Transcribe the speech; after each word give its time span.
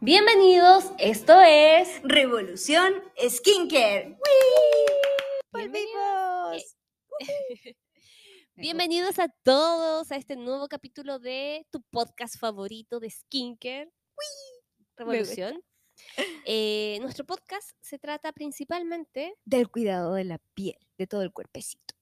Bienvenidos, 0.00 0.92
esto 0.98 1.40
es 1.40 2.02
Revolución 2.02 2.92
Skincare. 3.18 4.18
Bienvenidos. 5.52 6.76
Bienvenidos 8.56 9.18
a 9.18 9.28
todos 9.42 10.12
a 10.12 10.16
este 10.16 10.36
nuevo 10.36 10.68
capítulo 10.68 11.18
de 11.18 11.66
tu 11.70 11.80
podcast 11.90 12.38
favorito 12.38 13.00
de 13.00 13.10
skincare. 13.10 13.90
Revolución. 14.96 15.62
Eh, 16.44 16.98
nuestro 17.00 17.24
podcast 17.24 17.70
se 17.80 17.98
trata 17.98 18.32
principalmente 18.32 19.34
Del 19.44 19.70
cuidado 19.70 20.14
de 20.14 20.24
la 20.24 20.38
piel, 20.54 20.78
de 20.98 21.06
todo 21.06 21.22
el 21.22 21.32
cuerpecito. 21.32 21.93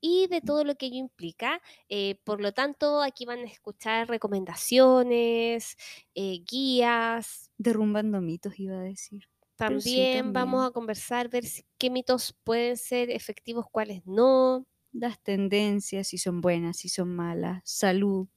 Y 0.00 0.26
de 0.28 0.40
todo 0.42 0.64
lo 0.64 0.74
que 0.76 0.86
ello 0.86 0.96
implica. 0.98 1.60
Eh, 1.88 2.16
por 2.24 2.40
lo 2.40 2.52
tanto, 2.52 3.02
aquí 3.02 3.24
van 3.26 3.40
a 3.40 3.44
escuchar 3.44 4.08
recomendaciones, 4.08 5.76
eh, 6.14 6.40
guías. 6.48 7.50
Derrumbando 7.58 8.20
mitos, 8.22 8.58
iba 8.58 8.76
a 8.78 8.82
decir. 8.82 9.24
Sí, 9.78 10.08
También 10.08 10.32
vamos 10.32 10.66
a 10.66 10.70
conversar, 10.70 11.28
ver 11.28 11.44
si- 11.46 11.64
qué 11.78 11.90
mitos 11.90 12.34
pueden 12.44 12.76
ser 12.76 13.10
efectivos, 13.10 13.66
cuáles 13.70 14.04
no. 14.06 14.66
Las 14.92 15.22
tendencias, 15.22 16.08
si 16.08 16.18
son 16.18 16.40
buenas, 16.40 16.78
si 16.78 16.88
son 16.88 17.14
malas, 17.14 17.60
salud, 17.64 18.28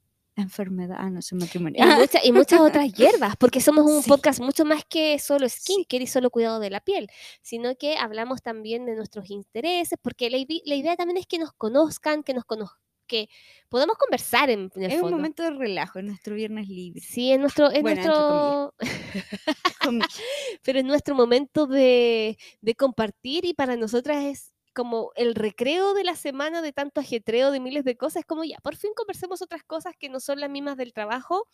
enfermedad. 0.42 0.98
Ah, 1.00 1.10
no, 1.10 1.22
son 1.22 1.40
Y, 1.40 1.42
matrimonial. 1.42 1.88
mucha- 2.00 2.20
y 2.24 2.32
muchas 2.32 2.60
otras 2.62 2.92
hierbas, 2.94 3.36
porque 3.38 3.62
somos 3.62 3.86
un 3.86 4.02
Sí. 4.04 4.10
podcast 4.10 4.40
mucho 4.40 4.66
más 4.66 4.84
que 4.88 5.18
solo 5.20 5.48
Sí. 5.50 5.60
skincare 5.60 6.04
y 6.04 6.08
solo 6.08 6.30
cuidado 6.30 6.60
de 6.60 6.70
la 6.70 6.80
piel, 6.82 7.10
sino 7.42 7.76
que 7.76 7.98
hablamos 7.98 8.42
también 8.42 8.86
de 8.86 8.96
nuestros 8.96 9.30
intereses, 9.30 9.98
porque 10.02 10.30
la, 10.30 10.38
la 10.66 10.76
idea 10.76 10.96
también 10.96 11.18
es 11.18 11.26
que 11.28 11.40
nos 11.40 11.52
conozcan, 11.54 12.24
que 12.24 12.34
nos 12.34 12.46
conozcan, 12.46 12.80
que 13.08 13.28
podamos 13.70 13.98
conversar 13.98 14.52
en, 14.52 14.70
en 14.76 14.84
el 14.84 14.92
Es 14.92 14.96
un 14.98 15.02
fondo. 15.02 15.18
momento 15.18 15.42
de 15.42 15.50
relajo, 15.52 15.98
en 15.98 16.08
nuestro 16.08 16.36
viernes 16.36 16.68
libre. 16.70 17.02
Sí, 17.02 17.32
en 17.32 17.42
nuestro, 17.42 17.72
en 17.72 17.82
Bueno, 17.82 18.04
nuestro, 18.04 18.74
pero 20.64 20.80
es 20.80 20.86
nuestro 20.86 21.16
momento 21.16 21.66
de, 21.68 22.38
de 22.62 22.76
compartir 22.76 23.46
y 23.46 23.54
para 23.54 23.76
nosotras 23.76 24.24
es 24.26 24.54
como 24.74 25.12
el 25.16 25.36
recreo 25.36 25.94
de 25.94 26.04
la 26.04 26.16
semana 26.16 26.62
de 26.62 26.74
tanto 26.74 27.02
ajetreo 27.02 27.52
de 27.52 27.60
miles 27.60 27.84
de 27.84 27.98
cosas, 27.98 28.22
es 28.22 28.26
como 28.26 28.44
ya, 28.44 28.58
por 28.62 28.76
fin 28.76 28.92
conversemos 28.96 29.42
otras 29.42 29.64
cosas 29.64 29.94
que 29.98 30.10
no 30.10 30.20
son 30.20 30.40
las 30.40 30.50
mismas 30.50 30.78
del 30.78 30.94
trabajo, 30.94 31.48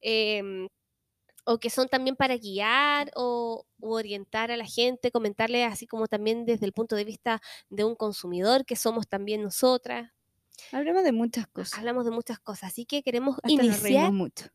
em, 0.00 0.68
o 1.44 1.58
que 1.58 1.70
son 1.70 1.88
también 1.88 2.16
para 2.16 2.36
guiar 2.36 3.10
o 3.14 3.64
u 3.78 3.92
orientar 3.92 4.50
a 4.50 4.56
la 4.56 4.66
gente, 4.66 5.12
comentarle 5.12 5.64
así 5.64 5.86
como 5.86 6.08
también 6.08 6.44
desde 6.44 6.66
el 6.66 6.72
punto 6.72 6.96
de 6.96 7.04
vista 7.04 7.40
de 7.70 7.84
un 7.84 7.94
consumidor, 7.94 8.64
que 8.64 8.74
somos 8.76 9.06
también 9.08 9.42
nosotras. 9.42 10.10
Hablamos 10.72 11.04
de 11.04 11.12
muchas 11.12 11.46
cosas. 11.46 11.78
Hablamos 11.78 12.04
de 12.04 12.10
muchas 12.10 12.40
cosas, 12.40 12.70
así 12.72 12.84
que 12.86 13.02
queremos 13.02 13.36
Hasta 13.36 13.50
iniciar 13.50 14.10
mucho. 14.10 14.46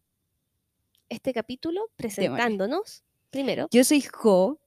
este 1.09 1.33
capítulo 1.33 1.89
presentándonos 1.95 3.03
primero. 3.29 3.67
Yo 3.71 3.83
soy 3.83 4.01
Jo, 4.01 4.59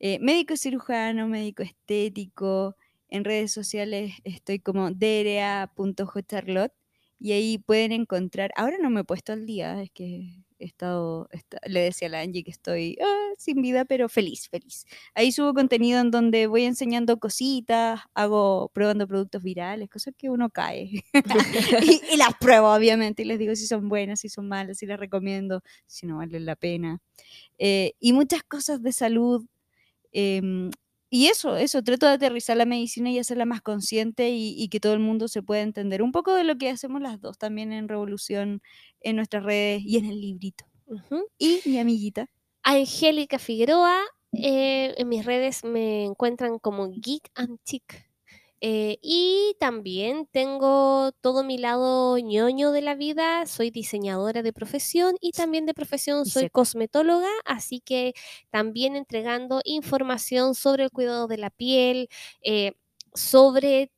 eh, 0.00 0.18
médico 0.20 0.56
cirujano, 0.56 1.28
médico 1.28 1.62
estético. 1.62 2.76
En 3.10 3.24
redes 3.24 3.52
sociales 3.52 4.14
estoy 4.24 4.58
como 4.60 4.90
derea.jcharlotte 4.90 6.74
y 7.20 7.32
ahí 7.32 7.58
pueden 7.58 7.92
encontrar. 7.92 8.52
Ahora 8.56 8.76
no 8.80 8.90
me 8.90 9.00
he 9.00 9.04
puesto 9.04 9.32
al 9.32 9.46
día, 9.46 9.82
es 9.82 9.90
que 9.90 10.44
he 10.58 10.64
estado. 10.66 11.28
esta- 11.32 11.58
le 11.66 11.80
decía 11.80 12.08
a 12.08 12.10
la 12.12 12.20
Angie 12.20 12.44
que 12.44 12.50
estoy 12.50 12.96
ah, 13.02 13.30
sin 13.38 13.62
vida, 13.62 13.84
pero 13.84 14.08
feliz, 14.08 14.48
feliz. 14.48 14.84
Ahí 15.14 15.32
subo 15.32 15.54
contenido 15.54 16.00
en 16.00 16.10
donde 16.10 16.46
voy 16.48 16.64
enseñando 16.64 17.18
cositas, 17.18 18.00
hago 18.14 18.70
probando 18.74 19.06
productos 19.08 19.42
virales, 19.42 19.88
cosas 19.88 20.14
que 20.16 20.30
uno 20.30 20.50
cae. 20.50 20.90
y, 21.82 22.00
y 22.12 22.16
las 22.16 22.34
pruebo, 22.40 22.72
obviamente, 22.74 23.22
y 23.22 23.24
les 23.26 23.38
digo 23.38 23.54
si 23.56 23.66
son 23.66 23.88
buenas, 23.88 24.20
si 24.20 24.28
son 24.28 24.48
malas, 24.48 24.78
si 24.78 24.86
las 24.86 24.98
recomiendo, 25.00 25.62
si 25.86 26.06
no 26.06 26.18
valen 26.18 26.44
la 26.46 26.56
pena. 26.56 26.98
Eh, 27.58 27.94
y 28.00 28.12
muchas 28.12 28.42
cosas 28.44 28.82
de 28.82 28.92
salud. 28.92 29.44
Em, 30.12 30.70
y 31.10 31.26
eso, 31.28 31.56
eso, 31.56 31.82
trato 31.82 32.06
de 32.06 32.12
aterrizar 32.12 32.56
la 32.56 32.66
medicina 32.66 33.10
y 33.10 33.18
hacerla 33.18 33.46
más 33.46 33.62
consciente 33.62 34.30
y, 34.30 34.54
y 34.62 34.68
que 34.68 34.80
todo 34.80 34.92
el 34.94 35.00
mundo 35.00 35.28
se 35.28 35.42
pueda 35.42 35.62
entender 35.62 36.02
un 36.02 36.12
poco 36.12 36.34
de 36.34 36.44
lo 36.44 36.56
que 36.58 36.70
hacemos 36.70 37.00
las 37.00 37.20
dos 37.20 37.38
también 37.38 37.72
en 37.72 37.88
Revolución, 37.88 38.62
en 39.00 39.16
nuestras 39.16 39.44
redes 39.44 39.82
y 39.84 39.96
en 39.98 40.04
el 40.06 40.20
librito. 40.20 40.64
Y 41.38 41.60
mi 41.64 41.78
amiguita, 41.78 42.26
Angélica 42.62 43.38
Figueroa. 43.38 44.00
eh, 44.32 44.94
en 44.96 45.08
mis 45.08 45.24
redes 45.24 45.64
me 45.64 46.04
encuentran 46.04 46.58
como 46.58 46.90
Geek 46.90 47.30
and 47.34 47.58
Chic. 47.64 48.07
Eh, 48.60 48.98
y 49.02 49.56
también 49.60 50.26
tengo 50.32 51.12
todo 51.20 51.44
mi 51.44 51.58
lado 51.58 52.18
ñoño 52.18 52.72
de 52.72 52.82
la 52.82 52.94
vida. 52.94 53.46
Soy 53.46 53.70
diseñadora 53.70 54.42
de 54.42 54.52
profesión 54.52 55.16
y 55.20 55.32
también 55.32 55.64
de 55.66 55.74
profesión 55.74 56.26
soy 56.26 56.48
cosmetóloga. 56.50 57.28
Así 57.44 57.80
que 57.80 58.14
también 58.50 58.96
entregando 58.96 59.60
información 59.64 60.54
sobre 60.54 60.84
el 60.84 60.90
cuidado 60.90 61.28
de 61.28 61.38
la 61.38 61.50
piel, 61.50 62.08
eh, 62.42 62.72
sobre 63.14 63.92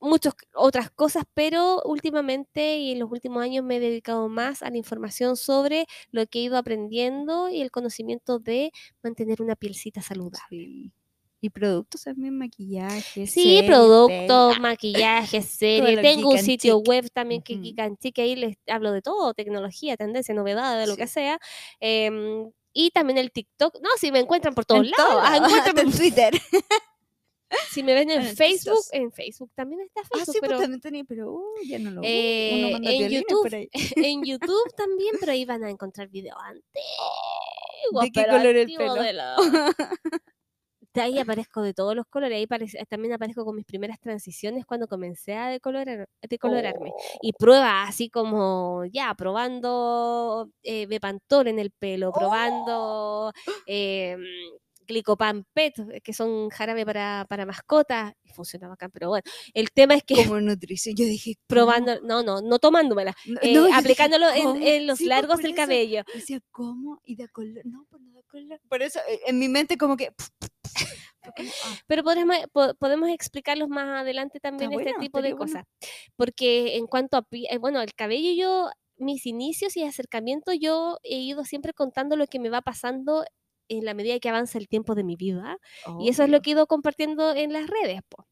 muchas 0.00 0.34
otras 0.54 0.90
cosas, 0.90 1.24
pero 1.34 1.82
últimamente 1.84 2.78
y 2.78 2.92
en 2.92 2.98
los 3.00 3.10
últimos 3.10 3.42
años 3.42 3.64
me 3.64 3.76
he 3.76 3.80
dedicado 3.80 4.28
más 4.28 4.62
a 4.62 4.70
la 4.70 4.76
información 4.78 5.36
sobre 5.36 5.86
lo 6.10 6.26
que 6.26 6.40
he 6.40 6.42
ido 6.44 6.56
aprendiendo 6.58 7.48
y 7.50 7.60
el 7.62 7.70
conocimiento 7.70 8.38
de 8.38 8.72
mantener 9.02 9.42
una 9.42 9.56
pielcita 9.56 10.02
saludable. 10.02 10.40
sí. 10.48 10.92
Y 11.40 11.50
productos 11.50 12.02
también, 12.02 12.36
maquillaje. 12.38 13.26
Sí, 13.26 13.42
series, 13.42 13.64
productos, 13.64 14.58
maquillaje, 14.58 15.38
Todo 15.40 15.48
serie. 15.48 15.96
lo 15.96 16.02
Tengo 16.02 16.30
un 16.30 16.38
sitio 16.38 16.78
chic. 16.78 16.88
web 16.88 17.10
también 17.12 17.42
que. 17.42 17.56
Geek 17.56 17.78
and 17.80 17.98
Chic, 17.98 18.18
ahí 18.18 18.34
les 18.36 18.56
hablo 18.66 18.90
de 18.90 19.02
todo, 19.02 19.34
tecnología, 19.34 19.96
tendencia, 19.96 20.34
novedad, 20.34 20.78
de 20.78 20.86
lo 20.86 20.96
que 20.96 21.06
sea. 21.06 21.38
em, 21.80 22.50
y 22.72 22.90
también 22.90 23.18
el 23.18 23.30
TikTok. 23.32 23.80
No, 23.80 23.88
si 23.98 24.10
me 24.12 24.18
encuentran 24.20 24.54
por 24.54 24.64
todos 24.64 24.84
En 24.84 24.90
lados. 24.96 25.08
todo 25.12 25.20
ah, 25.22 25.36
encuéntranme 25.72 25.80
en 25.82 25.92
Twitter. 25.92 26.34
si 27.72 27.82
me 27.82 27.94
ven 27.94 28.10
en 28.10 28.18
Bueno, 28.20 28.34
Facebook, 28.36 28.84
en 28.92 29.12
Facebook 29.12 29.50
también 29.54 29.80
está 29.82 30.00
Ah, 30.00 30.08
Facebook, 30.16 30.32
sí, 30.34 30.38
pues 30.40 30.48
pero 30.50 30.60
también 30.60 30.80
tenía, 30.80 31.04
pero 31.04 31.32
uh, 31.32 31.44
ya 31.64 31.78
no 31.78 31.90
lo 31.90 32.00
uso. 32.00 32.10
Eh, 32.10 32.72
Uno 32.74 32.90
en 32.90 33.08
YouTube, 33.10 33.68
en 33.96 34.24
YouTube 34.24 34.74
también, 34.76 35.14
pero 35.20 35.32
ahí 35.32 35.44
van 35.44 35.62
a 35.64 35.70
encontrar 35.70 36.08
videos 36.08 36.36
antiguos. 36.42 38.02
¿De 38.04 38.10
qué 38.10 38.24
color 38.26 38.56
el 38.56 38.66
pelo? 38.74 38.94
de 38.94 39.12
la- 39.12 39.36
De 40.96 41.02
ahí 41.02 41.18
aparezco 41.18 41.60
de 41.60 41.74
todos 41.74 41.94
los 41.94 42.06
colores. 42.06 42.36
Ahí 42.38 42.46
parece- 42.46 42.82
también 42.88 43.12
aparezco 43.12 43.44
con 43.44 43.54
mis 43.54 43.66
primeras 43.66 44.00
transiciones 44.00 44.64
cuando 44.64 44.88
comencé 44.88 45.34
a 45.34 45.48
decolorar, 45.48 46.08
decolorarme. 46.26 46.90
Oh. 46.94 47.18
Y 47.20 47.32
pruebas 47.34 47.90
así 47.90 48.08
como, 48.08 48.82
ya, 48.90 49.14
probando 49.14 50.48
eh, 50.62 50.86
Bepantol 50.86 51.48
en 51.48 51.58
el 51.58 51.70
pelo, 51.70 52.12
probando 52.12 53.30
eh, 53.66 54.16
Glicopan 54.88 55.44
PET, 55.52 56.00
que 56.02 56.12
son 56.14 56.48
jarabe 56.48 56.86
para, 56.86 57.26
para 57.28 57.44
mascotas. 57.44 58.14
Y 58.22 58.30
funcionaba 58.30 58.74
acá, 58.74 58.88
pero 58.88 59.08
bueno. 59.08 59.24
El 59.52 59.70
tema 59.72 59.94
es 59.94 60.02
que 60.04 60.14
Como 60.14 60.40
nutrición. 60.40 60.94
Yo 60.96 61.04
dije, 61.04 61.34
¿cómo? 61.34 61.46
probando, 61.48 62.00
no, 62.02 62.22
no, 62.22 62.40
no 62.40 62.58
tomándomela, 62.58 63.14
No, 63.26 63.40
eh, 63.42 63.48
no, 63.52 63.60
yo 63.62 63.66
dije, 63.66 63.78
aplicándolo 63.78 64.26
en, 64.30 64.86
los 64.86 64.98
Sí, 64.98 65.04
pues, 65.04 65.08
largos 65.08 65.38
del 65.38 65.46
eso. 65.52 65.56
cabello. 65.56 66.04
Decía, 66.14 66.40
¿cómo? 66.52 67.00
Y 67.04 67.16
da 67.16 67.26
color. 67.28 67.62
No, 67.66 67.84
pues 67.90 68.00
no 68.00 68.12
da 68.12 68.22
color. 68.30 68.60
Por 68.68 68.80
eso, 68.82 69.00
eh, 69.08 69.20
en 69.26 69.38
mi 69.38 69.48
mente, 69.48 69.76
como 69.76 69.96
que. 69.96 70.12
Pero 71.86 72.02
podremos, 72.04 72.36
po- 72.52 72.74
podemos 72.78 73.08
explicarlos 73.10 73.68
más 73.68 74.00
adelante 74.00 74.38
también 74.40 74.70
Está 74.72 74.80
este 74.82 74.92
bueno, 74.92 75.00
tipo 75.04 75.22
de 75.22 75.30
cosas. 75.36 75.64
Porque 76.16 76.76
en 76.76 76.86
cuanto 76.86 77.16
a, 77.16 77.26
eh, 77.30 77.58
bueno, 77.58 77.80
el 77.80 77.94
cabello 77.94 78.30
yo, 78.32 78.70
mis 78.96 79.26
inicios 79.26 79.76
y 79.76 79.82
acercamientos, 79.84 80.54
yo 80.60 80.98
he 81.02 81.18
ido 81.18 81.44
siempre 81.44 81.72
contando 81.72 82.16
lo 82.16 82.26
que 82.26 82.38
me 82.38 82.48
va 82.48 82.62
pasando 82.62 83.24
en 83.68 83.84
la 83.84 83.94
medida 83.94 84.18
que 84.20 84.28
avanza 84.28 84.58
el 84.58 84.68
tiempo 84.68 84.94
de 84.94 85.02
mi 85.04 85.16
vida. 85.16 85.58
Y 86.00 86.08
eso 86.08 86.22
es 86.22 86.30
lo 86.30 86.40
que 86.40 86.50
he 86.50 86.52
ido 86.52 86.66
compartiendo 86.68 87.34
en 87.34 87.52
las 87.52 87.66
redes. 87.66 88.00
po. 88.08 88.24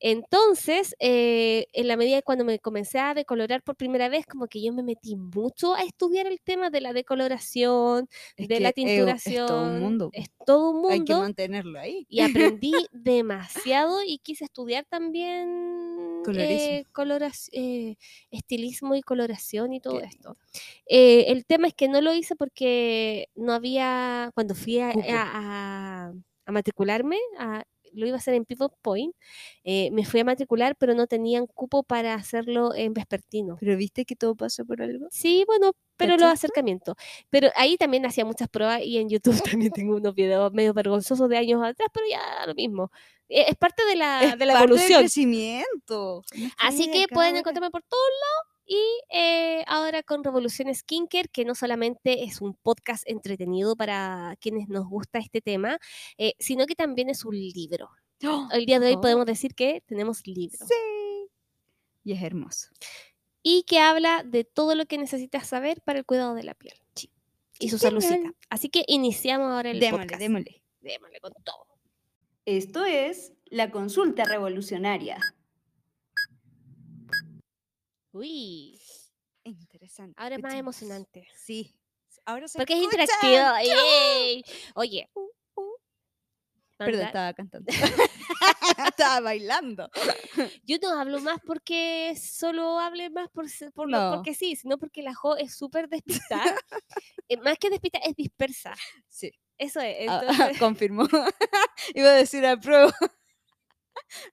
Entonces, 0.00 0.94
eh, 1.00 1.66
en 1.72 1.88
la 1.88 1.96
medida 1.96 2.16
de 2.16 2.22
cuando 2.22 2.44
me 2.44 2.58
comencé 2.58 2.98
a 2.98 3.14
decolorar 3.14 3.62
por 3.62 3.76
primera 3.76 4.08
vez, 4.08 4.26
como 4.26 4.46
que 4.46 4.62
yo 4.62 4.72
me 4.72 4.82
metí 4.82 5.16
mucho 5.16 5.74
a 5.74 5.82
estudiar 5.82 6.26
el 6.26 6.40
tema 6.40 6.70
de 6.70 6.80
la 6.80 6.92
decoloración, 6.92 8.08
Es 8.36 8.48
de 8.48 8.60
la 8.60 8.72
tinturación. 8.72 9.42
Es 9.44 9.46
todo 9.48 9.62
un 9.64 9.80
mundo. 9.80 10.10
Es 10.12 10.28
todo 10.46 10.70
un 10.70 10.90
Hay 10.92 10.98
que 11.04 11.12
mundo. 11.12 11.20
mantenerlo 11.20 11.78
ahí. 11.80 12.06
Y 12.08 12.20
aprendí 12.20 12.72
demasiado 12.92 14.02
y 14.06 14.18
quise 14.18 14.44
estudiar 14.44 14.84
también 14.88 16.22
eh, 16.36 16.84
eh, 17.52 17.96
estilismo 18.30 18.94
y 18.94 19.02
coloración 19.02 19.72
y 19.72 19.80
todo 19.80 19.98
Qué 19.98 20.04
esto. 20.06 20.36
Eh, 20.86 21.26
el 21.28 21.44
tema 21.46 21.68
es 21.68 21.74
que 21.74 21.88
no 21.88 22.00
lo 22.00 22.12
hice 22.12 22.36
porque 22.36 23.28
no 23.34 23.52
había, 23.52 24.30
cuando 24.34 24.54
fui 24.54 24.78
a, 24.80 24.92
Cupo. 24.92 25.06
a- 25.10 26.06
a- 26.08 26.12
a 26.46 26.52
matricularme, 26.52 27.18
a- 27.38 27.64
lo 27.98 28.06
iba 28.06 28.16
a 28.16 28.18
hacer 28.18 28.34
en 28.34 28.44
Pivot 28.44 28.72
Point, 28.80 29.14
eh, 29.64 29.90
me 29.92 30.04
fui 30.04 30.20
a 30.20 30.24
matricular, 30.24 30.76
pero 30.76 30.94
no 30.94 31.06
tenían 31.06 31.46
cupo 31.46 31.82
para 31.82 32.14
hacerlo 32.14 32.74
en 32.74 32.94
vespertino. 32.94 33.56
Pero 33.60 33.76
viste 33.76 34.04
que 34.04 34.16
todo 34.16 34.34
pasa 34.34 34.64
por 34.64 34.80
algo. 34.80 35.06
Sí, 35.10 35.44
bueno, 35.46 35.72
pero 35.96 36.16
los 36.16 36.30
acercamientos. 36.32 36.94
Pero 37.30 37.48
ahí 37.56 37.76
también 37.76 38.06
hacía 38.06 38.24
muchas 38.24 38.48
pruebas 38.48 38.80
y 38.82 38.98
en 38.98 39.08
YouTube 39.08 39.32
también 39.60 39.72
tengo 39.72 39.96
unos 39.96 40.14
videos 40.14 40.52
medio 40.52 40.72
vergonzosos 40.72 41.28
de 41.28 41.36
años 41.36 41.62
atrás, 41.62 41.88
pero 41.92 42.06
ya 42.08 42.46
lo 42.46 42.54
mismo. 42.54 42.90
Eh, 43.28 43.46
Es 43.48 43.56
parte 43.56 43.84
de 43.84 43.96
la, 43.96 44.22
Es 44.24 44.38
de 44.38 44.46
la 44.46 44.54
parte 44.54 44.66
del 44.68 44.78
evolución. 44.80 45.00
crecimiento. 45.00 46.22
Así 46.58 46.90
que 46.90 47.04
acá 47.04 47.14
pueden 47.14 47.36
encontrarme 47.36 47.70
por 47.70 47.82
todos 47.82 48.02
lados 48.08 48.57
Y 48.70 48.76
eh, 49.10 49.64
ahora 49.66 50.02
con 50.02 50.22
Revolución 50.22 50.72
Skincare, 50.74 51.28
que 51.30 51.46
no 51.46 51.54
solamente 51.54 52.24
es 52.24 52.42
un 52.42 52.52
podcast 52.52 53.02
entretenido 53.06 53.76
para 53.76 54.36
quienes 54.42 54.68
nos 54.68 54.86
gusta 54.86 55.18
este 55.20 55.40
tema, 55.40 55.78
eh, 56.18 56.34
sino 56.38 56.66
que 56.66 56.74
también 56.74 57.08
es 57.08 57.24
un 57.24 57.34
libro. 57.34 57.88
El 58.52 58.66
día 58.66 58.78
de 58.78 58.88
hoy 58.88 58.94
Oh. 58.96 59.00
podemos 59.00 59.24
decir 59.24 59.54
que 59.54 59.82
tenemos 59.86 60.26
libro. 60.26 60.58
Sí. 60.66 61.30
Y 62.04 62.12
es 62.12 62.22
hermoso. 62.22 62.68
Y 63.42 63.62
que 63.62 63.78
habla 63.78 64.22
de 64.22 64.44
todo 64.44 64.74
lo 64.74 64.84
que 64.84 64.98
necesitas 64.98 65.46
saber 65.46 65.80
para 65.80 66.00
el 66.00 66.04
cuidado 66.04 66.34
de 66.34 66.42
la 66.42 66.52
piel. 66.54 66.74
Sí. 66.94 67.10
Y 67.60 67.70
su 67.70 67.78
saludcita. 67.78 68.34
Así 68.50 68.68
que 68.68 68.84
iniciamos 68.86 69.50
ahora 69.50 69.70
el 69.70 69.80
Démosle, 69.80 70.04
podcast. 70.04 70.20
démosle. 70.20 70.62
Démosle 70.82 71.20
con 71.20 71.32
todo. 71.42 71.66
Esto 72.44 72.84
es 72.84 73.32
la 73.46 73.70
consulta 73.70 74.24
revolucionaria. 74.24 75.18
Uy, 78.18 78.80
Interesante. 79.44 80.14
ahora 80.20 80.36
es 80.36 80.42
más 80.42 80.54
emocionante. 80.54 81.26
Sí. 81.36 81.74
Ahora 82.26 82.48
se 82.48 82.58
Porque 82.58 82.74
es 82.74 82.80
escucha. 82.80 83.02
interactivo. 83.02 83.74
¡Yay! 83.76 84.44
Oye. 84.74 85.08
Perdón, 86.76 86.94
manda- 86.94 87.06
estaba 87.06 87.32
cantando. 87.34 87.72
estaba 88.88 89.20
bailando. 89.20 89.90
Yo 90.62 90.76
no 90.80 90.90
hablo 91.00 91.20
más 91.20 91.38
porque 91.44 92.14
solo 92.20 92.78
hable 92.78 93.10
más 93.10 93.28
por, 93.30 93.46
por 93.74 93.88
No. 93.88 94.12
porque 94.14 94.34
sí, 94.34 94.54
sino 94.56 94.78
porque 94.78 95.02
la 95.02 95.14
Jo 95.14 95.36
es 95.36 95.54
súper 95.56 95.88
despistada. 95.88 96.56
Eh, 97.28 97.36
más 97.38 97.58
que 97.58 97.70
despistada, 97.70 98.04
es 98.04 98.14
dispersa. 98.16 98.74
Sí. 99.08 99.32
Eso 99.56 99.80
es. 99.80 100.08
Ah, 100.08 100.20
Entonces, 100.22 100.58
confirmó. 100.58 101.08
Iba 101.94 102.08
a 102.10 102.12
decir 102.12 102.46
apruebo. 102.46 102.92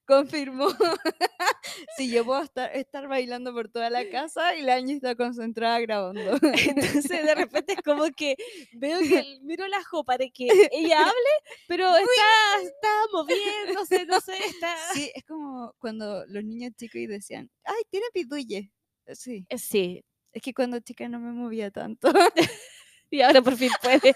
Confirmó. 0.06 0.67
sí, 1.97 2.12
yo 2.12 2.25
puedo 2.25 2.41
estar, 2.44 2.75
estar 2.75 3.07
bailando 3.07 3.53
por 3.53 3.69
toda 3.69 3.89
la 3.89 4.09
casa 4.09 4.56
y 4.56 4.62
la 4.62 4.75
Angie 4.75 4.95
está 4.95 5.15
concentrada 5.15 5.79
grabando. 5.79 6.21
entonces 6.41 7.09
de 7.25 7.35
repente 7.35 7.73
es 7.73 7.81
como 7.83 8.06
que 8.15 8.35
veo 8.73 9.00
que 9.00 9.39
miro 9.41 9.67
la 9.67 9.83
Jo 9.83 10.03
para 10.03 10.25
que 10.33 10.47
ella 10.71 11.01
hable, 11.01 11.31
pero 11.67 11.88
está, 11.97 12.63
está 12.63 12.89
moviéndose, 13.13 14.06
no 14.06 14.19
sé, 14.21 14.38
está. 14.45 14.75
Sí, 14.94 15.12
es 15.13 15.23
como 15.25 15.73
cuando 15.79 16.25
los 16.27 16.44
niños 16.44 16.71
chicos 16.77 16.95
y 16.95 17.07
decían, 17.07 17.50
ay, 17.63 17.83
tiene 17.89 18.06
piduye. 18.13 18.71
Sí, 19.13 19.45
Eh, 19.50 19.57
Sí, 19.57 20.03
es 20.31 20.41
que 20.41 20.53
cuando 20.53 20.79
chica 20.79 21.07
no 21.07 21.19
me 21.19 21.31
movía 21.31 21.69
tanto. 21.71 22.12
y 23.09 23.21
ahora 23.21 23.41
por 23.41 23.56
fin 23.56 23.71
puede. 23.81 24.13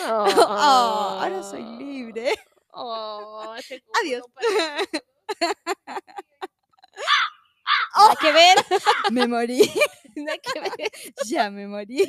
Oh, 0.00 1.18
ahora 1.20 1.42
soy 1.42 1.62
libre. 1.78 2.34
Oh, 2.78 3.54
ese 3.58 3.82
Adiós. 4.02 4.22
culo 4.22 4.34
para- 4.34 4.86
Nada 7.96 8.16
que 8.20 8.32
ver, 8.32 8.56
me 9.12 9.26
morí. 9.26 9.60
nada 10.16 10.38
que 10.38 10.60
ver. 10.60 10.72
ya 11.26 11.50
me 11.50 11.66
morí. 11.66 12.02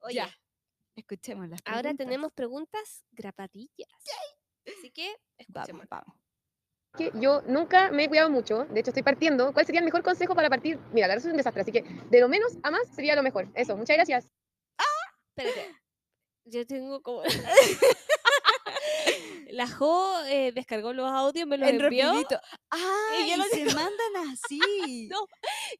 Oye, 0.00 0.14
Ya. 0.16 0.38
Escuchemos 0.94 1.48
las 1.48 1.60
ahora 1.64 1.80
preguntas. 1.82 2.06
tenemos 2.06 2.32
preguntas 2.32 3.04
grabadillas. 3.12 3.88
Así 4.66 4.90
que 4.90 5.06
Vamos, 5.48 5.68
escuchemos. 5.68 5.86
vamos. 5.88 6.16
que 6.98 7.10
yo 7.14 7.40
nunca 7.46 7.90
me 7.90 8.04
he 8.04 8.08
cuidado 8.08 8.28
mucho, 8.28 8.66
de 8.66 8.80
hecho 8.80 8.90
estoy 8.90 9.02
partiendo. 9.02 9.52
¿Cuál 9.54 9.64
sería 9.64 9.78
el 9.80 9.86
mejor 9.86 10.02
consejo 10.02 10.34
para 10.34 10.50
partir? 10.50 10.78
Mira, 10.92 11.08
la 11.08 11.14
verdad 11.14 11.26
es 11.26 11.30
un 11.32 11.36
desastre, 11.38 11.62
así 11.62 11.72
que 11.72 11.82
de 11.82 12.20
lo 12.20 12.28
menos 12.28 12.52
a 12.62 12.70
más 12.70 12.82
sería 12.94 13.16
lo 13.16 13.22
mejor. 13.22 13.48
Eso, 13.54 13.74
muchas 13.76 13.96
gracias. 13.96 14.28
Espérate. 15.34 15.74
Yo 16.44 16.66
tengo 16.66 17.02
como. 17.02 17.22
La 19.52 19.68
Jo 19.68 20.18
eh, 20.24 20.50
descargó 20.54 20.94
los 20.94 21.10
audios, 21.10 21.46
me 21.46 21.58
los 21.58 21.68
En 21.68 21.80
envió. 21.80 22.06
rapidito. 22.06 22.40
Ah, 22.70 23.16
y 23.20 23.32
y 23.32 23.36
lo 23.36 23.44
se 23.44 23.64
mandan 23.66 24.16
así. 24.32 24.58
No, 25.12 25.26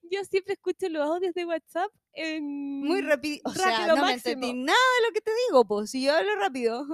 Yo 0.03 0.25
siempre 0.25 0.55
escucho 0.55 0.89
los 0.91 1.03
audios 1.09 1.33
de 1.35 1.47
WhatsApp 1.47 1.91
en. 2.13 2.81
Muy 2.85 3.01
rápido. 3.01 3.41
O 3.45 3.51
sea, 3.55 3.71
rápido 3.71 3.89
no 3.89 3.95
me 3.97 4.13
máximo. 4.13 4.33
entendí 4.35 4.53
nada 4.53 4.79
de 5.01 5.07
lo 5.09 5.13
que 5.15 5.21
te 5.23 5.31
digo, 5.49 5.65
pues 5.65 5.91
si 5.91 6.03
yo 6.05 6.15
hablo 6.15 6.35
rápido. 6.37 6.85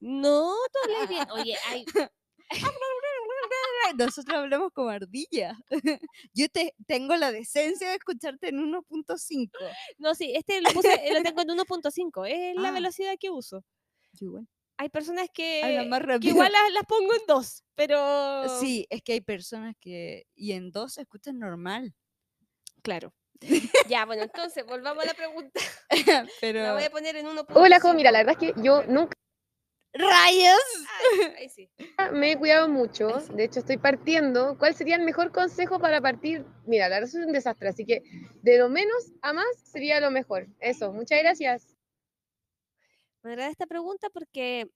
No, 0.00 0.54
tú 0.72 0.78
hablas 0.84 1.08
bien. 1.10 1.26
Oye, 1.32 1.56
ay, 1.68 1.84
Nosotros 3.96 4.36
hablamos 4.36 4.72
como 4.72 4.88
ardilla. 4.88 5.56
Yo 6.32 6.48
te 6.48 6.74
tengo 6.86 7.16
la 7.16 7.32
decencia 7.32 7.88
de 7.90 7.96
escucharte 7.96 8.48
en 8.48 8.56
1.5. 8.58 9.50
no, 9.98 10.14
sí, 10.14 10.32
este 10.34 10.60
lo, 10.60 10.70
puse, 10.70 10.88
lo 11.12 11.22
tengo 11.22 11.42
en 11.42 11.48
1.5, 11.50 12.26
es 12.28 12.56
la 12.56 12.68
Ah. 12.68 12.72
velocidad 12.72 13.14
que 13.20 13.30
uso. 13.30 13.62
Yo 14.14 14.26
igual. 14.26 14.48
Hay 14.76 14.88
personas 14.88 15.28
que, 15.32 15.86
más 15.88 16.02
igual 16.20 16.52
las, 16.52 16.72
las 16.72 16.84
pongo 16.84 17.14
en 17.14 17.20
dos, 17.28 17.62
pero. 17.74 18.58
Sí, 18.60 18.86
es 18.90 19.02
que 19.02 19.12
hay 19.12 19.20
personas 19.20 19.76
que. 19.80 20.26
Y 20.34 20.52
en 20.52 20.72
dos 20.72 20.94
se 20.94 21.02
escuchan 21.02 21.38
normal. 21.38 21.94
claro. 22.82 23.12
Ya, 23.88 24.06
bueno, 24.06 24.22
entonces 24.22 24.64
volvamos 24.64 25.04
a 25.04 25.08
la 25.08 25.14
pregunta. 25.14 25.60
Pero. 26.40 26.60
La 26.62 26.74
voy 26.74 26.84
a 26.84 26.90
poner 26.90 27.16
en 27.16 27.26
1.5. 27.26 27.46
Hola, 27.54 27.80
Jo, 27.80 27.94
mira, 27.94 28.10
la 28.10 28.24
verdad 28.24 28.36
es 28.40 28.54
que 28.54 28.62
yo 28.62 28.82
nunca 28.84 29.14
¡Rayos! 29.96 30.58
Ay, 31.00 31.34
ahí 31.38 31.48
sí. 31.48 31.70
me 32.12 32.32
he 32.32 32.36
cuidado 32.36 32.68
mucho, 32.68 33.20
sí. 33.20 33.32
de 33.32 33.44
hecho 33.44 33.60
estoy 33.60 33.76
partiendo. 33.76 34.58
¿Cuál 34.58 34.74
sería 34.74 34.96
el 34.96 35.02
mejor 35.02 35.30
consejo 35.30 35.78
para 35.78 36.00
partir? 36.00 36.44
Mira, 36.66 36.88
la 36.88 36.96
verdad 36.96 37.08
es 37.08 37.14
un 37.14 37.32
desastre, 37.32 37.68
así 37.68 37.86
que 37.86 38.02
de 38.42 38.58
lo 38.58 38.68
menos 38.68 39.12
a 39.22 39.32
más 39.32 39.46
sería 39.62 40.00
lo 40.00 40.10
mejor. 40.10 40.48
Eso, 40.58 40.92
muchas 40.92 41.20
gracias. 41.20 41.73
Me 43.24 43.30
agrada 43.32 43.50
esta 43.50 43.66
pregunta 43.66 44.08
porque 44.10 44.68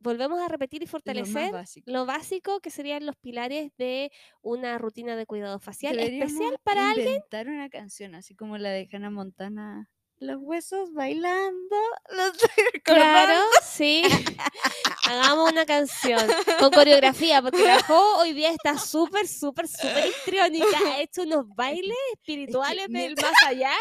volvemos 0.00 0.40
a 0.40 0.48
repetir 0.48 0.82
y 0.82 0.86
Lo 0.86 0.90
fortalecer 0.90 1.52
básico. 1.52 1.90
lo 1.90 2.06
básico 2.06 2.60
que 2.60 2.70
serían 2.70 3.06
los 3.06 3.16
pilares 3.16 3.72
de 3.76 4.10
una 4.42 4.78
rutina 4.78 5.16
de 5.16 5.26
cuidado 5.26 5.58
facial 5.60 5.96
Deberíamos 5.96 6.32
especial 6.32 6.58
para 6.64 6.90
alguien. 6.90 7.08
inventar 7.08 7.48
una 7.48 7.68
canción 7.68 8.14
así 8.14 8.34
como 8.34 8.58
la 8.58 8.70
de 8.70 8.88
Hannah 8.92 9.10
Montana. 9.10 9.90
Los 10.20 10.36
huesos 10.40 10.92
bailando, 10.92 11.76
los 12.10 12.32
Claro, 12.84 13.40
sí. 13.62 14.02
Hagamos 15.06 15.52
una 15.52 15.64
canción 15.64 16.20
con 16.58 16.70
coreografía, 16.70 17.40
porque 17.40 17.62
la 17.62 17.82
Jo 17.82 18.18
hoy 18.18 18.32
día 18.32 18.50
está 18.50 18.76
súper, 18.78 19.28
súper, 19.28 19.68
súper 19.68 20.06
histriónica. 20.06 20.78
Ha 20.86 21.00
hecho 21.00 21.22
unos 21.22 21.46
bailes 21.54 21.96
espirituales 22.14 22.88
del 22.88 23.14
más 23.14 23.32
allá. 23.46 23.72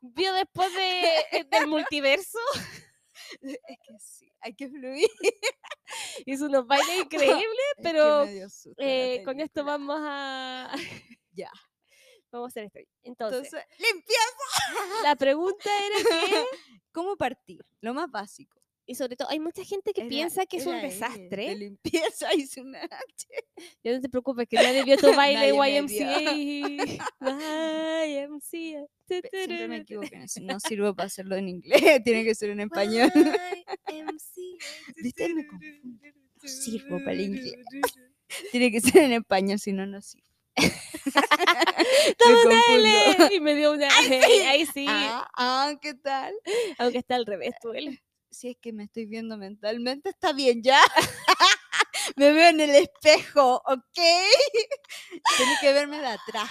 Vio 0.00 0.32
después 0.32 0.72
de, 0.74 1.46
del 1.50 1.66
multiverso. 1.66 2.38
Es 3.42 3.78
que 3.86 3.98
sí, 3.98 4.32
hay 4.40 4.54
que 4.54 4.68
fluir. 4.68 5.08
Hizo 6.24 6.46
unos 6.46 6.66
bailes 6.66 6.96
increíbles, 7.02 7.36
Es 7.36 7.76
que 7.76 7.82
pero 7.82 8.24
eh, 8.78 9.22
con 9.24 9.38
esto 9.40 9.64
vamos 9.64 9.98
a. 10.00 10.72
Ya. 11.32 11.50
Vamos 12.30 12.46
a 12.46 12.48
hacer 12.48 12.64
esto. 12.64 12.78
Entonces, 13.02 13.44
Entonces, 13.52 13.68
limpieza. 13.78 15.02
la 15.02 15.16
pregunta 15.16 15.70
era 15.86 15.96
que. 16.08 16.44
¿Cómo 16.92 17.16
partir? 17.16 17.64
Lo 17.80 17.94
más 17.94 18.10
básico. 18.10 18.60
Y 18.90 18.94
sobre 18.94 19.16
todo, 19.16 19.28
hay 19.28 19.38
mucha 19.38 19.62
gente 19.64 19.92
que 19.92 20.00
Era- 20.00 20.08
piensa 20.08 20.46
que 20.46 20.56
es 20.56 20.66
un 20.66 20.80
desastre. 20.80 21.48
De 21.50 21.56
limpieza 21.56 22.32
hice 22.34 22.60
una 22.62 22.80
H. 22.84 23.26
Ya 23.84 23.92
no 23.92 24.00
te 24.00 24.08
preocupes, 24.08 24.46
que 24.48 24.56
nadie 24.56 24.82
vio 24.84 24.96
tu 24.96 25.12
baile 25.14 25.48
YMCA. 25.50 26.32
YMCA. 28.06 28.86
Siempre 29.08 29.68
me 29.68 29.76
equivoco 29.78 30.08
en 30.12 30.22
eso. 30.22 30.40
No 30.42 30.58
sirvo 30.60 30.94
para 30.94 31.06
hacerlo 31.06 31.36
en 31.36 31.48
inglés, 31.48 32.02
tiene 32.04 32.24
que 32.24 32.34
ser 32.34 32.50
en 32.50 32.60
español. 32.60 33.10
YMCA. 33.90 34.64
¿Viste? 35.02 35.34
Me 35.34 35.46
confundo. 35.46 36.00
No 36.42 36.48
sirvo 36.48 36.98
para 37.00 37.12
el 37.12 37.20
inglés. 37.22 37.54
Tiene 38.52 38.70
que 38.70 38.80
ser 38.80 39.04
en 39.04 39.12
español, 39.12 39.58
si 39.58 39.72
no, 39.72 39.86
no 39.86 40.00
sirve. 40.00 40.27
Toma 42.18 42.44
Me 42.44 42.46
una. 42.46 42.62
L. 42.70 43.34
Y 43.34 43.40
me 43.40 43.54
dio 43.54 43.72
una 43.72 43.88
L. 44.06 44.46
Ahí 44.48 44.66
sí. 44.66 44.86
Ah, 44.88 45.28
ah, 45.36 45.72
¿qué 45.80 45.94
tal? 45.94 46.34
Aunque 46.78 46.98
está 46.98 47.16
al 47.16 47.26
revés, 47.26 47.54
tu 47.60 47.72
L. 47.72 48.02
Si 48.30 48.50
es 48.50 48.56
que 48.60 48.72
me 48.72 48.84
estoy 48.84 49.06
viendo 49.06 49.38
mentalmente, 49.38 50.10
está 50.10 50.32
bien 50.32 50.62
ya. 50.62 50.80
me 52.16 52.32
veo 52.32 52.50
en 52.50 52.60
el 52.60 52.70
espejo, 52.70 53.62
¿ok? 53.64 53.98
Tienes 55.36 55.60
que 55.60 55.72
verme 55.72 55.98
de 55.98 56.08
atrás. 56.08 56.50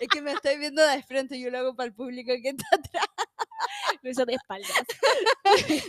es 0.00 0.08
que 0.08 0.20
me 0.20 0.32
estoy 0.32 0.58
viendo 0.58 0.84
de 0.84 1.02
frente, 1.04 1.38
yo 1.38 1.50
lo 1.50 1.58
hago 1.58 1.76
para 1.76 1.86
el 1.86 1.94
público 1.94 2.32
que 2.42 2.48
está 2.48 2.66
atrás. 2.72 3.06
Lo 4.02 4.10
hizo 4.10 4.26
de 4.26 4.34
espaldas. 4.34 4.82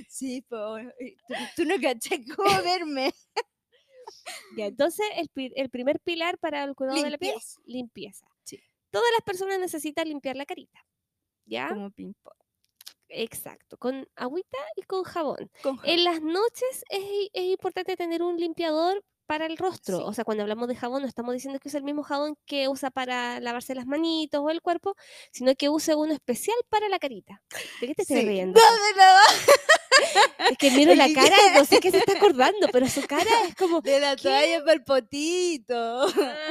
Sí, 0.08 0.46
pues, 0.48 0.88
tú, 1.28 1.34
tú 1.56 1.66
no 1.66 1.76
caché 1.82 2.24
cómo 2.36 2.62
verme. 2.62 3.12
Ya, 4.58 4.66
entonces, 4.68 5.06
el, 5.16 5.70
primer 5.70 6.00
pilar 6.00 6.38
para 6.38 6.64
el 6.64 6.76
cuidado 6.76 7.02
de 7.02 7.10
la 7.10 7.18
piel 7.18 7.32
Limpieza. 7.34 7.62
limpieza. 7.66 8.28
Sí. 8.44 8.60
Todas 8.92 9.10
las 9.12 9.22
personas 9.26 9.60
necesitan 9.60 10.08
limpiar 10.08 10.36
la 10.36 10.46
carita. 10.46 10.86
¿Ya? 11.46 11.70
Como 11.70 11.92
ping 11.92 12.14
pong. 12.24 12.34
Exacto. 13.10 13.78
Con 13.78 14.08
agüita 14.16 14.58
y 14.76 14.82
con 14.84 15.04
jabón. 15.04 15.52
Con 15.62 15.80
En 15.84 16.04
las 16.04 16.22
noches 16.22 16.84
es, 16.90 17.04
es 17.34 17.44
importante 17.44 17.96
tener 17.96 18.24
un 18.24 18.38
limpiador 18.38 19.04
para 19.26 19.46
el 19.46 19.58
rostro. 19.58 19.98
Sí. 19.98 20.04
O 20.06 20.14
sea, 20.14 20.24
cuando 20.24 20.44
hablamos 20.44 20.68
de 20.68 20.76
jabón, 20.76 21.02
no 21.02 21.08
estamos 21.08 21.34
diciendo 21.34 21.60
que 21.60 21.68
use 21.68 21.78
el 21.78 21.84
mismo 21.84 22.04
jabón 22.04 22.38
que 22.46 22.68
usa 22.68 22.92
para 22.92 23.40
lavarse 23.40 23.76
las 23.76 23.86
manitos 23.88 24.42
o 24.42 24.50
el 24.50 24.62
cuerpo, 24.62 24.96
sino 25.32 25.56
que 25.56 25.70
use 25.70 25.96
uno 25.96 26.14
especial 26.14 26.58
para 26.70 26.90
la 26.90 27.00
carita. 27.00 27.42
¿De 27.82 27.88
qué 27.88 27.96
te 27.96 28.06
Sí. 28.06 28.22
riendo? 28.22 28.60
No, 28.60 28.86
de 28.88 28.94
nada. 28.98 29.22
Es 30.50 30.58
que 30.58 30.72
miro 30.72 30.94
la 30.96 31.12
cara 31.14 31.36
no 31.56 31.66
sé 31.66 31.80
qué 31.80 31.92
se 31.92 31.98
está 31.98 32.14
acordando, 32.14 32.68
pero 32.72 32.88
su 32.88 33.02
cara 33.08 33.30
es 33.48 33.56
como. 33.56 33.82
De 33.82 34.00
la 34.00 34.16
¿Qué? 34.16 34.24
toalla 34.24 34.60
para 34.60 34.74
el 34.74 34.84
potito. 34.84 36.08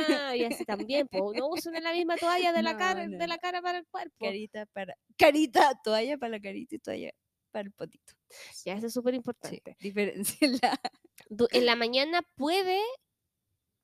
Ah, 0.09 0.37
y 0.37 0.45
así 0.45 0.65
también, 0.65 1.07
pues 1.09 1.23
no 1.39 1.49
usan 1.49 1.75
la 1.83 1.93
misma 1.93 2.17
toalla 2.17 2.53
de 2.53 2.63
la 2.63 2.73
No, 2.73 2.79
cara, 2.79 3.07
no, 3.07 3.19
de 3.19 3.27
la 3.27 3.39
cara 3.39 3.63
para 3.63 3.79
el 3.79 3.87
cuerpo. 3.91 4.25
Carita 4.25 4.67
para. 4.73 4.95
Carita, 5.17 5.73
toalla 5.83 6.19
para 6.19 6.31
la 6.33 6.41
carita 6.41 6.75
y 6.75 6.79
toalla 6.79 7.11
para 7.51 7.65
el 7.67 7.73
potito. 7.73 8.13
Ya, 8.65 8.75
eso 8.75 8.87
es 8.89 8.93
súper 8.93 9.13
Sí, 9.15 9.17
importante. 9.19 9.77
diferenciala. 9.81 10.81
Du- 11.29 11.49
En 11.53 11.67
la 11.67 11.77
mañana 11.77 12.23
puede, 12.35 12.81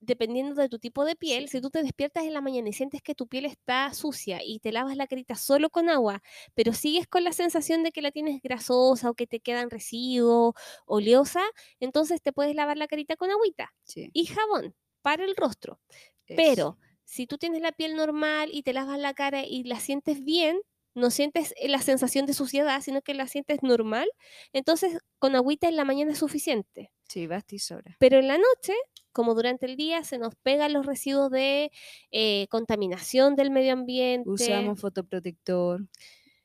dependiendo 0.00 0.54
de 0.60 0.68
tu 0.68 0.78
tipo 0.78 1.04
de 1.04 1.16
piel, 1.16 1.48
si 1.48 1.60
tú 1.60 1.70
te 1.70 1.82
despiertas 1.82 2.24
en 2.24 2.34
la 2.34 2.40
mañana 2.40 2.68
y 2.68 2.72
sientes 2.72 3.02
que 3.02 3.14
tu 3.14 3.26
piel 3.28 3.44
está 3.44 3.92
sucia 3.94 4.40
y 4.44 4.58
te 4.60 4.72
lavas 4.72 4.96
la 4.96 5.06
carita 5.06 5.34
solo 5.36 5.70
con 5.70 5.88
agua, 5.88 6.22
pero 6.54 6.72
sigues 6.72 7.06
con 7.06 7.24
la 7.24 7.32
sensación 7.32 7.82
de 7.82 7.92
que 7.92 8.02
la 8.02 8.10
tienes 8.10 8.42
grasosa 8.42 9.10
o 9.10 9.14
que 9.14 9.26
te 9.26 9.40
quedan 9.40 9.70
residuos, 9.70 10.54
oleosa, 10.86 11.42
entonces 11.80 12.22
te 12.22 12.32
puedes 12.32 12.54
lavar 12.54 12.76
la 12.76 12.88
carita 12.88 13.16
con 13.16 13.30
agüita 13.30 13.72
Sí, 13.84 14.10
y 14.12 14.26
jabón 14.26 14.74
para 15.02 15.24
el 15.24 15.36
rostro. 15.36 15.80
Pero 16.26 16.78
si 17.04 17.26
tú 17.26 17.38
tienes 17.38 17.60
la 17.62 17.72
piel 17.72 17.96
normal 17.96 18.50
y 18.52 18.62
te 18.62 18.72
lavas 18.72 18.98
la 18.98 19.14
cara 19.14 19.44
y 19.44 19.64
la 19.64 19.80
sientes 19.80 20.22
bien, 20.24 20.60
no 20.94 21.10
sientes 21.10 21.54
eh, 21.56 21.68
la 21.68 21.80
sensación 21.80 22.26
de 22.26 22.34
suciedad, 22.34 22.80
sino 22.82 23.02
que 23.02 23.14
la 23.14 23.26
sientes 23.26 23.62
normal, 23.62 24.08
entonces 24.52 24.98
con 25.18 25.34
agüita 25.36 25.68
en 25.68 25.76
la 25.76 25.84
mañana 25.84 26.12
es 26.12 26.18
suficiente. 26.18 26.92
Sí, 27.08 27.26
basta 27.26 27.54
y 27.54 27.58
sobra. 27.58 27.98
Pero 27.98 28.18
en 28.18 28.28
la 28.28 28.38
noche, 28.38 28.74
como 29.12 29.34
durante 29.34 29.66
el 29.66 29.76
día, 29.76 30.04
se 30.04 30.18
nos 30.18 30.34
pegan 30.36 30.72
los 30.72 30.86
residuos 30.86 31.30
de 31.30 31.70
eh, 32.10 32.46
contaminación 32.50 33.36
del 33.36 33.50
medio 33.50 33.72
ambiente. 33.72 34.28
Usamos 34.28 34.80
fotoprotector. 34.80 35.82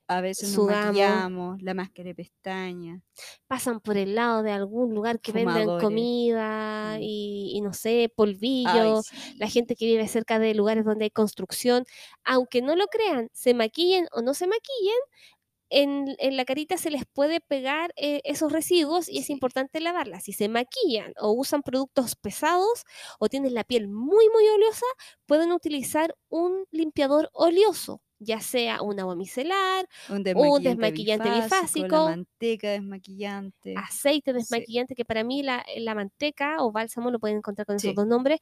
A 0.08 0.22
veces 0.22 0.56
nos 0.56 0.68
maquillamos, 0.68 1.64
la 1.64 1.74
máscara 1.74 2.10
de 2.10 2.14
pestaña. 2.16 3.02
pasan 3.48 3.80
por 3.80 3.98
el 3.98 4.14
lado 4.14 4.44
de 4.44 4.52
algún 4.52 4.94
lugar 4.94 5.20
que 5.20 5.32
venden 5.32 5.54
Fumadores. 5.64 5.84
comida 5.84 6.98
Mm. 6.98 7.02
y, 7.02 7.52
y 7.56 7.62
no 7.62 7.74
sé, 7.74 8.12
polvillo. 8.16 8.98
Ay, 9.00 9.34
la 9.40 9.50
gente 9.50 9.76
que 9.76 9.86
vive 9.88 10.08
cerca 10.08 10.38
de 10.38 10.54
lugares 10.54 10.86
donde 10.86 11.06
hay 11.06 11.10
construcción, 11.12 11.86
aunque 12.24 12.62
no 12.62 12.76
lo 12.76 12.86
crean, 12.88 13.30
se 13.34 13.56
maquillen 13.56 14.08
o 14.12 14.22
no 14.22 14.36
se 14.36 14.46
maquillen, 14.46 15.00
en, 15.70 16.16
en 16.20 16.38
la 16.38 16.46
carita 16.46 16.78
se 16.78 16.92
les 16.92 17.06
puede 17.06 17.42
pegar 17.42 17.94
eh, 17.96 18.22
esos 18.24 18.52
residuos 18.52 19.10
y 19.10 19.20
es 19.20 19.30
importante 19.30 19.80
lavarla. 19.80 20.20
Si 20.20 20.34
se 20.34 20.50
maquillan 20.50 21.14
o 21.20 21.32
usan 21.32 21.62
productos 21.64 22.16
pesados 22.16 22.84
o 23.20 23.30
tienen 23.30 23.54
la 23.54 23.64
piel 23.64 23.88
muy, 23.88 24.30
muy 24.30 24.48
oleosa, 24.50 24.86
pueden 25.26 25.52
utilizar 25.52 26.16
un 26.30 26.66
limpiador 26.72 27.30
oleoso, 27.34 28.02
ya 28.20 28.40
sea 28.40 28.82
un 28.82 29.00
agua 29.00 29.16
micelar, 29.16 29.88
Un 30.10 30.24
desmaquillante 30.24 31.30
bifásico. 31.30 31.88
La 31.88 32.16
manteca 32.18 32.72
desmaquillante. 32.72 33.76
aceite 33.78 34.32
Sí. 34.32 34.38
desmaquillante, 34.38 34.96
que 34.96 35.06
para 35.06 35.24
mí 35.24 35.44
la, 35.44 35.66
la 35.78 35.96
manteca 35.96 36.58
o 36.64 36.72
bálsamo 36.72 37.12
lo 37.12 37.20
pueden 37.20 37.38
encontrar 37.38 37.66
con 37.66 37.76
esos 37.76 37.94
dos 37.96 38.08
nombres, 38.08 38.40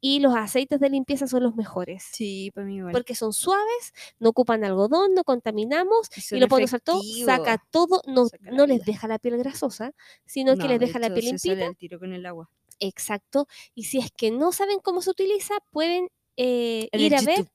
y 0.00 0.20
los 0.20 0.34
aceites 0.36 0.78
de 0.78 0.90
limpieza 0.90 1.26
son 1.26 1.42
los 1.42 1.56
mejores. 1.56 2.04
Sí, 2.12 2.50
para 2.54 2.66
mí 2.66 2.76
igual. 2.76 2.92
Porque 2.92 3.14
son 3.14 3.32
suaves, 3.32 3.92
no 4.18 4.30
ocupan 4.30 4.62
algodón, 4.62 5.14
no 5.14 5.24
contaminamos 5.24 6.08
y 6.30 6.38
lo 6.38 6.48
pueden 6.48 6.64
usar 6.64 6.80
todo, 6.80 7.00
saca 7.24 7.62
todo, 7.70 8.02
no, 8.06 8.26
Saca 8.26 8.50
no 8.52 8.66
les 8.66 8.84
deja 8.84 9.08
la 9.08 9.18
piel 9.18 9.38
grasosa, 9.38 9.92
sino 10.24 10.56
que 10.56 10.68
les 10.68 10.78
de 10.78 10.86
deja 10.86 10.98
la 10.98 11.12
piel 11.12 11.38
se 11.38 11.38
sale 11.38 11.64
al 11.64 11.76
tiro 11.76 11.98
con 11.98 12.12
el 12.12 12.24
agua. 12.26 12.48
Exacto. 12.78 13.48
Y 13.74 13.84
si 13.84 13.98
es 13.98 14.10
que 14.12 14.30
no 14.30 14.52
saben 14.52 14.78
cómo 14.80 15.02
se 15.02 15.10
utiliza, 15.10 15.54
pueden 15.70 16.08
eh, 16.36 16.88
ir 16.92 17.14
el 17.14 17.14
a 17.14 17.22
ver. 17.22 17.50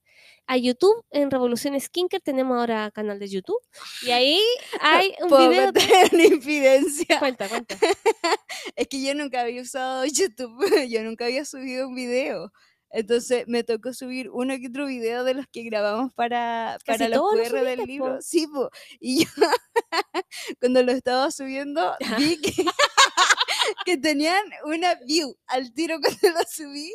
A 0.48 0.58
YouTube 0.58 1.06
en 1.12 1.32
Revolución 1.32 1.80
Skincare. 1.80 2.22
Tenemos 2.22 2.58
ahora 2.58 2.92
canal 2.92 3.20
de 3.20 3.30
YouTube. 3.30 3.60
Y 4.04 4.12
ahí 4.12 4.40
hay 4.82 5.14
un 5.22 5.30
Puedo 5.30 5.50
video. 5.50 5.72
de- 5.72 5.80
meter 5.82 6.10
una 6.14 6.24
infidencia. 6.26 7.20
Cuenta, 7.20 7.48
cuenta. 7.50 7.78
Es 8.76 8.88
que 8.88 9.02
yo 9.02 9.16
nunca 9.16 9.42
había 9.42 9.62
usado 9.62 10.06
YouTube, 10.14 10.88
yo 10.90 11.04
nunca 11.04 11.26
había 11.26 11.46
subido 11.46 11.88
un 11.88 11.96
video. 11.96 12.52
Entonces 12.92 13.46
me 13.48 13.64
tocó 13.64 13.94
subir 13.94 14.30
uno 14.30 14.56
que 14.60 14.68
otro 14.68 14.86
video 14.86 15.24
de 15.24 15.34
los 15.34 15.48
que 15.48 15.64
grabamos 15.64 16.14
para, 16.14 16.78
para 16.86 17.08
los 17.08 17.20
QR 17.22 17.64
del 17.64 17.80
subiste, 17.80 17.86
libro. 17.86 18.16
po. 18.16 18.22
Sí, 18.22 18.48
po. 18.48 18.70
y 19.00 19.26
yo 19.26 19.32
cuando 20.60 20.84
lo 20.84 20.92
estaba 20.92 21.32
subiendo 21.32 21.96
vi 22.18 22.40
que, 22.42 22.54
que 23.86 23.98
tenían 23.98 24.44
una 24.66 24.96
view 24.96 25.36
al 25.48 25.74
tiro 25.74 26.00
cuando 26.02 26.40
lo 26.40 26.46
subí 26.50 26.94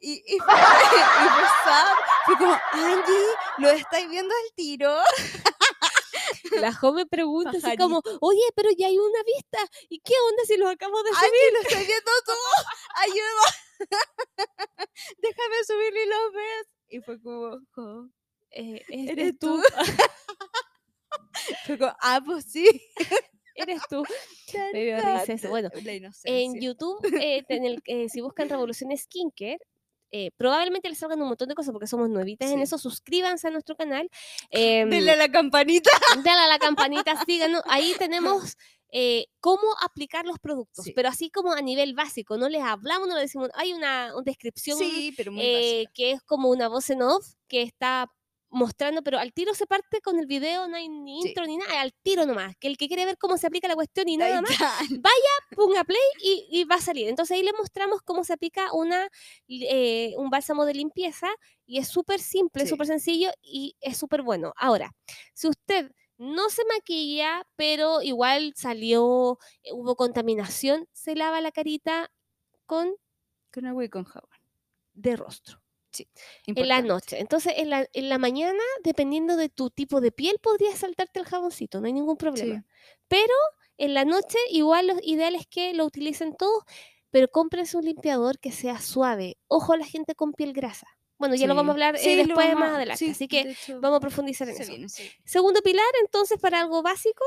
y, 0.00 0.22
y 0.26 0.38
fue, 0.38 0.54
y 0.54 1.28
fue. 1.28 1.72
Fue 2.26 2.36
como, 2.38 2.52
Angie, 2.72 3.14
¿lo 3.58 3.70
estáis 3.70 4.08
viendo 4.08 4.32
al 4.34 4.54
tiro? 4.54 4.96
La 6.60 6.72
Jo 6.72 6.92
me 6.92 7.06
pregunta 7.06 7.50
así 7.50 7.76
como, 7.76 8.02
oye, 8.20 8.42
pero 8.54 8.70
ya 8.76 8.86
hay 8.88 8.98
una 8.98 9.22
vista. 9.24 9.58
¿Y 9.88 10.00
qué 10.00 10.14
onda 10.30 10.42
si 10.46 10.56
los 10.56 10.70
acabo 10.70 11.02
de 11.02 11.10
subir? 11.10 11.24
Angie, 11.24 11.52
lo 11.52 11.60
estoy 11.60 11.86
viendo 11.86 12.10
tú, 12.26 12.32
ayuda. 12.96 13.44
Déjame 15.18 15.64
subirlo 15.66 16.00
y 16.02 16.06
lo 16.08 16.32
ves. 16.32 16.66
Y 16.88 17.00
fue 17.00 17.20
como, 17.22 17.58
"Jo". 17.74 18.08
Eh, 18.50 18.82
es- 18.88 19.10
¿Eres 19.10 19.28
es 19.32 19.38
tú. 19.38 19.62
Fue 21.66 21.78
como, 21.78 21.92
ah, 22.00 22.20
pues 22.24 22.44
sí. 22.46 22.66
Eres 23.54 23.82
tú. 23.88 24.04
Me 24.72 24.84
dio 24.84 24.96
risa 24.96 25.32
eso. 25.34 25.48
Bueno, 25.48 25.68
En. 26.24 26.60
YouTube, 26.60 27.04
eh, 27.20 27.44
en 27.48 27.64
el- 27.64 27.82
eh, 27.86 28.08
si 28.08 28.20
buscan 28.20 28.48
Revolución 28.48 28.96
Skincare, 28.96 29.58
eh, 30.12 30.30
probablemente 30.36 30.88
les 30.88 30.98
salgan 30.98 31.20
un 31.22 31.28
montón 31.28 31.48
de 31.48 31.54
cosas 31.54 31.72
porque 31.72 31.86
somos 31.86 32.08
nuevitas 32.10 32.50
en 32.50 32.60
eso. 32.60 32.78
Suscríbanse 32.78 33.48
a 33.48 33.50
nuestro 33.50 33.74
canal. 33.74 34.08
em, 34.50 34.88
Denle 34.90 35.12
a 35.12 35.16
la 35.16 35.30
campanita. 35.30 35.90
dale 36.22 36.40
a 36.42 36.46
la 36.46 36.58
campanita, 36.58 37.24
síganos. 37.24 37.62
Ahí 37.66 37.94
tenemos 37.98 38.56
eh, 38.92 39.24
cómo 39.40 39.62
aplicar 39.82 40.26
los 40.26 40.38
productos, 40.38 40.84
Sí. 40.84 40.92
pero 40.92 41.08
así 41.08 41.30
como 41.30 41.52
a 41.52 41.62
nivel 41.62 41.94
básico. 41.94 42.36
No 42.36 42.48
les 42.50 42.62
hablamos, 42.62 43.08
no 43.08 43.14
les 43.14 43.24
decimos. 43.24 43.48
Hay 43.54 43.72
una, 43.72 44.12
una 44.14 44.22
descripción 44.22 44.78
Sí, 44.78 45.14
pero 45.16 45.32
muy 45.32 45.42
eh, 45.42 45.86
que 45.94 46.12
es 46.12 46.22
como 46.22 46.50
una 46.50 46.68
voz 46.68 46.90
en 46.90 47.00
off 47.02 47.26
que 47.48 47.62
está 47.62 48.12
mostrando, 48.52 49.02
pero 49.02 49.18
al 49.18 49.32
tiro 49.32 49.54
se 49.54 49.66
parte 49.66 50.00
con 50.00 50.18
el 50.18 50.26
video, 50.26 50.68
no 50.68 50.76
hay 50.76 50.88
ni 50.88 51.22
Sí. 51.22 51.28
intro 51.28 51.46
ni 51.46 51.56
nada, 51.56 51.80
al 51.80 51.92
tiro 52.02 52.26
nomás. 52.26 52.54
Que 52.58 52.68
el 52.68 52.76
que 52.76 52.86
quiere 52.86 53.04
ver 53.06 53.18
cómo 53.18 53.36
se 53.38 53.46
aplica 53.48 53.66
la 53.66 53.74
cuestión 53.74 54.08
y 54.08 54.16
nada 54.16 54.42
más, 54.42 54.50
está. 54.50 54.70
ponga 55.56 55.84
play 55.84 55.98
y, 56.22 56.46
y 56.50 56.64
va 56.64 56.76
a 56.76 56.80
salir. 56.80 57.08
Entonces 57.08 57.34
ahí 57.36 57.42
le 57.42 57.52
mostramos 57.54 58.02
cómo 58.02 58.24
se 58.24 58.32
aplica 58.34 58.72
una, 58.72 59.08
eh, 59.48 60.14
un 60.18 60.30
bálsamo 60.30 60.64
de 60.66 60.74
limpieza 60.74 61.28
y 61.66 61.78
es 61.78 61.88
súper 61.88 62.20
simple, 62.20 62.64
Sí. 62.64 62.68
súper 62.68 62.86
sencillo 62.86 63.30
y 63.42 63.74
es 63.80 63.96
súper 63.96 64.22
bueno. 64.22 64.52
Ahora, 64.56 64.92
si 65.34 65.48
usted 65.48 65.90
no 66.18 66.50
se 66.50 66.62
maquilla, 66.66 67.46
pero 67.56 68.02
igual 68.02 68.52
salió, 68.54 69.38
eh, 69.62 69.72
hubo 69.72 69.96
contaminación, 69.96 70.86
se 70.92 71.16
lava 71.16 71.40
la 71.40 71.52
carita 71.52 72.12
con 72.66 72.94
Con 73.52 73.66
agua 73.66 73.84
y 73.84 73.88
con 73.88 74.04
jabón. 74.04 74.30
de 74.94 75.16
rostro. 75.16 75.61
En 76.46 76.68
la 76.68 76.82
noche. 76.82 77.20
Entonces, 77.20 77.54
en 77.56 77.70
la, 77.70 77.86
en 77.92 78.08
la 78.08 78.18
mañana, 78.18 78.62
dependiendo 78.84 79.36
de 79.36 79.48
tu 79.48 79.70
tipo 79.70 80.00
de 80.00 80.12
piel, 80.12 80.38
podrías 80.42 80.78
saltarte 80.78 81.20
el 81.20 81.26
jaboncito, 81.26 81.80
no 81.80 81.86
hay 81.86 81.92
ningún 81.92 82.16
problema. 82.16 82.64
Pero 83.08 83.34
en 83.78 83.94
la 83.94 84.04
noche, 84.04 84.38
igual 84.50 84.86
lo 84.88 84.94
ideal 85.02 85.34
es 85.34 85.46
que 85.46 85.74
lo 85.74 85.84
utilicen 85.84 86.34
todos, 86.36 86.64
pero 87.10 87.28
cómprense 87.28 87.76
un 87.76 87.84
limpiador 87.84 88.38
que 88.38 88.52
sea 88.52 88.80
suave. 88.80 89.38
Ojo 89.48 89.72
a 89.72 89.76
la 89.76 89.84
gente 89.84 90.14
con 90.14 90.32
piel 90.32 90.52
grasa. 90.52 90.86
Bueno, 91.18 91.36
ya 91.36 91.46
lo 91.46 91.54
vamos 91.54 91.70
a 91.70 91.72
hablar 91.74 91.96
eh, 92.02 92.16
después 92.16 92.48
vamos 92.48 92.60
más 92.60 92.74
adelante. 92.74 92.98
sí, 93.04 93.10
Así 93.10 93.28
que 93.28 93.50
hecho, 93.50 93.80
vamos 93.80 93.98
a 93.98 94.00
profundizar 94.00 94.48
en 94.48 94.60
eso. 94.60 94.72
viene. 94.72 94.88
Segundo 95.24 95.60
pilar, 95.62 95.86
entonces, 96.00 96.38
para 96.40 96.60
algo 96.60 96.82
básico, 96.82 97.24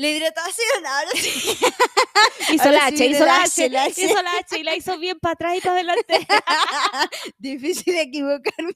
La 0.00 0.08
hidratación, 0.08 0.86
ahora 0.86 1.10
sí. 1.14 1.58
hizo 2.54 2.64
Ahora 2.64 2.72
la 2.72 2.88
sí 2.88 2.94
H, 2.94 2.96
viene 2.96 3.16
hizo 3.16 3.26
la 3.26 3.42
H, 3.42 3.68
la 3.68 3.82
H. 3.84 4.02
hizo 4.02 4.22
la 4.22 4.36
H 4.38 4.58
y 4.58 4.62
la 4.62 4.74
hizo 4.74 4.98
bien 4.98 5.18
para 5.20 5.32
atrás 5.34 5.56
y 5.58 5.60
para 5.60 5.74
adelante. 5.74 6.26
Difícil 7.36 7.98
equivocarme. 7.98 8.72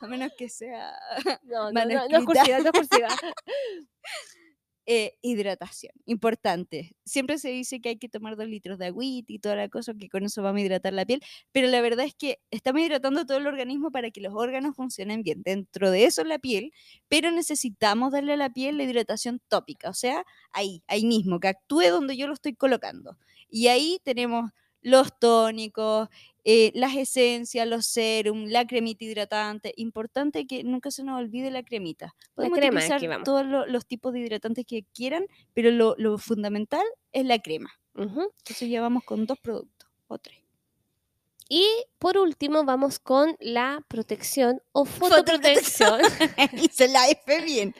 A 0.00 0.06
menos 0.08 0.32
que 0.36 0.48
sea 0.48 0.98
No, 1.44 1.70
no, 1.70 1.84
no, 1.84 2.08
no 2.08 2.24
cursiva, 2.24 2.58
no 2.58 2.72
cursiva. 2.72 3.08
eh, 4.86 5.14
hidratación. 5.22 5.92
Importante. 6.06 6.96
Siempre 7.04 7.38
se 7.38 7.50
dice 7.50 7.80
que 7.80 7.90
hay 7.90 7.98
que 7.98 8.08
tomar 8.08 8.36
dos 8.36 8.46
litros 8.46 8.78
de 8.78 8.86
agüita 8.86 9.32
y 9.32 9.38
toda 9.38 9.56
la 9.56 9.68
cosa, 9.68 9.94
que 9.94 10.08
con 10.08 10.24
eso 10.24 10.42
vamos 10.42 10.60
a 10.60 10.64
hidratar 10.64 10.92
la 10.92 11.04
piel. 11.06 11.22
Pero 11.52 11.68
la 11.68 11.80
verdad 11.80 12.06
es 12.06 12.14
que 12.14 12.40
estamos 12.50 12.82
hidratando 12.82 13.24
todo 13.26 13.38
el 13.38 13.46
organismo 13.46 13.90
para 13.90 14.10
que 14.10 14.20
los 14.20 14.34
órganos 14.34 14.74
funcionen 14.76 15.22
bien. 15.22 15.42
Dentro 15.44 15.90
de 15.90 16.04
eso 16.04 16.24
la 16.24 16.38
piel, 16.38 16.72
pero 17.08 17.30
necesitamos 17.30 18.12
darle 18.12 18.34
a 18.34 18.36
la 18.36 18.50
piel 18.50 18.76
la 18.76 18.84
hidratación 18.84 19.40
tópica. 19.48 19.90
O 19.90 19.94
sea, 19.94 20.24
ahí, 20.52 20.82
ahí 20.88 21.04
mismo, 21.04 21.40
que 21.40 21.48
actúe 21.48 21.88
donde 21.90 22.16
yo 22.16 22.26
lo 22.26 22.34
estoy 22.34 22.54
colocando. 22.54 23.16
Y 23.48 23.68
ahí 23.68 24.00
tenemos 24.02 24.50
los 24.82 25.18
tónicos, 25.18 26.08
eh, 26.44 26.72
las 26.74 26.94
esencias, 26.96 27.66
los 27.68 27.86
serum, 27.86 28.46
la 28.48 28.66
cremita 28.66 29.04
hidratante. 29.04 29.72
Importante 29.76 30.46
que 30.46 30.64
nunca 30.64 30.90
se 30.90 31.04
nos 31.04 31.18
olvide 31.20 31.50
la 31.50 31.62
cremita. 31.62 32.14
Podemos 32.34 32.58
crema, 32.58 32.80
utilizar 32.80 33.08
vamos. 33.08 33.24
todos 33.24 33.46
lo- 33.46 33.66
los 33.66 33.86
tipos 33.86 34.12
de 34.12 34.20
hidratantes 34.20 34.66
que 34.66 34.84
quieran, 34.92 35.24
pero 35.54 35.70
lo, 35.70 35.94
lo 35.98 36.18
fundamental 36.18 36.84
es 37.12 37.24
la 37.24 37.38
crema. 37.38 37.70
Entonces 37.94 38.68
ya 38.68 38.80
vamos 38.80 39.04
con 39.04 39.24
dos 39.26 39.38
productos 39.38 39.88
o 40.08 40.18
tres. 40.18 40.38
Y 41.48 41.66
por 41.98 42.16
último 42.16 42.64
vamos 42.64 42.98
con 42.98 43.36
la 43.38 43.84
protección 43.88 44.62
o 44.72 44.84
fotoprotección. 44.86 46.00
Hice 46.54 46.88
la 46.88 47.08
F 47.08 47.40
bien. 47.44 47.74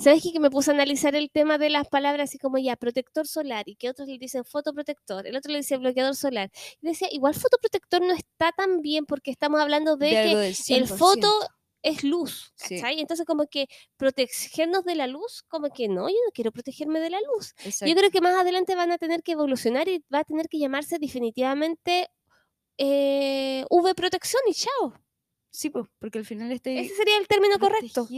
¿Sabes 0.00 0.22
qué? 0.22 0.32
Que 0.32 0.40
me 0.40 0.50
puse 0.50 0.70
a 0.70 0.74
analizar 0.74 1.14
el 1.16 1.30
tema 1.30 1.58
de 1.58 1.68
las 1.70 1.88
palabras 1.88 2.30
así 2.30 2.38
como 2.38 2.58
ya, 2.58 2.76
protector 2.76 3.26
solar, 3.26 3.64
y 3.68 3.76
que 3.76 3.88
otros 3.90 4.08
le 4.08 4.18
dicen 4.18 4.44
fotoprotector, 4.44 5.26
el 5.26 5.36
otro 5.36 5.50
le 5.52 5.58
dice 5.58 5.76
bloqueador 5.76 6.14
solar. 6.14 6.50
Y 6.80 6.86
decía, 6.86 7.08
igual 7.10 7.34
fotoprotector 7.34 8.00
no 8.00 8.12
está 8.12 8.52
tan 8.52 8.80
bien 8.82 9.04
porque 9.06 9.30
estamos 9.30 9.60
hablando 9.60 9.96
de, 9.96 10.10
que 10.10 10.30
el 10.48 10.54
100%. 10.86 10.86
foto 10.96 11.28
es 11.82 12.02
luz, 12.02 12.52
Sí. 12.56 12.76
¿cachai? 12.76 12.98
Entonces 13.00 13.26
como 13.26 13.46
que 13.46 13.66
protegernos 13.96 14.84
de 14.84 14.94
la 14.94 15.06
luz, 15.06 15.42
como 15.48 15.68
que 15.70 15.88
no, 15.88 16.08
yo 16.08 16.16
no 16.24 16.32
quiero 16.32 16.50
protegerme 16.50 16.98
de 17.00 17.10
la 17.10 17.18
luz. 17.34 17.54
Yo 17.86 17.94
creo 17.94 18.10
que 18.10 18.20
más 18.22 18.34
adelante 18.34 18.74
van 18.74 18.90
a 18.90 18.98
tener 18.98 19.22
que 19.22 19.32
evolucionar 19.32 19.88
y 19.88 20.02
va 20.12 20.20
a 20.20 20.24
tener 20.24 20.48
que 20.48 20.58
llamarse 20.58 20.98
definitivamente 20.98 22.08
eh, 22.78 23.64
V 23.70 23.94
protección 23.94 24.42
y 24.48 24.54
chao. 24.54 24.94
Sí, 25.50 25.70
pues, 25.70 25.86
porque 26.00 26.18
al 26.18 26.24
final 26.24 26.50
estoy 26.50 26.78
Ese 26.78 26.96
sería 26.96 27.16
el 27.18 27.28
término 27.28 27.58
correcto. 27.58 28.08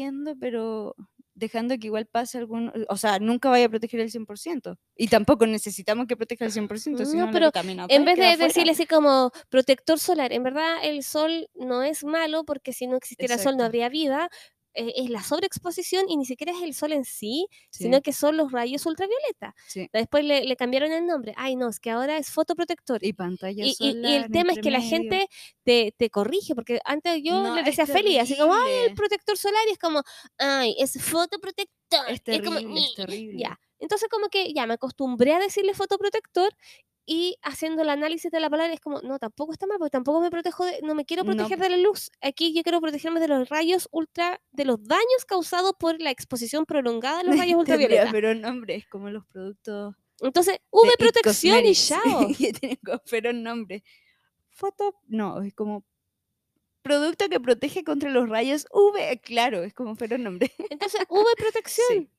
pero 0.41 0.95
dejando 1.37 1.79
que 1.79 1.87
igual 1.87 2.07
pase 2.07 2.39
algún... 2.39 2.73
O 2.89 2.97
sea, 2.97 3.19
nunca 3.21 3.51
vaya 3.51 3.67
a 3.67 3.69
proteger 3.69 4.01
el 4.01 4.11
100%. 4.11 4.77
Y 4.97 5.09
tampoco 5.09 5.47
necesitamos 5.47 6.07
que 6.07 6.17
proteja 6.17 6.47
el 6.47 6.51
100%, 6.53 6.99
No, 6.99 7.05
sino 7.05 7.27
la 7.27 7.33
pero 7.33 7.51
En 7.89 8.05
vez 8.05 8.17
de 8.17 8.27
afuera. 8.27 8.47
decirle 8.47 8.73
así 8.73 8.87
como 8.87 9.31
protector 9.51 9.99
solar, 9.99 10.33
en 10.33 10.43
verdad 10.43 10.79
el 10.83 11.03
sol 11.05 11.49
no 11.55 11.83
es 11.83 12.03
malo 12.05 12.45
porque 12.45 12.73
si 12.73 12.87
no 12.87 12.97
existiera 12.97 13.39
sol 13.39 13.57
no 13.57 13.65
habría 13.65 13.89
vida. 13.89 14.31
Eh, 14.77 14.93
es 14.97 15.11
la 15.11 15.23
sobreexposición 15.23 16.09
y 16.09 16.17
ni 16.17 16.25
siquiera 16.27 16.53
es 16.53 16.63
el 16.63 16.75
sol 16.75 16.93
en 16.93 17.05
sí, 17.05 17.47
Sí, 17.71 17.85
sino 17.85 18.01
que 18.03 18.13
son 18.13 18.37
los 18.37 18.53
rayos 18.53 18.87
ultravioleta. 18.87 19.55
sí. 19.65 19.91
Después 19.93 20.25
le, 20.25 20.45
le 20.45 20.57
cambiaron 20.57 20.93
el 20.93 21.07
nombre. 21.07 21.33
Ay, 21.37 21.57
no, 21.57 21.69
es 21.69 21.81
que 21.81 21.91
ahora 21.91 22.19
es 22.19 22.31
fotoprotector. 22.31 23.03
Y 23.05 23.13
pantalla 23.13 23.65
Y, 23.65 23.77
y- 23.79 23.99
y 24.03 24.15
solar 24.15 24.17
el 24.17 24.31
tema 24.31 24.53
es 24.53 24.59
que 24.61 24.71
la 24.71 24.81
medio. 24.81 24.89
gente 24.89 25.29
te, 25.65 25.93
te 25.97 26.11
corrige, 26.11 26.55
porque 26.55 26.81
antes 26.85 27.21
yo 27.25 27.43
No, 27.43 27.55
le 27.55 27.63
es 27.65 27.65
decía 27.65 27.85
a 27.85 27.87
Feli, 27.87 28.19
así 28.19 28.37
como, 28.37 28.53
ay, 28.55 28.73
el 28.87 28.93
protector 28.93 29.37
solar, 29.37 29.63
y 29.69 29.73
es 29.73 29.79
como, 29.79 30.03
ay, 30.39 30.77
es 30.79 31.01
fotoprotector. 31.03 32.07
Es 32.07 32.23
y 32.29 32.41
como, 32.41 32.59
terrible, 32.59 32.81
es 32.81 32.91
"Ñe". 32.91 32.95
terrible. 32.95 33.39
Ya. 33.39 33.59
Entonces, 33.79 34.09
como 34.11 34.29
que 34.29 34.53
ya 34.55 34.67
me 34.67 34.75
acostumbré 34.75 35.35
a 35.35 35.39
decirle 35.39 35.75
fotoprotector 35.75 36.51
y 37.07 37.37
haciendo 37.43 37.83
el 37.83 37.89
análisis 37.89 38.33
de 38.33 38.41
la 38.41 38.51
palabra 38.51 38.75
es 38.75 38.81
como, 38.81 39.01
no, 39.01 39.21
tampoco 39.21 39.53
está 39.53 39.67
mal, 39.67 39.79
porque 39.79 39.93
tampoco 39.93 40.21
me 40.21 40.31
protejo 40.31 40.65
de, 40.65 40.81
no 40.83 40.97
me 40.97 41.05
quiero 41.05 41.25
proteger 41.25 41.57
po. 41.57 41.63
de 41.63 41.71
la 41.71 41.77
luz. 41.77 42.11
Aquí 42.21 42.53
yo 42.53 42.63
quiero 42.65 42.81
protegerme 42.81 43.21
de 43.21 43.29
los 43.29 43.49
rayos 43.49 43.89
ultra, 43.93 44.43
de 44.51 44.65
los 44.65 44.83
daños 44.83 45.25
causados 45.27 45.75
por 45.79 46.01
la 46.01 46.11
exposición 46.11 46.67
prolongada 46.67 47.21
a 47.21 47.23
los 47.23 47.39
rayos 47.39 47.59
ultravioleta. 47.61 48.11
pero 48.11 48.35
nombres 48.35 48.87
como 48.89 49.09
los 49.09 49.25
productos 49.27 49.95
Entonces, 50.21 50.59
V 50.71 50.93
protección 50.99 51.65
y 51.65 51.75
chao. 51.75 52.29
que 52.37 52.53
tienen 52.53 52.79
pero 53.09 53.33
nombre. 53.33 53.85
Foto, 54.51 54.97
no, 55.07 55.43
es 55.43 55.55
como 55.55 55.85
producto 56.83 57.29
que 57.29 57.41
protege 57.41 57.85
contra 57.85 58.11
los 58.11 58.29
rayos 58.29 58.67
UV, 58.73 59.21
claro, 59.21 59.63
es 59.63 59.75
como 59.75 59.97
pero 59.97 60.19
nombre. 60.19 60.53
Entonces, 60.71 61.01
V 61.09 61.25
protección. 61.37 62.11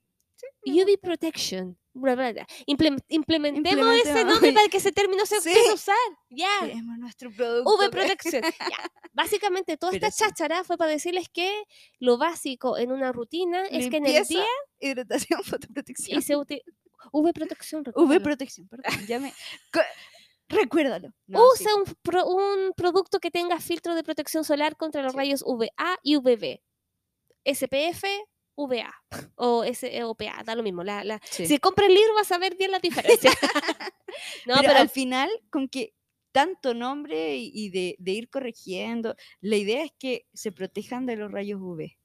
UV 0.66 0.98
protection. 1.02 1.78
bla, 1.94 2.14
bla, 2.16 2.32
bla. 2.32 2.48
Implem- 2.68 3.04
implementemos 3.08 3.88
ese 4.02 4.24
nombre 4.24 4.52
para 4.54 4.68
que 4.70 4.78
ese 4.78 4.92
término 4.92 5.26
se 5.26 5.42
Sí. 5.42 5.50
empiece 5.50 5.70
a 5.72 5.74
usar. 5.74 5.96
Ya. 6.30 6.48
Tenemos 6.62 6.98
nuestro 7.00 7.32
producto. 7.32 7.76
V 7.76 7.86
que- 7.86 7.90
protección. 7.92 8.44
Ya. 8.72 8.92
Básicamente, 9.14 9.78
toda 9.78 9.92
Pero 9.94 10.06
esta 10.08 10.26
sí. 10.28 10.32
cháchara 10.32 10.64
fue 10.64 10.78
para 10.78 10.92
decirles 10.92 11.28
que 11.30 11.64
lo 12.00 12.18
básico 12.20 12.78
en 12.78 12.92
una 12.92 13.12
rutina 13.12 13.66
es 13.68 13.90
que 13.90 13.98
en 13.98 14.06
el 14.06 14.24
día 14.28 14.46
Hidratación, 14.80 15.44
fotoprotección. 15.44 16.20
y 16.20 16.22
se 16.22 16.36
uti- 16.38 16.62
V 17.12 17.34
protección. 17.34 17.82
V 17.82 17.86
recuérdalo. 17.92 18.24
protección, 18.24 18.68
perdón, 18.68 19.08
ya 19.08 19.20
me... 19.20 19.34
co- 19.74 19.80
Recuérdalo. 20.50 21.10
No, 21.26 21.40
sí. 21.56 21.64
Usa 21.64 21.76
un, 21.76 21.84
pro- 22.02 22.26
un 22.28 22.74
producto 22.76 23.20
que 23.20 23.32
tenga 23.32 23.60
filtro 23.60 23.96
de 23.96 24.04
protección 24.04 24.44
solar 24.44 24.78
contra 24.78 25.02
los 25.02 25.12
Sí. 25.14 25.18
rayos 25.18 25.44
UVA 25.46 26.00
y 26.04 26.16
UVB. 26.16 26.62
SPF, 27.46 28.04
VA 28.66 28.92
o 29.36 29.64
SOPA, 29.64 30.44
da 30.44 30.56
lo 30.56 30.64
mismo. 30.64 30.84
La, 30.84 31.04
la- 31.04 31.22
Sí. 31.30 31.46
Si 31.46 31.60
compra 31.60 31.86
el 31.86 31.94
libro 31.94 32.14
vas 32.16 32.32
a 32.32 32.40
ver 32.40 32.56
bien 32.58 32.72
la 32.72 32.80
diferencia. 32.80 33.30
no, 34.48 34.56
pero, 34.56 34.70
pero, 34.70 34.80
al 34.80 34.90
final, 34.90 35.30
con 35.50 35.68
que 35.68 35.94
tanto 36.32 36.74
nombre 36.74 37.38
y, 37.38 37.52
y 37.54 37.70
de, 37.70 37.96
de 38.00 38.12
ir 38.12 38.30
corrigiendo, 38.30 39.16
la 39.42 39.56
idea 39.58 39.84
es 39.84 39.92
que 40.00 40.28
se 40.34 40.52
protejan 40.52 41.06
de 41.06 41.16
los 41.18 41.32
rayos 41.32 41.60
UV. 41.62 41.97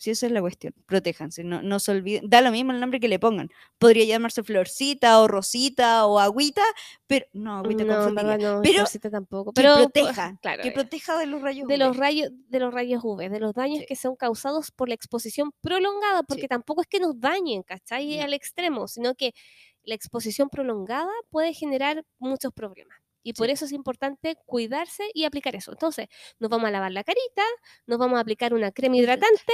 Si 0.00 0.10
esa 0.10 0.26
es 0.26 0.32
la 0.32 0.40
cuestión, 0.40 0.72
protéjanse, 0.86 1.42
no, 1.42 1.60
no 1.60 1.80
se 1.80 1.90
olviden, 1.90 2.30
da 2.30 2.40
lo 2.40 2.52
mismo 2.52 2.70
el 2.72 2.78
nombre 2.80 3.00
que 3.00 3.08
le 3.08 3.18
pongan. 3.18 3.50
Podría 3.78 4.04
llamarse 4.04 4.44
Florcita 4.44 5.20
o 5.20 5.26
Rosita 5.28 6.06
o 6.06 6.20
Agüita, 6.20 6.62
pero 7.08 7.26
no, 7.32 7.58
Agüita 7.58 7.82
no, 7.84 7.98
con 7.98 8.08
en 8.10 8.14
verdad 8.14 8.30
frutilla. 8.34 8.52
no, 8.54 8.62
pero 8.62 8.74
Florcita 8.74 9.10
tampoco. 9.10 9.52
Pero 9.52 9.74
pues, 9.74 9.86
proteja, 9.88 10.38
claro, 10.40 10.62
que 10.62 10.68
eh, 10.68 10.72
proteja 10.72 11.18
de 11.18 11.26
los 11.26 11.42
rayos 11.42 11.66
de 11.66 11.74
UV. 11.74 11.78
los 11.80 11.96
rayos 11.96 12.30
de 12.48 12.60
los 12.60 12.72
rayos 12.72 13.02
UV, 13.04 13.28
de 13.28 13.40
los 13.40 13.52
daños 13.54 13.80
Sí. 13.80 13.86
que 13.86 13.96
son 13.96 14.14
causados 14.16 14.70
por 14.70 14.88
la 14.88 14.94
exposición 14.94 15.50
prolongada, 15.60 16.22
porque 16.22 16.42
Sí. 16.42 16.48
tampoco 16.48 16.80
es 16.82 16.86
que 16.86 17.00
nos 17.00 17.18
dañen, 17.20 17.64
¿cachai? 17.64 18.20
Al 18.20 18.34
extremo, 18.34 18.86
sino 18.86 19.14
que 19.16 19.34
la 19.82 19.94
exposición 19.96 20.48
prolongada 20.48 21.10
puede 21.30 21.54
generar 21.54 22.04
muchos 22.20 22.52
problemas. 22.52 22.96
Y 23.24 23.32
por 23.32 23.46
Sí. 23.48 23.52
eso 23.54 23.64
es 23.64 23.72
importante 23.72 24.36
cuidarse 24.46 25.02
y 25.12 25.24
aplicar 25.24 25.56
eso. 25.56 25.72
Entonces, 25.72 26.06
nos 26.38 26.48
vamos 26.50 26.68
a 26.68 26.70
lavar 26.70 26.92
la 26.92 27.02
carita, 27.04 27.42
nos 27.86 27.98
vamos 27.98 28.16
a 28.16 28.20
aplicar 28.20 28.54
una 28.54 28.70
crema 28.70 28.96
hidratante 28.96 29.52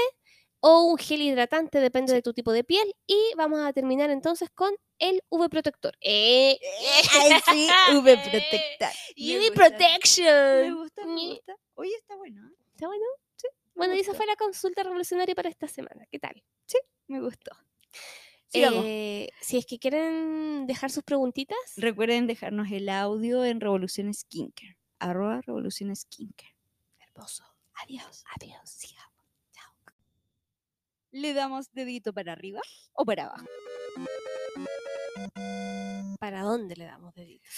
o 0.66 0.84
un 0.84 0.96
gel 0.96 1.20
hidratante, 1.20 1.78
depende 1.78 2.12
Sí. 2.12 2.16
de 2.16 2.22
tu 2.22 2.32
tipo 2.32 2.50
de 2.52 2.64
piel, 2.64 2.94
y 3.06 3.18
vamos 3.36 3.60
a 3.60 3.72
terminar 3.74 4.08
entonces 4.10 4.48
con 4.54 4.72
el 4.98 5.20
V 5.30 5.48
protector. 5.50 5.94
¡Eh! 6.00 6.58
Ay, 7.12 7.30
sí, 7.52 7.68
V 7.98 8.16
protecta. 8.80 8.90
Me 9.16 9.36
UV 9.36 9.40
gusta, 9.40 9.50
Me 9.50 9.50
protection. 9.70 10.74
gusta, 10.76 11.04
me 11.06 11.26
gusta. 11.34 11.54
Oye, 11.74 11.94
está 11.96 12.16
bueno, 12.16 12.48
¿eh? 12.48 12.54
¿Está 12.74 12.86
bueno? 12.86 13.04
Sí, 13.36 13.48
Bueno, 13.74 13.94
y 13.94 14.00
esa 14.00 14.14
fue 14.14 14.24
la 14.26 14.36
consulta 14.36 14.82
revolucionaria 14.84 15.34
para 15.34 15.50
esta 15.50 15.68
semana. 15.68 16.06
¿Qué 16.10 16.18
tal? 16.18 16.42
me 17.08 17.20
gustó. 17.20 17.50
Eh, 18.54 19.28
si 19.42 19.58
es 19.58 19.66
que 19.66 19.78
quieren 19.78 20.66
dejar 20.66 20.90
sus 20.90 21.02
preguntitas, 21.02 21.58
Recuerden 21.76 22.26
dejarnos 22.26 22.70
el 22.70 22.88
audio 22.88 23.44
en 23.44 23.60
Revolución 23.60 24.14
Skincare. 24.14 24.78
Arroba 25.00 25.40
Revolución 25.42 25.94
Skincare. 25.94 26.54
hermoso. 27.00 27.44
Adiós, 27.82 28.24
adiós. 28.36 28.70
Sigamos. 28.70 29.13
¿Le 31.20 31.32
damos 31.32 31.64
dedito 31.72 32.12
para 32.12 32.32
arriba 32.32 32.60
o 32.92 33.04
para 33.04 33.24
abajo? 33.26 33.46
¿Para 36.18 36.42
dónde 36.42 36.74
le 36.76 36.84
damos 36.86 37.14
dedito? 37.14 37.48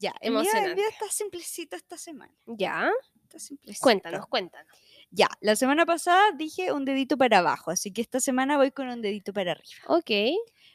Ya, 0.00 0.14
el 0.20 0.30
mío, 0.30 0.40
el 0.42 0.46
Emocionante. 0.58 0.74
mío 0.76 0.88
está 0.88 1.08
simplecito 1.10 1.74
esta 1.74 1.98
semana. 1.98 2.32
Ya, 2.46 2.90
Está 3.24 3.38
simplecito. 3.40 3.82
cuéntanos, 3.82 4.26
cuéntanos. 4.28 4.72
Ya, 5.10 5.28
la 5.40 5.56
semana 5.56 5.84
pasada 5.86 6.30
dije 6.36 6.72
un 6.72 6.84
dedito 6.84 7.16
para 7.18 7.38
abajo, 7.38 7.72
así 7.72 7.92
que 7.92 8.00
esta 8.02 8.20
semana 8.20 8.56
voy 8.56 8.70
con 8.70 8.88
un 8.88 9.02
dedito 9.02 9.32
para 9.32 9.52
arriba. 9.52 9.82
Ok, 9.88 10.10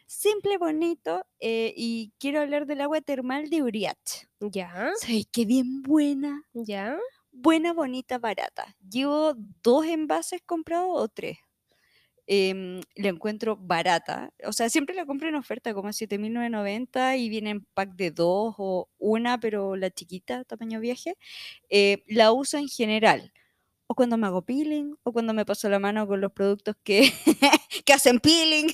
Simple, 0.06 0.58
bonito, 0.58 1.26
eh, 1.39 1.73
y 1.76 2.12
quiero 2.19 2.41
hablar 2.41 2.65
del 2.67 2.82
agua 2.82 2.99
termal 3.02 3.49
de 3.49 3.63
Uriach. 3.63 4.28
ya, 4.41 4.91
¿Sabes 4.93 5.26
qué 5.32 5.45
bien 5.45 5.82
buena? 5.82 6.43
ya. 6.54 6.97
Buena, 7.33 7.73
bonita, 7.73 8.19
barata. 8.19 8.75
Llevo 8.89 9.35
dos 9.63 9.85
envases 9.85 10.41
comprados 10.45 10.89
o 10.93 11.07
tres. 11.09 11.37
Em, 12.27 12.81
la 12.95 13.09
encuentro 13.09 13.57
barata. 13.57 14.31
O 14.45 14.53
sea, 14.53 14.69
siempre 14.69 14.95
la 14.95 15.05
compro 15.05 15.27
en 15.29 15.35
oferta, 15.35 15.73
como 15.73 15.89
a 15.89 15.93
7.990 15.93 17.17
y 17.17 17.29
viene 17.29 17.49
en 17.51 17.65
pack 17.73 17.95
de 17.95 18.11
dos 18.11 18.55
o 18.57 18.89
una, 18.99 19.39
pero 19.39 19.75
la 19.75 19.91
chiquita, 19.91 20.43
tamaño 20.45 20.79
viaje. 20.79 21.15
Eh, 21.69 22.03
la 22.07 22.31
uso 22.33 22.57
en 22.57 22.69
general. 22.69 23.33
O 23.93 23.95
cuando 23.95 24.17
me 24.17 24.25
hago 24.25 24.41
peeling, 24.41 24.95
o 25.03 25.13
cuando 25.13 25.36
me 25.36 25.45
paso 25.45 25.69
la 25.69 25.77
mano 25.77 26.08
con 26.08 26.19
los 26.19 26.32
productos 26.32 26.75
que, 26.84 27.01
que 27.86 27.93
hacen 27.93 28.19
peeling. 28.19 28.67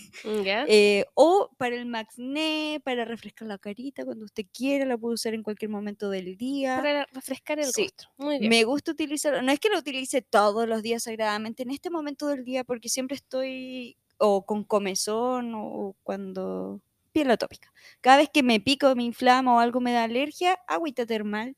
Ya. 0.46 0.64
Eh, 0.70 1.06
o 1.14 1.50
para 1.58 1.76
el 1.76 1.86
Maxné, 1.86 2.80
para 2.86 3.04
refrescar 3.04 3.50
la 3.50 3.58
carita 3.58 4.06
cuando 4.06 4.24
usted 4.24 4.46
quiera, 4.54 4.86
la 4.86 4.98
puede 4.98 5.16
usar 5.16 5.34
en 5.34 5.44
cualquier 5.44 5.72
momento 5.72 6.10
del 6.10 6.38
día. 6.38 6.78
Para 6.78 7.06
refrescar 7.12 7.60
el 7.60 7.66
sí. 7.66 7.82
rostro. 7.84 8.08
Muy 8.16 8.40
bien. 8.40 8.50
Me 8.50 8.64
gusta 8.64 8.92
utilizarlo. 8.92 9.42
No 9.42 9.52
es 9.52 9.60
que 9.60 9.68
lo 9.68 9.80
utilice 9.80 10.22
todos 10.22 10.66
los 10.70 10.82
días 10.84 11.04
sagradamente 11.04 11.64
en 11.64 11.72
este 11.72 11.90
momento 11.90 12.28
del 12.28 12.46
día 12.46 12.64
porque 12.64 12.88
siempre 12.88 13.18
estoy 13.18 13.98
o 14.20 14.46
con 14.46 14.64
comezón 14.64 15.52
o 15.54 15.98
cuando 16.04 16.80
piel 17.12 17.30
atópica. 17.30 17.74
Cada 18.00 18.16
vez 18.16 18.30
que 18.30 18.42
me 18.42 18.62
pico, 18.62 18.96
me 18.96 19.04
inflama 19.04 19.54
o 19.54 19.60
algo 19.60 19.82
me 19.82 19.92
da 19.92 20.06
alergia, 20.06 20.60
agüita 20.66 21.06
termal. 21.06 21.58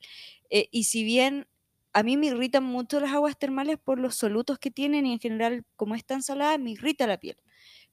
Eh, 0.50 0.68
y 0.72 0.86
si 0.86 1.04
bien 1.04 1.48
a 1.94 2.04
mí 2.04 2.18
me 2.18 2.28
irritan 2.28 2.64
mucho 2.64 3.00
las 3.00 3.12
aguas 3.12 3.38
termales 3.38 3.78
por 3.80 4.00
los 4.00 4.16
solutos 4.16 4.60
que 4.60 4.72
tienen 4.72 5.06
y 5.06 5.14
en 5.14 5.20
general 5.20 5.66
como 5.76 5.96
es 5.96 6.06
tan 6.06 6.24
salada, 6.24 6.58
me 6.58 6.72
irrita 6.72 7.08
la 7.08 7.18
piel. 7.20 7.38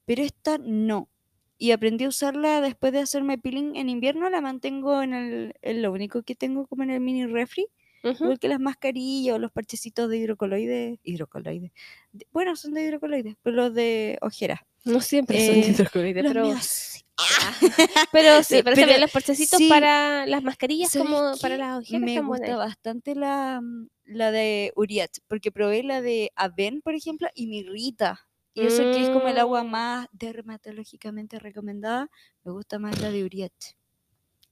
Pero 0.05 0.23
esta 0.23 0.57
no. 0.59 1.09
Y 1.57 1.71
aprendí 1.71 2.05
a 2.05 2.09
usarla 2.09 2.61
después 2.61 2.93
de 2.93 2.99
hacerme 2.99 3.37
peeling 3.37 3.75
en 3.75 3.89
invierno, 3.89 4.29
la 4.29 4.41
mantengo 4.41 5.01
en 5.03 5.13
el, 5.13 5.55
es 5.61 5.77
lo 5.77 5.91
único 5.91 6.23
que 6.23 6.35
tengo 6.35 6.67
como 6.67 6.83
en 6.83 6.91
el 6.91 7.01
mini 7.01 7.25
refri 7.27 7.67
Ujú. 8.03 8.23
igual 8.23 8.39
que 8.39 8.47
las 8.47 8.59
mascarillas 8.59 9.35
o 9.35 9.39
los 9.39 9.51
parchecitos 9.51 10.09
de 10.09 10.17
hidrocoloides. 10.17 10.99
Hidrocoloides. 11.03 11.71
de- 12.11 12.27
Bueno, 12.31 12.55
son 12.55 12.73
de 12.73 12.83
hidrocoloides, 12.83 13.35
pero 13.43 13.55
los 13.55 13.73
de 13.73 14.17
ojeras. 14.21 14.59
No 14.85 15.01
siempre 15.01 15.45
son 15.45 15.55
Eh, 15.55 15.67
hidrocoloides, 15.69 16.23
Los 16.23 16.31
pero, 16.33 16.45
míos 16.45 16.63
sí. 16.65 17.01
pero 18.13 18.43
sí, 18.43 18.61
pero, 18.63 18.75
también 18.77 19.01
los 19.01 19.11
parchecitos 19.11 19.57
sí, 19.57 19.67
para 19.67 20.25
las 20.25 20.41
mascarillas 20.41 20.91
¿Sabes 20.91 21.07
como 21.07 21.37
para 21.41 21.57
las 21.57 21.79
ojeras 21.79 22.01
Me 22.01 22.21
gusta 22.21 22.27
buenas. 22.45 22.57
bastante 22.57 23.13
la, 23.15 23.59
mm, 23.61 23.87
la 24.05 24.31
de 24.31 24.71
Uriat, 24.77 25.11
porque 25.27 25.51
probé 25.51 25.83
la 25.83 26.01
de 26.01 26.31
Aven, 26.35 26.81
por 26.81 26.95
ejemplo, 26.95 27.27
y 27.35 27.47
me 27.47 27.57
irrita. 27.57 28.21
Y 28.53 28.65
eso 28.65 28.83
que 28.93 29.01
es 29.03 29.09
como 29.09 29.27
el 29.27 29.37
agua 29.37 29.63
Mm. 29.63 29.69
más 29.69 30.07
dermatológicamente 30.11 31.39
recomendada, 31.39 32.09
me 32.43 32.51
gusta 32.53 32.79
más 32.79 32.99
la 33.01 33.11
de 33.11 33.23
Uriat. 33.23 33.53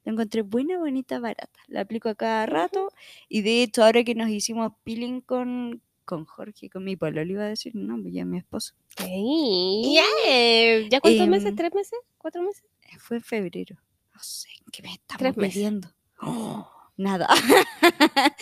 La 0.08 0.14
encontré 0.14 0.42
buena, 0.42 0.78
bonita, 0.78 1.20
barata. 1.20 1.60
La 1.68 1.82
aplico 1.82 2.08
a 2.08 2.16
cada 2.16 2.46
rato. 2.46 2.94
Y 3.28 3.42
de 3.42 3.62
hecho, 3.62 3.84
ahora 3.84 4.06
que 4.06 4.16
nos 4.16 4.30
hicimos 4.30 4.72
peeling 4.86 5.20
con, 5.20 5.82
con 6.06 6.24
Jorge, 6.24 6.70
con 6.70 6.86
mi 6.86 6.96
pololo, 6.96 7.30
iba 7.30 7.44
a 7.44 7.48
decir, 7.50 7.76
no, 7.76 8.02
pues 8.02 8.14
ya 8.14 8.24
mi 8.24 8.38
esposo. 8.38 8.74
Ey, 9.00 9.96
ya, 9.96 10.06
eh, 10.26 10.88
¿Ya 10.90 11.02
cuántos 11.02 11.28
meses? 11.28 11.48
Em, 11.50 11.56
¿Tres 11.58 11.74
meses? 11.74 12.00
¿Cuatro 12.18 12.42
meses? 12.42 12.64
Fue 13.00 13.18
en 13.18 13.24
febrero. 13.24 13.76
No 14.16 14.24
sé, 14.24 14.48
¿qué 14.72 14.82
me 14.82 14.94
estamos 14.94 15.36
pidiendo? 15.36 15.90
Oh, 16.22 16.72
nada. 16.96 17.28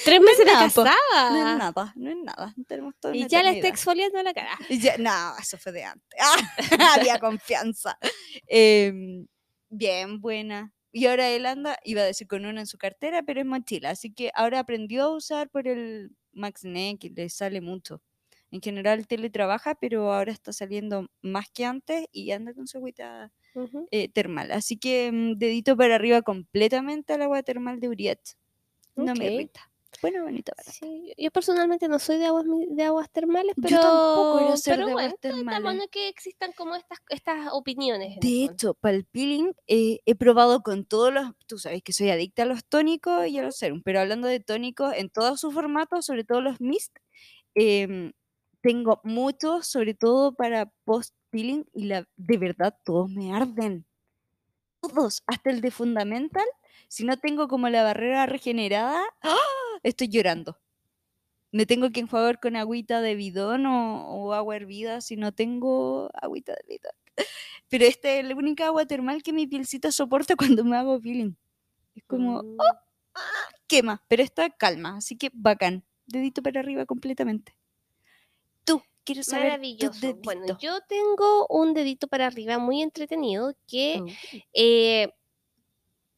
Tres 0.06 0.21
meses 0.21 0.45
de 0.45 0.51
nada, 0.54 0.69
po. 0.69 0.84
casada. 0.84 1.32
No 1.32 1.38
es 1.51 1.58
nada, 1.58 1.93
no 1.95 2.10
es 2.12 2.17
nada. 2.23 2.56
Tenemos 2.67 2.93
toda 2.99 3.15
Y 3.15 3.21
ya 3.28 3.41
la 3.41 3.49
está 3.49 3.49
eternidad. 3.49 3.69
exfoliando 3.69 4.21
la 4.21 4.34
cara. 4.36 4.56
Ya- 4.69 4.97
no, 4.99 5.36
eso 5.39 5.58
fue 5.58 5.71
de 5.71 5.84
antes. 5.84 6.19
había 6.95 7.17
confianza. 7.19 7.97
Em, 8.45 9.25
bien, 9.67 10.21
buena. 10.21 10.71
Y 10.98 11.08
ahora 11.08 11.30
él 11.30 11.46
anda, 11.46 11.78
iba 11.84 12.04
a 12.04 12.06
decir 12.06 12.26
con 12.26 12.46
una 12.46 12.62
en 12.62 12.68
su 12.68 12.78
cartera, 12.78 13.22
pero 13.22 13.42
es 13.42 13.46
mochila. 13.46 13.90
Así 13.90 14.14
que 14.14 14.32
ahora 14.34 14.60
aprendió 14.60 15.04
a 15.04 15.14
usar 15.14 15.50
por 15.50 15.68
el 15.68 16.16
MaxNet, 16.32 17.00
que 17.00 17.10
le 17.10 17.28
sale 17.28 17.60
mucho. 17.60 18.02
En 18.50 18.62
general 18.62 19.06
teletrabaja, 19.06 19.76
pero 19.76 20.14
ahora 20.14 20.32
está 20.32 20.54
saliendo 20.54 21.10
más 21.22 21.50
que 21.54 21.66
antes 21.66 22.06
y 22.14 22.32
anda 22.32 22.54
con 22.54 22.66
su 22.66 22.78
agüita 22.78 23.34
eh, 23.92 24.08
termal. 24.08 24.54
Así 24.54 24.78
que 24.78 25.12
mm, 25.12 25.34
dedito 25.38 25.76
para 25.76 25.96
arriba 25.96 26.22
completamente 26.22 27.12
al 27.12 27.24
agua 27.24 27.44
termal 27.44 27.82
de 27.82 27.90
Uriat. 27.90 28.22
No 28.96 29.14
me 29.16 29.26
irrita. 29.26 29.70
Bueno, 30.02 30.24
barata. 30.24 30.54
Sí, 30.64 31.14
yo 31.18 31.32
personalmente 31.32 31.88
no 31.88 32.00
soy 32.00 32.18
de 32.18 32.26
aguas 32.26 32.46
de 32.46 32.84
aguas 32.84 33.10
termales, 33.12 33.54
pero 33.56 33.70
Yo 33.70 33.82
tampoco 33.82 34.58
ser 34.58 34.76
pero 34.76 34.88
de 34.88 34.94
bueno, 34.94 35.00
aguas 35.08 35.14
está 35.14 35.30
termales. 35.30 35.64
bueno 35.64 35.84
que 35.92 36.08
existan 36.10 36.52
como 36.54 36.76
estas 36.76 37.00
estas 37.10 37.50
opiniones. 37.52 38.20
De 38.20 38.44
hecho, 38.44 38.74
para 38.76 38.96
el 38.96 39.06
peeling 39.06 39.54
eh, 39.68 40.00
he 40.06 40.16
probado 40.16 40.62
con 40.62 40.86
todos 40.86 41.14
los, 41.14 41.32
tú 41.48 41.58
sabes 41.58 41.82
que 41.84 41.94
soy 41.94 42.10
adicta 42.10 42.44
a 42.44 42.46
los 42.46 42.66
tónicos 42.66 43.28
y 43.28 43.38
a 43.40 43.44
los 43.44 43.58
serums, 43.58 43.82
pero 43.84 44.00
hablando 44.00 44.28
de 44.28 44.40
tónicos 44.40 44.94
en 44.96 45.10
todos 45.10 45.40
sus 45.40 45.54
formatos, 45.54 46.06
sobre 46.06 46.24
todo 46.24 46.42
los 46.42 46.60
mist, 46.62 46.96
em, 47.56 48.12
tengo 48.62 49.02
muchos, 49.04 49.68
sobre 49.68 49.94
todo 49.94 50.34
para 50.36 50.72
post 50.86 51.14
peeling 51.30 51.66
y 51.74 51.86
la, 51.86 52.08
de 52.16 52.38
verdad 52.38 52.76
todos 52.84 53.10
me 53.10 53.34
arden. 53.34 53.86
Todos, 54.82 55.24
hasta 55.28 55.50
el 55.50 55.62
de 55.62 55.72
fundamental, 55.72 56.46
si 56.88 57.06
no 57.06 57.18
tengo 57.18 57.48
como 57.48 57.70
la 57.70 57.84
barrera 57.84 58.26
regenerada, 58.28 59.04
¡ah! 59.24 59.38
Estoy 59.89 60.10
llorando. 60.10 60.58
Me 61.52 61.65
tengo 61.65 61.89
que 61.91 62.02
enjuagar 62.02 62.39
con 62.39 62.56
agüita 62.58 63.02
de 63.02 63.15
bidón 63.15 63.65
o, 63.65 64.08
o 64.10 64.34
agua 64.34 64.56
hervida 64.58 65.02
si 65.02 65.15
no 65.15 65.32
tengo 65.34 66.10
agüita 66.13 66.54
de 66.54 66.63
bidón. 66.67 66.93
Pero 67.69 67.86
esta 67.86 68.10
es 68.12 68.26
la 68.26 68.36
única 68.36 68.67
agua 68.67 68.86
termal 68.86 69.24
que 69.24 69.34
mi 69.34 69.48
pielcita 69.48 69.91
soporta 69.91 70.36
cuando 70.60 70.63
me 70.65 70.78
hago 70.78 71.00
peeling. 71.00 71.36
Es 71.95 72.04
como, 72.08 72.43
Mm. 72.43 72.58
¡oh! 72.60 72.63
¡ah! 73.15 73.21
quema, 73.67 74.04
pero 74.10 74.21
está 74.24 74.50
calma, 74.50 74.98
así 74.98 75.17
que 75.17 75.30
bacán. 75.34 75.84
Dedito 76.08 76.43
para 76.43 76.60
arriba 76.60 76.86
completamente. 76.86 77.56
Tú, 78.65 78.82
quiero 79.04 79.24
saber 79.24 79.45
Maravilloso. 79.52 80.15
Bueno, 80.24 80.58
yo 80.60 80.82
tengo 80.82 81.48
un 81.50 81.74
dedito 81.74 82.08
para 82.08 82.28
arriba 82.28 82.60
muy 82.60 82.82
entretenido 82.82 83.56
que 83.67 84.00
Oh. 84.02 84.08
eh, 84.54 85.10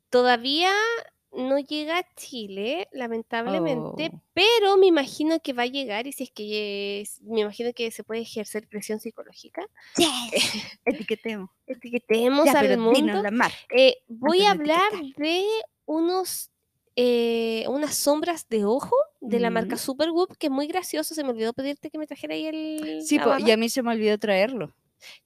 todavía 0.09 0.71
no 1.37 1.59
llega 1.59 1.99
a 1.99 2.05
Chile, 2.15 2.87
lamentablemente, 2.91 4.11
Oh. 4.13 4.21
pero 4.33 4.75
me 4.77 4.87
imagino 4.87 5.39
que 5.39 5.53
va 5.53 5.63
a 5.63 5.67
llegar 5.67 6.07
y 6.07 6.11
si 6.11 6.23
es 6.23 6.31
que 6.31 7.01
es- 7.01 7.21
me 7.21 7.41
imagino 7.41 7.71
que 7.73 7.89
se 7.91 8.03
puede 8.03 8.21
ejercer 8.21 8.67
presión 8.67 8.99
psicológica. 8.99 9.65
Etiquetemos. 10.85 11.49
Etiquetemos 11.65 12.45
Ya, 12.45 12.59
al 12.59 12.77
mundo. 12.77 13.21
la. 13.21 13.51
Eh, 13.75 13.97
voy 14.07 14.43
a 14.43 14.51
hablar 14.51 14.81
etiquetar. 14.93 15.23
de 15.25 15.45
unos 15.85 16.51
eh, 16.99 17.63
unas 17.67 17.95
sombras 17.95 18.49
de 18.49 18.65
ojo 18.65 18.95
de 19.21 19.39
la 19.39 19.51
marca 19.51 19.75
Mm. 19.75 19.79
Supergoop, 19.79 20.35
que 20.37 20.47
es 20.47 20.51
muy 20.51 20.65
gracioso. 20.65 21.13
Se 21.13 21.23
me 21.23 21.29
olvidó 21.29 21.53
pedirte 21.53 21.91
que 21.91 21.99
me 21.99 22.07
trajera 22.07 22.33
ahí 22.33 22.47
el. 22.47 23.03
Sí, 23.05 23.19
po, 23.19 23.37
y 23.37 23.51
a 23.51 23.57
mí 23.57 23.69
se 23.69 23.83
me 23.83 23.91
olvidó 23.91 24.17
traerlo. 24.17 24.73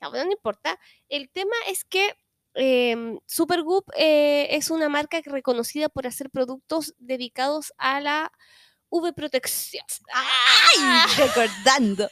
Ya, 0.01 0.09
bueno, 0.09 0.25
no 0.25 0.31
importa. 0.33 0.77
El 1.07 1.29
tema 1.29 1.55
es 1.69 1.85
que 1.85 2.09
em, 2.55 3.19
Supergoop 3.25 3.89
eh, 3.95 4.47
es 4.51 4.69
una 4.71 4.89
marca 4.89 5.21
reconocida 5.23 5.89
por 5.89 6.07
hacer 6.07 6.29
productos 6.29 6.93
dedicados 6.97 7.73
a 7.77 8.01
la 8.01 8.31
V 8.89 9.13
protección. 9.13 9.85
¡Ay! 10.13 10.77
Recordando. 11.17 12.09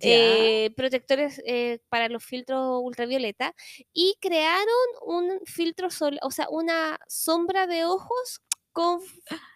Eh, 0.00 0.70
protectores 0.76 1.40
eh, 1.46 1.80
para 1.88 2.08
los 2.08 2.22
filtros 2.22 2.80
ultravioleta 2.82 3.54
y 3.94 4.16
crearon 4.20 4.66
un 5.02 5.40
filtro 5.46 5.90
solar, 5.90 6.20
o 6.22 6.30
sea, 6.30 6.46
una 6.50 6.98
sombra 7.08 7.66
de 7.66 7.86
ojos 7.86 8.42
con, 8.72 9.00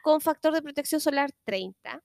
con 0.03 0.21
factor 0.23 0.55
de 0.55 0.63
protección 0.63 1.01
solar 1.03 1.31
30. 1.45 2.03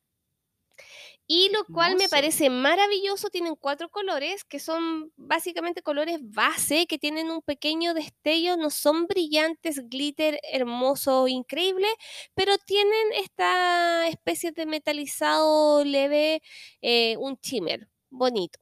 Y 1.30 1.50
lo 1.50 1.66
cual 1.66 1.98
me 1.98 2.08
parece 2.08 2.50
maravilloso. 2.50 3.30
Tienen 3.30 3.56
cuatro 3.56 3.90
colores 3.90 4.46
que 4.46 4.60
son 4.60 5.12
básicamente 5.18 5.82
colores 5.82 6.20
base, 6.22 6.88
que 6.88 6.98
tienen 6.98 7.30
un 7.30 7.42
pequeño 7.42 7.94
destello, 7.94 8.56
no 8.56 8.70
son 8.70 9.08
brillantes, 9.08 9.90
glitter 9.90 10.40
hermoso, 10.44 11.28
increíble, 11.28 11.88
pero 12.34 12.58
tienen 12.58 13.12
esta 13.16 14.08
especie 14.08 14.54
de 14.54 14.66
metalizado 14.66 15.84
leve, 15.84 16.42
eh, 16.82 17.18
un 17.18 17.38
shimmer 17.42 17.90
bonito. 18.10 18.60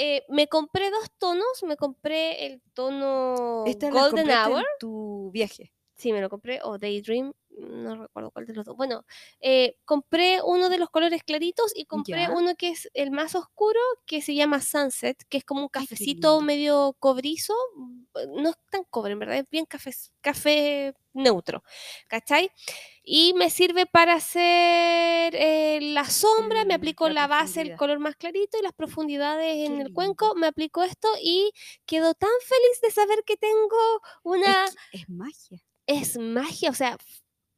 Eh, 0.00 0.24
me 0.28 0.46
compré 0.46 0.90
dos 0.90 1.10
tonos, 1.18 1.62
me 1.66 1.76
compré 1.76 2.46
el 2.46 2.62
tono 2.74 3.64
Esta 3.66 3.90
Golden 3.90 4.30
Hour. 4.30 4.60
en 4.60 4.64
tu 4.78 5.30
viaje. 5.32 5.72
Sí, 5.96 6.12
me 6.12 6.20
lo 6.20 6.28
compré, 6.28 6.60
o 6.62 6.78
Daydream, 6.78 7.32
no 7.58 8.02
recuerdo 8.02 8.30
cuál 8.30 8.46
de 8.46 8.54
los 8.54 8.64
dos. 8.66 8.76
Bueno, 8.76 9.04
eh, 9.40 9.76
compré 9.84 10.40
uno 10.42 10.68
de 10.68 10.78
los 10.78 10.90
colores 10.90 11.22
claritos 11.24 11.72
y 11.74 11.84
compré 11.86 12.28
Ya. 12.28 12.30
uno 12.30 12.54
que 12.56 12.70
es 12.70 12.88
el 12.94 13.10
más 13.10 13.34
oscuro, 13.34 13.80
que 14.06 14.22
se 14.22 14.34
llama 14.34 14.60
Sunset, 14.60 15.22
que 15.28 15.38
es 15.38 15.44
como 15.44 15.62
un 15.62 15.68
cafecito 15.68 16.40
medio 16.40 16.94
cobrizo. 16.98 17.54
mm, 17.76 18.02
No 18.42 18.50
es 18.50 18.56
tan 18.70 18.84
cobre, 18.90 19.12
en 19.12 19.18
verdad, 19.20 19.36
es 19.38 19.44
bien 19.50 19.64
café, 19.66 19.90
café 20.20 20.94
neutro, 21.12 21.62
¿cachai? 22.08 22.50
Y 23.02 23.32
me 23.34 23.50
sirve 23.50 23.86
para 23.86 24.14
hacer 24.14 25.34
eh, 25.36 25.78
la 25.80 26.04
sombra, 26.04 26.64
me 26.66 26.74
El- 26.74 26.74
aplico 26.74 27.08
la 27.08 27.14
la 27.14 27.26
base, 27.26 27.60
el 27.60 27.74
color 27.74 27.98
más 27.98 28.16
clarito 28.16 28.58
y 28.58 28.62
las 28.62 28.72
profundidades 28.72 29.66
en 29.66 29.80
el 29.80 29.90
cuenco, 29.92 30.34
me 30.34 30.46
aplico 30.46 30.82
esto 30.82 31.08
y 31.22 31.50
quedo 31.86 32.14
tan 32.14 32.30
feliz 32.46 32.80
de 32.82 32.90
saber 32.90 33.22
que 33.24 33.36
tengo 33.36 33.76
una 34.22 34.54
Es, 34.62 34.80
es 34.90 35.08
magia. 35.08 35.62
es 35.86 36.18
magia, 36.18 36.70
o 36.70 36.74
sea, 36.74 36.96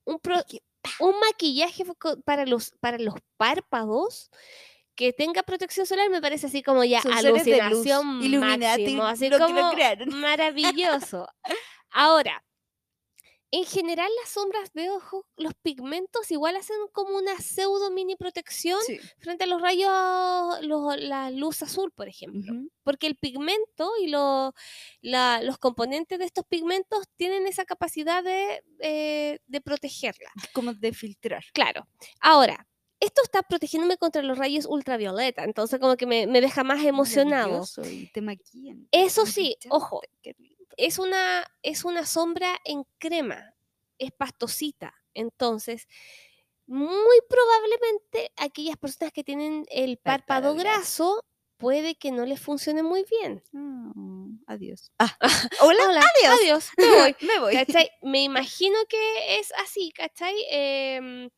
un, 0.04 0.18
pro- 0.18 0.44
un 1.00 1.14
maquillaje 1.20 1.84
para 2.24 2.46
los, 2.46 2.72
para 2.80 2.98
los 2.98 3.14
párpados 3.36 4.30
que 4.94 5.12
tenga 5.12 5.42
protección 5.42 5.86
solar 5.86 6.10
me 6.10 6.20
parece 6.20 6.46
así 6.46 6.62
como 6.62 6.84
ya 6.84 7.00
de 7.02 7.08
luz, 7.70 7.86
alucinación 7.86 8.22
Illuminati 8.22 8.82
máximo, 8.82 9.04
así 9.04 9.30
como 9.30 9.54
maravilloso. 10.16 11.28
Ahora, 11.90 12.44
en 13.52 13.64
general 13.64 14.08
las 14.20 14.30
sombras 14.30 14.72
de 14.74 14.90
ojo, 14.90 15.26
los 15.36 15.54
pigmentos 15.54 16.30
igual 16.30 16.56
hacen 16.56 16.76
como 16.92 17.16
una 17.16 17.36
pseudo 17.40 17.90
mini 17.90 18.14
protección 18.16 18.78
sí. 18.86 18.98
frente 19.18 19.44
a 19.44 19.46
los 19.48 19.60
rayos, 19.60 20.62
los- 20.62 20.96
la 21.00 21.30
luz 21.30 21.62
azul, 21.62 21.90
por 21.92 22.08
ejemplo 22.08 22.54
porque 22.82 23.06
el 23.06 23.16
pigmento 23.16 23.92
y 24.00 24.08
lo- 24.08 24.52
la- 25.00 25.42
los 25.42 25.58
componentes 25.58 26.18
de 26.18 26.24
estos 26.24 26.44
pigmentos 26.46 27.06
tienen 27.16 27.46
esa 27.46 27.64
capacidad 27.64 28.24
de, 28.24 28.64
eh, 28.80 29.38
de 29.46 29.60
protegerla. 29.60 30.30
Como 30.52 30.74
de 30.74 30.92
filtrar. 30.92 31.44
Claro. 31.52 31.86
Ahora, 32.20 32.66
esto 32.98 33.22
está 33.22 33.42
protegiéndome 33.42 33.96
contra 33.96 34.22
los 34.22 34.36
rayos 34.38 34.66
ultravioleta, 34.66 35.44
entonces 35.44 35.78
como 35.78 35.96
que 35.96 36.06
me, 36.06 36.26
me 36.26 36.40
deja 36.40 36.64
más 36.64 36.84
emocionado. 36.84 37.48
Maravilloso, 37.60 37.82
Y 37.88 38.10
te 38.12 38.20
maquillan. 38.22 38.88
Eso 38.90 39.24
sí, 39.24 39.56
ojo. 39.68 40.00
Es 40.80 40.98
una, 40.98 41.46
es 41.62 41.84
una 41.84 42.06
sombra 42.06 42.58
en 42.64 42.84
crema, 42.98 43.54
es 43.98 44.12
pastosita, 44.12 44.94
entonces... 45.14 45.86
Muy 46.72 47.18
probablemente 47.28 48.30
aquellas 48.36 48.76
personas 48.76 49.12
que 49.12 49.24
tienen 49.24 49.66
el 49.70 49.96
Párpado 49.96 50.54
graso 50.54 51.24
puede 51.56 51.96
que 51.96 52.12
no 52.12 52.24
les 52.26 52.40
funcione 52.40 52.84
muy 52.84 53.04
bien. 53.10 53.42
Oh, 53.52 54.28
adiós. 54.46 54.92
Ah, 55.00 55.16
hola, 55.62 55.84
Hola, 55.88 56.00
adiós. 56.16 56.40
adiós, 56.40 56.70
me 56.78 56.88
voy. 56.90 57.16
Me 57.28 57.38
voy. 57.40 57.54
¿Cachai? 57.54 57.90
Me 58.02 58.22
imagino 58.22 58.76
que 58.88 59.40
es 59.40 59.52
así, 59.64 59.90
¿cachai? 59.90 60.34
Em, 60.48 61.28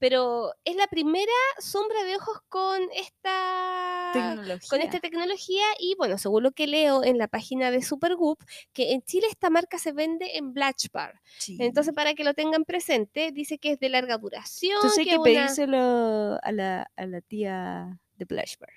pero 0.00 0.52
es 0.64 0.74
la 0.74 0.86
primera 0.88 1.30
sombra 1.58 2.02
de 2.04 2.16
ojos 2.16 2.40
con 2.48 2.80
esta 2.96 4.10
Tecnología. 4.12 4.68
con 4.68 4.80
esta 4.80 4.98
tecnología 4.98 5.64
y 5.78 5.94
bueno, 5.96 6.18
según 6.18 6.42
lo 6.42 6.50
que 6.52 6.66
leo 6.66 7.04
en 7.04 7.18
la 7.18 7.28
página 7.28 7.70
de 7.70 7.82
Supergoop, 7.82 8.42
que 8.72 8.92
en 8.92 9.02
Chile 9.02 9.28
esta 9.30 9.50
marca 9.50 9.78
se 9.78 9.92
vende 9.92 10.36
en 10.38 10.52
Blatch 10.52 10.86
Bar. 10.92 11.20
Sí. 11.38 11.56
Entonces, 11.60 11.94
para 11.94 12.14
que 12.14 12.24
lo 12.24 12.34
tengan 12.34 12.64
presente, 12.64 13.30
dice 13.30 13.58
que 13.58 13.72
es 13.72 13.78
de 13.78 13.88
larga 13.90 14.18
duración, 14.18 14.74
Entonces 14.76 14.98
hay 14.98 15.04
que 15.04 15.10
que 15.12 15.16
una- 15.18 15.24
pedírselo 15.24 16.38
a 16.42 16.50
la, 16.52 16.90
a 16.96 17.06
la 17.06 17.20
tía 17.20 18.00
de 18.16 18.24
Blush 18.24 18.56
Bar. 18.58 18.72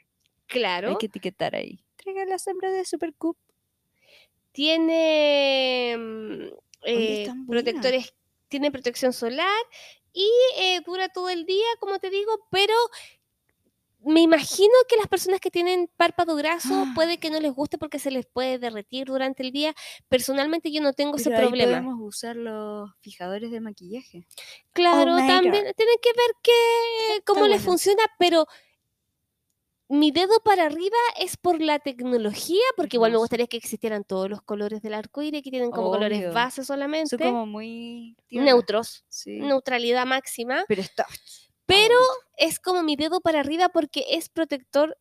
claro, 0.45 0.89
Hay 0.89 0.97
que 0.97 1.05
etiquetar 1.07 1.55
ahí. 1.55 1.83
Traiga 1.95 2.25
la 2.25 2.37
sombra 2.37 2.69
de 2.69 2.83
Supercoop. 2.85 3.37
tiene 4.51 5.95
mm, 5.97 6.47
eh, 6.85 7.27
protectores, 7.47 8.13
tiene 8.49 8.71
protección 8.71 9.13
solar 9.13 9.47
y 10.13 10.29
eh, 10.57 10.81
dura 10.85 11.09
todo 11.09 11.29
el 11.29 11.45
día, 11.45 11.65
como 11.79 11.99
te 11.99 12.09
digo, 12.09 12.31
pero 12.51 12.73
me 14.05 14.21
imagino 14.21 14.73
que 14.89 14.97
las 14.97 15.07
personas 15.07 15.39
que 15.39 15.49
tienen 15.49 15.89
párpado 15.95 16.35
graso 16.35 16.69
puede 16.95 17.17
que 17.19 17.29
no 17.29 17.39
les 17.39 17.53
guste 17.53 17.77
porque 17.77 17.99
se 17.99 18.11
les 18.11 18.25
puede 18.25 18.59
derretir 18.59 19.07
durante 19.07 19.43
el 19.43 19.51
día. 19.51 19.73
Personalmente 20.09 20.71
yo 20.71 20.81
no 20.81 20.93
tengo 20.93 21.15
ese 21.17 21.33
ahí 21.33 21.39
problema. 21.39 21.71
podemos 21.71 21.97
usar 22.01 22.35
los 22.35 22.91
fijadores 22.99 23.51
de 23.51 23.61
maquillaje. 23.61 24.25
Claro, 24.73 25.15
Oh 25.15 25.17
también 25.17 25.65
tienen 25.75 25.97
que 26.01 26.09
ver 26.15 26.35
que, 26.41 27.21
cómo 27.25 27.41
les 27.47 27.59
bueno. 27.59 27.63
funciona, 27.63 28.03
pero 28.19 28.47
mi 29.93 30.11
dedo 30.11 30.39
para 30.43 30.65
arriba 30.65 30.97
es 31.19 31.37
por 31.37 31.61
la 31.61 31.77
tecnología, 31.79 32.63
porque 32.75 32.97
igual 32.97 33.11
me 33.11 33.17
gustaría 33.19 33.47
que 33.47 33.57
existieran 33.57 34.03
todos 34.03 34.29
los 34.29 34.41
colores 34.41 34.81
del 34.81 34.93
arco 34.95 35.21
iris, 35.21 35.43
que 35.43 35.51
tienen 35.51 35.71
como 35.71 35.91
colores 35.91 36.33
base 36.33 36.65
solamente, 36.65 37.09
Son 37.09 37.19
como 37.19 37.45
muy... 37.45 38.17
tierra. 38.27 38.45
neutros, 38.45 39.05
Sí. 39.07 39.39
neutralidad 39.39 40.05
máxima, 40.05 40.65
Pero 40.67 40.81
está... 40.81 41.05
pero 41.65 41.97
es 42.37 42.59
como 42.59 42.81
mi 42.81 42.95
dedo 42.95 43.21
para 43.21 43.39
arriba 43.39 43.69
porque 43.69 44.05
es 44.09 44.29
protector 44.29 44.97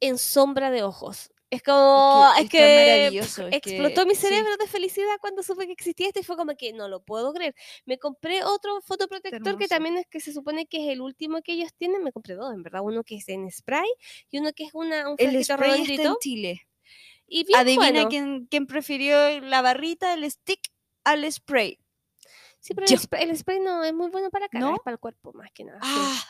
en 0.00 0.18
sombra 0.18 0.70
de 0.70 0.82
ojos. 0.82 1.30
Es 1.50 1.62
como, 1.62 2.30
Es 2.36 2.44
es 2.44 2.50
que 2.50 3.06
es 3.08 3.38
explotó 3.52 4.02
que- 4.02 4.06
mi 4.06 4.14
sí. 4.14 4.20
cerebro 4.20 4.54
de 4.58 4.66
felicidad 4.66 5.16
cuando 5.20 5.42
supe 5.42 5.64
que 5.66 5.72
existía 5.72 6.08
esto 6.08 6.20
y 6.20 6.22
fue 6.22 6.36
como 6.36 6.54
que 6.56 6.74
no 6.74 6.88
lo 6.88 7.02
puedo 7.02 7.32
creer. 7.32 7.54
Me 7.86 7.98
compré 7.98 8.44
otro 8.44 8.80
fotoprotector 8.82 9.56
que 9.56 9.66
también 9.66 9.96
es 9.96 10.06
que 10.06 10.20
se 10.20 10.32
supone 10.34 10.66
que 10.66 10.84
es 10.84 10.92
el 10.92 11.00
último 11.00 11.40
que 11.40 11.52
ellos 11.52 11.72
tienen. 11.78 12.04
Me 12.04 12.12
compré 12.12 12.34
dos, 12.34 12.52
en 12.52 12.62
verdad. 12.62 12.82
Uno 12.82 13.02
que 13.02 13.16
es 13.16 13.28
en 13.30 13.50
spray 13.50 13.88
y 14.30 14.38
uno 14.38 14.52
que 14.52 14.64
es 14.64 14.70
una, 14.74 15.08
un 15.08 15.16
El 15.18 15.42
spray 15.42 15.80
está 15.82 16.02
en 16.02 16.16
Chile. 16.20 16.68
Y 17.26 17.44
bien 17.44 17.58
Adivina 17.58 17.90
bueno. 17.92 18.08
quién, 18.10 18.46
quién 18.50 18.66
prefirió 18.66 19.40
la 19.40 19.62
barrita, 19.62 20.12
el 20.14 20.30
stick, 20.30 20.60
al 21.04 21.30
spray. 21.32 21.78
Sí, 22.60 22.74
pero 22.74 22.86
el 22.86 22.98
spray, 22.98 23.22
el 23.24 23.36
spray 23.36 23.60
no 23.60 23.84
es 23.84 23.94
muy 23.94 24.10
bueno 24.10 24.30
para 24.30 24.48
cara, 24.48 24.64
¿No? 24.66 24.74
es 24.74 24.80
para 24.82 24.94
el 24.94 24.98
cuerpo 25.00 25.32
más 25.32 25.50
que 25.52 25.64
nada. 25.64 25.78
sí. 25.82 26.26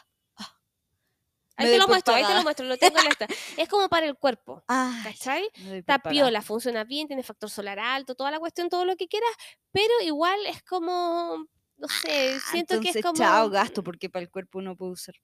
Ah, 1.59 1.65
Ahí 1.65 1.71
te 1.73 1.79
lo 1.79 1.89
muestro, 1.89 2.15
ahí 2.15 2.25
te 2.25 2.35
lo 2.35 2.43
muestro, 2.43 2.67
lo 2.67 2.77
tengo 2.77 2.99
en 2.99 3.05
la. 3.07 3.11
Es 3.57 3.69
como 3.69 3.89
para 3.89 4.07
el 4.07 4.17
cuerpo, 4.17 4.63
ah, 4.69 5.01
¿cachai? 5.03 5.49
Está 5.55 5.99
piola, 5.99 6.41
funciona 6.41 6.85
bien, 6.85 7.09
tiene 7.09 7.23
factor 7.25 7.51
solar 7.51 7.79
alto, 7.81 8.15
toda 8.15 8.31
la 8.31 8.39
cuestión, 8.39 8.69
todo 8.69 8.85
lo 8.85 8.97
que 8.97 9.09
quieras, 9.09 9.31
pero 9.73 9.93
igual 10.03 10.39
es 10.47 10.63
como, 10.63 11.47
no 11.77 11.89
sé, 11.89 12.37
Ah, 12.37 12.41
siento 12.53 12.81
que 12.81 12.91
es 12.91 12.97
entonces, 12.97 13.03
como... 13.03 13.17
chao 13.19 13.51
gasto, 13.51 13.83
porque 13.83 14.09
para 14.09 14.23
el 14.23 14.31
cuerpo 14.31 14.59
uno 14.59 14.77
puede 14.77 14.93
usar. 14.93 15.15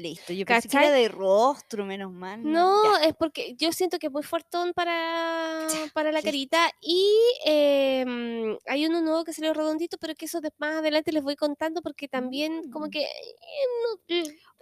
Listo, 0.00 0.32
yo 0.32 0.44
pensé 0.46 0.68
que 0.68 0.76
era 0.76 0.86
¿Cachai? 0.86 1.02
de 1.02 1.08
rostro, 1.08 1.84
menos 1.84 2.12
mal. 2.12 2.42
No, 2.42 2.96
es 2.98 3.14
porque 3.14 3.54
yo 3.56 3.72
siento 3.72 3.98
que 3.98 4.06
es 4.06 4.12
muy 4.12 4.22
fuertón 4.22 4.72
para, 4.72 5.66
para 5.92 6.10
la 6.12 6.22
carita 6.22 6.70
y 6.80 7.12
em, 7.44 8.56
hay 8.66 8.86
uno 8.86 9.00
nuevo 9.02 9.24
que 9.24 9.32
salió 9.32 9.52
redondito, 9.52 9.96
pero 9.98 10.14
que 10.14 10.24
eso 10.26 10.40
de- 10.40 10.50
más 10.58 10.76
adelante 10.76 11.12
les 11.12 11.22
voy 11.22 11.36
contando 11.36 11.82
porque 11.82 12.08
también 12.08 12.70
como 12.70 12.86
Mm. 12.86 12.90
que 12.90 13.02
eh, 13.02 13.66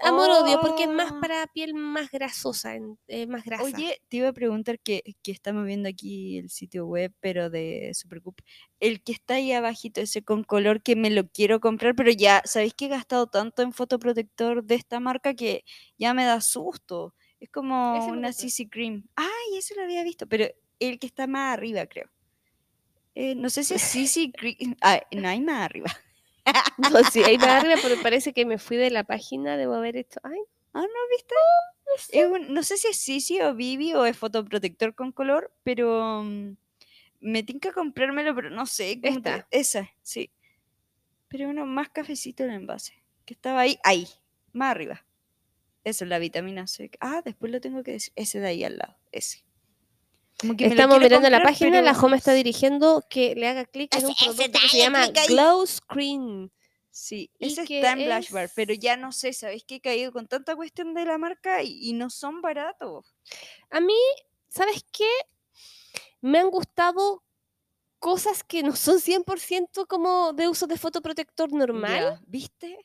no, 0.01 0.09
amor-odio, 0.09 0.61
porque 0.61 0.85
es 0.85 0.89
más 0.91 1.11
Oh. 1.13 1.21
para 1.21 1.47
piel 1.49 1.75
más 1.75 2.11
grasosa, 2.11 2.75
eh, 3.09 3.27
más 3.27 3.45
grasa. 3.45 3.65
Oye, 3.65 4.01
te 4.09 4.19
iba 4.19 4.29
a 4.29 4.33
preguntar 4.33 4.79
que, 4.81 5.03
que 5.23 5.33
estamos 5.33 5.65
viendo 5.67 5.89
aquí 5.89 6.39
el 6.39 6.51
sitio 6.51 6.87
web, 6.87 7.13
pero 7.21 7.51
de 7.51 7.93
Supercoop. 7.95 8.39
El 8.81 9.03
que 9.03 9.13
está 9.13 9.35
ahí 9.35 9.53
abajito, 9.53 10.01
ese 10.01 10.23
con 10.23 10.45
color 10.45 10.83
que 10.83 10.95
me 10.97 11.11
lo 11.11 11.29
quiero 11.29 11.61
comprar, 11.61 11.95
pero 11.97 12.11
ya, 12.13 12.43
¿sabéis 12.45 12.75
que 12.75 12.85
he 12.87 12.89
gastado 12.89 13.27
tanto 13.27 13.63
en 13.63 13.73
fotoprotector 13.73 14.63
de 14.65 14.77
esta 14.77 15.01
marca 15.01 15.35
que 15.35 15.65
ya 15.99 16.15
me 16.15 16.25
da 16.25 16.41
susto? 16.41 17.15
Es 17.41 17.51
como 17.51 17.97
Ese 17.97 18.11
una. 18.11 18.33
CC 18.33 18.69
Cream. 18.69 19.05
Ay, 19.17 19.57
ese 19.57 19.75
lo 19.75 19.83
había 19.83 20.03
visto, 20.05 20.27
pero 20.27 20.47
el 20.79 20.99
que 20.99 21.07
está 21.07 21.27
más 21.27 21.55
arriba, 21.55 21.87
creo. 21.87 22.09
Eh, 23.15 23.35
no 23.35 23.51
sé 23.51 23.65
si 23.65 23.75
es 23.75 23.83
CC 23.83 24.31
Cream. 24.33 24.77
Ah, 24.81 25.01
no 25.13 25.29
hay 25.29 25.41
más 25.41 25.63
arriba. 25.65 25.91
No, 26.79 27.03
sí, 27.05 27.23
ahí 27.25 27.37
para 27.37 27.57
arriba, 27.59 27.75
pero 27.83 28.01
parece 28.03 28.33
que 28.33 28.47
me 28.47 28.59
fui 28.59 28.77
de 28.77 28.91
la 28.91 29.05
página, 29.05 29.57
debo 29.57 29.75
haber 29.75 29.97
hecho. 29.97 30.21
Ay, 30.23 30.39
Ah, 30.73 30.83
¿no 30.83 30.87
viste? 31.11 32.25
Un- 32.27 32.55
no 32.55 32.63
sé 32.63 32.77
si 32.77 32.89
es 32.89 32.97
Sisi 32.99 33.41
o 33.41 33.55
Vivi 33.55 33.95
o 33.95 34.05
es 34.07 34.17
fotoprotector 34.17 34.95
con 34.95 35.11
color, 35.13 35.53
pero 35.65 36.23
mm, 36.23 36.53
me 37.21 37.43
tinca 37.43 37.73
comprármelo, 37.73 38.35
pero 38.35 38.51
no 38.51 38.67
sé. 38.67 39.01
cómo 39.01 39.21
te- 39.23 39.31
Esta. 39.31 39.49
esa, 39.51 39.91
sí. 40.03 40.31
Pero 41.29 41.49
uno 41.49 41.67
más 41.67 41.89
cafecito 41.91 42.45
el 42.45 42.51
envase. 42.51 42.95
Que 43.25 43.35
estaba 43.35 43.61
ahí, 43.61 43.79
ahí, 43.85 44.09
más 44.53 44.71
arriba. 44.71 45.05
Eso 45.85 46.05
es 46.05 46.11
la 46.11 46.19
vitamina 46.19 46.67
C. 46.67 46.91
Ah, 47.01 47.23
después 47.25 47.53
lo 47.53 47.61
tengo 47.61 47.83
que 47.83 47.93
decir. 47.93 48.13
Ese 48.17 48.41
de 48.41 48.47
ahí 48.49 48.65
al 48.65 48.79
lado, 48.79 48.97
ese. 49.13 49.45
Como 50.41 50.57
que 50.57 50.67
Estamos 50.67 50.99
mirando 51.01 51.29
la 51.29 51.39
comprar, 51.39 51.43
página, 51.53 51.83
la 51.83 51.93
home 51.93 52.17
está 52.17 52.33
dirigiendo 52.33 53.05
que 53.11 53.35
le 53.35 53.49
haga 53.49 53.65
clic 53.65 53.95
en 53.97 54.07
un 54.07 54.15
producto 54.15 54.59
que 54.61 54.69
se 54.69 54.79
llama. 54.79 55.09
Glow 55.29 55.67
Screen. 55.67 56.53
Sí, 56.91 57.31
ese 57.39 57.63
está 57.63 57.93
en 57.93 58.05
Blush 58.07 58.31
Bar, 58.31 58.51
pero 58.57 58.73
es- 58.73 58.79
ya 58.81 58.97
no 58.97 59.13
sé, 59.13 59.33
¿sabéis 59.33 59.63
que 59.65 59.77
he 59.77 59.81
caído 59.81 60.11
con 60.13 60.27
tanta 60.27 60.57
cuestión 60.57 60.95
de 60.95 61.05
la 61.05 61.17
marca 61.19 61.63
y, 61.63 61.79
y 61.91 61.93
no 61.93 62.11
son 62.11 62.41
baratos? 62.41 63.15
A 63.71 63.81
mí, 63.81 63.95
¿sabes 64.49 64.85
qué? 64.91 65.09
Me 66.21 66.39
han 66.39 66.51
gustado 66.51 67.23
cosas 67.99 68.45
que 68.45 68.63
no 68.63 68.77
son 68.77 69.01
100% 69.01 69.87
como 69.87 70.33
de 70.33 70.49
uso 70.49 70.67
de 70.69 70.79
fotoprotector 70.79 71.53
normal, 71.53 72.21
¿Viste? 72.27 72.79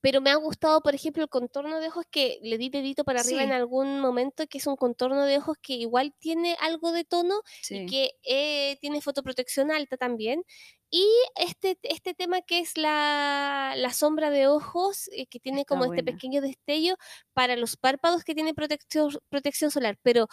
pero 0.00 0.20
me 0.20 0.30
ha 0.30 0.36
gustado, 0.36 0.80
por 0.82 0.94
ejemplo, 0.94 1.22
el 1.22 1.28
contorno 1.28 1.80
de 1.80 1.88
ojos 1.88 2.04
que 2.10 2.38
le 2.42 2.56
di 2.58 2.68
dedito 2.70 3.04
para 3.04 3.20
arriba 3.20 3.42
en 3.42 3.52
algún 3.52 4.00
momento, 4.00 4.46
que 4.46 4.58
es 4.58 4.66
un 4.66 4.76
contorno 4.76 5.24
de 5.24 5.38
ojos 5.38 5.56
que 5.60 5.74
igual 5.74 6.14
tiene 6.18 6.56
algo 6.60 6.92
de 6.92 7.04
tono 7.04 7.42
Sí. 7.62 7.76
y 7.80 7.86
que 7.86 8.10
eh, 8.22 8.78
tiene 8.80 9.00
fotoprotección 9.02 9.70
alta 9.70 9.96
también. 9.96 10.42
Y 10.90 11.04
este, 11.36 11.78
este 11.82 12.14
tema 12.14 12.40
que 12.42 12.60
es 12.60 12.78
la, 12.78 13.74
la 13.76 13.92
sombra 13.92 14.30
de 14.30 14.46
ojos, 14.46 15.08
eh, 15.12 15.26
que 15.26 15.40
tiene 15.40 15.62
Está 15.62 15.74
como 15.74 15.84
este 15.86 16.04
pequeño 16.04 16.40
destello 16.40 16.96
para 17.34 17.56
los 17.56 17.76
párpados 17.76 18.24
que 18.24 18.34
tiene 18.34 18.54
protección, 18.54 19.10
protección 19.28 19.70
solar, 19.70 19.98
pero 20.02 20.28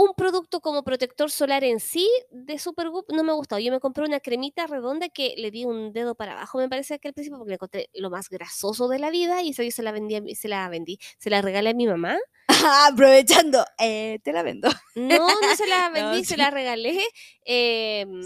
un 0.00 0.14
producto 0.14 0.60
como 0.60 0.84
protector 0.84 1.28
solar 1.28 1.64
en 1.64 1.80
sí 1.80 2.08
de 2.30 2.60
Supergoop 2.60 3.10
no 3.10 3.24
me 3.24 3.32
ha 3.32 3.34
gustado. 3.34 3.58
Yo 3.58 3.72
me 3.72 3.80
compré 3.80 4.04
una 4.04 4.20
cremita 4.20 4.68
redonda 4.68 5.08
que 5.08 5.34
le 5.36 5.50
di 5.50 5.64
un 5.64 5.92
dedo 5.92 6.14
para 6.14 6.34
abajo, 6.34 6.58
me 6.58 6.68
parece 6.68 7.00
que 7.00 7.08
al 7.08 7.14
principio, 7.14 7.36
porque 7.36 7.50
le 7.50 7.54
encontré 7.56 7.90
lo 7.94 8.08
más 8.08 8.28
grasoso 8.28 8.86
de 8.86 9.00
la 9.00 9.10
vida 9.10 9.42
y 9.42 9.50
esa 9.50 9.64
yo 9.64 9.72
se 9.72 9.82
la 9.82 9.90
vendí, 9.90 10.36
se 10.36 10.46
la 10.46 10.68
vendí, 10.68 11.00
se 11.18 11.30
la 11.30 11.42
regalé 11.42 11.70
a 11.70 11.74
mi 11.74 11.88
mamá. 11.88 12.16
Aprovechando, 12.88 13.64
eh, 13.76 14.20
te 14.22 14.32
la 14.32 14.44
vendo. 14.44 14.68
No, 14.94 15.18
no 15.18 15.56
se 15.56 15.66
la 15.66 15.88
No, 15.92 16.10
vendí, 16.10 16.24
se 16.24 16.36
la 16.36 16.52
regalé. 16.52 17.00
em, 17.44 18.20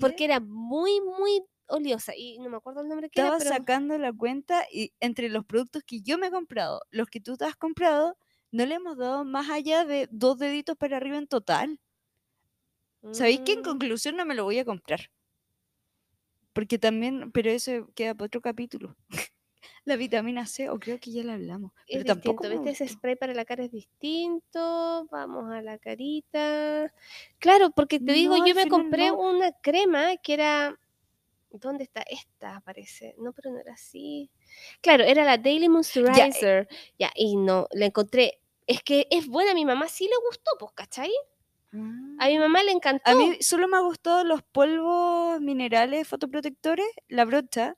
porque 0.00 0.24
era 0.24 0.40
muy, 0.40 1.00
muy 1.00 1.44
oleosa 1.68 2.12
y 2.16 2.38
no 2.40 2.50
me 2.50 2.56
acuerdo 2.56 2.80
el 2.80 2.88
nombre 2.88 3.08
que 3.08 3.20
estaba 3.20 3.36
era, 3.36 3.44
pero 3.44 3.56
sacando 3.56 3.96
la 3.98 4.12
cuenta 4.12 4.66
y 4.68 4.92
entre 4.98 5.28
los 5.28 5.44
productos 5.44 5.84
que 5.86 6.00
yo 6.00 6.18
me 6.18 6.26
he 6.26 6.30
comprado, 6.32 6.82
los 6.90 7.06
que 7.06 7.20
tú 7.20 7.36
te 7.36 7.44
has 7.44 7.54
comprado, 7.54 8.16
no 8.54 8.66
le 8.66 8.76
hemos 8.76 8.96
dado 8.98 9.24
más 9.24 9.50
allá 9.50 9.84
de 9.84 10.08
dos 10.10 10.38
deditos 10.38 10.76
para 10.76 10.96
arriba 10.98 11.18
en 11.18 11.26
total. 11.28 11.80
¿Sabéis 13.12 13.40
que 13.40 13.52
en 13.54 13.62
Mm, 13.62 13.68
conclusión 13.68 14.14
no 14.16 14.26
me 14.26 14.34
lo 14.34 14.44
voy 14.44 14.58
a 14.58 14.64
comprar? 14.66 15.10
Porque 16.52 16.78
también, 16.78 17.32
pero 17.32 17.50
eso 17.50 17.88
queda 17.94 18.14
para 18.14 18.26
otro 18.26 18.40
capítulo. 18.40 18.96
la 19.84 19.96
vitamina 19.96 20.46
C, 20.46 20.70
o 20.70 20.78
creo 20.78 20.98
que 21.00 21.12
ya 21.12 21.24
la 21.24 21.34
hablamos. 21.34 21.72
es 21.86 22.02
Pero 22.02 22.04
tampoco 22.04 22.44
distinto, 22.44 22.48
¿viste? 22.50 22.70
Ese 22.70 22.88
spray 22.88 23.16
para 23.16 23.34
la 23.34 23.44
cara 23.44 23.64
es 23.64 23.70
distinto. 23.70 25.06
Vamos 25.10 25.50
a 25.52 25.62
la 25.62 25.78
carita. 25.78 26.92
Claro, 27.38 27.70
porque 27.70 28.00
te 28.00 28.12
digo, 28.12 28.36
No, 28.36 28.46
yo 28.46 28.54
me 28.54 28.66
compré 28.66 29.10
no. 29.10 29.18
una 29.18 29.52
crema 29.52 30.16
que 30.16 30.34
era. 30.34 30.78
¿Dónde 31.50 31.84
está? 31.84 32.02
Esta 32.02 32.60
parece. 32.62 33.14
No, 33.18 33.32
pero 33.32 33.50
no 33.52 33.60
era 33.60 33.74
así. 33.74 34.30
Claro, 34.82 35.04
era 35.04 35.24
la 35.24 35.38
Daily 35.38 35.66
eh 35.66 35.68
Moisturizer. 35.68 36.68
Ya, 36.98 37.10
y 37.14 37.36
no, 37.36 37.66
la 37.72 37.86
encontré. 37.86 38.40
Es 38.68 38.82
que 38.82 39.06
es 39.10 39.26
buena, 39.26 39.50
a 39.52 39.54
mi 39.54 39.64
mamá 39.64 39.88
sí 39.88 40.04
le 40.04 40.16
gustó, 40.26 40.50
pues, 40.58 40.72
¿cachai? 40.74 41.10
A 42.18 42.28
mi 42.28 42.38
Ah. 42.38 42.40
mamá 42.40 42.62
le 42.62 42.72
encantó. 42.72 43.12
A 43.12 43.14
mí 43.14 43.38
solo 43.40 43.68
me 43.68 43.76
ha 43.76 43.80
gustado 43.80 44.24
los 44.24 44.42
polvos 44.42 45.40
minerales 45.40 46.08
fotoprotectores, 46.08 46.86
la 47.08 47.24
brocha, 47.26 47.76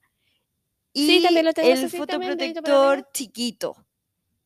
y 0.93 1.07
Sí, 1.07 1.21
también 1.21 1.45
lo 1.47 1.53
tengo, 1.53 1.69
el 1.73 1.91
fotoprotector 1.91 3.09
chiquito, 3.13 3.87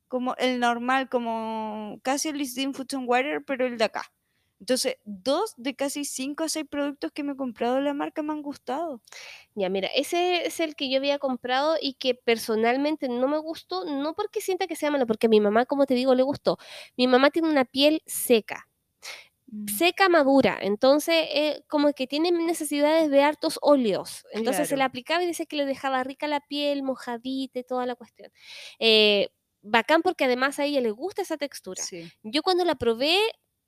como 0.08 0.36
el 0.36 0.60
normal, 0.60 1.08
como 1.10 2.00
casi 2.02 2.30
el 2.30 2.38
Lisdin 2.38 2.74
and 2.76 3.08
Water, 3.08 3.44
pero 3.46 3.66
el 3.66 3.78
de 3.78 3.84
acá. 3.84 4.12
Entonces, 4.60 4.96
dos 5.04 5.54
de 5.56 5.74
casi 5.74 6.04
cinco 6.04 6.44
a 6.44 6.48
seis 6.48 6.66
productos 6.70 7.12
que 7.12 7.24
me 7.24 7.32
he 7.32 7.36
comprado 7.36 7.76
de 7.76 7.82
la 7.82 7.94
marca 7.94 8.22
me 8.22 8.32
han 8.32 8.42
gustado. 8.42 9.00
Ya, 9.54 9.68
mira, 9.70 9.88
ese 9.94 10.46
es 10.46 10.60
el 10.60 10.76
que 10.76 10.90
yo 10.90 10.98
había 10.98 11.18
comprado 11.18 11.76
y 11.80 11.94
que 11.94 12.14
personalmente 12.14 13.08
no 13.08 13.28
me 13.28 13.38
gustó, 13.38 13.84
no 13.86 14.14
porque 14.14 14.40
sienta 14.40 14.66
que 14.66 14.76
sea 14.76 14.90
malo, 14.90 15.06
porque 15.06 15.26
a 15.26 15.30
mi 15.30 15.40
mamá, 15.40 15.66
como 15.66 15.86
te 15.86 15.94
digo, 15.94 16.14
le 16.14 16.22
gustó. 16.22 16.58
Mi 16.96 17.06
mamá 17.08 17.30
tiene 17.30 17.48
una 17.50 17.64
piel 17.64 18.02
seca, 18.06 18.68
Mm, 19.52 19.66
seca 19.66 20.08
madura, 20.08 20.58
entonces 20.60 21.14
eh, 21.30 21.64
como 21.68 21.92
que 21.92 22.06
tiene 22.06 22.30
necesidades 22.30 23.10
de 23.10 23.22
hartos 23.22 23.58
óleos. 23.62 24.24
Entonces 24.32 24.68
se 24.68 24.76
le 24.76 24.84
aplicaba 24.84 25.22
y 25.22 25.26
dice 25.26 25.46
que 25.46 25.56
le 25.56 25.64
dejaba 25.66 26.04
rica 26.04 26.28
la 26.28 26.40
piel, 26.40 26.82
mojadita 26.82 27.58
y 27.58 27.64
toda 27.64 27.86
la 27.86 27.94
cuestión. 27.96 28.30
Eh, 28.78 29.28
bacán 29.62 30.02
porque 30.02 30.24
además 30.24 30.58
a 30.58 30.64
ella 30.64 30.80
le 30.80 30.90
gusta 30.92 31.22
esa 31.22 31.36
textura. 31.36 31.82
Sí. 31.82 32.12
Yo 32.22 32.42
cuando 32.42 32.64
la 32.64 32.76
probé 32.76 33.18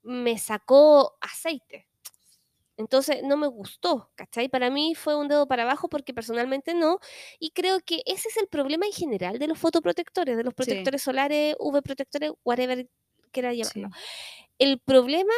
me 0.03 0.37
sacó 0.37 1.17
aceite. 1.21 1.87
Entonces 2.75 3.21
no 3.23 3.37
me 3.37 3.47
gustó, 3.47 4.11
¿cachai? 4.15 4.49
Para 4.49 4.69
mí 4.71 4.95
fue 4.95 5.15
un 5.15 5.27
dedo 5.27 5.47
para 5.47 5.63
abajo 5.63 5.89
porque 5.89 6.13
personalmente 6.13 6.73
no. 6.73 6.99
Y 7.39 7.51
creo 7.51 7.79
que 7.81 8.01
ese 8.05 8.29
es 8.29 8.37
el 8.37 8.47
problema 8.47 8.85
en 8.85 8.93
general 8.93 9.37
de 9.39 9.47
los 9.47 9.59
fotoprotectores, 9.59 10.35
de 10.35 10.43
los 10.43 10.53
protectores 10.53 11.01
solares, 11.03 11.55
UV 11.59 11.81
protectores, 11.83 12.31
whatever 12.43 12.89
quiera 13.31 13.53
llamarlo. 13.53 13.89
sí. 13.91 14.03
El 14.59 14.79
problema 14.79 15.33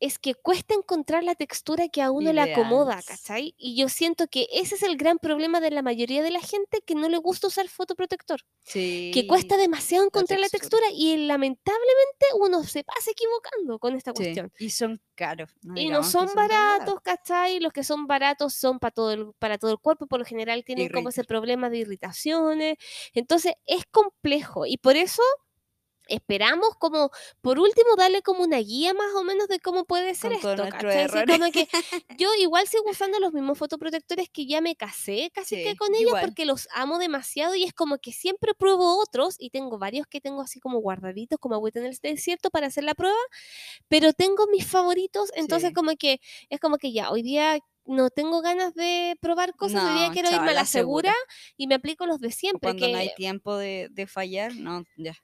es 0.00 0.18
que 0.18 0.34
cuesta 0.34 0.74
encontrar 0.74 1.22
la 1.22 1.34
textura 1.34 1.88
que 1.88 2.02
a 2.02 2.10
uno 2.10 2.32
le 2.32 2.40
acomoda. 2.40 3.00
¿cachai? 3.06 3.54
Y 3.58 3.76
yo 3.76 3.88
siento 3.88 4.26
que 4.28 4.48
ese 4.52 4.74
es 4.74 4.82
el 4.82 4.96
gran 4.96 5.18
problema 5.18 5.60
de 5.60 5.70
la 5.70 5.82
mayoría 5.82 6.22
de 6.22 6.30
la 6.30 6.40
gente 6.40 6.80
que 6.84 6.94
no 6.94 7.08
le 7.08 7.18
gusta 7.18 7.46
usar 7.48 7.68
fotoprotector, 7.68 8.40
que 8.64 9.24
cuesta 9.28 9.56
Sí, 9.56 9.60
demasiado 9.60 10.04
encontrar 10.04 10.40
la 10.40 10.48
textura. 10.48 10.86
textura 10.86 10.86
y 10.92 11.26
lamentablemente 11.26 12.26
uno 12.38 12.64
se 12.64 12.82
pasa 12.84 13.10
equivocando 13.10 13.78
con 13.78 13.94
esta 13.94 14.12
sí. 14.12 14.16
cuestión. 14.16 14.52
Y 14.58 14.70
son 14.70 15.00
caros. 15.14 15.50
Y 15.74 15.88
no 15.90 16.02
son 16.02 16.28
baratos, 16.34 17.00
¿cachai? 17.02 17.60
Los 17.60 17.72
que 17.72 17.84
son 17.84 18.06
baratos 18.06 18.54
son 18.54 18.78
para 18.78 18.92
todo 18.92 19.12
el, 19.12 19.32
para 19.38 19.58
todo 19.58 19.70
el 19.70 19.78
cuerpo, 19.78 20.06
por 20.06 20.18
lo 20.18 20.24
general 20.24 20.64
tienen 20.64 20.88
como 20.88 21.10
ese 21.10 21.24
problema 21.24 21.68
de 21.68 21.78
irritaciones. 21.78 22.76
Entonces 23.12 23.54
es 23.66 23.84
complejo 23.90 24.66
y 24.66 24.78
por 24.78 24.96
eso 24.96 25.22
esperamos 26.10 26.70
como, 26.78 27.10
por 27.40 27.58
último, 27.58 27.96
darle 27.96 28.22
como 28.22 28.42
una 28.44 28.58
guía 28.58 28.92
más 28.94 29.14
o 29.16 29.24
menos 29.24 29.48
de 29.48 29.60
cómo 29.60 29.84
puede 29.84 30.14
ser 30.14 30.32
Con 30.32 30.38
esto, 30.38 30.62
como 31.26 31.50
que 31.52 31.68
yo 32.18 32.28
igual 32.38 32.66
sigo 32.68 32.84
usando 32.90 33.18
los 33.20 33.32
mismos 33.32 33.58
fotoprotectores 33.58 34.28
que 34.30 34.46
ya 34.46 34.60
me 34.60 34.76
casé 34.76 35.30
casi 35.34 35.56
que 35.56 35.76
con 35.76 35.94
ellos 35.94 36.08
igual. 36.08 36.24
porque 36.26 36.44
los 36.44 36.68
amo 36.74 36.98
demasiado 36.98 37.54
y 37.54 37.64
es 37.64 37.72
como 37.72 37.98
que 37.98 38.12
siempre 38.12 38.54
pruebo 38.54 39.00
otros 39.02 39.36
y 39.38 39.50
tengo 39.50 39.78
varios 39.78 40.06
que 40.06 40.20
tengo 40.20 40.42
así 40.42 40.60
como 40.60 40.78
guardaditos 40.80 41.38
como 41.38 41.54
agüita 41.54 41.80
en 41.80 41.86
el 41.86 41.96
desierto 42.02 42.50
para 42.50 42.66
hacer 42.68 42.84
la 42.84 42.94
prueba, 42.94 43.16
pero 43.88 44.12
tengo 44.12 44.46
mis 44.48 44.66
favoritos, 44.66 45.30
entonces 45.34 45.70
Sí. 45.70 45.74
como 45.74 45.92
que 45.96 46.20
es 46.50 46.60
como 46.60 46.78
que 46.78 46.92
ya, 46.92 47.10
hoy 47.10 47.22
día 47.22 47.58
no 47.86 48.10
tengo 48.10 48.40
ganas 48.42 48.74
de 48.74 49.16
probar 49.20 49.54
cosas, 49.56 49.84
hoy 49.84 49.94
día 49.94 50.08
No, 50.08 50.12
quiero 50.12 50.30
irme 50.30 50.50
a 50.50 50.54
la 50.54 50.64
segura 50.66 51.12
segura. 51.12 51.14
y 51.56 51.66
me 51.66 51.74
aplico 51.76 52.06
los 52.06 52.20
de 52.20 52.30
siempre, 52.30 52.60
Cuando 52.68 52.86
no 52.88 52.92
que 52.92 52.98
hay 52.98 53.14
tiempo 53.14 53.56
de, 53.56 53.88
de 53.90 54.06
fallar, 54.06 54.54
no, 54.54 54.84
ya. 54.96 55.14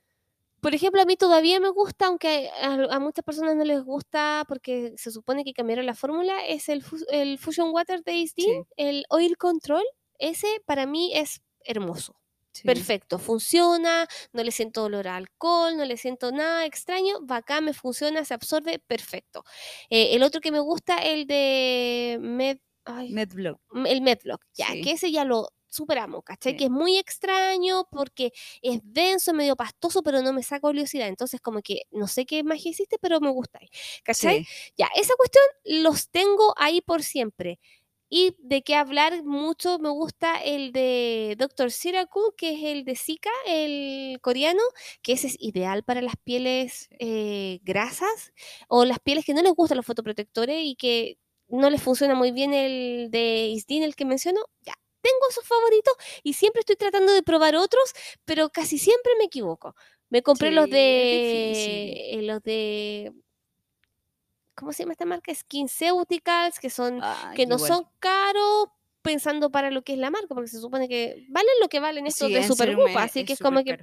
Por 0.66 0.74
ejemplo, 0.74 1.00
a 1.00 1.04
mí 1.04 1.16
todavía 1.16 1.60
me 1.60 1.68
gusta, 1.68 2.06
aunque 2.06 2.50
a, 2.60 2.72
a 2.96 2.98
muchas 2.98 3.24
personas 3.24 3.54
no 3.54 3.62
les 3.64 3.84
gusta 3.84 4.44
porque 4.48 4.94
se 4.96 5.12
supone 5.12 5.44
que 5.44 5.52
cambiaron 5.52 5.86
la 5.86 5.94
fórmula, 5.94 6.44
es 6.44 6.68
el, 6.68 6.82
el 7.12 7.38
Fusion 7.38 7.70
Water 7.72 8.02
de 8.02 8.14
Isdin, 8.14 8.64
Sí. 8.64 8.68
el 8.76 9.04
Oil 9.10 9.36
Control. 9.38 9.84
Ese 10.18 10.48
para 10.66 10.84
mí 10.86 11.12
es 11.14 11.40
hermoso. 11.64 12.16
sí. 12.50 12.62
Perfecto, 12.66 13.20
funciona, 13.20 14.08
no 14.32 14.42
le 14.42 14.50
siento 14.50 14.82
olor 14.82 15.06
a 15.06 15.14
alcohol, 15.16 15.76
no 15.76 15.84
le 15.84 15.96
siento 15.96 16.32
nada 16.32 16.64
extraño, 16.64 17.20
bacán, 17.22 17.64
me 17.64 17.72
funciona, 17.72 18.24
se 18.24 18.34
absorbe, 18.34 18.80
perfecto. 18.80 19.44
Eh, 19.88 20.16
el 20.16 20.22
otro 20.24 20.40
que 20.40 20.50
me 20.50 20.58
gusta, 20.60 20.96
el 20.98 21.26
de 21.28 22.18
Med, 22.20 22.58
ay, 22.86 23.12
Medblock. 23.12 23.60
el 23.86 24.00
Medlock, 24.00 24.42
ya, 24.54 24.66
Sí. 24.72 24.80
que 24.82 24.90
ese 24.92 25.12
ya 25.12 25.24
lo 25.24 25.50
superamos, 25.68 26.22
¿cachai? 26.24 26.52
Sí. 26.52 26.58
Que 26.58 26.64
es 26.64 26.70
muy 26.70 26.98
extraño 26.98 27.86
porque 27.90 28.32
es 28.62 28.80
denso, 28.84 29.32
medio 29.34 29.56
pastoso, 29.56 30.02
pero 30.02 30.22
no 30.22 30.32
me 30.32 30.42
saca 30.42 30.68
oleosidad. 30.68 31.08
Entonces, 31.08 31.40
como 31.40 31.62
que 31.62 31.82
no 31.90 32.06
sé 32.08 32.26
qué 32.26 32.42
magia 32.44 32.70
hiciste, 32.70 32.98
pero 33.00 33.20
me 33.20 33.30
gusta 33.30 33.60
¿cachai? 34.04 34.44
Sí. 34.44 34.72
Ya, 34.76 34.88
esa 34.94 35.14
cuestión 35.16 35.44
los 35.64 36.10
tengo 36.10 36.54
ahí 36.56 36.80
por 36.80 37.02
siempre. 37.02 37.58
Y 38.08 38.36
de 38.38 38.62
qué 38.62 38.76
hablar 38.76 39.24
mucho 39.24 39.78
me 39.80 39.88
gusta 39.90 40.36
el 40.42 40.72
de 40.72 41.34
Dr. 41.38 41.72
Siraku, 41.72 42.34
que 42.36 42.54
es 42.54 42.62
el 42.64 42.84
de 42.84 42.94
Zika, 42.94 43.30
el 43.46 44.20
coreano, 44.22 44.62
que 45.02 45.12
ese 45.14 45.26
es 45.26 45.36
ideal 45.40 45.82
para 45.82 46.00
las 46.02 46.14
pieles 46.16 46.88
eh, 47.00 47.58
grasas 47.64 48.32
o 48.68 48.84
las 48.84 49.00
pieles 49.00 49.24
que 49.24 49.34
no 49.34 49.42
les 49.42 49.52
gustan 49.54 49.76
los 49.76 49.86
fotoprotectores 49.86 50.60
y 50.64 50.76
que 50.76 51.18
no 51.48 51.68
les 51.68 51.82
funciona 51.82 52.14
muy 52.14 52.30
bien 52.30 52.54
el 52.54 53.10
de 53.10 53.48
Isdin, 53.48 53.82
el 53.82 53.96
que 53.96 54.04
menciono. 54.04 54.40
Ya, 54.62 54.74
tengo 55.06 55.28
esos 55.30 55.46
favoritos 55.46 55.94
y 56.22 56.34
siempre 56.34 56.60
estoy 56.60 56.76
tratando 56.76 57.12
de 57.12 57.22
probar 57.22 57.56
otros, 57.56 57.92
pero 58.24 58.50
casi 58.50 58.78
siempre 58.78 59.12
me 59.18 59.24
equivoco. 59.26 59.74
Me 60.10 60.22
compré 60.22 60.52
los 60.52 60.68
Sí, 60.68 60.70
de 60.70 62.18
eh, 62.18 62.22
los 62.22 62.42
de 62.42 63.12
¿cómo 64.54 64.72
se 64.72 64.82
llama 64.82 64.92
esta 64.92 65.04
marca? 65.04 65.34
SkinCeuticals, 65.34 66.58
que 66.60 66.70
son 66.70 67.04
que 67.34 67.46
no 67.46 67.56
igual. 67.56 67.68
son 67.68 67.86
caros 67.98 68.68
pensando 69.06 69.50
para 69.50 69.70
lo 69.70 69.82
que 69.82 69.92
es 69.94 69.98
la 69.98 70.10
marca, 70.10 70.34
porque 70.34 70.48
se 70.48 70.60
supone 70.60 70.88
que 70.88 71.26
valen 71.30 71.52
lo 71.60 71.68
que 71.68 71.80
valen 71.80 72.06
estos 72.06 72.28
Sí, 72.28 72.34
de 72.34 72.42
Supergroup, 72.46 72.96
así 72.98 73.24
que 73.24 73.32
es 73.34 73.38
como 73.38 73.62
que 73.64 73.74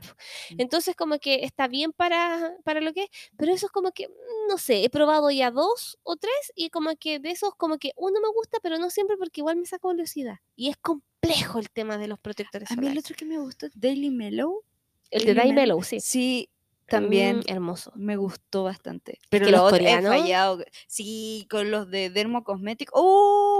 Mm. 0.51 0.59
entonces 0.61 0.95
como 0.95 1.19
que 1.19 1.43
está 1.45 1.67
bien 1.67 1.91
para, 1.93 2.55
para 2.63 2.81
lo 2.81 2.93
que 2.93 3.03
es, 3.03 3.09
pero 3.37 3.53
eso 3.53 3.67
es 3.67 3.71
como 3.71 3.91
que, 3.91 4.07
mm, 4.07 4.47
no 4.49 4.57
sé, 4.57 4.83
he 4.83 4.89
probado 4.89 5.31
ya 5.31 5.51
dos 5.51 5.97
o 6.03 6.15
tres 6.15 6.33
y 6.55 6.69
como 6.69 6.95
que 6.95 7.19
de 7.19 7.31
esos 7.31 7.55
como 7.55 7.77
que 7.77 7.91
uno 7.95 8.19
me 8.21 8.29
gusta, 8.29 8.57
pero 8.61 8.77
no 8.77 8.89
siempre 8.89 9.17
porque 9.17 9.41
igual 9.41 9.57
me 9.57 9.65
saca 9.65 9.87
velocidad. 9.87 10.37
Y 10.55 10.69
es 10.69 10.77
complejo 10.77 11.59
el 11.59 11.69
tema 11.69 11.97
de 11.97 12.07
los 12.07 12.19
protectores 12.19 12.71
A 12.71 12.75
mí 12.75 12.87
el 12.87 12.97
otro 12.97 13.15
que 13.15 13.25
me 13.25 13.39
gustó, 13.39 13.67
Daily 13.75 14.09
Mellow. 14.09 14.63
El 15.09 15.25
de 15.25 15.33
Daily 15.35 15.53
Mellow, 15.53 15.83
sí. 15.83 15.99
Sí, 15.99 16.49
también 16.87 17.37
Mm, 17.39 17.43
hermoso. 17.47 17.91
me 17.95 18.15
gustó 18.17 18.63
bastante. 18.63 19.19
Pero 19.29 19.45
que 19.45 19.51
los 19.51 19.61
otros 19.61 19.79
he 19.79 19.83
coreanos- 19.83 20.09
fallado. 20.21 20.63
Sí, 20.87 21.47
con 21.49 21.71
los 21.71 21.89
de 21.89 22.09
Dermo 22.09 22.43
Cosmetics. 22.43 22.91
¡Oh! 22.93 23.59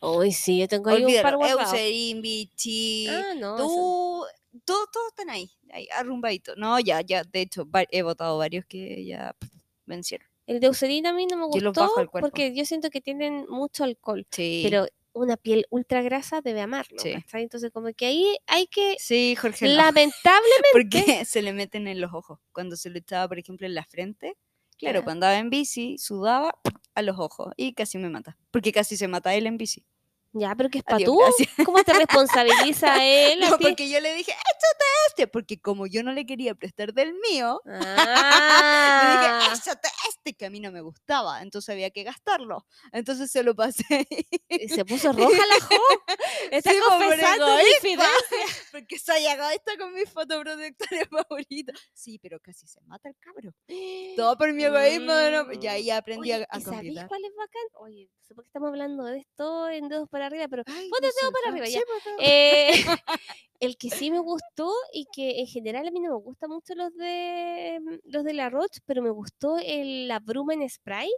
Uy, 0.00 0.32
sí, 0.32 0.58
yo 0.60 0.68
tengo 0.68 0.90
ahí 0.90 1.04
un 1.04 1.22
par. 1.22 1.34
Eucerin, 1.34 2.22
Vichy. 2.22 3.06
Ah, 3.08 3.34
no. 3.36 3.56
eso- 3.56 3.66
Tú, 3.66 4.60
todos, 4.64 4.88
todos 4.92 5.08
están 5.08 5.30
ahí, 5.30 5.50
ahí 5.72 5.86
arrumbaditos. 5.96 6.56
No, 6.56 6.78
ya, 6.80 7.00
ya, 7.02 7.22
de 7.24 7.40
hecho, 7.42 7.66
he 7.90 8.02
votado 8.02 8.36
varios 8.38 8.64
que 8.66 9.04
ya 9.04 9.34
vencieron. 9.86 10.26
El 10.46 10.58
de 10.58 10.66
Eucerin 10.66 11.06
a 11.06 11.12
mí 11.12 11.26
no 11.26 11.36
me 11.36 11.44
Yo 11.54 11.60
los 11.60 11.74
gustó 11.74 11.92
cuerpo. 11.94 12.18
porque 12.20 12.52
yo 12.54 12.64
siento 12.64 12.90
que 12.90 13.00
tienen 13.00 13.46
mucho 13.48 13.84
alcohol. 13.84 14.26
Sí. 14.30 14.62
pero 14.64 14.86
una 15.12 15.36
piel 15.36 15.66
ultra 15.70 16.02
grasa 16.02 16.40
debe 16.40 16.60
amarlo. 16.60 16.98
Entonces 17.32 17.70
como 17.72 17.92
que 17.92 18.06
ahí 18.06 18.36
hay 18.46 18.66
que, 18.66 18.96
sí, 18.98 19.36
Jorge. 19.36 19.66
no. 19.66 19.72
lamentablemente, 19.76 20.68
Porque 20.72 21.24
se 21.24 21.42
le 21.42 21.52
meten 21.52 21.88
en 21.88 22.00
los 22.00 22.12
ojos. 22.12 22.38
Cuando 22.52 22.76
se 22.76 22.90
le 22.90 23.00
echaba, 23.00 23.28
por 23.28 23.38
ejemplo, 23.38 23.66
en 23.66 23.74
la 23.74 23.84
frente. 23.84 24.36
Claro, 24.78 25.04
cuando 25.04 25.26
andaba 25.26 25.38
en 25.38 25.50
bici, 25.50 25.98
sudaba 25.98 26.58
a 26.94 27.02
los 27.02 27.18
ojos 27.18 27.52
y 27.56 27.74
casi 27.74 27.98
me 27.98 28.08
mata. 28.08 28.38
Porque 28.50 28.72
casi 28.72 28.96
se 28.96 29.08
mata 29.08 29.34
él 29.34 29.46
en 29.46 29.58
bici. 29.58 29.84
Ya, 30.32 30.54
pero 30.56 30.68
que 30.68 30.78
es 30.78 30.84
para 30.84 31.04
tú, 31.04 31.18
gracias. 31.18 31.48
¿cómo 31.66 31.82
te 31.82 31.92
responsabiliza 31.92 32.94
él? 33.04 33.40
No, 33.40 33.58
porque 33.58 33.88
yo 33.88 34.00
le 34.00 34.14
dije, 34.14 34.30
échate 34.32 34.84
este. 35.08 35.26
Porque 35.28 35.60
como 35.60 35.86
yo 35.86 36.02
no 36.02 36.12
le 36.12 36.24
quería 36.26 36.54
prestar 36.54 36.92
del 36.94 37.14
mío, 37.14 37.60
Ah, 37.66 37.66
le 39.40 39.48
dije, 39.48 39.54
échate 39.60 39.88
este 40.08 40.34
que 40.34 40.46
a 40.46 40.50
mí 40.50 40.60
no 40.60 40.70
me 40.72 40.80
gustaba. 40.80 41.42
Entonces 41.42 41.70
había 41.70 41.90
que 41.90 42.04
gastarlo. 42.04 42.66
Entonces 42.92 43.30
se 43.30 43.42
lo 43.42 43.54
pasé. 43.54 44.06
y 44.48 44.68
se 44.68 44.84
puso 44.84 45.12
roja 45.12 45.46
la 45.46 45.66
jo. 45.66 45.76
Está 46.50 46.70
Sí, 46.70 46.78
confesando. 46.88 47.46
Porque 48.72 48.98
soy 48.98 49.26
egoísta 49.26 49.76
con 49.78 49.92
mis 49.94 50.08
fotoprotectores 50.10 51.08
favoritos. 51.08 51.80
Sí, 51.92 52.18
pero 52.22 52.38
casi 52.40 52.66
se 52.66 52.80
mata 52.82 53.08
el 53.08 53.16
cabro. 53.20 53.52
Todo 54.16 54.36
por 54.38 54.52
mi 54.52 54.64
egoísmo. 54.64 55.12
¿no? 55.12 55.52
Y 55.60 55.66
ahí 55.66 55.90
aprendí 55.90 56.32
Oye, 56.32 56.46
a, 56.50 56.54
a 56.54 56.58
¿y 56.58 56.62
sabéis 56.62 57.00
cuál 57.08 57.24
es 57.24 57.32
bacán? 57.36 57.62
Oye, 57.74 58.08
por 58.34 58.44
qué 58.44 58.48
estamos 58.48 58.68
hablando 58.68 59.04
de 59.04 59.18
esto 59.18 59.68
en 59.68 59.88
para 60.08 60.19
arriba, 60.26 60.48
pero 60.48 60.62
Ay, 60.66 60.88
ponte 60.88 61.06
no 61.06 61.12
dedo 61.20 61.28
sé, 61.28 61.32
para 61.32 61.48
arriba, 61.50 61.66
sí, 61.66 61.72
ya. 61.72 61.80
todo. 62.04 62.14
Eh, 62.18 62.70
el 63.60 63.76
que 63.76 63.90
sí 63.90 64.10
me 64.10 64.20
gustó 64.20 64.72
y 64.92 65.06
que 65.12 65.40
en 65.40 65.46
general 65.46 65.86
a 65.88 65.90
mí 65.90 66.00
no 66.00 66.10
me 66.10 66.16
gustan 66.22 66.50
mucho 66.50 66.74
los 66.74 66.94
de 66.96 67.78
mm, 67.82 68.10
los 68.10 68.24
de 68.24 68.32
la 68.34 68.50
Roche, 68.50 68.80
pero 68.86 69.02
me 69.02 69.10
gustó 69.10 69.58
el, 69.58 70.08
la 70.08 70.18
bruma 70.20 70.54
en 70.54 70.68
spray 70.68 71.10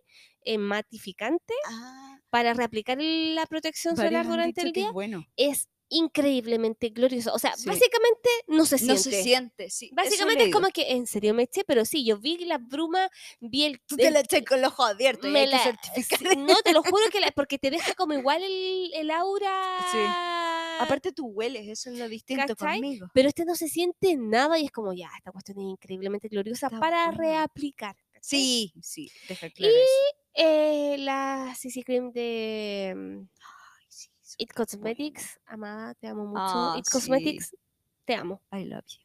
en 0.45 0.61
matificante 0.63 1.55
Ah, 1.65 2.19
para 2.31 2.55
reaplicar 2.55 2.99
la 3.01 3.47
protección 3.47 3.97
solar 3.97 4.27
durante 4.27 4.63
el 4.63 4.69
es 4.69 4.73
día. 4.73 4.91
bueno. 4.93 5.25
Es 5.37 5.69
increíblemente 5.93 6.89
glorioso. 6.91 7.33
O 7.33 7.39
sea, 7.39 7.55
Sí. 7.57 7.67
básicamente 7.69 8.29
no 8.49 8.67
se 8.67 8.77
No 8.85 8.97
siente. 8.97 9.03
se 9.03 9.23
siente, 9.23 9.71
sí. 9.71 9.91
Básicamente 9.93 10.45
es 10.45 10.53
como 10.53 10.69
que 10.71 10.93
en 10.93 11.07
serio 11.07 11.35
me 11.35 11.45
eché, 11.45 11.63
pero 11.65 11.85
sí, 11.85 12.05
yo 12.05 12.19
vi 12.19 12.39
la 12.45 12.59
bruma, 12.59 13.09
vi 13.41 13.65
el. 13.65 13.81
Tú 13.87 13.97
te 13.97 14.09
el- 14.09 14.15
la 14.15 14.21
eché 14.21 14.45
con 14.45 14.61
los 14.61 14.73
ojos 14.73 14.91
abiertos 14.91 15.31
y 15.31 15.33
que 15.33 15.47
la- 15.47 15.59
certificar. 15.63 16.19
sí, 16.33 16.37
no, 16.37 16.55
te 16.65 16.73
lo 16.73 16.83
juro 16.83 17.05
que 17.13 17.21
la, 17.21 17.31
porque 17.33 17.59
te 17.59 17.71
deja 17.71 17.95
como 17.95 18.15
igual 18.15 18.43
el, 18.43 18.91
el 18.95 19.11
aura. 19.11 20.81
Aparte 20.81 21.13
tú 21.13 21.27
hueles, 21.27 21.69
eso 21.69 21.91
es 21.91 21.99
lo 21.99 22.09
distinto 22.09 22.57
¿Cachai? 22.57 22.81
conmigo. 22.81 23.07
pero 23.15 23.29
este 23.29 23.45
no 23.45 23.55
se 23.55 23.69
siente 23.69 24.17
nada 24.17 24.59
y 24.59 24.65
es 24.65 24.73
como, 24.73 24.93
ya, 24.93 25.11
esta 25.17 25.31
cuestión 25.31 25.59
es 25.59 25.65
increíblemente 25.65 26.29
gloriosa 26.29 26.67
Está 26.67 26.81
para 26.81 27.07
buena. 27.09 27.19
reaplicar. 27.19 27.95
¿cachai? 28.13 28.21
Sí, 28.23 28.73
sí, 28.83 29.11
deja 29.29 29.51
claro 29.51 29.73
eso. 29.73 30.19
Eh, 30.35 30.97
la 30.99 31.55
CC 31.59 31.85
Cream 31.85 32.11
de 32.13 32.95
mm, 32.97 33.19
Ay, 33.21 33.87
sí, 33.89 34.09
son 34.22 34.22
It. 34.39 34.53
Cosmetics. 34.53 35.39
Amada, 35.47 35.95
te 35.95 36.09
amo 36.09 36.25
mucho. 36.27 36.41
Ah, 36.43 36.75
It 36.79 36.85
sí. 36.85 36.93
Cosmetics, 36.93 37.57
te 38.05 38.15
amo. 38.15 38.41
I 38.53 38.65
love 38.65 38.85
you. 38.87 38.99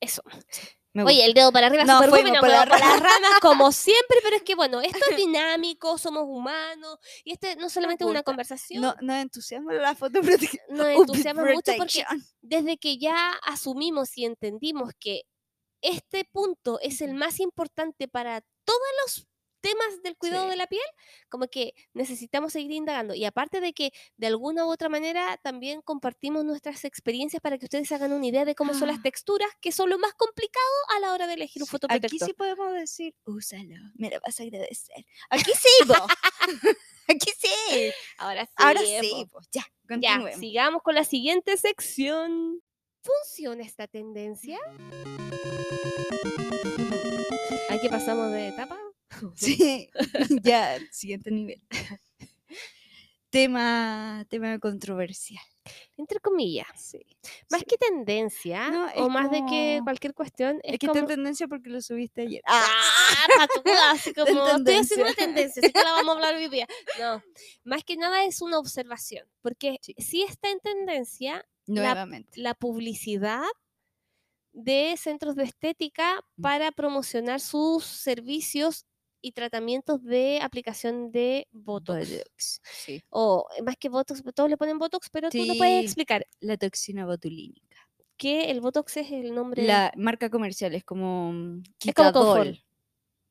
Eso. 0.00 0.22
Me 0.92 1.02
Oye, 1.04 1.26
el 1.26 1.34
dedo 1.34 1.52
para 1.52 1.66
arriba, 1.66 1.84
No, 1.84 1.96
súper 2.02 2.08
fuimos 2.22 2.38
por 2.40 2.48
la 2.48 2.60
por 2.60 2.80
las 2.80 3.00
ramas 3.00 3.40
como 3.42 3.70
siempre, 3.70 4.16
pero 4.22 4.36
es 4.36 4.42
que 4.42 4.54
bueno, 4.54 4.80
esto 5.04 5.04
es 5.10 5.16
dinámico, 5.16 5.98
somos 5.98 6.24
humanos, 6.26 6.98
y 7.22 7.32
este 7.32 7.54
no 7.56 7.68
solamente 7.68 8.04
es 8.04 8.10
una 8.10 8.22
conversación, 8.22 8.80
No, 8.80 8.94
no 9.02 9.14
entusiasma 9.20 9.74
la 9.74 9.94
fotoprotección. 9.94 10.64
nos 10.70 10.86
entusiasma 10.88 11.44
mucho 11.44 11.72
porque 11.76 12.02
desde 12.40 12.78
que 12.78 12.96
ya 12.96 13.32
asumimos 13.42 14.16
y 14.16 14.24
entendimos 14.24 14.92
que 14.98 15.22
este 15.82 16.24
punto 16.24 16.80
es 16.80 17.02
el 17.02 17.12
más 17.12 17.40
importante 17.40 18.08
para 18.08 18.40
todos 18.64 18.80
los 19.04 19.26
temas 19.68 20.02
del 20.02 20.16
cuidado 20.16 20.44
Sí. 20.44 20.50
de 20.50 20.56
la 20.56 20.66
piel, 20.66 20.82
como 21.28 21.48
que 21.48 21.74
necesitamos 21.94 22.52
seguir 22.52 22.72
indagando. 22.72 23.14
Y 23.14 23.24
aparte 23.24 23.60
de 23.60 23.72
que 23.72 23.92
de 24.16 24.26
alguna 24.28 24.64
u 24.66 24.70
otra 24.70 24.88
manera 24.88 25.38
también 25.42 25.82
compartimos 25.82 26.44
nuestras 26.44 26.84
experiencias 26.84 27.40
para 27.42 27.58
que 27.58 27.66
ustedes 27.66 27.90
hagan 27.92 28.12
una 28.12 28.26
idea 28.26 28.44
de 28.44 28.54
cómo 28.54 28.74
son 28.74 28.88
las 28.88 28.98
Ah. 28.98 29.02
texturas, 29.02 29.48
que 29.60 29.72
son 29.72 29.90
lo 29.90 29.98
más 29.98 30.14
complicado 30.14 30.64
a 30.96 31.00
la 31.00 31.12
hora 31.12 31.26
de 31.26 31.34
elegir 31.34 31.62
un 31.62 31.66
Sí, 31.66 31.72
fotoprotector. 31.72 32.16
Aquí 32.16 32.24
sí 32.24 32.32
podemos 32.34 32.72
decir, 32.72 33.14
úsalo, 33.24 33.74
me 33.94 34.10
lo 34.10 34.20
vas 34.20 34.38
a 34.40 34.42
agradecer. 34.44 35.04
Aquí 35.30 35.52
sí. 35.54 35.68
Aquí 37.08 37.30
sí. 37.38 37.92
Ahora 38.18 38.46
sí. 38.46 38.52
Ahora 38.56 38.80
sí, 38.80 39.26
pues 39.30 39.48
ya, 39.52 39.62
Ya, 39.62 39.66
continuemos. 39.88 40.34
sigamos 40.40 40.82
con 40.82 40.94
la 40.94 41.04
siguiente 41.04 41.56
sección. 41.56 42.60
¿Funciona 43.02 43.62
esta 43.64 43.86
tendencia? 43.86 44.58
Aquí 47.70 47.88
pasamos 47.88 48.32
de 48.32 48.48
etapa. 48.48 48.76
Sí, 49.34 49.90
ya, 50.42 50.78
siguiente 50.90 51.30
nivel. 51.30 51.62
tema, 53.30 54.24
tema 54.28 54.58
controversial. 54.58 55.42
Entre 55.96 56.20
comillas. 56.20 56.66
Sí. 56.76 57.00
Más 57.50 57.60
sí. 57.60 57.66
que 57.66 57.76
tendencia, 57.76 58.70
No, 58.70 58.86
o 58.96 59.08
más 59.08 59.30
de 59.30 59.44
que 59.46 59.80
cualquier 59.82 60.14
cuestión, 60.14 60.60
es, 60.62 60.74
Es 60.74 60.78
que 60.78 60.86
como... 60.86 61.00
está 61.00 61.12
en 61.12 61.16
tendencia 61.18 61.48
porque 61.48 61.70
lo 61.70 61.80
subiste 61.80 62.22
ayer. 62.22 62.40
¡Ah! 62.46 62.64
patuda, 63.48 63.90
así 63.90 64.10
Está 64.10 64.22
en 64.30 64.36
como, 64.36 64.46
estoy 64.58 64.74
haciendo 64.76 65.04
una 65.06 65.14
tendencia. 65.14 65.60
así 65.62 65.72
que 65.72 65.82
la 65.82 65.92
vamos 65.92 66.08
a 66.10 66.12
hablar 66.12 66.34
hoy 66.36 66.48
día. 66.48 66.68
No, 67.00 67.22
más 67.64 67.82
que 67.84 67.96
nada 67.96 68.24
es 68.24 68.40
una 68.42 68.58
observación, 68.58 69.26
porque 69.42 69.78
Sí. 69.82 69.94
sí 69.98 70.22
está 70.22 70.50
en 70.50 70.60
tendencia 70.60 71.44
Nuevamente. 71.66 72.40
la 72.40 72.54
publicidad 72.54 73.42
de 74.52 74.94
centros 74.96 75.34
de 75.36 75.44
estética 75.44 76.24
Mm. 76.36 76.42
para 76.42 76.72
promocionar 76.72 77.40
sus 77.40 77.84
servicios 77.84 78.86
y 79.26 79.32
tratamientos 79.32 80.02
de 80.04 80.38
aplicación 80.40 81.10
de 81.10 81.48
Botox. 81.50 82.10
Botox, 82.10 82.60
Sí. 82.84 83.02
O 83.10 83.46
eh, 83.56 83.62
más 83.62 83.76
que 83.76 83.88
Botox, 83.88 84.22
todos 84.34 84.48
le 84.48 84.56
ponen 84.56 84.78
Botox, 84.78 85.08
pero 85.10 85.30
tú 85.30 85.44
nos 85.44 85.56
puedes 85.58 85.80
Sí. 85.80 85.84
explicar 85.84 86.26
La 86.40 86.56
toxina 86.56 87.04
botulínica. 87.06 87.76
que 88.16 88.50
el 88.50 88.60
Botox 88.60 88.96
es 88.98 89.10
el 89.10 89.34
nombre. 89.34 89.62
La 89.64 89.92
marca 89.96 90.30
comercial 90.30 90.74
es 90.74 90.84
como 90.84 91.32
mm, 91.32 91.62
Es 91.84 91.94
como 91.94 92.12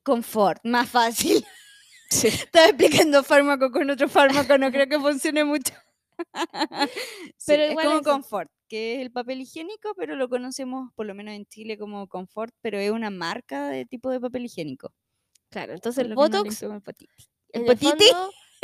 Confort. 0.04 0.60
Más 0.64 0.90
fácil. 0.90 1.44
Estaba 2.52 2.68
explicando 2.68 3.24
fármaco 3.24 3.72
con 3.72 3.90
otro 3.90 4.08
fármaco, 4.08 4.58
no 4.58 4.72
creo 4.72 4.88
que 4.88 5.00
funcione 5.00 5.44
mucho. 5.44 5.74
Sí, 7.38 7.46
Pero 7.48 7.64
es 7.64 7.76
como. 7.76 8.02
Confort, 8.02 8.50
que 8.70 8.96
es 8.96 9.02
el 9.02 9.12
papel 9.12 9.42
higiénico, 9.42 9.94
pero 9.98 10.16
lo 10.16 10.30
conocemos 10.30 10.90
por 10.96 11.06
lo 11.06 11.14
menos 11.16 11.34
en 11.34 11.46
Chile 11.46 11.78
como 11.78 12.08
Confort, 12.08 12.54
pero 12.62 12.78
es 12.80 12.92
una 12.92 13.10
marca 13.10 13.68
de 13.70 13.86
tipo 13.86 14.10
de 14.10 14.20
papel 14.22 14.46
higiénico. 14.46 14.94
Claro, 15.52 15.74
entonces 15.74 16.06
el 16.06 16.14
Botox 16.16 16.64
el 17.54 17.66
potiti. 17.66 18.06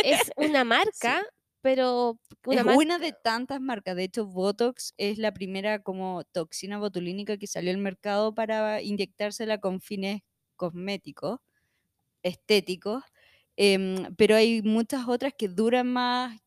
es 0.04 0.32
una 0.36 0.64
marca, 0.66 1.24
pero 1.62 2.20
una 2.46 2.62
es 2.62 2.66
marca. 2.66 2.82
una 2.82 3.00
de 3.00 3.14
tantas 3.14 3.62
marcas. 3.62 3.96
De 3.96 4.04
hecho, 4.04 4.26
Botox 4.26 4.94
es 4.98 5.18
la 5.18 5.34
primera 5.34 5.80
como 5.82 6.24
toxina 6.32 6.80
botulínica 6.80 7.38
que 7.38 7.48
salió 7.48 7.72
al 7.72 7.78
mercado 7.78 8.34
para 8.34 8.82
inyectársela 8.82 9.60
con 9.60 9.80
fines 9.82 10.22
cosméticos, 10.58 11.40
estéticos. 12.24 13.04
em, 13.58 14.16
pero 14.18 14.36
hay 14.36 14.62
muchas 14.64 15.08
otras 15.08 15.34
que 15.38 15.48
duran 15.50 15.88
más, 15.88 16.40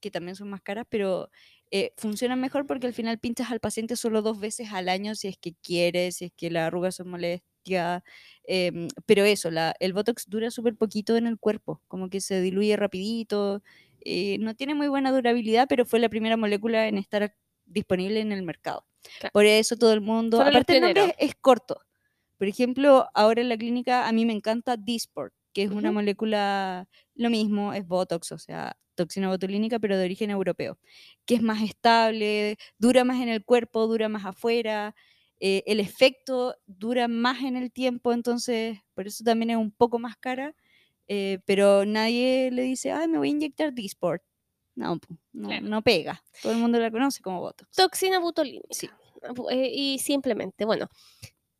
que 0.00 0.10
también 0.10 0.36
son 0.36 0.50
más 0.50 0.62
caras, 0.62 0.86
pero 0.90 1.30
eh, 1.72 1.92
funcionan 1.98 2.40
mejor 2.40 2.66
porque 2.66 2.86
al 2.88 2.94
final 2.94 3.18
pinchas 3.20 3.50
al 3.52 3.60
paciente 3.60 3.96
solo 3.96 4.22
dos 4.22 4.40
veces 4.40 4.72
al 4.72 4.88
año 4.90 5.14
si 5.16 5.28
es 5.28 5.38
que 5.38 5.54
quiere, 5.62 6.12
si 6.12 6.26
es 6.26 6.32
que 6.36 6.50
la 6.50 6.66
arruga 6.66 6.92
son 6.92 7.08
molestia. 7.62 8.02
em, 8.44 8.88
pero 9.06 9.24
eso, 9.24 9.50
la, 9.50 9.74
el 9.80 9.92
Botox 9.92 10.28
dura 10.28 10.50
súper 10.50 10.74
poquito 10.76 11.16
en 11.16 11.26
el 11.26 11.38
cuerpo, 11.38 11.80
como 11.88 12.08
que 12.10 12.20
se 12.20 12.40
diluye 12.40 12.76
rapidito. 12.76 13.62
eh, 14.04 14.36
no 14.40 14.54
tiene 14.56 14.74
muy 14.74 14.88
buena 14.88 15.12
durabilidad, 15.12 15.66
pero 15.68 15.84
fue 15.86 16.00
la 16.00 16.08
primera 16.08 16.36
molécula 16.36 16.88
en 16.88 16.98
estar 16.98 17.36
disponible 17.66 18.20
en 18.20 18.32
el 18.32 18.42
mercado. 18.42 18.84
Claro. 19.20 19.30
Por 19.32 19.46
eso 19.46 19.76
todo 19.76 19.92
el 19.92 20.00
mundo, 20.00 20.38
los 20.38 20.48
aparte 20.48 20.74
el 20.76 20.80
nombre 20.82 21.14
es, 21.18 21.30
es 21.30 21.34
corto. 21.40 21.80
Por 22.38 22.48
ejemplo, 22.48 23.08
ahora 23.14 23.40
en 23.42 23.48
la 23.48 23.56
clínica 23.56 24.08
a 24.08 24.12
mí 24.12 24.26
me 24.26 24.32
encanta 24.32 24.76
Dysport, 24.76 25.32
que 25.52 25.62
es 25.62 25.70
una 25.70 25.90
Ujú. 25.90 25.94
molécula, 25.94 26.88
lo 27.14 27.30
mismo, 27.30 27.72
es 27.74 27.86
Botox, 27.86 28.32
o 28.32 28.38
sea, 28.38 28.76
toxina 28.96 29.28
botulínica, 29.28 29.78
pero 29.78 29.96
de 29.96 30.04
origen 30.04 30.30
europeo, 30.30 30.78
que 31.24 31.36
es 31.36 31.42
más 31.42 31.62
estable, 31.62 32.56
dura 32.78 33.04
más 33.04 33.22
en 33.22 33.28
el 33.28 33.44
cuerpo, 33.44 33.86
dura 33.86 34.08
más 34.08 34.24
afuera, 34.24 34.94
eh, 35.44 35.64
el 35.66 35.80
efecto 35.80 36.54
dura 36.66 37.08
más 37.08 37.42
en 37.42 37.56
el 37.56 37.72
tiempo, 37.72 38.12
entonces 38.12 38.78
por 38.94 39.08
eso 39.08 39.24
también 39.24 39.50
es 39.50 39.56
un 39.56 39.72
poco 39.72 39.98
más 39.98 40.16
cara, 40.16 40.54
eh, 41.08 41.40
pero 41.46 41.84
nadie 41.84 42.50
le 42.52 42.62
dice, 42.62 42.92
ay, 42.92 43.08
me 43.08 43.18
voy 43.18 43.28
a 43.28 43.32
inyectar 43.32 43.72
Dysport. 43.74 44.22
No, 44.76 44.98
no, 45.32 45.48
Claro. 45.48 45.66
no 45.66 45.82
pega. 45.82 46.22
Todo 46.42 46.52
el 46.52 46.58
mundo 46.58 46.78
la 46.78 46.90
conoce 46.92 47.20
como 47.22 47.40
Botox. 47.40 47.70
Toxina 47.76 48.20
botulínica. 48.20 48.68
Sí. 48.70 48.88
Eh, 49.50 49.70
y 49.74 49.98
simplemente, 49.98 50.64
bueno, 50.64 50.88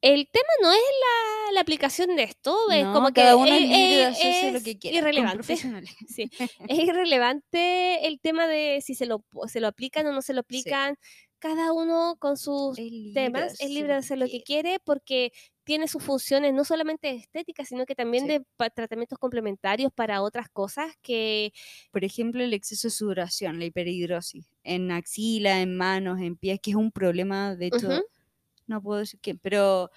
el 0.01 0.29
tema 0.33 0.49
no 0.63 0.73
es 0.73 0.79
la, 0.79 1.53
la 1.55 1.61
aplicación 1.61 2.17
de 2.17 2.23
esto, 2.25 2.57
es 2.71 2.85
No, 2.85 2.93
como 2.95 3.09
que 3.09 3.21
cada 3.21 3.37
uno 3.37 3.53
es 3.55 3.69
de 3.69 4.05
hacerse 4.05 4.51
lo 4.53 4.59
es 4.59 4.65
que 4.65 4.79
quiera. 4.79 4.97
irrelevante. 4.99 5.57
Sí, 6.09 6.31
es 6.69 6.79
irrelevante 6.79 8.07
el 8.07 8.21
tema 8.21 8.47
de 8.47 8.81
si 8.83 8.95
se 8.95 9.07
lo, 9.07 9.25
se 9.47 9.61
lo 9.61 9.69
aplican 9.69 10.07
o 10.07 10.13
no 10.13 10.23
se 10.23 10.33
lo 10.35 10.41
aplican. 10.41 10.97
Cada 11.43 11.73
uno 11.73 12.17
con 12.21 12.37
sus 12.37 12.79
Es 12.79 12.93
temas 13.13 13.57
es 13.59 13.69
libre 13.69 13.95
de 13.95 13.99
hacer 13.99 14.19
lo 14.19 14.29
que 14.29 14.43
quiere 14.43 14.79
porque 14.85 15.33
tiene 15.65 15.89
sus 15.89 16.03
funciones 16.05 16.55
no 16.55 16.65
solamente 16.65 17.11
estéticas, 17.11 17.69
sino 17.69 17.85
que 17.85 17.97
también 17.97 18.27
Sí. 18.27 18.29
de 18.29 18.43
pa- 18.57 18.71
tratamientos 18.71 19.19
complementarios 19.19 19.93
para 19.93 20.23
otras 20.23 20.49
cosas 20.49 20.95
que 21.03 21.53
por 21.91 22.05
ejemplo, 22.05 22.43
el 22.45 22.55
exceso 22.55 22.87
de 22.89 22.93
sudoración, 22.93 23.59
la 23.59 23.65
hiperhidrosis, 23.67 24.47
en 24.65 24.91
axila, 24.93 25.61
en 25.63 25.77
manos, 25.77 26.21
en 26.21 26.37
pies, 26.37 26.61
que 26.63 26.71
es 26.71 26.77
un 26.77 26.93
problema, 26.93 27.57
de 27.57 27.67
hecho, 27.67 27.89
Ujú. 27.89 28.03
no 28.67 28.83
puedo 28.83 29.01
decir 29.01 29.21
qué, 29.21 29.35
pero 29.35 29.91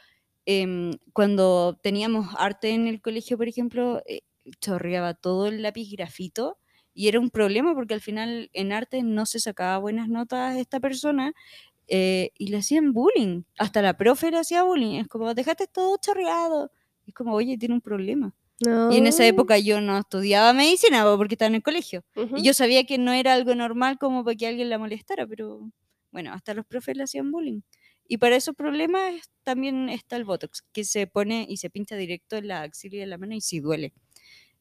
em, 0.45 0.93
cuando 1.13 1.79
teníamos 1.83 2.27
arte 2.37 2.71
en 2.71 2.87
el 2.87 3.01
colegio, 3.01 3.37
por 3.37 3.47
ejemplo, 3.47 4.01
eh, 4.07 4.21
chorreaba 4.61 5.13
todo 5.15 5.47
el 5.47 5.61
lápiz 5.63 5.91
grafito 5.91 6.59
y 6.95 7.09
era 7.09 7.19
un 7.21 7.29
problema 7.31 7.75
porque 7.75 7.93
al 7.95 8.01
final 8.01 8.49
en 8.53 8.73
arte 8.73 9.03
no 9.03 9.27
se 9.27 9.39
sacaba 9.41 9.77
buenas 9.79 10.09
notas 10.09 10.55
a 10.55 10.59
esta 10.59 10.79
persona 10.81 11.33
eh, 11.87 12.31
y 12.37 12.47
le 12.47 12.57
hacían 12.57 12.93
bullying, 12.93 13.43
hasta 13.59 13.81
la 13.81 13.97
profe 13.97 14.31
le 14.31 14.37
hacía 14.39 14.63
bullying, 14.63 14.99
es 15.01 15.07
como, 15.07 15.33
dejaste 15.35 15.67
todo 15.67 15.97
chorreado, 16.01 16.71
es 17.07 17.13
como, 17.13 17.33
oye, 17.35 17.57
tiene 17.57 17.75
un 17.75 17.81
problema. 17.81 18.35
Y 18.87 18.97
en 18.97 19.07
esa 19.07 19.23
No. 19.23 19.27
época 19.27 19.57
yo 19.59 19.81
no 19.81 19.97
estudiaba 19.97 20.53
medicina 20.53 21.03
po, 21.03 21.17
porque 21.17 21.35
estaba 21.35 21.47
en 21.49 21.55
el 21.55 21.63
colegio. 21.63 22.03
Y 22.33 22.43
yo 22.43 22.53
sabía 22.53 22.85
que 22.85 22.97
no 22.97 23.13
era 23.13 23.33
algo 23.33 23.55
normal 23.55 23.97
como 23.99 24.23
para 24.23 24.35
que 24.35 24.47
alguien 24.47 24.69
la 24.69 24.77
molestara, 24.79 25.27
pero 25.27 25.71
bueno, 26.11 26.33
hasta 26.33 26.53
los 26.53 26.65
profes 26.65 26.95
le 26.97 27.03
hacían 27.03 27.31
bullying. 27.31 27.61
Y 28.07 28.17
para 28.17 28.35
esos 28.35 28.55
problemas 28.55 29.15
también 29.43 29.89
está 29.89 30.15
el 30.17 30.25
Botox, 30.25 30.63
que 30.71 30.83
se 30.85 31.07
pone 31.07 31.45
y 31.49 31.57
se 31.57 31.69
pincha 31.71 31.95
directo 31.97 32.37
en 32.37 32.47
la 32.47 32.61
axila 32.61 32.97
y 32.97 33.01
en 33.01 33.09
la 33.09 33.17
mano 33.17 33.33
y 33.35 33.41
sí 33.41 33.59
duele. 33.59 33.93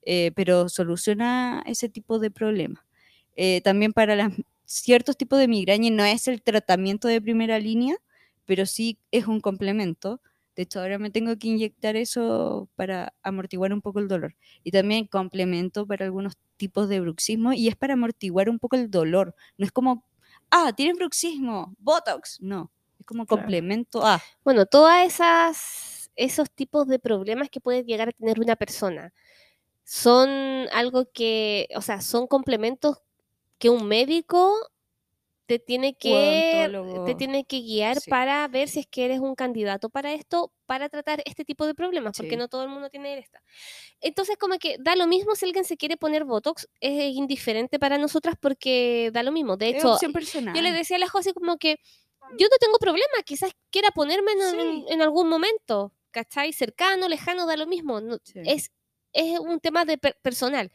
Eh, 0.07 0.32
pero 0.34 0.68
soluciona 0.68 1.62
ese 1.66 1.88
tipo 1.88 2.18
de 2.18 2.30
problemas. 2.30 2.82
Eh, 3.36 3.61
también 3.62 3.92
para 3.92 4.16
las, 4.16 4.32
ciertos 4.64 5.16
tipos 5.16 5.38
de 5.38 5.48
migraña 5.48 5.90
no 5.90 6.05
es 6.05 6.28
el 6.28 6.42
tratamiento 6.42 7.09
de 7.09 7.20
primera 7.22 7.59
línea, 7.59 7.96
pero 8.46 8.66
sí 8.66 8.98
es 9.11 9.26
un 9.26 9.40
complemento. 9.40 10.20
De 10.57 10.62
hecho, 10.64 10.80
ahora 10.80 10.98
me 10.98 11.11
tengo 11.11 11.36
que 11.36 11.48
inyectar 11.48 11.96
eso 11.96 12.68
para 12.76 13.12
amortiguar 13.22 13.72
un 13.72 13.80
poco 13.82 13.98
el 14.00 14.09
dolor. 14.09 14.36
Y 14.62 14.70
también 14.70 15.07
complemento 15.07 15.86
para 15.86 16.05
algunos 16.05 16.34
tipos 16.57 16.88
de 16.88 17.00
bruxismo 17.00 17.52
y 17.52 17.68
es 17.68 17.76
para 17.76 17.94
amortiguar 17.94 18.48
un 18.50 18.59
poco 18.61 18.76
el 18.76 18.90
dolor. 18.90 19.34
No 19.59 19.64
es 19.66 19.72
como, 19.72 20.05
ah, 20.50 20.72
tienes 20.76 20.96
bruxismo, 20.96 21.74
Botox. 21.78 22.38
No, 22.40 22.70
es 23.00 23.07
como 23.07 23.26
Claro. 23.26 23.42
complemento 23.42 24.05
a. 24.07 24.22
Bueno, 24.44 24.66
todas 24.66 25.07
esas 25.07 26.11
esos 26.16 26.48
tipos 26.50 26.86
de 26.86 27.00
problemas 27.00 27.50
que 27.50 27.61
puede 27.61 27.82
llegar 27.84 28.09
a 28.09 28.12
tener 28.12 28.38
una 28.38 28.55
persona 28.57 29.12
son 29.85 30.28
algo 30.72 31.07
que, 31.12 31.68
o 31.76 31.82
sea, 31.82 32.01
son 32.01 32.26
complementos 32.26 32.99
que 33.59 33.70
un 33.70 33.87
médico 33.87 34.55
te 35.47 35.59
tiene 35.59 35.95
que, 35.95 36.70
te 37.05 37.14
tiene 37.14 37.45
que 37.45 37.61
guiar 37.61 38.01
Sí. 38.01 38.09
para 38.09 38.49
ver 38.49 38.66
si 38.66 38.80
es 38.80 38.87
que 38.87 39.05
eres 39.05 39.20
un 39.20 39.35
candidato 39.35 39.91
para 39.91 40.14
esto, 40.14 40.51
para 40.64 40.89
tratar 40.89 41.22
este 41.26 41.45
tipo 41.45 41.66
de 41.66 41.74
problemas, 41.74 42.16
porque 42.16 42.30
Sí. 42.30 42.37
no 42.37 42.49
todo 42.49 42.62
el 42.62 42.70
mundo 42.70 42.89
tiene 42.89 43.18
esta. 43.18 43.43
Entonces, 44.01 44.39
como 44.39 44.57
que 44.59 44.78
da 44.80 44.97
lo 44.97 45.07
mismo 45.07 45.35
si 45.35 45.45
alguien 45.45 45.66
se 45.66 45.76
quiere 45.76 45.99
poner 45.99 46.24
Botox, 46.24 46.66
es 46.80 47.14
indiferente 47.14 47.78
para 47.78 47.99
nosotras 47.99 48.37
porque 48.41 49.11
da 49.12 49.22
lo 49.22 49.32
mismo. 49.32 49.59
De 49.59 49.68
hecho, 49.68 49.99
yo 50.01 50.62
le 50.62 50.72
decía 50.72 50.97
a 50.97 51.01
la 51.01 51.09
José 51.11 51.35
como 51.35 51.59
que 51.59 51.76
yo 52.39 52.47
no 52.51 52.57
tengo 52.59 52.78
problema, 52.78 53.12
quizás 53.26 53.53
quiera 53.70 53.91
ponerme 53.91 54.32
en, 54.32 54.41
Sí. 54.51 54.57
en- 54.59 54.85
en 54.95 55.03
algún 55.03 55.28
momento, 55.28 55.93
¿cachai? 56.11 56.55
Cercano, 56.55 57.07
lejano, 57.07 57.45
da 57.45 57.59
lo 57.59 57.66
mismo. 57.66 58.01
no- 58.01 58.16
es, 58.35 58.70
es 59.14 59.38
un 59.40 59.60
tema 59.60 59.84
de 59.86 59.96
per- 59.98 60.18
personal. 60.22 60.70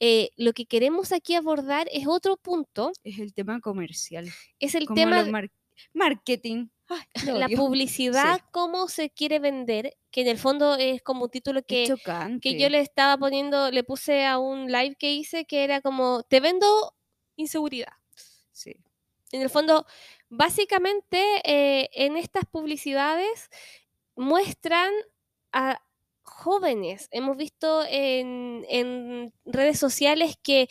Eh, 0.00 0.30
lo 0.36 0.52
que 0.52 0.66
queremos 0.66 1.12
aquí 1.12 1.34
abordar 1.34 1.86
es 1.92 2.06
otro 2.08 2.36
punto, 2.36 2.92
Es 3.04 3.18
el 3.18 3.34
tema 3.34 3.60
comercial. 3.60 4.28
es 4.58 4.74
el 4.74 4.86
tema 4.88 5.16
los 5.18 5.26
de 5.26 5.30
mar- 5.32 5.50
marketing. 5.92 6.68
Ay, 6.88 7.00
la 7.34 7.46
odio. 7.46 7.56
publicidad, 7.56 8.36
Sí. 8.38 8.42
cómo 8.52 8.88
se 8.88 9.10
quiere 9.10 9.38
vender, 9.38 9.96
que 10.10 10.22
en 10.22 10.28
el 10.28 10.38
fondo 10.38 10.74
es 10.74 11.00
como 11.02 11.24
un 11.24 11.30
título 11.30 11.62
que, 11.62 11.94
que 12.42 12.58
yo 12.58 12.68
le 12.68 12.80
estaba 12.80 13.16
poniendo, 13.16 13.70
le 13.70 13.82
puse 13.84 14.26
a 14.26 14.38
un 14.38 14.70
live 14.70 14.96
que 14.98 15.12
hice 15.12 15.44
que 15.46 15.64
era 15.64 15.80
como, 15.80 16.22
te 16.24 16.40
vendo 16.40 16.94
inseguridad. 17.36 17.92
Sí. 18.50 18.74
En 19.30 19.40
el 19.40 19.48
fondo, 19.48 19.86
básicamente 20.28 21.18
eh, 21.44 21.88
en 21.94 22.16
estas 22.18 22.44
publicidades 22.44 23.48
muestran 24.16 24.92
a 25.52 25.80
jóvenes. 26.32 27.08
Hemos 27.12 27.36
visto 27.36 27.84
en, 27.88 28.64
en 28.68 29.32
redes 29.44 29.78
sociales 29.78 30.36
que 30.42 30.68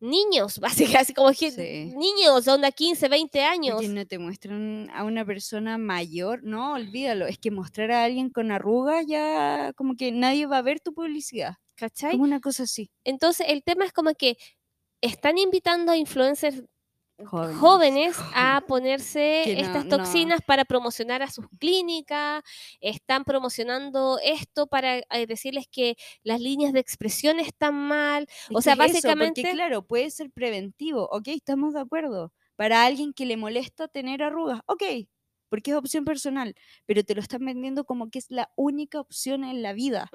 niños, 0.00 0.58
básicamente, 0.94 0.98
así 0.98 1.14
como 1.14 1.30
que 1.32 1.50
Sí. 1.50 1.92
niños, 1.96 2.48
onda 2.48 2.72
15, 2.72 3.08
20 3.08 3.38
Oye, 3.38 3.46
años. 3.46 3.82
no 3.88 4.06
te 4.06 4.18
muestran 4.18 4.90
a 4.94 5.04
una 5.04 5.24
persona 5.24 5.78
mayor, 5.78 6.42
no, 6.44 6.74
olvídalo. 6.74 7.26
Es 7.26 7.38
que 7.38 7.50
mostrar 7.50 7.92
a 7.92 8.04
alguien 8.04 8.30
con 8.30 8.50
arrugas 8.52 9.06
ya 9.06 9.72
como 9.76 9.96
que 9.96 10.12
nadie 10.12 10.46
va 10.46 10.58
a 10.58 10.62
ver 10.62 10.80
tu 10.80 10.92
publicidad. 10.94 11.54
¿Cachai? 11.76 12.12
Como 12.12 12.24
una 12.24 12.40
cosa 12.40 12.64
así. 12.64 12.90
Entonces, 13.04 13.46
el 13.48 13.62
tema 13.64 13.84
es 13.84 13.92
como 13.92 14.14
que 14.14 14.36
están 15.00 15.38
invitando 15.38 15.92
a 15.92 15.96
influencers 15.96 16.62
Jóvenes. 17.26 17.56
jóvenes 17.58 18.16
a 18.34 18.60
ponerse 18.68 19.44
no- 19.46 19.60
estas 19.60 19.84
no. 19.86 19.96
toxinas 19.98 20.40
para 20.46 20.64
promocionar 20.64 21.22
a 21.22 21.30
sus 21.30 21.46
clínicas, 21.58 22.42
están 22.80 23.24
promocionando 23.24 24.18
esto 24.22 24.66
para 24.66 24.98
eh, 24.98 25.26
decirles 25.26 25.66
que 25.70 25.96
las 26.22 26.40
líneas 26.40 26.72
de 26.72 26.80
expresión 26.80 27.40
están 27.40 27.74
mal. 27.74 28.26
O 28.52 28.60
sea, 28.62 28.72
eso, 28.74 28.82
básicamente- 28.82 29.42
porque 29.42 29.54
claro, 29.54 29.82
puede 29.82 30.10
ser 30.10 30.30
preventivo, 30.30 31.08
ok, 31.10 31.28
estamos 31.28 31.74
de 31.74 31.80
acuerdo. 31.80 32.32
Para 32.56 32.84
alguien 32.84 33.12
que 33.12 33.26
le 33.26 33.36
molesta 33.36 33.88
tener 33.88 34.22
arrugas, 34.22 34.60
ok, 34.66 34.82
porque 35.52 35.70
es 35.72 35.76
opción 35.76 36.06
personal, 36.06 36.54
pero 36.86 37.04
te 37.04 37.14
lo 37.14 37.20
están 37.20 37.44
vendiendo 37.44 37.84
como 37.84 38.08
que 38.08 38.18
es 38.18 38.30
la 38.30 38.50
única 38.56 38.98
opción 39.00 39.44
en 39.44 39.60
la 39.60 39.74
vida. 39.74 40.08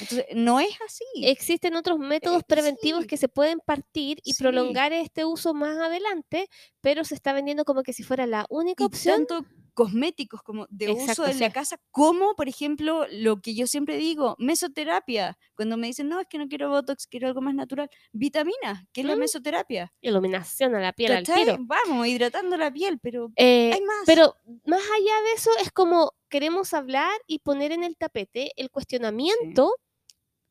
Entonces, 0.00 0.24
no 0.34 0.58
es 0.60 0.70
así. 0.86 1.04
Existen 1.16 1.76
otros 1.76 1.98
métodos 1.98 2.40
Eh, 2.40 2.44
preventivos 2.48 3.02
sí. 3.02 3.06
que 3.08 3.18
se 3.18 3.28
pueden 3.28 3.60
partir 3.60 4.18
y 4.24 4.32
Sí. 4.32 4.42
prolongar 4.42 4.94
este 4.94 5.26
uso 5.26 5.52
más 5.52 5.76
adelante, 5.76 6.48
pero 6.80 7.04
se 7.04 7.14
está 7.14 7.34
vendiendo 7.34 7.66
como 7.66 7.82
que 7.82 7.92
si 7.92 8.02
fuera 8.02 8.26
la 8.26 8.46
única 8.48 8.84
y 8.84 8.86
opción. 8.86 9.26
tanto 9.26 9.44
cosméticos 9.74 10.42
como 10.42 10.66
de 10.70 10.90
Exacto, 10.90 11.22
uso 11.22 11.26
en 11.26 11.34
sí. 11.34 11.40
la 11.40 11.50
casa, 11.52 11.76
como 11.90 12.34
por 12.34 12.48
ejemplo 12.48 13.06
lo 13.10 13.40
que 13.40 13.54
yo 13.54 13.66
siempre 13.66 13.96
digo, 13.96 14.36
mesoterapia. 14.38 15.38
Cuando 15.54 15.76
me 15.76 15.86
dicen, 15.86 16.08
no, 16.08 16.20
es 16.20 16.26
que 16.28 16.38
no 16.38 16.48
quiero 16.48 16.68
Botox, 16.70 17.06
quiero 17.06 17.28
algo 17.28 17.40
más 17.40 17.54
natural. 17.54 17.88
Vitamina, 18.12 18.86
que 18.92 19.00
es 19.02 19.06
la 19.06 19.16
Mm. 19.16 19.20
mesoterapia. 19.20 19.92
Iluminación 20.00 20.74
a 20.74 20.80
la 20.80 20.92
piel 20.92 21.12
al 21.12 21.24
tiro. 21.24 21.56
Vamos, 21.60 22.06
hidratando 22.06 22.56
la 22.56 22.72
piel, 22.72 22.98
pero 23.00 23.30
Eh, 23.36 23.72
hay 23.72 23.80
más. 23.82 24.02
Pero 24.06 24.36
más 24.66 24.80
allá 24.82 25.22
de 25.26 25.32
eso, 25.34 25.50
es 25.62 25.70
como 25.72 26.12
queremos 26.28 26.72
hablar 26.74 27.12
y 27.26 27.40
poner 27.40 27.72
en 27.72 27.84
el 27.84 27.96
tapete 27.96 28.52
el 28.56 28.70
cuestionamiento 28.70 29.74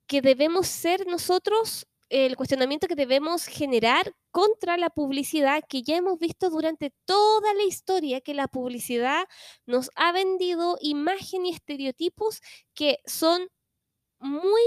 que 0.08 0.22
debemos 0.22 0.68
ser 0.68 1.08
nosotros, 1.08 1.88
el 2.12 2.36
cuestionamiento 2.36 2.88
que 2.88 2.96
debemos 2.96 3.46
generar 3.46 4.14
contra 4.32 4.78
la 4.78 4.90
publicidad 4.90 5.64
que 5.68 5.82
ya 5.82 5.96
hemos 5.96 6.20
visto 6.20 6.50
durante 6.50 6.94
toda 7.06 7.54
la 7.54 7.64
historia, 7.64 8.22
que 8.22 8.34
la 8.34 8.50
publicidad 8.50 9.26
nos 9.66 9.90
ha 9.96 10.12
vendido 10.12 10.78
imagen 10.82 11.46
y 11.46 11.52
estereotipos 11.52 12.42
que 12.74 13.00
son 13.06 13.48
muy 14.20 14.62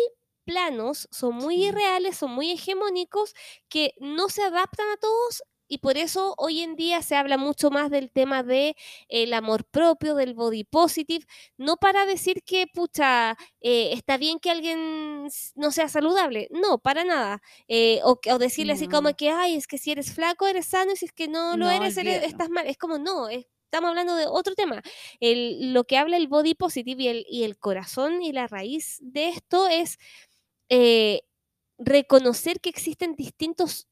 planos, 0.45 1.09
son 1.11 1.36
muy 1.36 1.66
irreales, 1.66 2.16
son 2.18 2.32
muy 2.32 2.51
hegemónicos, 2.53 3.34
que 3.68 3.95
no 4.01 4.28
se 4.28 4.42
adaptan 4.42 4.88
a 4.90 4.97
todos 4.97 5.42
y 5.75 5.79
por 5.79 5.97
eso 5.99 6.35
hoy 6.39 6.61
en 6.62 6.77
día 6.77 7.03
se 7.03 7.16
habla 7.16 7.37
mucho 7.39 7.70
más 7.70 7.91
del 7.91 8.11
tema 8.11 8.43
de 8.43 8.77
el 9.09 9.33
amor 9.35 9.64
propio, 9.64 10.14
del 10.14 10.35
body 10.35 10.64
positive, 10.64 11.25
no 11.57 11.77
para 11.77 12.07
decir 12.07 12.43
que, 12.45 12.66
pucha, 12.66 13.37
eh, 13.61 13.93
está 13.93 14.16
bien 14.16 14.39
que 14.39 14.51
alguien 14.51 15.29
no 15.55 15.70
sea 15.72 15.89
saludable, 15.89 16.49
no, 16.51 16.79
para 16.79 17.05
nada, 17.05 17.43
eh, 17.68 18.01
o, 18.05 18.18
decirle 18.39 18.75
así 18.75 18.89
como 18.89 19.14
que, 19.14 19.31
ay, 19.31 19.55
es 19.57 19.66
que 19.66 19.79
si 19.79 19.91
eres 19.93 20.12
flaco 20.14 20.47
eres 20.47 20.66
sano 20.66 20.93
y 20.93 20.97
si 20.97 21.07
es 21.07 21.12
que 21.12 21.29
no 21.29 21.57
lo 21.57 21.66
No, 21.66 21.70
eres, 21.70 21.97
estás 21.99 22.51
mal, 22.51 22.66
es 22.66 22.77
como, 22.79 22.99
no, 22.99 23.29
es- 23.29 23.47
Estamos 23.66 23.89
hablando 23.89 24.14
de 24.14 24.27
otro 24.29 24.55
tema. 24.55 24.83
El- 25.18 25.72
lo 25.72 25.83
que 25.83 25.99
habla 25.99 26.16
el 26.16 26.29
body 26.29 26.55
positive 26.55 27.03
y 27.03 27.09
el, 27.09 27.27
y 27.29 27.43
el 27.43 27.59
corazón 27.59 28.22
y 28.22 28.31
la 28.33 28.47
raíz 28.47 28.99
de 29.01 29.31
esto 29.31 29.66
es 29.66 29.99
eh, 30.68 31.22
reconocer 31.79 32.61
que 32.61 32.70
existen 32.70 33.16
distintos 33.16 33.89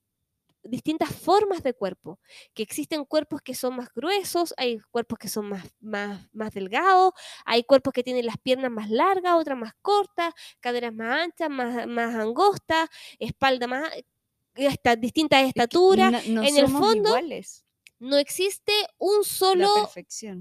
distintas 0.65 1.15
formas 1.15 1.63
de 1.63 1.75
cuerpo, 1.75 2.19
que 2.55 2.63
existen 2.63 3.05
cuerpos 3.05 3.41
que 3.43 3.55
son 3.55 3.77
más 3.77 3.89
gruesos, 3.95 4.55
hay 4.57 4.79
cuerpos 4.91 5.19
que 5.19 5.29
son 5.29 5.49
más, 5.49 5.65
más, 5.81 6.29
más 6.33 6.53
delgados, 6.53 7.13
hay 7.45 7.65
cuerpos 7.65 7.93
que 7.93 8.03
tienen 8.05 8.27
las 8.27 8.39
piernas 8.39 8.71
más 8.71 8.91
largas, 8.91 9.35
otras 9.35 9.59
más 9.59 9.73
cortas, 9.83 10.33
caderas 10.61 10.93
más 10.95 11.23
anchas, 11.25 11.51
más, 11.51 11.87
más 11.87 12.15
angostas, 12.15 12.89
espalda 13.19 13.67
más, 13.67 13.91
hasta 14.69 14.97
distintas 14.97 15.41
Es 15.41 15.45
que 15.45 15.49
estaturas. 15.61 16.13
no, 16.29 16.43
no 16.43 16.49
en 16.49 16.57
el 16.57 16.69
fondo, 16.69 17.09
iguales. 17.09 17.65
No 17.99 18.17
existe 18.19 18.73
un 18.99 19.23
solo 19.23 19.69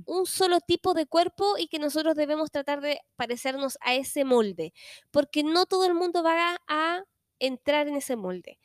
un 0.06 0.26
solo 0.26 0.60
tipo 0.62 0.94
de 0.96 1.06
cuerpo 1.06 1.58
y 1.60 1.68
que 1.68 1.78
nosotros 1.78 2.16
debemos 2.16 2.50
tratar 2.50 2.82
de 2.82 3.00
parecernos 3.16 3.78
a 3.82 3.94
ese 3.94 4.26
molde, 4.26 4.74
porque 5.12 5.44
no 5.44 5.68
todo 5.68 5.86
el 5.86 5.94
mundo 5.94 6.24
va 6.24 6.60
a 6.68 7.04
entrar 7.40 7.88
en 7.88 7.96
ese 7.96 8.16
molde. 8.16 8.60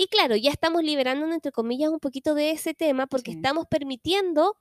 Y 0.00 0.06
claro, 0.08 0.34
ya 0.34 0.50
estamos 0.50 0.82
liberándonos, 0.82 1.34
entre 1.34 1.52
comillas, 1.52 1.90
un 1.90 2.00
poquito 2.00 2.32
de 2.34 2.52
ese 2.52 2.72
tema, 2.72 3.06
porque 3.06 3.32
Sí. 3.32 3.36
estamos 3.36 3.66
permitiendo 3.66 4.56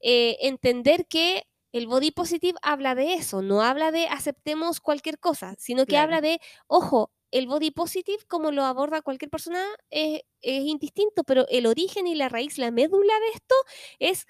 eh, 0.00 0.36
entender 0.42 1.06
que 1.06 1.44
el 1.72 1.86
body 1.86 2.10
positive 2.10 2.58
habla 2.60 2.94
de 2.94 3.14
eso, 3.14 3.40
no 3.40 3.62
habla 3.62 3.90
de 3.90 4.06
aceptemos 4.08 4.80
cualquier 4.80 5.18
cosa, 5.18 5.54
sino 5.58 5.86
que 5.86 5.96
Claro. 5.96 6.02
habla 6.04 6.20
de, 6.20 6.40
ojo, 6.66 7.10
el 7.30 7.46
body 7.46 7.70
positive, 7.70 8.22
como 8.28 8.50
lo 8.50 8.64
aborda 8.64 9.00
cualquier 9.00 9.30
persona, 9.30 9.64
es, 9.88 10.20
es 10.42 10.60
indistinto, 10.66 11.24
pero 11.24 11.46
el 11.48 11.64
origen 11.66 12.06
y 12.06 12.14
la 12.14 12.28
raíz, 12.28 12.58
la 12.58 12.70
médula 12.70 13.14
de 13.20 13.28
esto 13.34 13.54
es 13.98 14.26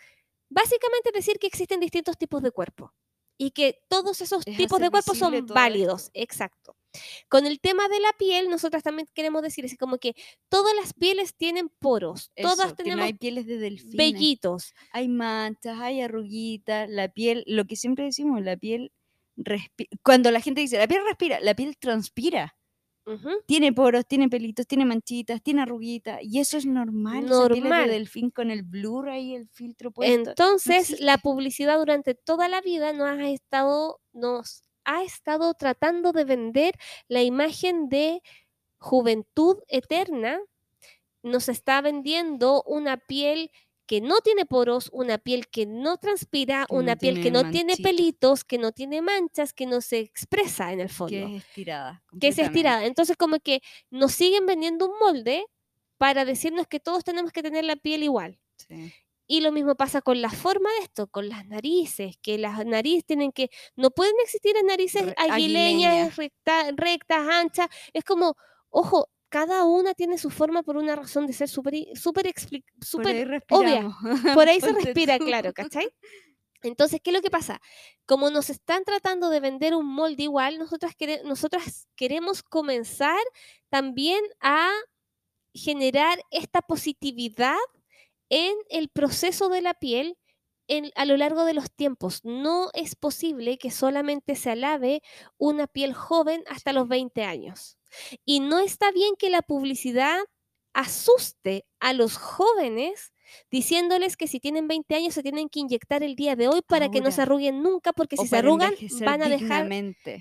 básicamente 0.49 1.11
decir 1.13 1.39
que 1.41 1.49
existen 1.49 1.81
distintos 1.81 2.17
tipos 2.19 2.41
de 2.41 2.53
cuerpo 2.53 2.93
y 3.47 3.51
que 3.51 3.81
todos 3.89 4.21
esos 4.21 4.47
Es 4.47 4.57
tipos 4.57 4.79
de 4.81 4.91
cuerpo 4.91 5.13
visible 5.13 5.39
son 5.39 5.47
válidos, 5.49 6.03
esto. 6.03 6.11
exacto. 6.15 6.77
Con 7.29 7.47
el 7.47 7.59
tema 7.61 7.89
de 7.89 8.01
la 8.01 8.13
piel, 8.19 8.51
nosotras 8.51 8.83
también 8.83 9.09
queremos 9.15 9.43
decir 9.43 9.65
así 9.65 9.77
como 9.77 9.99
que 9.99 10.15
todas 10.49 10.75
las 10.77 10.93
pieles 10.93 11.35
tienen 11.37 11.71
poros, 11.81 12.31
todas 12.37 12.75
que 12.75 12.85
no 12.91 12.97
tenemos 12.97 13.05
hay 13.07 13.15
pieles 13.15 13.47
de 13.47 13.59
delfines. 13.59 13.97
vellitos. 13.97 14.75
Hay 14.93 15.09
manchas, 15.09 15.79
hay 15.81 16.03
arruguitas, 16.03 16.89
la 16.91 17.09
piel, 17.09 17.45
lo 17.47 17.65
que 17.65 17.77
siempre 17.77 18.05
decimos, 18.05 18.43
la 18.43 18.57
piel 18.57 18.93
respira. 19.37 19.91
Cuando 20.05 20.31
la 20.31 20.41
gente 20.41 20.61
dice, 20.61 20.79
la 20.79 20.87
piel 20.87 21.03
respira, 21.07 21.41
la 21.41 21.55
piel 21.55 21.77
transpira. 21.79 22.55
Tiene 23.47 23.73
poros, 23.73 24.07
tiene 24.07 24.29
pelitos, 24.29 24.67
tiene 24.67 24.85
manchitas, 24.85 25.43
tiene 25.43 25.63
arruguitas. 25.63 26.21
Y 26.23 26.39
eso 26.39 26.57
es 26.57 26.67
normal. 26.67 27.27
Normal. 27.27 27.89
de 27.89 27.95
delfín 27.95 28.31
con 28.31 28.51
el 28.51 28.63
blur 28.63 29.09
ahí, 29.09 29.35
el 29.35 29.49
filtro 29.49 29.91
puesto. 29.91 30.31
Entonces, 30.31 31.01
la 31.01 31.19
publicidad 31.19 31.79
durante 31.79 32.15
toda 32.15 32.49
la 32.49 32.61
vida 32.61 32.93
nos 32.93 33.09
ha 33.09 33.29
estado, 33.29 34.01
nos 34.13 34.63
ha 34.85 35.03
estado 35.03 35.55
tratando 35.55 36.13
de 36.13 36.25
vender 36.25 36.75
la 37.09 37.23
imagen 37.23 37.89
de 37.89 38.23
juventud 38.79 39.59
eterna. 39.69 40.41
Nos 41.23 41.49
está 41.49 41.81
vendiendo 41.81 42.63
una 42.67 42.97
piel 42.97 43.51
que 43.87 44.01
no 44.01 44.21
tiene 44.21 44.47
poros, 44.47 44.89
una 44.93 45.19
piel 45.19 45.49
que 45.49 45.67
no 45.67 45.97
transpira, 45.99 46.67
Que 46.69 46.75
no 46.75 46.81
una 46.81 46.97
piel 46.97 47.23
que 47.23 47.31
no 47.31 47.51
tiene 47.51 47.77
pelitos, 47.77 48.45
que 48.45 48.59
no 48.59 48.73
tiene 48.73 49.03
manchas, 49.03 49.53
que 49.53 49.67
no 49.67 49.81
se 49.81 49.99
expresa 49.99 50.73
en 50.73 50.81
el 50.81 50.89
fondo, 50.89 51.11
que 51.11 51.37
es 51.37 51.45
estirada. 51.45 52.03
que 52.21 52.29
es 52.29 52.39
estirada. 52.39 52.85
Entonces, 52.87 53.17
como 53.17 53.39
que 53.41 53.61
nos 53.91 54.13
siguen 54.13 54.47
vendiendo 54.47 54.87
un 54.87 54.99
molde 54.99 55.45
para 55.99 56.25
decirnos 56.25 56.67
que 56.67 56.81
todos 56.81 57.05
tenemos 57.05 57.33
que 57.33 57.43
tener 57.43 57.65
la 57.65 57.77
piel 57.77 58.03
igual. 58.03 58.39
Sí. 58.57 58.93
Y 59.29 59.41
lo 59.41 59.51
mismo 59.53 59.77
pasa 59.77 60.03
con 60.03 60.21
la 60.21 60.31
forma 60.31 60.69
de 60.79 60.85
esto, 60.85 61.07
con 61.07 61.29
las 61.29 61.47
narices, 61.47 62.17
que 62.21 62.39
las 62.39 62.67
narices 62.67 63.05
tienen 63.07 63.33
que, 63.33 63.51
no 63.77 63.91
pueden 63.91 64.15
existir 64.23 64.57
en 64.57 64.67
narices 64.67 65.03
aguileñas, 65.17 65.33
aguileñas. 65.33 66.17
recta- 66.17 66.71
rectas, 66.77 67.29
anchas. 67.29 67.69
Es 67.93 68.05
como, 68.05 68.37
ojo, 68.69 69.09
cada 69.33 69.65
una 69.65 69.95
tiene 69.95 70.19
su 70.19 70.29
forma 70.29 70.63
por 70.63 70.77
una 70.77 70.95
razón 70.95 71.27
de 71.27 71.33
ser 71.33 71.49
súper 71.49 71.75
súper 71.95 72.27
expli- 72.27 72.65
Por 72.91 73.07
ahí 73.09 73.25
obvia. 73.59 74.35
Por 74.35 74.47
ahí 74.49 74.61
se 74.61 74.67
respira, 74.85 75.19
claro, 75.19 75.53
¿cachai? 75.55 75.89
Entonces, 76.63 77.01
¿qué 77.03 77.11
es 77.11 77.15
lo 77.17 77.23
que 77.23 77.31
pasa? 77.31 77.61
Como 78.05 78.31
nos 78.31 78.51
están 78.51 78.85
tratando 78.85 79.31
de 79.31 79.41
vender 79.41 79.75
un 79.75 79.87
molde 79.87 80.23
igual, 80.25 80.59
nosotras, 80.59 80.93
quere- 80.97 81.23
nosotras 81.25 81.89
queremos 81.97 82.43
comenzar 82.43 83.19
también 83.71 84.21
a 84.41 84.71
generar 85.55 86.19
esta 86.31 86.61
positividad 86.63 87.57
en 88.29 88.55
el 88.71 88.91
proceso 88.91 89.49
de 89.49 89.63
la 89.63 89.75
piel 89.75 90.17
en- 90.69 90.93
a 90.95 91.05
lo 91.07 91.17
largo 91.17 91.45
de 91.45 91.55
los 91.55 91.71
tiempos. 91.73 92.21
No 92.25 92.69
es 92.75 92.95
posible 92.97 93.59
que 93.59 93.71
solamente 93.71 94.37
se 94.37 94.51
alabe 94.51 95.03
una 95.39 95.67
piel 95.67 95.95
joven 95.95 96.45
hasta 96.49 96.73
los 96.73 96.87
20 96.87 97.25
años. 97.25 97.77
Y 98.25 98.41
no 98.41 98.59
está 98.59 98.91
bien 98.93 99.15
que 99.19 99.31
la 99.31 99.43
publicidad 99.43 100.19
asuste 100.73 101.67
a 101.81 101.93
los 101.93 102.17
jóvenes 102.17 103.13
diciéndoles 103.51 104.17
que 104.17 104.27
si 104.27 104.41
tienen 104.41 104.69
20 104.69 104.95
años 104.95 105.15
se 105.15 105.23
tienen 105.23 105.49
que 105.49 105.61
inyectar 105.61 106.03
el 106.03 106.17
día 106.17 106.37
de 106.37 106.49
hoy 106.49 106.61
para 106.67 106.91
que 106.91 107.01
no 107.01 107.11
se 107.11 107.23
arruguen 107.23 107.63
nunca, 107.63 107.93
porque 107.93 108.17
si 108.17 108.27
se 108.27 108.37
arrugan 108.37 108.75
van 109.05 109.23
a 109.23 109.29
dejar, 109.29 109.69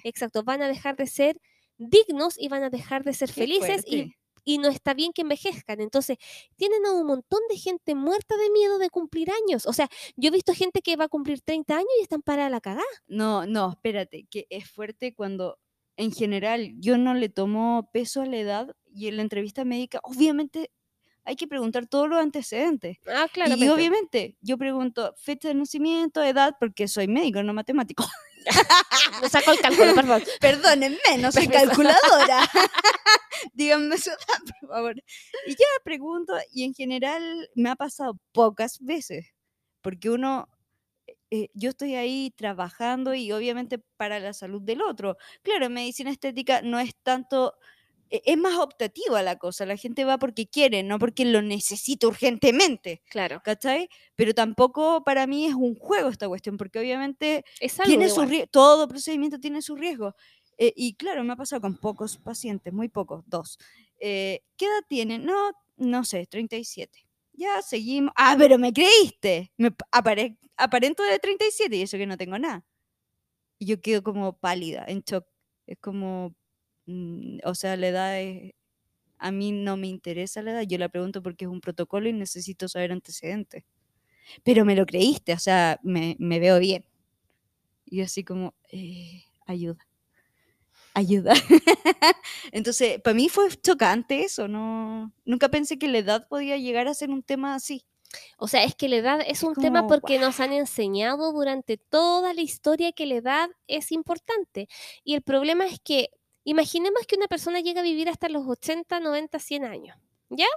exacto, 0.04 0.44
van 0.44 0.62
a 0.62 0.68
dejar 0.68 0.96
de 0.96 1.08
ser 1.08 1.38
dignos 1.78 2.36
y 2.38 2.48
van 2.48 2.64
a 2.64 2.70
dejar 2.70 3.04
de 3.04 3.14
ser 3.14 3.30
Qué 3.30 3.42
felices 3.42 3.84
y 3.86 4.14
y 4.44 4.58
no 4.58 4.70
está 4.70 4.94
bien 4.94 5.12
que 5.14 5.22
envejezcan. 5.22 5.82
Entonces, 5.82 6.18
tienen 6.56 6.86
a 6.86 6.92
un 6.94 7.06
montón 7.06 7.42
de 7.50 7.58
gente 7.58 7.96
muerta 7.96 8.36
de 8.38 8.50
miedo 8.50 8.80
de 8.80 8.90
cumplir 8.90 9.30
años. 9.32 9.66
O 9.66 9.74
sea, 9.74 9.90
yo 10.16 10.30
he 10.30 10.32
visto 10.32 10.54
gente 10.54 10.82
que 10.82 10.96
va 10.96 11.06
a 11.06 11.10
cumplir 11.10 11.42
30 11.42 11.76
años 11.76 11.90
y 12.00 12.04
están 12.04 12.22
para 12.22 12.50
la 12.50 12.62
cagada. 12.62 12.84
No, 13.08 13.46
no, 13.46 13.72
espérate, 13.72 14.26
que 14.30 14.48
es 14.50 14.70
fuerte 14.70 15.14
cuando 15.14 15.60
en 15.98 16.12
general 16.12 16.74
yo 16.80 16.98
no 16.98 17.14
le 17.14 17.30
tomo 17.30 17.90
peso 17.94 18.22
a 18.22 18.26
la 18.26 18.38
edad 18.38 18.76
y 18.94 19.08
en 19.08 19.18
la 19.18 19.22
entrevista 19.24 19.66
médica, 19.66 20.00
obviamente 20.04 20.72
hay 21.24 21.36
que 21.36 21.48
preguntar 21.48 21.86
todos 21.88 22.10
los 22.10 22.20
antecedentes. 22.20 22.98
Ah, 23.08 23.26
Y 23.28 23.34
claramente. 23.34 23.70
obviamente 23.70 24.38
yo 24.42 24.58
pregunto 24.58 25.14
fecha 25.18 25.50
de 25.50 25.54
nacimiento, 25.54 26.24
edad, 26.24 26.56
porque 26.60 26.88
soy 26.88 27.08
médico, 27.08 27.44
no 27.44 27.54
matemático. 27.54 28.06
Me 29.22 29.30
saco 29.30 29.52
el 29.52 29.60
cálculo, 29.60 29.94
por 29.94 30.06
favor. 30.08 30.24
Perdónenme, 30.42 31.18
no 31.20 31.32
soy 31.32 31.48
calculadora. 31.48 32.50
Díganme 33.54 33.98
su 33.98 34.10
edad, 34.10 34.18
por 34.62 34.70
favor. 34.70 34.96
Y 35.46 35.52
ya 35.52 35.66
pregunto, 35.84 36.34
y 36.52 36.64
en 36.64 36.74
general 36.74 37.50
me 37.56 37.70
ha 37.70 37.76
pasado 37.76 38.18
pocas 38.32 38.80
veces, 38.82 39.28
porque 39.82 40.10
uno, 40.10 40.48
eh, 41.32 41.50
yo 41.54 41.70
estoy 41.72 41.96
ahí 41.96 42.34
trabajando 42.36 43.14
y 43.16 43.32
obviamente 43.32 43.80
para 43.98 44.20
la 44.20 44.34
salud 44.34 44.62
del 44.62 44.82
otro. 44.82 45.18
Claro, 45.44 45.66
en 45.68 45.74
medicina 45.74 46.12
estética 46.12 46.62
no 46.62 46.80
es 46.80 46.96
tanto, 47.04 47.56
e- 48.10 48.22
es 48.26 48.38
más 48.38 48.58
optativa 48.60 49.22
la 49.24 49.38
cosa, 49.38 49.66
la 49.66 49.78
gente 49.78 50.04
va 50.06 50.18
porque 50.18 50.48
quiere, 50.48 50.84
no 50.84 51.00
porque 51.00 51.26
lo 51.26 51.42
necesita 51.42 52.08
urgentemente. 52.08 53.02
Claro. 53.10 53.42
¿Cachai? 53.44 53.90
Pero 54.16 54.34
tampoco 54.34 55.04
para 55.04 55.26
mí 55.28 55.46
es 55.48 55.56
un 55.56 55.76
juego 55.76 56.10
esta 56.10 56.28
cuestión, 56.28 56.58
porque 56.58 56.80
obviamente 56.80 57.46
Es 57.60 57.80
algo 57.80 57.90
tiene 57.90 58.10
su 58.10 58.48
todo 58.52 58.88
procedimiento 58.88 59.40
tiene 59.40 59.62
su 59.62 59.76
riesgo. 59.76 60.16
Eh, 60.58 60.74
y 60.76 60.94
claro, 60.96 61.24
me 61.24 61.34
ha 61.34 61.36
pasado 61.38 61.62
con 61.62 61.78
pocos 61.78 62.18
pacientes, 62.18 62.72
muy 62.74 62.90
pocos, 62.90 63.24
dos. 63.28 63.58
Eh, 64.00 64.42
¿Qué 64.58 64.66
edad 64.66 64.84
tienen? 64.88 65.26
No, 65.26 65.52
no 65.78 66.04
sé, 66.04 66.28
37. 66.28 67.06
Ya 67.34 67.62
seguimos. 67.62 68.14
Ah, 68.16 68.36
pero 68.38 68.58
me 68.58 68.74
creíste. 68.74 69.52
Me 69.58 69.70
apare- 69.92 70.38
aparento 70.58 71.04
de 71.04 71.20
37 71.20 71.76
y 71.78 71.82
eso 71.84 71.98
que 71.98 72.06
no 72.08 72.18
tengo 72.18 72.38
nada. 72.40 72.66
Y 73.60 73.68
yo 73.68 73.82
quedo 73.82 74.04
como 74.04 74.38
pálida, 74.40 74.86
en 74.88 75.02
shock. 75.04 75.28
Es 75.68 75.78
como, 75.80 76.36
mm, 76.88 77.40
o 77.46 77.56
sea, 77.56 77.78
la 77.78 77.88
edad 77.90 78.22
es... 78.22 78.54
A 79.20 79.32
mí 79.32 79.52
no 79.54 79.78
me 79.78 79.88
interesa 79.88 80.42
la 80.44 80.52
edad, 80.54 80.64
yo 80.64 80.78
la 80.80 80.90
pregunto 80.90 81.24
porque 81.24 81.46
es 81.46 81.52
un 81.52 81.62
protocolo 81.62 82.10
y 82.10 82.14
necesito 82.14 82.68
saber 82.70 82.92
antecedentes. 82.94 83.64
Pero 84.44 84.66
me 84.66 84.76
lo 84.76 84.86
creíste, 84.86 85.34
o 85.34 85.40
sea, 85.40 85.80
me, 85.84 86.16
me 86.20 86.40
veo 86.40 86.60
bien. 86.60 86.86
Y 87.86 88.02
así 88.02 88.24
como, 88.24 88.56
eh, 88.72 89.24
ayuda, 89.46 89.86
ayuda. 90.94 91.34
Entonces, 92.52 93.02
para 93.02 93.14
mí 93.14 93.30
fue 93.30 93.50
chocante 93.62 94.24
eso, 94.24 94.48
no, 94.48 95.14
nunca 95.26 95.50
pensé 95.50 95.78
que 95.78 95.88
la 95.88 96.00
edad 96.00 96.28
podía 96.28 96.58
llegar 96.58 96.88
a 96.88 96.94
ser 96.94 97.10
un 97.10 97.24
tema 97.24 97.56
así. 97.56 97.86
O 98.38 98.48
sea, 98.48 98.64
es 98.64 98.76
que 98.76 98.90
la 98.90 98.98
edad 98.98 99.22
es 99.22 99.38
Es 99.38 99.44
un 99.44 99.56
tema 99.56 99.80
como, 99.82 99.90
porque 99.90 100.20
nos 100.20 100.40
han 100.40 100.52
enseñado 100.52 101.32
durante 101.32 101.78
toda 101.78 102.34
la 102.34 102.42
historia 102.42 102.92
que 102.92 103.06
la 103.06 103.16
edad 103.16 103.50
es 103.68 103.92
importante. 103.92 104.68
Y 105.04 105.16
el 105.16 105.22
problema 105.22 105.66
es 105.66 105.80
que, 105.80 106.10
imaginemos 106.44 107.06
que 107.08 107.16
una 107.16 107.28
persona 107.28 107.62
llega 107.62 107.82
a 107.82 107.84
vivir 107.84 108.10
hasta 108.10 108.30
los 108.30 108.46
80, 108.48 109.00
90, 109.00 109.40
100 109.40 109.66
años, 109.66 109.98
¿ya? 110.30 110.48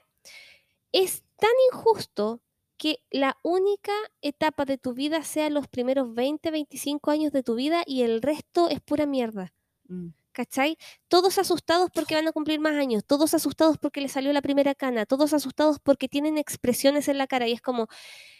Es 0.92 1.22
tan 1.36 1.50
injusto 1.72 2.40
que 2.76 3.00
la 3.10 3.38
única 3.42 3.92
etapa 4.20 4.64
de 4.64 4.78
tu 4.78 4.94
vida 4.94 5.22
sea 5.22 5.48
los 5.50 5.68
primeros 5.68 6.12
20, 6.14 6.50
25 6.50 7.10
años 7.10 7.32
de 7.32 7.42
tu 7.42 7.54
vida 7.54 7.82
y 7.86 8.02
el 8.02 8.20
resto 8.20 8.68
es 8.68 8.80
pura 8.80 9.06
mierda. 9.06 9.54
Mm, 9.88 10.08
¿Cachai? 10.34 10.76
Todos 11.08 11.38
asustados 11.38 11.90
porque 11.94 12.16
van 12.16 12.26
a 12.26 12.32
cumplir 12.32 12.58
más 12.60 12.74
años, 12.74 13.04
todos 13.06 13.34
asustados 13.34 13.78
porque 13.78 14.00
les 14.00 14.12
salió 14.12 14.32
la 14.32 14.42
primera 14.42 14.74
cana, 14.74 15.06
todos 15.06 15.32
asustados 15.32 15.78
porque 15.80 16.08
tienen 16.08 16.38
expresiones 16.38 17.06
en 17.08 17.18
la 17.18 17.28
cara 17.28 17.46
y 17.46 17.52
es 17.52 17.62
como, 17.62 17.86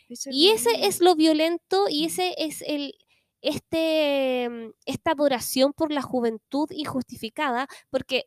es 0.09 0.27
y 0.27 0.51
ese 0.51 0.87
es 0.87 1.01
lo 1.01 1.15
violento 1.15 1.87
y 1.89 2.07
ese 2.07 2.35
es 2.37 2.63
el 2.63 2.95
este 3.43 4.49
mm, 4.51 4.71
esta 4.87 5.13
adoración 5.13 5.73
por 5.73 5.93
la 5.93 6.03
juventud 6.03 6.69
injustificada, 6.73 7.69
porque 7.91 8.27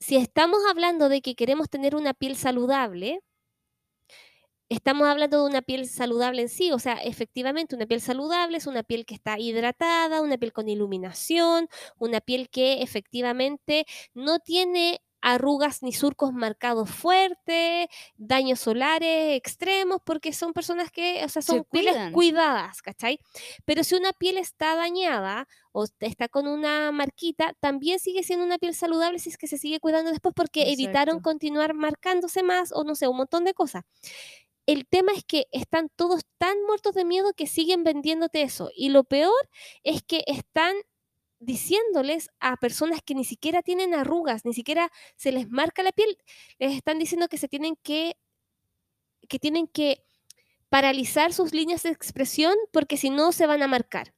si 0.00 0.16
estamos 0.16 0.60
hablando 0.70 1.08
de 1.08 1.20
que 1.22 1.34
queremos 1.34 1.68
tener 1.70 1.96
una 1.96 2.14
piel 2.14 2.36
saludable, 2.36 3.20
estamos 4.68 5.06
hablando 5.06 5.42
de 5.42 5.50
una 5.50 5.62
piel 5.62 5.88
saludable 5.88 6.42
en 6.42 6.48
sí, 6.48 6.72
o 6.72 6.78
sea, 6.78 6.94
efectivamente 6.94 7.74
una 7.76 7.86
piel 7.86 8.00
saludable 8.00 8.58
es 8.58 8.66
una 8.66 8.82
piel 8.82 9.06
que 9.06 9.14
está 9.14 9.38
hidratada, 9.38 10.22
una 10.22 10.38
piel 10.38 10.52
con 10.52 10.68
iluminación, 10.68 11.68
una 11.98 12.20
piel 12.20 12.48
que 12.50 12.82
efectivamente 12.82 13.86
no 14.14 14.38
tiene 14.38 15.00
arrugas 15.24 15.82
ni 15.82 15.92
surcos 15.92 16.34
marcados 16.34 16.90
fuertes, 16.90 17.86
daños 18.16 18.60
solares 18.60 19.36
extremos, 19.38 20.00
porque 20.04 20.34
son 20.34 20.52
personas 20.52 20.90
que, 20.90 21.24
o 21.24 21.28
sea, 21.30 21.40
Se 21.40 21.52
son 21.52 21.64
pieles 21.64 21.96
cuidadas, 22.12 22.82
¿cachai? 22.82 23.18
Pero 23.64 23.84
si 23.84 23.94
una 23.94 24.12
piel 24.12 24.36
está 24.36 24.76
dañada 24.76 25.48
o 25.72 25.86
está 26.00 26.28
con 26.28 26.46
una 26.46 26.92
marquita, 26.92 27.54
también 27.58 28.00
sigue 28.00 28.22
siendo 28.22 28.44
una 28.44 28.58
piel 28.58 28.74
saludable 28.74 29.18
si 29.18 29.30
es 29.30 29.38
que 29.38 29.46
se 29.46 29.56
sigue 29.56 29.80
cuidando 29.80 30.10
después 30.10 30.34
porque 30.36 30.70
evitaron 30.70 31.20
continuar 31.20 31.72
marcándose 31.72 32.42
más 32.42 32.70
o 32.72 32.84
no 32.84 32.94
sé, 32.94 33.08
un 33.08 33.16
montón 33.16 33.44
de 33.44 33.54
cosas. 33.54 33.84
El 34.66 34.86
tema 34.86 35.12
es 35.12 35.24
que 35.24 35.46
están 35.52 35.90
todos 35.94 36.22
tan 36.38 36.56
muertos 36.66 36.94
de 36.94 37.04
miedo 37.04 37.32
que 37.34 37.46
siguen 37.46 37.84
vendiéndote 37.84 38.42
eso. 38.42 38.70
Y 38.74 38.88
lo 38.88 39.04
peor 39.04 39.48
es 39.82 40.02
que 40.02 40.24
están 40.26 40.74
diciéndoles 41.38 42.30
a 42.40 42.56
personas 42.56 43.00
que 43.04 43.14
ni 43.14 43.24
siquiera 43.24 43.62
tienen 43.62 43.94
arrugas, 43.94 44.44
ni 44.44 44.54
siquiera 44.54 44.90
se 45.16 45.32
les 45.32 45.50
marca 45.50 45.82
la 45.82 45.92
piel, 45.92 46.16
les 46.58 46.74
están 46.74 46.98
diciendo 46.98 47.28
que 47.28 47.38
se 47.38 47.48
tienen 47.48 47.76
que 47.82 48.16
que 49.28 49.38
tienen 49.38 49.66
que 49.66 50.04
paralizar 50.68 51.32
sus 51.32 51.52
líneas 51.54 51.82
de 51.82 51.90
expresión 51.90 52.54
porque 52.72 52.96
si 52.96 53.10
no 53.10 53.32
se 53.32 53.46
van 53.46 53.62
a 53.62 53.68
marcar. 53.68 54.14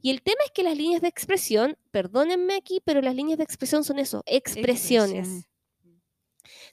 Y 0.00 0.10
el 0.10 0.22
tema 0.22 0.38
es 0.44 0.52
que 0.52 0.62
las 0.62 0.76
líneas 0.76 1.02
de 1.02 1.08
expresión, 1.08 1.76
perdónenme 1.90 2.54
aquí, 2.54 2.80
pero 2.84 3.02
las 3.02 3.14
líneas 3.14 3.38
de 3.38 3.44
expresión 3.44 3.84
son 3.84 3.98
eso, 3.98 4.22
expresiones. 4.26 5.26
Expresiones. 5.26 5.55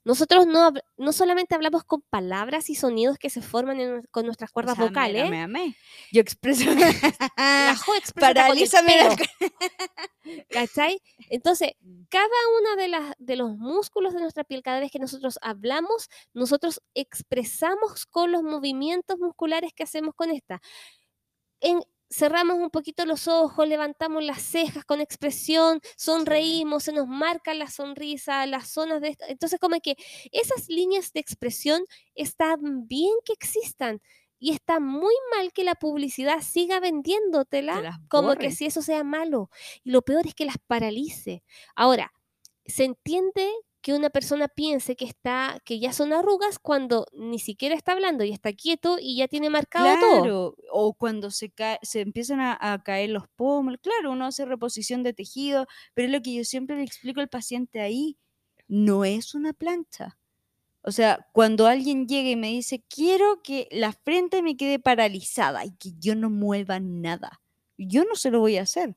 Nosotros 0.06 0.46
no, 0.48 0.74
no 0.98 1.14
solamente 1.14 1.56
hablamos 1.56 1.84
con 1.86 2.02
palabras 2.02 2.70
y 2.70 2.76
sonidos 2.76 3.18
que 3.18 3.30
se 3.30 3.42
forman 3.42 3.80
en 3.80 4.04
con 4.12 4.26
nuestras 4.26 4.50
O 4.52 4.54
cuerdas 4.54 4.76
sea, 4.76 4.86
vocales. 4.86 5.24
mira, 5.24 5.30
me 5.30 5.42
amé. 5.42 5.76
Yo 6.12 6.20
expreso. 6.22 6.66
La 7.38 7.76
jo 7.78 7.94
Paralízame 8.20 8.98
la 8.98 9.16
¿cachai? 10.50 11.02
Entonces, 11.30 11.72
Mm. 11.82 12.04
cada 12.10 12.26
uno 12.60 12.76
de, 12.76 12.88
las, 12.88 13.14
de 13.18 13.36
los 13.36 13.58
músculos 13.58 14.14
de 14.14 14.22
nuestra 14.22 14.44
piel, 14.44 14.62
cada 14.62 14.80
vez 14.80 14.92
que 14.92 15.00
nosotros 15.00 15.40
hablamos, 15.42 16.10
nosotros 16.34 16.82
expresamos 16.94 18.06
con 18.06 18.32
los 18.32 18.44
movimientos 18.44 19.20
musculares 19.20 19.74
que 19.74 19.84
hacemos 19.84 20.16
con 20.16 20.32
esta. 20.32 20.62
En- 21.62 21.82
cerramos 22.14 22.58
un 22.60 22.70
poquito 22.70 23.06
los 23.06 23.28
ojos, 23.28 23.68
levantamos 23.68 24.24
las 24.24 24.42
cejas 24.42 24.86
con 24.86 25.02
expresión, 25.02 25.82
sonreímos, 25.98 26.84
se 26.84 26.94
nos 26.94 27.08
marca 27.08 27.54
la 27.54 27.68
sonrisa, 27.68 28.46
las 28.46 28.70
zonas 28.70 29.02
de... 29.02 29.18
Entonces, 29.28 29.60
como 29.60 29.80
que 29.82 29.96
esas 30.32 30.70
líneas 30.70 31.12
de 31.12 31.20
expresión 31.20 31.84
están 32.14 32.88
bien 32.88 33.14
que 33.26 33.34
existan. 33.34 34.02
Y 34.38 34.52
está 34.52 34.82
muy 34.82 35.14
mal 35.34 35.54
que 35.54 35.64
la 35.64 35.74
publicidad 35.74 36.42
siga 36.42 36.82
vendiéndotela 36.82 38.02
como 38.10 38.36
que 38.36 38.52
si 38.52 38.66
eso 38.66 38.82
sea 38.82 39.04
malo. 39.06 39.50
Y 39.86 39.92
lo 39.92 40.02
peor 40.02 40.28
es 40.28 40.36
que 40.36 40.44
las 40.44 40.58
paralice. 40.68 41.44
Ahora, 41.76 42.12
se 42.66 42.84
entiende 42.84 43.50
que 43.84 43.94
una 43.94 44.10
persona 44.10 44.48
piense 44.48 44.96
que 44.96 45.04
está, 45.04 45.62
que 45.66 45.78
ya 45.78 45.92
son 45.92 46.14
arrugas 46.14 46.58
cuando 46.58 47.06
ni 47.12 47.38
siquiera 47.38 47.76
está 47.76 47.92
hablando 47.92 48.24
y 48.24 48.32
está 48.32 48.54
quieto 48.54 48.98
y 48.98 49.18
ya 49.18 49.28
tiene 49.28 49.50
marcado 49.50 50.00
todo. 50.00 50.22
Claro, 50.22 50.56
o 50.72 50.94
cuando 50.94 51.30
se, 51.30 51.52
cae, 51.52 51.80
se 51.82 52.00
empiezan 52.00 52.40
a, 52.40 52.58
a 52.60 52.82
caer 52.82 53.10
los 53.10 53.28
pómulos, 53.36 53.82
claro, 53.84 54.14
uno 54.14 54.26
hace 54.26 54.46
reposición 54.46 55.04
de 55.04 55.14
tejido, 55.14 55.68
pero 55.94 56.08
es 56.08 56.14
lo 56.14 56.22
que 56.22 56.34
yo 56.34 56.46
siempre 56.46 56.78
le 56.78 56.84
explico 56.84 57.20
al 57.20 57.28
paciente 57.28 57.82
ahí, 57.82 58.18
no 58.70 59.04
es 59.04 59.36
una 59.36 59.52
plancha. 59.52 60.18
O 60.82 60.92
sea, 60.92 61.28
cuando 61.34 61.68
alguien 61.68 62.08
llega 62.08 62.30
y 62.30 62.38
me 62.38 62.52
dice, 62.52 62.86
quiero 62.88 63.44
que 63.44 63.68
la 63.70 63.92
frente 63.92 64.42
me 64.42 64.56
quede 64.56 64.80
paralizada 64.80 65.66
y 65.66 65.76
que 65.76 65.92
yo 66.00 66.16
no 66.16 66.30
mueva 66.30 66.80
nada, 66.80 67.42
yo 67.78 68.06
no 68.06 68.16
se 68.16 68.32
lo 68.32 68.40
voy 68.40 68.56
a 68.56 68.62
hacer. 68.62 68.96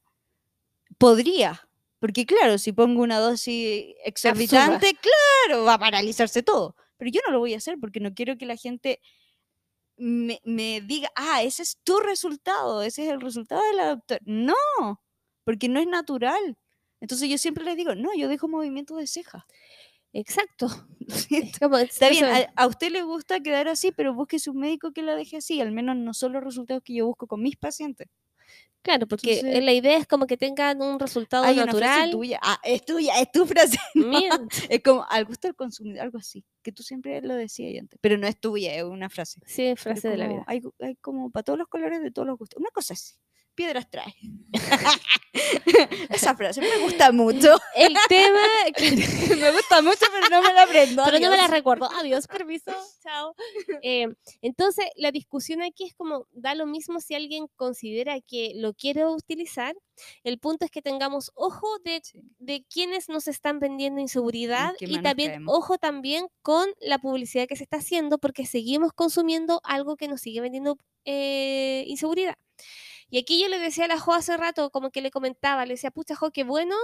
Podría, 0.97 1.69
porque 2.07 2.25
claro, 2.25 2.57
si 2.57 2.71
pongo 2.71 3.03
una 3.03 3.19
dosis 3.19 3.97
exorbitante, 4.05 4.93
claro, 4.95 5.65
va 5.65 5.75
a 5.75 5.79
paralizarse 5.81 6.41
todo. 6.45 6.77
Pero 6.99 7.11
yo 7.11 7.21
no 7.27 7.33
lo 7.33 7.41
voy 7.41 7.55
a 7.55 7.57
hacer 7.57 7.79
porque 7.81 7.99
no 7.99 8.15
quiero 8.15 8.39
que 8.39 8.47
la 8.47 8.55
gente 8.55 9.01
me, 9.97 10.41
me 10.45 10.81
diga, 10.83 11.11
ah, 11.17 11.43
ese 11.43 11.65
es 11.65 11.79
tu 11.83 11.99
resultado, 11.99 12.83
ese 12.83 13.07
es 13.07 13.11
el 13.13 13.21
resultado 13.21 13.61
de 13.61 13.73
la 13.73 13.89
doctora. 13.89 14.21
No, 14.25 14.55
porque 15.43 15.69
no 15.69 15.81
es 15.81 15.89
natural. 15.89 16.57
Entonces 17.01 17.29
yo 17.29 17.39
siempre 17.39 17.65
les 17.65 17.77
digo, 17.77 17.97
no, 17.97 18.15
yo 18.17 18.29
dejo 18.29 18.47
movimiento 18.47 18.95
de 18.95 19.09
ceja. 19.09 19.45
Exacto. 20.13 20.69
Está 21.01 22.09
bien, 22.09 22.25
a, 22.25 22.53
a 22.55 22.69
usted 22.69 22.93
le 22.93 23.03
gusta 23.03 23.41
quedar 23.41 23.67
así, 23.67 23.91
pero 23.91 24.15
busque 24.15 24.37
un 24.47 24.59
médico 24.59 24.93
que 24.93 25.03
la 25.03 25.17
deje 25.17 25.39
así. 25.39 25.61
Al 25.61 25.73
menos 25.73 25.97
no 25.97 26.15
son 26.15 26.35
los 26.35 26.45
resultados 26.45 26.85
que 26.85 26.95
yo 26.95 27.07
busco 27.07 27.27
con 27.27 27.43
mis 27.43 27.57
pacientes. 27.57 28.07
Claro, 28.87 29.09
porque 29.09 29.41
Entonces- 29.41 29.65
la 29.65 29.73
idea 29.73 29.97
es 29.99 30.07
como 30.07 30.29
que 30.29 30.37
tengan 30.37 30.81
un 30.81 31.01
resultado 31.01 31.43
Hay 31.43 31.55
una 31.59 31.65
frase 31.73 31.81
natural. 31.85 32.11
tuya. 32.13 32.39
Ah, 32.41 32.61
es 32.63 32.85
tuya, 32.85 33.21
es 33.21 33.33
tu 33.33 33.45
frase. 33.45 33.77
Es 34.71 34.81
como 34.85 35.05
al 35.11 35.25
gusto 35.25 35.49
del 35.49 35.57
consumidor, 35.57 36.03
algo 36.03 36.19
así. 36.19 36.45
Que 36.63 36.71
tú 36.71 36.85
siempre 36.85 37.21
lo 37.21 37.35
decías 37.35 37.81
antes. 37.81 37.99
Pero 38.01 38.17
no 38.17 38.29
es 38.29 38.39
tuya, 38.39 38.75
es 38.77 38.85
una 38.85 39.09
frase. 39.11 39.41
Sí, 39.45 39.75
frase 39.77 40.09
de 40.09 40.17
la 40.17 40.29
vida. 40.29 40.45
Hay, 40.47 40.63
hay 40.79 40.95
como 40.97 41.31
para 41.31 41.43
todos 41.43 41.59
los 41.59 41.67
colores 41.67 42.01
de 42.01 42.13
todos 42.13 42.29
los 42.29 42.39
gustos. 42.39 42.61
Una 42.61 42.71
cosa 42.71 42.95
así. 42.95 43.15
Piedras 43.57 43.89
trae. 43.91 44.15
Esa 46.11 46.35
frase 46.37 46.61
me 46.61 46.79
gusta 46.79 47.11
mucho. 47.13 47.57
El 47.75 47.95
tema, 48.09 48.41
me 49.41 49.51
gusta 49.53 49.83
mucho, 49.83 50.05
pero 50.13 50.29
no 50.31 50.43
me 50.43 50.53
la 50.53 50.63
aprendo. 50.63 51.03
pero 51.05 51.19
no 51.19 51.31
me 51.31 51.37
la 51.37 51.47
recuerdo. 51.49 51.89
Adiós, 52.01 52.27
permiso, 52.27 52.73
chao. 53.03 53.35
Eh, 53.83 54.09
entonces, 54.43 54.87
la 54.97 55.11
discusión 55.11 55.63
aquí 55.63 55.85
es 55.85 55.95
como, 55.95 56.27
da 56.33 56.55
lo 56.55 56.67
mismo 56.67 57.01
si 57.01 57.15
alguien 57.15 57.47
considera 57.57 58.21
que 58.21 58.53
lo 58.57 58.75
quiere 58.75 59.07
utilizar. 59.07 59.75
El 60.23 60.39
punto 60.39 60.65
es 60.67 60.71
que 60.71 60.83
tengamos 60.83 61.31
ojo 61.35 61.67
de, 61.85 62.01
Sí. 62.03 62.21
de 62.39 62.65
quienes 62.69 63.09
nos 63.09 63.27
están 63.27 63.59
vendiendo 63.59 64.01
inseguridad 64.01 64.75
y 64.81 65.01
también 65.01 65.31
caemos. 65.31 65.55
ojo 65.57 65.79
también 65.79 66.27
con 66.43 66.69
la 66.81 66.99
publicidad 66.99 67.47
que 67.49 67.57
se 67.57 67.63
está 67.65 67.79
haciendo 67.79 68.19
porque 68.19 68.45
seguimos 68.45 68.93
consumiendo 68.93 69.61
algo 69.65 69.97
que 69.97 70.09
nos 70.09 70.21
sigue 70.21 70.43
vendiendo 70.43 70.77
eh, 71.07 71.85
inseguridad. 71.87 72.35
Y 73.11 73.19
aquí 73.19 73.41
yo 73.41 73.49
le 73.49 73.59
decía 73.59 73.85
a 73.87 73.89
la 73.89 73.99
Jo 74.01 74.15
hace 74.15 74.37
rato, 74.37 74.71
como 74.71 74.91
que 74.91 75.01
le 75.03 75.11
comentaba, 75.11 75.65
le 75.67 75.75
decía, 75.75 75.91
pucha 75.91 76.17
Jo, 76.17 76.31
qué 76.33 76.45
bueno 76.45 76.77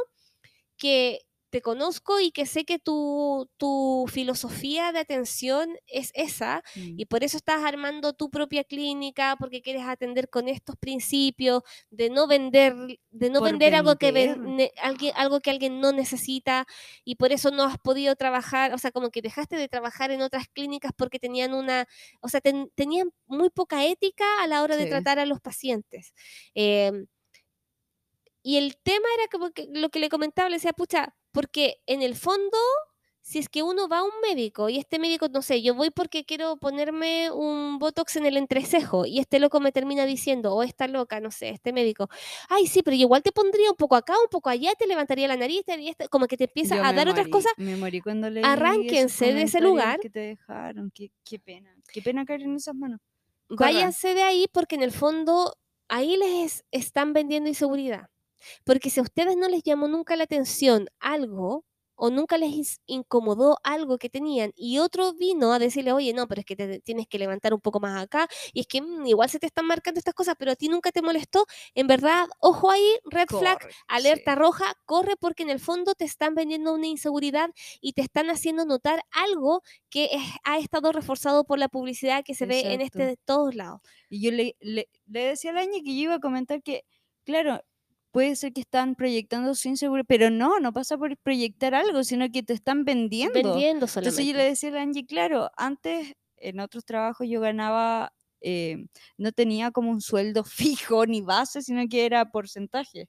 que 0.78 1.20
te 1.52 1.60
conozco 1.60 2.18
y 2.18 2.32
que 2.32 2.46
sé 2.46 2.64
que 2.64 2.78
tu, 2.78 3.46
tu 3.58 4.06
filosofía 4.10 4.90
de 4.90 5.00
atención 5.00 5.68
es 5.86 6.10
esa 6.14 6.62
Mm. 6.74 6.94
y 6.98 7.04
por 7.04 7.22
eso 7.24 7.36
estás 7.36 7.62
armando 7.62 8.14
tu 8.14 8.30
propia 8.30 8.64
clínica 8.64 9.36
porque 9.38 9.60
quieres 9.60 9.82
atender 9.84 10.30
con 10.30 10.48
estos 10.48 10.76
principios 10.76 11.62
de 11.90 12.08
no 12.08 12.26
vender 12.26 12.74
de 13.10 13.28
no 13.28 13.42
vender 13.42 13.74
algo 13.74 13.96
que 13.96 14.12
ven- 14.12 14.56
ne- 14.56 14.72
alguien 14.80 15.12
algo 15.14 15.40
que 15.40 15.50
alguien 15.50 15.78
no 15.78 15.92
necesita 15.92 16.66
y 17.04 17.16
por 17.16 17.32
eso 17.32 17.50
no 17.50 17.64
has 17.64 17.76
podido 17.78 18.16
trabajar 18.16 18.72
o 18.72 18.78
sea 18.78 18.90
como 18.90 19.10
que 19.10 19.20
dejaste 19.20 19.56
de 19.56 19.68
trabajar 19.68 20.10
en 20.10 20.22
otras 20.22 20.48
clínicas 20.48 20.92
porque 20.96 21.18
tenían 21.18 21.52
una 21.52 21.86
o 22.22 22.28
sea 22.30 22.40
ten- 22.40 22.70
tenían 22.74 23.12
muy 23.26 23.50
poca 23.50 23.84
ética 23.84 24.24
a 24.42 24.46
la 24.46 24.62
hora 24.62 24.76
de 24.76 24.86
tratar 24.86 25.18
a 25.18 25.26
los 25.26 25.40
pacientes. 25.42 26.14
Em, 26.54 27.06
y 28.42 28.56
el 28.56 28.76
tema 28.82 29.06
era 29.18 29.28
como 29.30 29.50
que 29.52 29.68
lo 29.72 29.90
que 29.90 30.00
le 30.00 30.08
comentaba, 30.08 30.48
le 30.48 30.56
decía, 30.56 30.72
pucha, 30.72 31.14
porque 31.32 31.82
en 31.86 32.02
el 32.02 32.14
fondo, 32.16 32.58
si 33.20 33.38
es 33.38 33.48
que 33.48 33.62
uno 33.62 33.88
va 33.88 33.98
a 33.98 34.02
un 34.04 34.10
médico 34.22 34.68
y 34.68 34.78
este 34.78 34.98
médico, 34.98 35.28
no 35.28 35.42
sé, 35.42 35.62
yo 35.62 35.74
voy 35.74 35.90
porque 35.90 36.24
quiero 36.24 36.56
ponerme 36.56 37.30
un 37.30 37.78
botox 37.78 38.16
en 38.16 38.26
el 38.26 38.36
entrecejo 38.36 39.06
y 39.06 39.18
este 39.20 39.38
loco 39.38 39.60
me 39.60 39.72
termina 39.72 40.06
diciendo, 40.06 40.54
o 40.54 40.62
esta 40.62 40.88
loca, 40.88 41.20
no 41.20 41.30
sé, 41.30 41.50
este 41.50 41.72
médico, 41.72 42.08
ay, 42.48 42.66
sí, 42.66 42.82
pero 42.82 42.96
yo 42.96 43.02
igual 43.02 43.22
te 43.22 43.32
pondría 43.32 43.70
un 43.70 43.76
poco 43.76 43.96
acá, 43.96 44.14
un 44.20 44.28
poco 44.30 44.50
allá, 44.50 44.72
te 44.78 44.86
levantaría 44.86 45.28
la 45.28 45.36
nariz, 45.36 45.64
te 45.64 45.72
haría 45.72 45.90
esto", 45.92 46.08
como 46.10 46.26
que 46.26 46.36
te 46.36 46.44
empieza 46.44 46.76
Yo 46.76 46.82
a 46.84 46.92
dar 46.92 47.08
otras 47.08 47.28
cosas. 47.28 47.52
Me 47.56 47.76
morí 47.76 48.00
cuando 48.00 48.28
leí 48.28 48.42
Arránquense 48.44 49.32
de 49.32 49.42
ese 49.42 49.60
lugar. 49.60 50.00
Que 50.00 50.10
te 50.10 50.20
dejaron. 50.20 50.90
Qué, 50.92 51.12
qué 51.24 51.38
pena. 51.38 51.74
Qué 51.92 52.02
pena 52.02 52.24
caer 52.24 52.42
en 52.42 52.56
esas 52.56 52.74
manos. 52.74 53.00
Corran. 53.48 53.74
Váyanse 53.74 54.14
de 54.14 54.22
ahí 54.22 54.46
porque 54.52 54.74
en 54.74 54.82
el 54.82 54.92
fondo 54.92 55.54
ahí 55.88 56.16
les 56.16 56.64
están 56.70 57.12
vendiendo 57.12 57.48
inseguridad. 57.48 58.08
Porque 58.64 58.90
si 58.90 59.00
a 59.00 59.02
ustedes 59.02 59.36
no 59.36 59.48
les 59.48 59.62
llamó 59.62 59.88
nunca 59.88 60.16
la 60.16 60.24
atención 60.24 60.88
algo 61.00 61.64
o 61.94 62.10
nunca 62.10 62.36
les 62.38 62.80
incomodó 62.86 63.58
algo 63.62 63.98
que 63.98 64.08
tenían 64.08 64.52
y 64.56 64.78
otro 64.78 65.12
vino 65.14 65.52
a 65.52 65.58
decirle, 65.60 65.92
oye, 65.92 66.12
no, 66.14 66.26
pero 66.26 66.40
es 66.40 66.44
que 66.46 66.56
te 66.56 66.80
tienes 66.80 67.06
que 67.06 67.18
levantar 67.18 67.54
un 67.54 67.60
poco 67.60 67.78
más 67.80 68.02
acá 68.02 68.26
y 68.52 68.60
es 68.60 68.66
que 68.66 68.80
mm, 68.82 69.06
igual 69.06 69.28
se 69.30 69.38
te 69.38 69.46
están 69.46 69.66
marcando 69.66 69.98
estas 69.98 70.14
cosas, 70.14 70.34
pero 70.38 70.50
a 70.52 70.56
ti 70.56 70.68
nunca 70.68 70.90
te 70.90 71.02
molestó, 71.02 71.44
en 71.74 71.86
verdad, 71.86 72.26
ojo 72.40 72.70
ahí, 72.70 72.96
red 73.04 73.28
flag, 73.30 73.58
alerta 73.88 74.34
sí. 74.34 74.34
roja, 74.34 74.74
corre 74.86 75.14
porque 75.20 75.42
en 75.44 75.50
el 75.50 75.60
fondo 75.60 75.94
te 75.94 76.04
están 76.04 76.34
vendiendo 76.34 76.74
una 76.74 76.86
inseguridad 76.88 77.50
y 77.80 77.92
te 77.92 78.02
están 78.02 78.30
haciendo 78.30 78.64
notar 78.64 79.02
algo 79.12 79.62
que 79.90 80.06
es- 80.12 80.22
ha 80.44 80.58
estado 80.58 80.92
reforzado 80.92 81.44
por 81.44 81.58
la 81.58 81.68
publicidad 81.68 82.24
que 82.24 82.34
se 82.34 82.46
ve 82.46 82.72
en 82.72 82.80
este 82.80 83.04
de 83.06 83.16
todos 83.16 83.54
lados. 83.54 83.80
Y 84.08 84.22
yo 84.24 84.30
le, 84.32 84.56
le, 84.60 84.88
le 85.06 85.20
decía 85.24 85.50
a 85.50 85.54
la 85.54 85.60
Aña 85.60 85.78
que 85.84 85.94
yo 85.96 86.02
iba 86.02 86.14
a 86.16 86.20
comentar 86.20 86.62
que, 86.62 86.84
claro, 87.24 87.60
puede 88.12 88.36
ser 88.36 88.52
que 88.52 88.60
están 88.60 88.94
proyectando 88.94 89.54
su 89.54 89.68
inseguridad, 89.68 90.04
pero 90.06 90.30
no, 90.30 90.60
no 90.60 90.72
pasa 90.72 90.96
por 90.96 91.16
proyectar 91.16 91.74
algo, 91.74 92.04
sino 92.04 92.30
que 92.30 92.42
te 92.42 92.52
están 92.52 92.84
vendiendo. 92.84 93.34
Vendiendo 93.34 93.86
Entonces 93.86 94.18
yo 94.18 94.32
le 94.32 94.32
solamente. 94.32 94.50
decía 94.50 94.68
a 94.68 94.72
la 94.72 94.82
Angie, 94.82 95.06
claro, 95.06 95.50
antes 95.56 96.14
en 96.36 96.60
otros 96.60 96.84
trabajos 96.84 97.26
yo 97.28 97.40
ganaba, 97.40 98.12
eh, 98.42 98.86
no 99.16 99.32
tenía 99.32 99.70
como 99.70 99.90
un 99.90 100.00
sueldo 100.02 100.44
fijo 100.94 101.06
ni 101.06 101.22
base, 101.22 101.62
sino 101.62 101.88
que 101.88 102.06
era 102.06 102.30
porcentaje. 102.30 103.08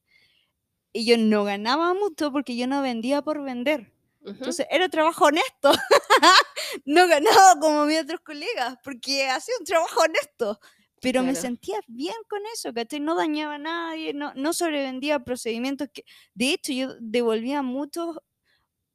Y 0.93 1.05
yo 1.05 1.17
no 1.17 1.43
ganaba 1.43 1.93
mucho 1.93 2.31
porque 2.31 2.55
yo 2.55 2.67
no 2.67 2.81
vendía 2.81 3.21
por 3.21 3.43
vender. 3.43 3.91
Entonces 4.25 4.65
era 4.69 4.87
trabajo 4.87 5.25
honesto. 5.25 5.73
no 6.85 7.07
ganaba 7.07 7.59
como 7.59 7.85
mis 7.85 7.99
otros 7.99 8.21
colegas 8.21 8.77
porque 8.83 9.27
hacía 9.27 9.55
un 9.59 9.65
trabajo 9.65 10.01
honesto. 10.01 10.59
Pero 11.03 11.21
me 11.21 11.35
sentía 11.35 11.79
bien 11.87 12.15
con 12.29 12.39
eso, 12.53 12.73
¿cachai? 12.73 13.01
No 13.01 13.15
dañaba 13.15 13.55
a 13.55 13.57
nadie, 13.57 14.13
no, 14.13 14.33
no 14.35 14.53
sobrevendía 14.53 15.19
procedimientos 15.19 15.89
que... 15.93 16.05
De 16.33 16.53
hecho, 16.53 16.71
yo 16.71 16.95
devolvía 17.01 17.61
muchos 17.61 18.19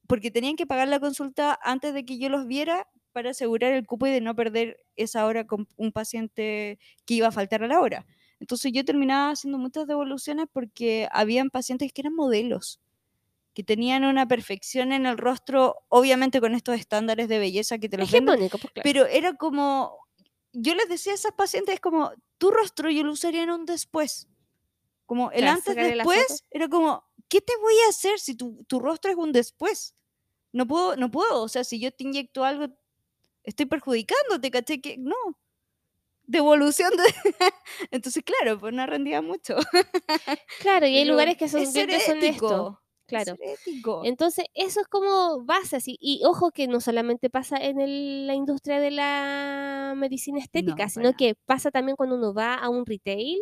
porque 0.06 0.30
tenían 0.30 0.56
que 0.56 0.66
pagar 0.66 0.88
la 0.88 1.00
consulta 1.00 1.58
antes 1.62 1.92
de 1.92 2.06
que 2.06 2.18
yo 2.18 2.30
los 2.30 2.46
viera 2.46 2.88
para 3.12 3.30
asegurar 3.30 3.72
el 3.72 3.86
cupo 3.86 4.06
y 4.06 4.10
de 4.10 4.22
no 4.22 4.34
perder 4.34 4.78
esa 4.96 5.26
hora 5.26 5.46
con 5.46 5.68
un 5.76 5.92
paciente 5.92 6.78
que 7.04 7.14
iba 7.14 7.28
a 7.28 7.32
faltar 7.32 7.62
a 7.62 7.68
la 7.68 7.80
hora. 7.80 8.06
Entonces 8.40 8.72
yo 8.72 8.84
terminaba 8.84 9.32
haciendo 9.32 9.58
muchas 9.58 9.86
devoluciones 9.86 10.46
porque 10.50 11.08
habían 11.12 11.50
pacientes 11.50 11.92
que 11.92 12.00
eran 12.00 12.14
modelos, 12.14 12.80
que 13.52 13.64
tenían 13.64 14.04
una 14.04 14.26
perfección 14.26 14.92
en 14.92 15.04
el 15.04 15.18
rostro, 15.18 15.76
obviamente 15.88 16.40
con 16.40 16.54
estos 16.54 16.78
estándares 16.78 17.28
de 17.28 17.38
belleza 17.38 17.78
que 17.78 17.88
te 17.88 17.98
los 17.98 18.10
venden, 18.10 18.38
pues 18.38 18.50
claro. 18.50 18.82
pero 18.82 19.06
era 19.06 19.34
como, 19.34 19.98
yo 20.60 20.74
les 20.74 20.88
decía 20.88 21.12
a 21.12 21.14
esas 21.14 21.32
pacientes 21.32 21.80
como, 21.80 22.12
tu 22.38 22.50
rostro 22.50 22.90
yo 22.90 23.04
lo 23.04 23.12
usaría 23.12 23.42
en 23.42 23.50
un 23.50 23.64
después. 23.64 24.28
Como 25.06 25.30
el 25.30 25.46
antes 25.46 25.74
después, 25.74 26.44
era 26.50 26.68
como, 26.68 27.04
¿qué 27.28 27.40
te 27.40 27.56
voy 27.56 27.74
a 27.86 27.90
hacer 27.90 28.18
si 28.18 28.34
tu, 28.34 28.64
tu 28.64 28.78
rostro 28.78 29.10
es 29.10 29.16
un 29.16 29.32
después? 29.32 29.94
No 30.52 30.66
puedo, 30.66 30.96
no 30.96 31.10
puedo, 31.10 31.42
o 31.42 31.48
sea, 31.48 31.64
si 31.64 31.80
yo 31.80 31.90
te 31.92 32.04
inyecto 32.04 32.44
algo, 32.44 32.68
estoy 33.44 33.66
perjudicándote, 33.66 34.50
¿caché? 34.50 34.80
Que 34.80 34.98
no. 34.98 35.14
Devolución 36.24 36.90
de... 36.90 37.04
Entonces, 37.90 38.22
claro, 38.22 38.58
pues 38.60 38.74
no 38.74 38.84
rendía 38.86 39.22
mucho. 39.22 39.56
Claro, 40.60 40.86
y 40.86 40.96
hay 40.96 41.04
Pero 41.04 41.12
lugares 41.12 41.36
que 41.38 41.48
son 41.48 41.62
es 41.62 41.74
es 41.74 42.40
Claro. 43.08 43.36
ético. 43.40 44.02
Entonces, 44.04 44.44
eso 44.54 44.80
es 44.80 44.86
como 44.86 45.42
base 45.44 45.76
así. 45.76 45.96
Y 46.00 46.22
ojo 46.24 46.50
que 46.50 46.68
no 46.68 46.80
solamente 46.80 47.30
pasa 47.30 47.56
en 47.56 47.80
el- 47.80 48.26
la 48.26 48.34
industria 48.34 48.78
de 48.80 48.90
la 48.90 49.94
medicina 49.96 50.38
estética, 50.38 50.88
sino 50.88 51.14
que 51.16 51.34
pasa 51.46 51.70
también 51.70 51.96
cuando 51.96 52.16
uno 52.16 52.34
va 52.34 52.54
a 52.54 52.68
un 52.68 52.84
retail 52.86 53.38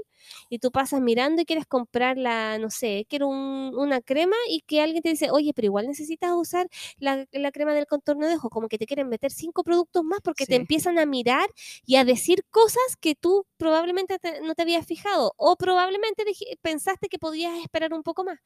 y 0.49 0.59
tú 0.61 0.71
pasas 0.71 1.01
mirando 1.01 1.43
y 1.43 1.45
quieres 1.45 1.67
comprar 1.67 2.17
la, 2.17 2.59
no 2.59 2.71
sé, 2.71 3.07
quiero 3.09 3.29
un- 3.29 3.73
una 3.77 4.01
crema 4.01 4.37
y 4.49 4.61
que 4.63 4.81
alguien 4.81 5.03
te 5.03 5.11
dice, 5.11 5.31
oye, 5.31 5.53
pero 5.55 5.67
igual 5.67 5.87
necesitas 5.87 6.33
usar 6.33 6.69
la, 6.99 7.27
la 7.33 7.51
crema 7.53 7.75
del 7.75 7.87
contorno 7.87 8.27
de 8.27 8.35
ojo, 8.37 8.49
como 8.51 8.69
que 8.69 8.79
te 8.79 8.87
quieren 8.87 9.09
meter 9.09 9.31
cinco 9.33 9.63
productos 9.65 10.05
más 10.05 10.21
porque 10.23 10.47
te 10.47 10.55
empiezan 10.57 10.99
a 10.99 11.07
mirar 11.07 11.49
y 11.85 11.97
a 11.97 12.05
decir 12.05 12.45
cosas 12.51 12.97
que 13.01 13.15
tú 13.15 13.47
probablemente 13.57 14.19
te- 14.19 14.41
no 14.41 14.55
te 14.55 14.63
habías 14.63 14.87
fijado 14.87 15.33
o 15.37 15.57
probablemente 15.57 16.25
pensaste 16.63 17.09
que 17.09 17.19
podías 17.19 17.59
esperar 17.61 17.93
un 17.93 18.03
poco 18.03 18.25
más 18.25 18.39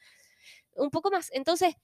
un 0.80 0.90
poco 0.90 1.10
más. 1.10 1.30
Entonces, 1.32 1.74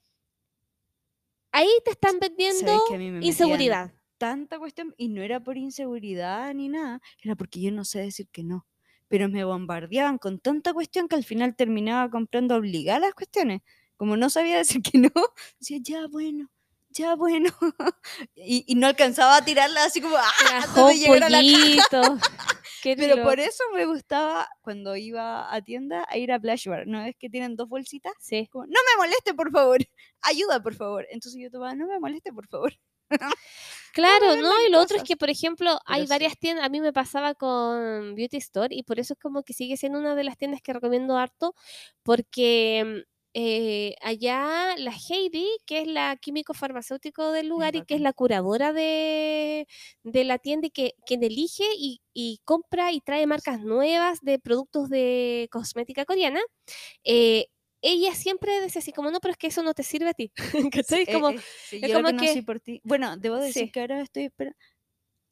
ahí 1.52 1.68
te 1.84 1.90
están 1.92 2.18
¿Sabes 2.48 2.82
vendiendo 2.88 3.06
inseguridad. 3.18 3.92
tanta 4.18 4.58
cuestión 4.58 4.94
y 4.96 5.08
no 5.08 5.22
era 5.22 5.40
por 5.42 5.56
inseguridad 5.58 6.52
ni 6.54 6.68
nada, 6.68 7.00
era 7.22 7.36
porque 7.36 7.60
yo 7.60 7.72
no 7.72 7.84
sé 7.84 8.00
decir 8.00 8.28
que 8.30 8.44
no. 8.44 8.66
Pero 9.08 9.28
me 9.28 9.44
bombardeaban 9.44 10.18
con 10.18 10.40
tanta 10.40 10.72
cuestión 10.74 11.08
que 11.08 11.16
al 11.16 11.24
final 11.24 11.54
terminaba 11.56 12.10
comprando 12.10 12.56
obligadas 12.56 13.02
las 13.02 13.14
cuestiones. 13.14 13.62
Como 13.96 14.16
no 14.16 14.30
sabía 14.30 14.58
decir 14.58 14.82
que 14.82 14.98
no, 14.98 15.10
decía, 15.60 15.78
ya, 15.82 16.06
bueno, 16.08 16.50
ya 16.96 17.14
bueno. 17.14 17.50
y, 18.34 18.64
y 18.66 18.74
no 18.74 18.86
alcanzaba 18.86 19.36
a 19.36 19.44
tirarla 19.44 19.84
así 19.84 20.00
como, 20.00 20.16
¡ah! 20.16 20.32
A 20.46 20.66
la 20.66 20.74
pollito. 20.74 22.18
Qué 22.82 22.94
Pero 22.96 23.22
por 23.24 23.40
eso 23.40 23.64
me 23.74 23.84
gustaba 23.84 24.48
cuando 24.60 24.94
iba 24.96 25.52
a 25.52 25.60
tienda 25.62 26.06
a 26.08 26.18
ir 26.18 26.30
a 26.30 26.38
Flash 26.38 26.68
Bar. 26.68 26.86
¿No 26.86 27.02
es 27.02 27.16
que 27.18 27.28
tienen 27.28 27.56
dos 27.56 27.68
bolsitas? 27.68 28.12
Sí. 28.20 28.46
Como, 28.46 28.66
no 28.66 28.72
me 28.72 29.02
moleste, 29.02 29.34
por 29.34 29.50
favor. 29.50 29.78
Ayuda, 30.22 30.62
por 30.62 30.74
favor. 30.74 31.06
Entonces 31.10 31.40
yo 31.42 31.50
tomaba, 31.50 31.74
no 31.74 31.86
me 31.86 31.98
moleste, 31.98 32.32
por 32.32 32.46
favor. 32.46 32.72
Claro, 33.92 34.36
¿no? 34.36 34.50
Y 34.66 34.70
lo 34.70 34.80
otro 34.80 34.98
es 34.98 35.04
que, 35.04 35.16
por 35.16 35.30
ejemplo, 35.30 35.78
hay 35.86 36.02
sí. 36.02 36.08
varias 36.08 36.38
tiendas, 36.38 36.64
a 36.64 36.68
mí 36.68 36.80
me 36.80 36.92
pasaba 36.92 37.34
con 37.34 38.14
Beauty 38.14 38.36
Store 38.36 38.74
y 38.74 38.82
por 38.82 39.00
eso 39.00 39.14
es 39.14 39.20
como 39.20 39.42
que 39.42 39.52
sigue 39.52 39.76
siendo 39.76 39.98
una 39.98 40.14
de 40.14 40.24
las 40.24 40.36
tiendas 40.36 40.60
que 40.60 40.72
recomiendo 40.72 41.16
harto, 41.16 41.54
porque 42.02 43.04
mm, 43.06 43.15
eh, 43.38 43.96
allá 44.02 44.74
la 44.78 44.92
Heidi, 44.92 45.46
que 45.66 45.82
es 45.82 45.86
la 45.88 46.16
químico 46.16 46.54
farmacéutico 46.54 47.32
del 47.32 47.48
lugar 47.48 47.76
y 47.76 47.82
que 47.82 47.94
es 47.96 48.00
la 48.00 48.14
curadora 48.14 48.72
de, 48.72 49.66
de 50.04 50.24
la 50.24 50.38
tienda 50.38 50.68
y 50.68 50.70
que 50.70 50.94
quien 51.06 51.22
elige 51.22 51.64
y, 51.78 52.00
y 52.14 52.40
compra 52.44 52.92
y 52.92 53.00
trae 53.02 53.26
marcas 53.26 53.60
nuevas 53.60 54.20
de 54.22 54.38
productos 54.38 54.88
de 54.88 55.48
cosmética 55.52 56.06
coreana, 56.06 56.40
eh, 57.04 57.46
ella 57.82 58.14
siempre 58.14 58.60
decía 58.60 58.80
así 58.80 58.92
como, 58.92 59.10
no, 59.10 59.20
pero 59.20 59.32
es 59.32 59.38
que 59.38 59.48
eso 59.48 59.62
no 59.62 59.74
te 59.74 59.82
sirve 59.82 60.10
a 60.10 60.14
ti. 60.14 60.32
¿Cachai? 60.72 61.06
Eh, 61.06 61.12
como, 61.12 61.30
eh, 61.30 61.38
sí, 61.62 61.80
es 61.82 61.90
yo 61.90 61.94
lo 61.94 62.02
como 62.02 62.08
conocí 62.08 62.40
que- 62.40 62.42
por 62.42 62.60
ti. 62.60 62.80
Bueno, 62.84 63.16
debo 63.18 63.36
decir 63.36 63.68
Sí. 63.68 63.70
que 63.70 63.80
ahora 63.80 64.00
estoy 64.02 64.24
esperando. 64.24 64.56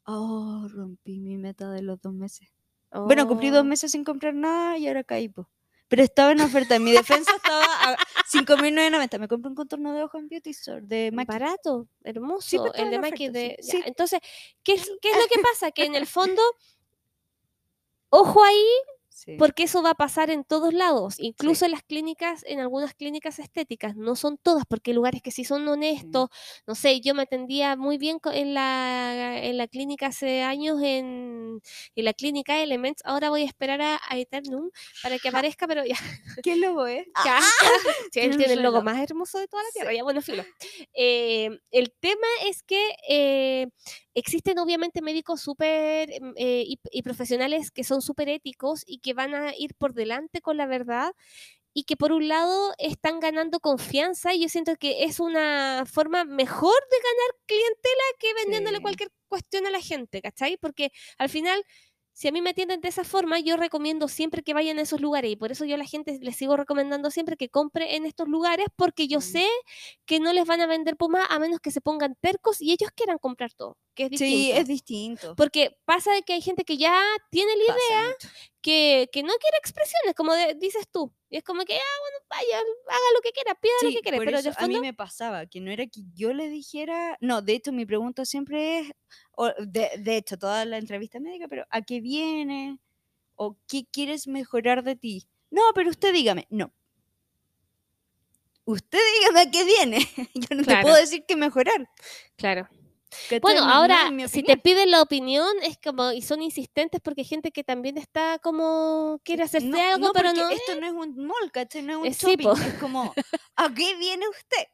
Oh, 0.07 0.67
rompí 0.67 1.19
mi 1.19 1.37
meta 1.37 1.69
de 1.71 1.81
los 1.83 2.01
dos 2.01 2.13
meses. 2.13 2.49
Bueno, 3.03 3.27
cumplí 3.27 3.49
dos 3.51 3.63
oh, 3.63 3.65
meses 3.65 3.91
sin 3.91 4.03
comprar 4.03 4.33
nada 4.33 4.77
y 4.77 4.87
ahora 4.87 5.03
caí, 5.03 5.29
po. 5.29 5.49
Pero 5.87 6.03
estaba 6.03 6.31
en 6.31 6.41
oferta. 6.41 6.75
En 6.75 6.83
mi 6.83 6.91
defensa 6.91 7.31
estaba 7.35 7.63
a 7.63 7.95
5.990. 8.31 9.19
Me 9.19 9.27
compré 9.27 9.49
un 9.49 9.55
contorno 9.55 9.93
de 9.93 10.03
ojo 10.03 10.17
en 10.17 10.27
Beauty 10.27 10.49
Store 10.49 10.81
de 10.81 11.11
Maki. 11.11 11.27
barato, 11.27 11.87
hermoso, 12.03 12.47
Sí, 12.47 12.57
el 12.75 12.89
de 12.89 12.99
Maki 12.99 13.29
de... 13.29 13.57
sí. 13.61 13.81
Entonces, 13.85 14.19
¿qué 14.63 14.73
es, 14.73 14.91
¿qué 15.01 15.11
es 15.11 15.17
lo 15.17 15.27
que 15.27 15.39
pasa? 15.53 15.71
Que 15.71 15.85
en 15.85 15.95
el 15.95 16.07
fondo, 16.07 16.41
ojo 18.09 18.43
ahí, 18.43 18.65
Sí. 19.15 19.37
porque 19.39 19.63
eso 19.63 19.81
va 19.81 19.91
a 19.91 19.95
pasar 19.95 20.29
en 20.29 20.43
todos 20.43 20.73
lados, 20.73 21.15
incluso 21.19 21.63
en 21.63 21.71
las 21.71 21.83
clínicas, 21.83 22.43
en 22.45 22.59
algunas 22.59 22.93
clínicas 22.93 23.39
estéticas, 23.39 23.95
no 23.95 24.17
son 24.17 24.37
todas, 24.37 24.65
porque 24.67 24.91
hay 24.91 24.95
lugares 24.95 25.21
que 25.21 25.31
sí 25.31 25.45
son 25.45 25.65
honestos, 25.67 26.29
no 26.67 26.75
sé, 26.75 26.99
yo 26.99 27.15
me 27.15 27.23
atendía 27.23 27.77
muy 27.77 27.97
bien 27.97 28.19
en 28.33 28.53
la, 28.53 29.39
en 29.41 29.57
la 29.57 29.67
clínica 29.67 30.07
hace 30.07 30.41
años, 30.41 30.81
en, 30.83 31.61
en 31.95 32.05
la 32.05 32.13
clínica 32.13 32.61
Elements, 32.61 33.01
ahora 33.05 33.29
voy 33.29 33.43
a 33.43 33.45
esperar 33.45 33.81
a, 33.81 34.01
a 34.09 34.17
Eternum 34.17 34.69
para 35.01 35.17
que 35.17 35.29
aparezca, 35.29 35.65
pero 35.65 35.85
ya, 35.85 35.95
¿Qué 36.43 36.55
logo 36.57 36.85
es? 36.87 37.07
Ya, 37.25 37.39
sí, 38.11 38.19
él 38.19 38.37
tiene 38.37 38.53
el 38.53 38.63
logo 38.63 38.81
más 38.81 39.01
hermoso 39.01 39.39
de 39.39 39.47
toda 39.47 39.63
la 39.63 39.69
tierra. 39.71 39.93
Ya, 39.93 40.03
bueno, 40.03 40.21
filo. 40.21 40.43
Eh, 40.93 41.49
el 41.71 41.93
tema 41.99 42.27
es 42.45 42.63
que 42.63 42.95
eh, 43.07 43.67
existen 44.15 44.59
obviamente 44.59 45.01
médicos 45.01 45.41
súper 45.41 46.09
mm, 46.21 46.33
eh, 46.37 46.63
y, 46.67 46.79
y 46.91 47.01
profesionales 47.03 47.71
que 47.71 47.83
son 47.83 48.01
súper 48.01 48.29
éticos 48.29 48.83
y 48.87 48.99
que 48.99 49.13
van 49.13 49.35
a 49.35 49.53
ir 49.57 49.75
por 49.75 49.93
delante 49.93 50.41
con 50.41 50.57
la 50.57 50.65
verdad 50.67 51.13
y 51.73 51.83
que 51.83 51.97
por 51.97 52.11
un 52.13 52.27
lado 52.29 52.73
están 52.77 53.19
ganando 53.19 53.59
confianza 53.59 54.33
y 54.33 54.41
yo 54.41 54.49
siento 54.49 54.75
que 54.77 55.03
es 55.03 55.19
una 55.19 55.83
forma 55.91 56.23
mejor 56.25 56.73
de 56.91 56.97
ganar 56.97 57.41
clientela 57.45 58.03
que 58.19 58.33
vendiéndole 58.33 58.79
Sí. 58.79 58.81
cualquier 58.81 59.09
cuestión 59.27 59.67
a 59.67 59.71
la 59.71 59.81
gente, 59.81 60.21
¿cachai? 60.21 60.57
Porque 60.57 60.91
al 61.17 61.29
final 61.29 61.63
si 62.13 62.29
a 62.29 62.31
mí 62.31 62.41
me 62.41 62.51
atienden 62.51 62.79
de 62.81 62.87
esa 62.87 63.03
forma, 63.03 63.39
yo 63.41 63.57
recomiendo 63.57 64.07
siempre 64.07 64.41
que 64.41 64.53
vayan 64.53 64.79
a 64.79 64.83
esos 64.83 65.01
lugares 65.01 65.31
y 65.31 65.35
por 65.35 65.51
eso 65.51 65.65
yo 65.65 65.75
a 65.75 65.77
la 65.77 65.85
gente 65.85 66.17
les 66.21 66.37
sigo 66.37 66.55
recomendando 66.55 67.11
siempre 67.11 67.35
que 67.35 67.49
compre 67.49 67.95
en 67.97 68.05
estos 68.05 68.29
lugares 68.29 68.67
porque 68.77 69.07
yo 69.09 69.19
Mm. 69.19 69.21
sé 69.21 69.45
que 70.05 70.19
no 70.21 70.31
les 70.33 70.45
van 70.47 70.61
a 70.61 70.67
vender 70.67 70.95
puma 70.97 71.25
a 71.25 71.39
menos 71.39 71.59
que 71.59 71.71
se 71.71 71.81
pongan 71.81 72.15
tercos 72.21 72.61
y 72.61 72.71
ellos 72.71 72.89
quieran 72.95 73.17
comprar 73.17 73.51
todo, 73.53 73.77
que 73.95 74.03
es 74.03 74.09
distinto. 74.11 74.35
Sí, 74.37 74.51
es 74.51 74.67
distinto. 74.67 75.35
Porque 75.35 75.77
pasa 75.85 76.11
de 76.13 76.21
que 76.23 76.33
hay 76.33 76.41
gente 76.41 76.63
que 76.65 76.77
ya 76.77 77.01
tiene 77.31 77.55
la 77.55 77.63
idea 77.63 78.15
que, 78.61 79.09
que 79.11 79.23
no 79.23 79.33
quiere 79.39 79.57
expresiones, 79.57 80.13
como 80.15 80.33
de- 80.33 80.53
dices 80.55 80.87
tú. 80.91 81.13
Y 81.29 81.37
es 81.37 81.43
como 81.43 81.63
que, 81.65 81.75
ah, 81.75 81.97
bueno, 82.01 82.17
vaya, 82.29 82.57
haga 82.59 83.05
lo 83.15 83.21
que 83.21 83.31
quiera, 83.31 83.55
pida 83.55 83.71
lo 83.83 83.89
que 83.89 84.01
quiera. 84.01 84.17
Pero 84.19 84.37
eso 84.37 84.51
a 84.57 84.67
mí 84.67 84.79
me 84.79 84.93
pasaba, 84.93 85.45
que 85.47 85.59
no 85.61 85.71
era 85.71 85.85
que 85.87 86.01
yo 86.13 86.33
le 86.33 86.49
dijera, 86.49 87.17
no, 87.21 87.41
de 87.41 87.53
hecho 87.53 87.71
mi 87.71 87.85
pregunta 87.85 88.25
siempre 88.25 88.79
es, 88.79 88.91
o 89.31 89.47
de, 89.65 89.89
de 89.97 90.17
hecho 90.17 90.37
toda 90.37 90.65
la 90.65 90.77
entrevista 90.77 91.19
médica, 91.19 91.47
pero 91.47 91.65
¿a 91.69 91.81
qué 91.81 92.01
viene? 92.01 92.79
¿O 93.35 93.57
qué 93.67 93.85
quieres 93.91 94.27
mejorar 94.27 94.83
de 94.83 94.95
ti? 94.95 95.27
No, 95.51 95.61
pero 95.73 95.89
usted 95.89 96.13
dígame, 96.13 96.47
no. 96.49 96.73
Usted 98.65 98.99
dígame 99.19 99.41
a 99.41 99.51
qué 99.51 99.63
viene. 99.63 99.99
Yo 100.33 100.55
no 100.55 100.63
te 100.63 100.65
Claro. 100.65 100.81
puedo 100.81 100.95
decir 100.95 101.23
qué 101.27 101.35
mejorar. 101.35 101.87
claro. 102.35 102.67
¿Cachai? 103.23 103.39
Bueno, 103.41 103.61
No- 103.61 103.67
no 103.67 103.73
ahora, 103.73 104.09
es 104.19 104.31
si 104.31 104.43
te 104.43 104.57
piden 104.57 104.91
la 104.91 105.01
opinión, 105.01 105.47
es 105.63 105.77
como, 105.77 106.11
y 106.11 106.21
son 106.21 106.41
insistentes 106.41 107.01
porque 107.01 107.21
hay 107.21 107.25
gente 107.27 107.51
que 107.51 107.63
también 107.63 107.97
está 107.97 108.39
como, 108.39 109.19
quiere 109.23 109.43
hacerse 109.43 109.67
No, 109.67 109.79
algo, 109.79 110.07
no, 110.07 110.13
pero 110.13 110.33
no. 110.33 110.49
esto 110.49 110.79
no 110.79 110.85
es 110.87 110.93
un 110.93 111.25
mall, 111.25 111.51
¿cachai? 111.51 111.81
No 111.83 111.93
es 111.93 111.99
un 111.99 112.05
Eh, 112.07 112.13
sí, 112.13 112.25
shopping. 112.43 112.49
Es 112.67 112.73
como, 112.75 113.13
¿a 113.55 113.73
qué 113.73 113.95
viene 113.95 114.27
usted? 114.27 114.67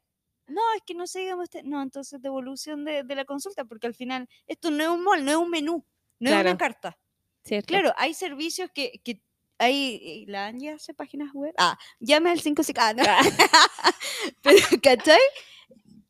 No, 0.48 0.62
es 0.76 0.82
que 0.86 0.94
no 0.94 1.08
se 1.08 1.20
dígame 1.20 1.44
usted. 1.44 1.64
No, 1.64 1.82
entonces 1.82 2.22
devolución 2.22 2.84
de, 2.84 3.04
de 3.04 3.16
la 3.16 3.24
consulta, 3.26 3.64
porque 3.66 3.88
al 3.88 3.94
final 3.96 4.28
esto 4.48 4.70
no 4.70 4.84
es 4.84 4.90
un 4.90 5.04
mall, 5.04 5.24
no 5.24 5.32
es 5.32 5.38
un 5.38 5.50
menú, 5.50 5.86
no 6.20 6.30
es 6.30 6.34
Claro. 6.34 6.50
una 6.50 6.58
carta. 6.58 6.98
¿cierto? 7.44 7.68
Claro, 7.68 7.94
hay 7.98 8.14
servicios 8.14 8.70
que, 8.74 9.02
que 9.04 9.22
hay, 9.58 10.26
la 10.28 10.48
Angie 10.48 10.72
hace 10.72 10.94
páginas 10.94 11.30
web. 11.34 11.54
Ah, 11.58 11.78
llame 12.00 12.32
al 12.32 12.40
55. 12.42 12.80
Ah, 12.84 12.94
no. 12.94 13.04
pero, 14.42 14.58
¿cachai? 14.82 15.20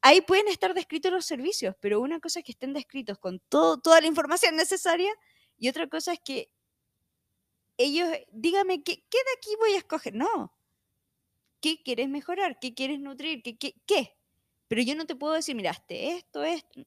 Ahí 0.01 0.21
pueden 0.21 0.47
estar 0.47 0.73
descritos 0.73 1.11
los 1.11 1.25
servicios, 1.25 1.75
pero 1.79 2.01
una 2.01 2.19
cosa 2.19 2.39
es 2.39 2.45
que 2.45 2.51
estén 2.53 2.73
descritos 2.73 3.19
con 3.19 3.39
todo, 3.49 3.79
toda 3.79 4.01
la 4.01 4.07
información 4.07 4.55
necesaria 4.55 5.13
y 5.57 5.69
otra 5.69 5.87
cosa 5.87 6.13
es 6.13 6.19
que 6.19 6.49
ellos, 7.77 8.07
dígame, 8.31 8.83
¿qué, 8.83 9.03
qué 9.09 9.17
de 9.17 9.31
aquí 9.37 9.49
voy 9.59 9.73
a 9.73 9.77
escoger? 9.77 10.15
No. 10.15 10.53
¿Qué 11.59 11.81
quieres 11.83 12.09
mejorar? 12.09 12.57
¿Qué 12.59 12.73
quieres 12.73 12.99
nutrir? 12.99 13.43
¿Qué, 13.43 13.57
qué, 13.57 13.75
qué? 13.85 14.15
Pero 14.67 14.81
yo 14.81 14.95
no 14.95 15.05
te 15.05 15.15
puedo 15.15 15.33
decir, 15.33 15.55
miraste 15.55 16.13
esto, 16.13 16.43
esto. 16.43 16.81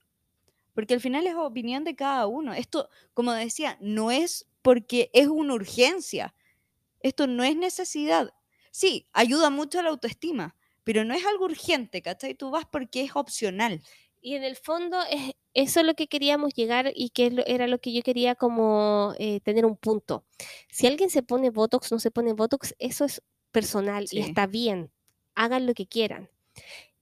Porque 0.74 0.94
al 0.94 1.00
final 1.00 1.26
es 1.26 1.34
opinión 1.34 1.84
de 1.84 1.94
cada 1.94 2.26
uno. 2.26 2.52
Esto, 2.52 2.88
como 3.12 3.32
decía, 3.32 3.78
no 3.80 4.10
es 4.10 4.46
porque 4.62 5.10
es 5.12 5.28
una 5.28 5.54
urgencia. 5.54 6.34
Esto 7.00 7.26
no 7.26 7.44
es 7.44 7.56
necesidad. 7.56 8.34
Sí, 8.70 9.06
ayuda 9.12 9.50
mucho 9.50 9.78
a 9.78 9.82
la 9.82 9.90
autoestima, 9.90 10.56
pero 10.84 11.04
no 11.04 11.14
es 11.14 11.24
algo 11.26 11.46
urgente, 11.46 12.02
¿cachai? 12.02 12.34
Tú 12.34 12.50
vas 12.50 12.66
porque 12.70 13.02
es 13.02 13.16
opcional. 13.16 13.82
Y 14.20 14.36
en 14.36 14.44
el 14.44 14.56
fondo 14.56 14.98
es, 15.10 15.32
eso 15.52 15.80
es 15.80 15.86
lo 15.86 15.94
que 15.94 16.06
queríamos 16.08 16.54
llegar 16.54 16.92
y 16.94 17.10
que 17.10 17.44
era 17.46 17.66
lo 17.66 17.78
que 17.78 17.92
yo 17.92 18.02
quería 18.02 18.34
como 18.34 19.12
eh, 19.18 19.40
tener 19.40 19.66
un 19.66 19.76
punto. 19.76 20.24
Si 20.70 20.86
alguien 20.86 21.10
se 21.10 21.22
pone 21.22 21.50
Botox, 21.50 21.92
no 21.92 21.98
se 21.98 22.10
pone 22.10 22.32
Botox, 22.32 22.74
eso 22.78 23.04
es 23.04 23.22
personal 23.52 24.08
Sí. 24.08 24.16
y 24.18 24.20
está 24.20 24.46
bien. 24.46 24.90
Hagan 25.34 25.66
lo 25.66 25.74
que 25.74 25.86
quieran. 25.86 26.30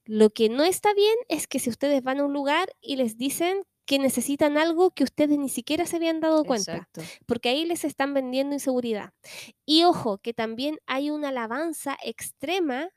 Lo 0.05 0.31
que 0.31 0.49
no 0.49 0.65
está 0.65 0.93
bien 0.95 1.15
es 1.29 1.47
que 1.47 1.61
si 1.61 1.71
ustedes 1.71 2.03
van 2.03 2.19
a 2.19 2.25
un 2.25 2.33
lugar 2.33 2.75
y 2.81 2.97
les 2.97 3.17
dicen 3.19 3.63
que 3.85 3.99
necesitan 4.01 4.59
algo 4.59 4.91
que 4.91 5.05
ustedes 5.05 5.39
ni 5.39 5.49
siquiera 5.49 5.87
se 5.87 5.97
habían 5.97 6.21
dado 6.21 6.45
cuenta, 6.45 6.73
Exacto. 6.73 7.03
porque 7.27 7.51
ahí 7.51 7.65
les 7.65 7.85
están 7.85 8.15
vendiendo 8.15 8.55
inseguridad. 8.55 9.13
Y 9.65 9.85
ojo, 9.85 10.19
que 10.19 10.35
también 10.35 10.79
hay 10.87 11.11
una 11.11 11.29
alabanza 11.29 11.97
extrema 12.03 12.91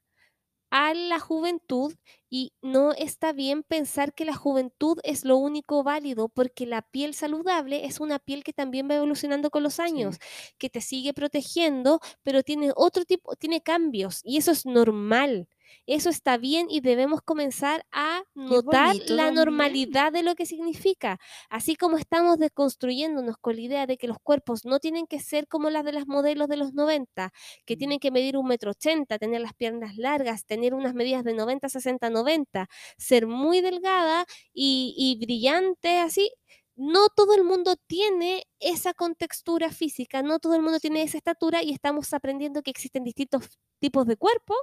a 0.72 0.94
la 0.94 1.20
juventud 1.20 1.94
y 2.30 2.54
no 2.62 2.92
está 2.94 3.32
bien 3.34 3.64
pensar 3.64 4.14
que 4.14 4.26
la 4.26 4.36
juventud 4.36 4.98
es 5.04 5.24
lo 5.26 5.38
único 5.38 5.84
válido 5.84 6.30
porque 6.30 6.66
la 6.66 6.82
piel 6.82 7.14
saludable 7.14 7.86
es 7.86 8.00
una 8.00 8.20
piel 8.20 8.44
que 8.44 8.54
también 8.54 8.90
va 8.90 8.96
evolucionando 8.96 9.50
con 9.52 9.64
los 9.64 9.80
años, 9.80 10.18
que 10.58 10.70
te 10.70 10.82
sigue 10.82 11.14
protegiendo, 11.14 12.00
pero 12.24 12.44
tiene 12.44 12.72
otro 12.76 13.06
tipo, 13.06 13.36
tiene 13.36 13.62
cambios 13.62 14.22
y 14.24 14.38
eso 14.38 14.52
es 14.52 14.66
normal. 14.66 15.48
Eso 15.86 16.10
está 16.10 16.38
bien 16.38 16.68
y 16.70 16.82
debemos 16.82 17.22
comenzar 17.22 17.86
a 17.92 18.24
notar 18.44 18.96
bonito 18.96 19.06
la 19.08 19.32
normalidad 19.32 20.12
de 20.12 20.24
lo 20.24 20.36
que 20.36 20.46
significa. 20.46 21.20
Así 21.50 21.76
como 21.76 21.98
estamos 21.98 22.38
desconstruyéndonos 22.38 23.38
con 23.40 23.56
la 23.56 23.62
idea 23.62 23.86
de 23.88 23.98
que 23.98 24.08
los 24.08 24.18
cuerpos 24.22 24.66
no 24.66 24.80
tienen 24.80 25.08
que 25.08 25.20
ser 25.20 25.48
como 25.48 25.70
las 25.70 25.84
de 25.86 25.92
las 25.94 26.08
modelos 26.08 26.48
de 26.48 26.58
los 26.58 26.74
90, 26.74 27.32
que 27.66 27.76
Mm. 27.76 27.78
tienen 27.78 28.00
que 28.00 28.12
medir 28.12 28.38
un 28.38 28.48
metro 28.48 28.72
ochenta, 28.72 29.18
tener 29.20 29.42
las 29.42 29.54
piernas 29.54 29.98
largas, 29.98 30.46
tener 30.46 30.74
unas 30.74 30.94
medidas 30.94 31.24
de 31.24 31.34
90, 31.34 31.70
60, 31.70 32.10
90, 32.10 32.68
ser 32.98 33.28
muy 33.28 33.62
delgada 33.62 34.26
y, 34.54 34.94
y 34.98 35.18
brillante 35.26 36.00
así. 36.00 36.32
No 36.78 37.08
todo 37.16 37.36
el 37.36 37.44
mundo 37.46 37.78
tiene 37.88 38.44
esa 38.60 38.94
contextura 38.94 39.70
física, 39.72 40.22
no 40.24 40.40
todo 40.40 40.56
el 40.56 40.62
mundo 40.62 40.80
tiene 40.80 41.04
esa 41.04 41.18
estatura 41.18 41.64
y 41.64 41.72
estamos 41.72 42.14
aprendiendo 42.14 42.62
que 42.64 42.72
existen 42.72 43.04
distintos 43.06 43.60
tipos 43.80 44.06
de 44.08 44.18
cuerpo. 44.18 44.54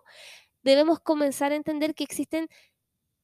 Debemos 0.63 1.01
comenzar 1.01 1.53
a 1.53 1.57
entender 1.57 1.95
que 1.95 2.05
existen 2.05 2.49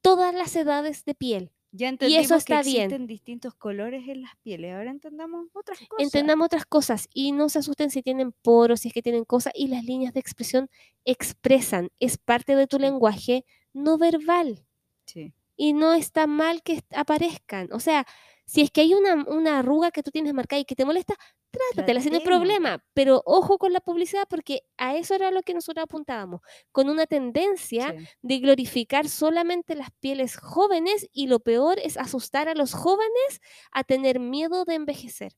todas 0.03 0.35
las 0.35 0.55
edades 0.57 1.05
de 1.05 1.15
piel. 1.15 1.53
Ya 1.71 1.89
entendimos 1.89 2.25
eso 2.25 2.35
que 2.35 2.39
está 2.39 2.63
bien. 2.63 2.85
existen 2.85 3.07
distintos 3.07 3.55
colores 3.55 4.09
en 4.09 4.23
las 4.23 4.35
pieles. 4.43 4.75
Ahora 4.75 4.91
entendamos 4.91 5.49
otras 5.53 5.79
cosas. 5.81 6.05
Entendamos 6.05 6.47
otras 6.47 6.65
cosas 6.65 7.09
y 7.13 7.33
no 7.33 7.49
se 7.49 7.59
asusten 7.59 7.91
si 7.91 8.03
tienen 8.03 8.33
poros, 8.33 8.81
si 8.81 8.89
es 8.89 8.95
que 8.95 9.03
tienen 9.03 9.25
cosas 9.25 9.53
y 9.55 9.69
las 9.69 9.85
líneas 9.85 10.15
de 10.15 10.21
expresión 10.21 10.71
expresan, 11.05 11.91
es 12.01 12.17
parte 12.17 12.57
de 12.57 12.67
tu 12.67 12.79
lenguaje 12.79 13.45
no 13.73 13.99
verbal. 13.99 14.65
Sí. 15.07 15.33
y 15.57 15.73
no 15.73 15.95
está 15.95 16.27
mal 16.27 16.63
que 16.63 16.83
aparezcan. 16.95 17.69
O 17.73 17.81
sea, 17.81 18.07
si 18.47 18.63
es 18.63 18.71
que 18.71 18.83
hay 18.83 18.95
una, 18.95 19.25
una 19.27 19.59
arruga 19.59 19.91
que 19.91 20.03
tú 20.03 20.11
tienes 20.11 20.33
marcada 20.35 20.61
y 20.61 20.65
que 20.65 20.77
te 20.77 20.85
molesta, 20.85 21.15
trátatela, 21.51 22.01
sin 22.01 22.21
problema. 22.21 22.85
Pero 22.95 23.23
ojo 23.27 23.59
con 23.59 23.73
la 23.73 23.81
publicidad 23.81 24.25
porque 24.29 24.63
a 24.77 24.97
eso 24.97 25.15
era 25.15 25.31
lo 25.31 25.43
que 25.43 25.55
nosotros 25.55 25.85
apuntábamos, 25.85 26.41
con 26.73 26.89
una 26.89 27.07
tendencia 27.07 27.95
Sí. 27.97 28.09
de 28.23 28.39
glorificar 28.41 29.09
solamente 29.09 29.75
las 29.75 29.91
pieles 30.01 30.37
jóvenes 30.37 31.09
y 31.13 31.27
lo 31.29 31.41
peor 31.41 31.79
es 31.81 31.97
asustar 31.97 32.49
a 32.49 32.55
los 32.55 32.75
jóvenes 32.75 33.41
a 33.73 33.85
tener 33.85 34.21
miedo 34.21 34.65
de 34.65 34.75
envejecer. 34.75 35.33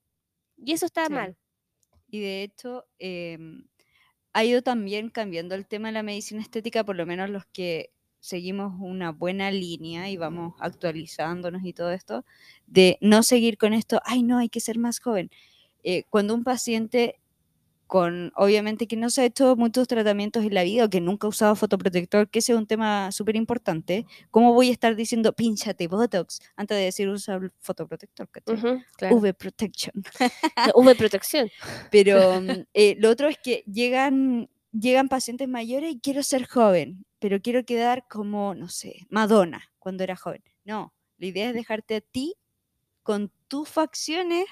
Y 0.58 0.72
eso 0.72 0.86
está 0.86 1.06
Sí. 1.06 1.12
mal. 1.12 1.36
Y 2.11 2.20
de 2.20 2.42
hecho, 2.44 2.86
em, 2.98 3.68
ha 4.34 4.44
ido 4.44 4.62
también 4.62 5.11
cambiando 5.11 5.54
el 5.56 5.66
tema 5.68 5.88
de 5.88 5.94
la 5.94 6.02
medicina 6.04 6.42
estética, 6.42 6.84
por 6.84 6.96
lo 6.96 7.06
menos 7.06 7.30
los 7.30 7.46
que 7.46 7.92
seguimos 8.20 8.74
una 8.80 9.12
buena 9.12 9.50
línea 9.52 10.11
y 10.11 10.16
vamos 10.18 10.54
actualizándonos 10.61 11.64
y 11.64 11.72
todo 11.74 11.92
esto, 11.92 12.24
de 12.66 12.98
no 13.02 13.22
seguir 13.24 13.58
con 13.58 13.74
esto, 13.74 14.00
ay 14.04 14.22
no, 14.24 14.38
hay 14.38 14.48
que 14.50 14.61
ser 14.61 14.78
más 14.78 15.00
joven. 15.00 15.30
Eh, 15.85 16.05
cuando 16.11 16.35
un 16.35 16.45
paciente 16.45 17.20
con, 17.91 18.33
obviamente 18.37 18.87
que 18.87 18.95
no 18.95 19.11
se 19.11 19.22
ha 19.22 19.24
hecho 19.24 19.57
muchos 19.57 19.89
tratamientos 19.89 20.45
en 20.45 20.55
la 20.55 20.62
vida 20.62 20.85
o 20.85 20.89
que 20.89 21.01
nunca 21.01 21.26
ha 21.26 21.31
usado 21.31 21.57
fotoprotector, 21.57 22.31
que 22.31 22.39
ese 22.39 22.53
es 22.53 22.59
un 22.59 22.68
tema 22.68 23.11
súper 23.11 23.35
importante, 23.35 24.07
¿cómo 24.31 24.55
voy 24.55 24.68
a 24.68 24.72
estar 24.72 24.95
diciendo 24.95 25.33
pinchate 25.33 25.89
Botox 25.89 26.41
antes 26.55 26.78
de 26.78 26.85
decir 26.85 27.09
usa 27.09 27.41
fotoprotector? 27.59 28.28
¿cachai? 28.28 28.55
Ujú, 28.55 28.83
claro. 28.97 29.16
UV 29.16 29.35
Protection. 29.35 29.93
UV 30.76 30.95
protección. 30.97 31.51
Pero 31.91 32.41
mm, 32.41 32.66
eh, 32.74 32.95
lo 33.01 33.11
otro 33.11 33.26
es 33.26 33.39
que 33.43 33.64
llegan, 33.66 34.49
llegan 34.70 35.09
pacientes 35.09 35.49
mayores 35.49 35.91
y 35.91 35.99
quiero 35.99 36.22
ser 36.22 36.47
joven, 36.47 37.05
pero 37.18 37.43
quiero 37.43 37.64
quedar 37.64 38.07
como, 38.09 38.55
no 38.55 38.68
sé, 38.68 39.09
Madonna 39.11 39.72
cuando 39.81 40.05
era 40.05 40.14
joven. 40.14 40.45
No, 40.64 40.95
la 41.18 41.26
idea 41.26 41.49
es 41.49 41.55
dejarte 41.55 41.97
a 41.97 42.01
ti 42.01 42.37
con 43.03 43.33
tus 43.49 43.68
facciones, 43.68 44.45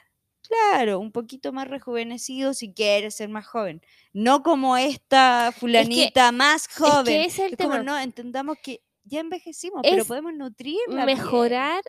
claro, 0.48 0.98
un 0.98 1.12
poquito 1.12 1.52
más 1.52 1.68
rejuvenecido 1.68 2.54
si 2.54 2.72
quieres 2.72 3.14
ser 3.16 3.28
más 3.28 3.46
joven. 3.46 3.82
No 4.12 4.42
como 4.42 4.76
esta 4.76 5.52
fulanita 5.56 6.32
más 6.32 6.68
joven. 6.68 6.98
Es 7.00 7.04
que 7.04 7.24
ese 7.24 7.46
es 7.46 7.46
el 7.48 7.52
Es 7.52 7.58
como, 7.58 7.72
tema. 7.74 7.84
no, 7.84 7.98
entendamos 7.98 8.56
que 8.62 8.82
ya 9.04 9.20
envejecimos, 9.20 9.82
pero 9.82 10.04
podemos 10.04 10.34
nutrir 10.34 10.78
la 10.88 11.04
piel. 11.06 11.16
mejorar 11.16 11.82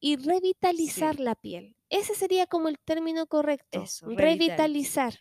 y 0.00 0.16
revitalizar 0.16 1.20
la 1.20 1.34
piel. 1.34 1.76
Ese 1.88 2.14
sería 2.14 2.46
como 2.46 2.68
el 2.68 2.78
término 2.78 3.26
correcto. 3.26 3.82
Eso, 3.82 4.06
revitalizar. 4.08 5.20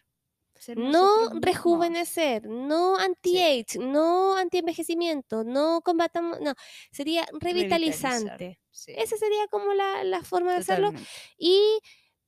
No 0.76 1.32
rejuvenecer, 1.42 2.46
no 2.46 2.96
anti-age, 2.98 3.80
no 3.80 4.36
anti-envejecimiento, 4.36 5.44
no 5.44 5.82
combatamos, 5.84 6.40
no, 6.40 6.54
sería 6.92 7.26
revitalizante. 7.40 8.60
Sí, 8.70 8.94
Esa 8.96 9.18
sería 9.18 9.48
como 9.48 9.74
la, 9.74 10.04
la 10.04 10.22
forma 10.22 10.52
de 10.52 10.60
hacerlo. 10.60 10.92
Y 11.36 11.80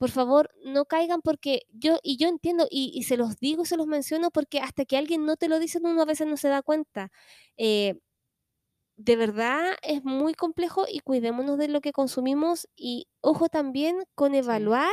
por 0.04 0.12
favor, 0.12 0.49
no 0.66 0.86
caigan 0.86 1.22
porque 1.22 1.62
yo, 1.72 1.99
y 2.04 2.18
yo 2.18 2.28
entiendo, 2.28 2.68
y, 2.70 2.91
y 2.93 3.04
se 3.04 3.16
los 3.18 3.38
digo, 3.39 3.64
se 3.66 3.78
los 3.78 3.88
menciono, 3.88 4.32
porque 4.32 4.60
hasta 4.60 4.84
que 4.86 4.97
alguien 4.97 5.26
no 5.26 5.38
te 5.38 5.47
lo 5.47 5.60
dice, 5.60 5.80
uno 5.82 6.01
a 6.01 6.06
veces 6.06 6.28
no 6.28 6.36
se 6.38 6.49
da 6.49 6.62
cuenta. 6.62 7.10
Eh, 7.58 7.95
de 8.97 9.16
verdad 9.16 9.74
es 9.82 10.04
muy 10.04 10.34
complejo 10.34 10.86
y 10.89 10.99
cuidémonos 10.99 11.58
de 11.58 11.68
lo 11.68 11.82
que 11.82 11.91
consumimos 11.93 12.68
y 12.76 13.08
ojo 13.22 13.49
también 13.49 14.04
con 14.16 14.36
evaluar, 14.36 14.91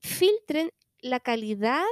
filtren 0.00 0.70
la 1.00 1.20
calidad 1.20 1.84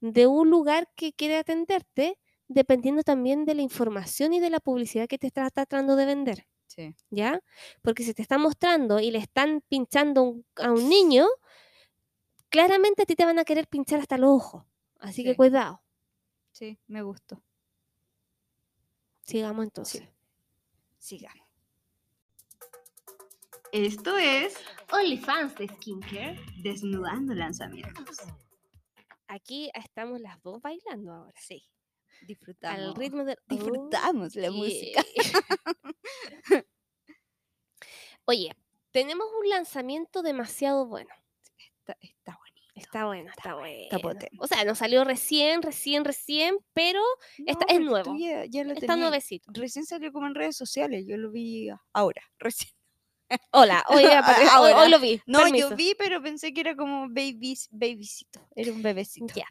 de 0.00 0.26
un 0.26 0.50
lugar 0.50 0.88
que 0.96 1.12
quiere 1.12 1.38
atenderte, 1.38 2.18
dependiendo 2.48 3.02
también 3.02 3.44
de 3.44 3.54
la 3.54 3.62
información 3.62 4.32
y 4.34 4.40
de 4.40 4.50
la 4.50 4.60
publicidad 4.60 5.08
que 5.08 5.18
te 5.18 5.26
está 5.28 5.48
tratando 5.50 5.96
de 5.96 6.06
vender. 6.06 6.46
Sí. 6.66 6.94
¿ya? 7.10 7.40
Porque 7.82 8.02
si 8.04 8.14
te 8.14 8.22
están 8.22 8.40
mostrando 8.42 9.00
y 9.00 9.10
le 9.10 9.18
están 9.18 9.62
pinchando 9.68 10.22
un- 10.22 10.46
a 10.56 10.72
un 10.72 10.88
niño, 10.88 11.26
claramente 12.54 13.02
a 13.02 13.04
ti 13.04 13.16
te 13.16 13.24
van 13.24 13.40
a 13.40 13.44
querer 13.44 13.66
pinchar 13.66 13.98
hasta 13.98 14.16
los 14.16 14.30
ojos. 14.30 14.62
Así 15.00 15.24
que 15.24 15.34
cuidado. 15.34 15.82
Sí, 16.52 16.78
me 16.86 17.02
gustó. 17.02 17.42
Sigamos 19.22 19.64
entonces. 19.64 20.04
Sigamos. 20.98 21.48
Esto 23.72 24.16
es 24.18 24.56
OnlyFans 24.92 25.56
de 25.56 25.66
Skincare. 25.66 26.38
Desnudando 26.62 27.34
Lanzamientos. 27.34 28.18
Aquí 29.26 29.68
estamos 29.74 30.20
las 30.20 30.40
dos 30.40 30.62
bailando 30.62 31.12
ahora. 31.12 31.40
Sí. 31.40 31.68
Disfrutamos. 32.24 32.78
Al 32.78 32.94
ritmo 32.94 33.24
del... 33.24 33.36
Disfrutamos 33.48 34.36
la 34.36 34.50
Oh, 34.50 34.52
música. 34.52 35.04
Oye, 38.26 38.56
tenemos 38.92 39.26
un 39.40 39.48
lanzamiento 39.48 40.22
demasiado 40.22 40.86
bueno. 40.86 41.10
Está, 42.94 43.00
está. 43.00 43.04
Está 43.04 43.06
bueno, 43.06 43.30
está 43.36 43.54
bueno. 43.54 43.82
está 43.82 43.98
potente. 43.98 44.36
O 44.38 44.46
sea, 44.46 44.64
nos 44.64 44.78
salió 44.78 45.04
recién, 45.04 45.62
recién, 45.62 46.04
recién, 46.04 46.56
pero 46.72 47.00
Esta- 47.38 47.50
es 47.50 47.56
porque 47.58 47.74
tú 47.78 47.80
nuevo. 47.84 48.16
Ya, 48.18 48.44
ya 48.46 48.64
lo 48.64 48.72
está 48.74 48.80
tenías. 48.86 48.98
nuevecito. 48.98 49.50
Recién 49.52 49.84
salió 49.84 50.12
como 50.12 50.26
en 50.26 50.34
redes 50.34 50.56
sociales. 50.56 51.04
Yo 51.06 51.16
lo 51.16 51.30
vi 51.30 51.68
ahora. 51.92 52.22
Recién. 52.38 52.70
Hola, 53.52 53.84
hoy, 53.88 54.04
hoy- 54.60 54.72
hoy 54.72 54.90
lo 54.90 54.98
vi. 55.00 55.20
No, 55.26 55.40
permiso. 55.40 55.70
yo 55.70 55.76
vi, 55.76 55.94
pero 55.98 56.22
pensé 56.22 56.52
que 56.52 56.60
era 56.60 56.76
como 56.76 57.08
babies, 57.08 57.68
babycito. 57.72 58.46
Era 58.54 58.70
un 58.72 58.82
bebecito. 58.82 59.34
Ya. 59.34 59.46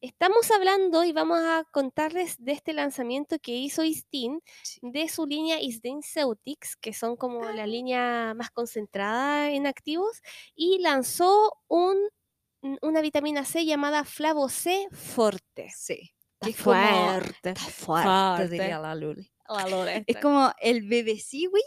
Estamos 0.00 0.50
hablando 0.50 1.04
y 1.04 1.12
vamos 1.12 1.38
a 1.40 1.64
contarles 1.70 2.36
de 2.42 2.52
este 2.52 2.72
lanzamiento 2.72 3.38
que 3.38 3.52
hizo 3.52 3.84
Istin 3.84 4.42
Sí. 4.62 4.78
de 4.82 5.08
su 5.08 5.26
línea 5.26 5.60
Istin 5.60 6.02
Ceutics, 6.02 6.76
que 6.76 6.92
son 6.92 7.16
como 7.16 7.44
la 7.50 7.66
línea 7.66 8.34
más 8.34 8.50
concentrada 8.50 9.50
en 9.50 9.66
activos, 9.66 10.22
y 10.54 10.78
lanzó 10.80 11.52
un, 11.68 11.96
una 12.82 13.00
vitamina 13.00 13.44
C 13.44 13.64
llamada 13.64 14.04
Flavo 14.04 14.48
C 14.48 14.86
Forte. 14.92 15.70
Sí. 15.76 16.12
Está 16.40 16.48
es 16.50 16.56
fuerte. 16.56 17.54
Fuerte, 17.54 17.54
fuerte. 17.70 18.48
diría 18.48 18.78
la 18.78 18.94
Luli. 18.94 19.30
La 19.48 19.96
Es 20.06 20.16
como 20.18 20.52
el 20.60 20.82
bebeciwi 20.88 21.60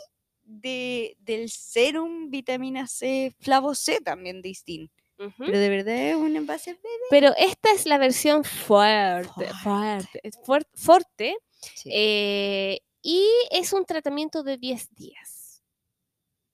de, 0.43 1.15
del 1.19 1.49
serum 1.49 2.29
vitamina 2.29 2.87
C, 2.87 3.33
flavo 3.39 3.75
C 3.75 3.99
también 4.01 4.41
de 4.41 4.49
Istin. 4.49 4.91
Pero 5.37 5.57
de 5.57 5.69
verdad 5.69 5.95
es 5.95 6.15
un 6.15 6.35
envase 6.35 6.73
bebé. 6.73 6.87
Pero 7.09 7.33
esta 7.37 7.71
es 7.71 7.85
la 7.85 7.97
versión 7.97 8.43
fuerte, 8.43 9.47
Fuerte. 9.63 10.31
fuerte, 10.43 10.69
fuerte, 10.73 11.37
Sí. 11.75 11.89
eh, 11.93 12.79
y 13.01 13.25
es 13.51 13.71
un 13.73 13.85
tratamiento 13.85 14.43
de 14.43 14.57
10 14.57 14.93
días. 14.95 15.42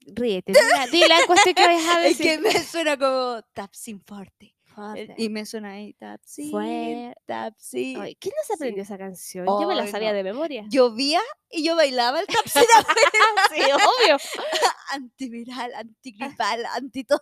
Ríete, 0.02 0.54
dila, 0.54 0.88
dila 0.88 1.18
cuestión 1.28 1.56
que 1.56 1.62
a 1.64 1.72
Es 2.08 2.18
decir. 2.18 2.26
que 2.26 2.40
me 2.40 2.64
suena 2.64 2.98
como 2.98 3.42
Tapsin 3.54 4.02
Forte. 4.02 4.56
Fuerte. 4.64 5.14
Y 5.18 5.28
me 5.30 5.46
suena 5.46 5.72
ahí 5.72 5.94
Tapsin, 5.96 6.52
Fue- 6.52 7.14
Tapsin. 7.26 7.96
¿Quién 8.20 8.34
no 8.36 8.42
se 8.44 8.48
sí. 8.48 8.54
aprendió 8.54 8.84
esa 8.84 8.98
canción? 8.98 9.46
Yo 9.46 9.68
me 9.68 9.76
la 9.76 9.88
sabía 9.88 10.12
no. 10.12 10.16
de 10.18 10.24
memoria. 10.24 10.66
Llovía 10.70 11.20
y 11.50 11.66
yo 11.66 11.76
bailaba 11.76 12.22
el 12.22 12.28
Tapsin 12.28 12.62
sí, 13.54 13.62
obvio. 13.64 14.18
antiviral, 14.92 15.74
antigripal, 15.74 16.66
anti 16.68 17.04
todo. 17.04 17.20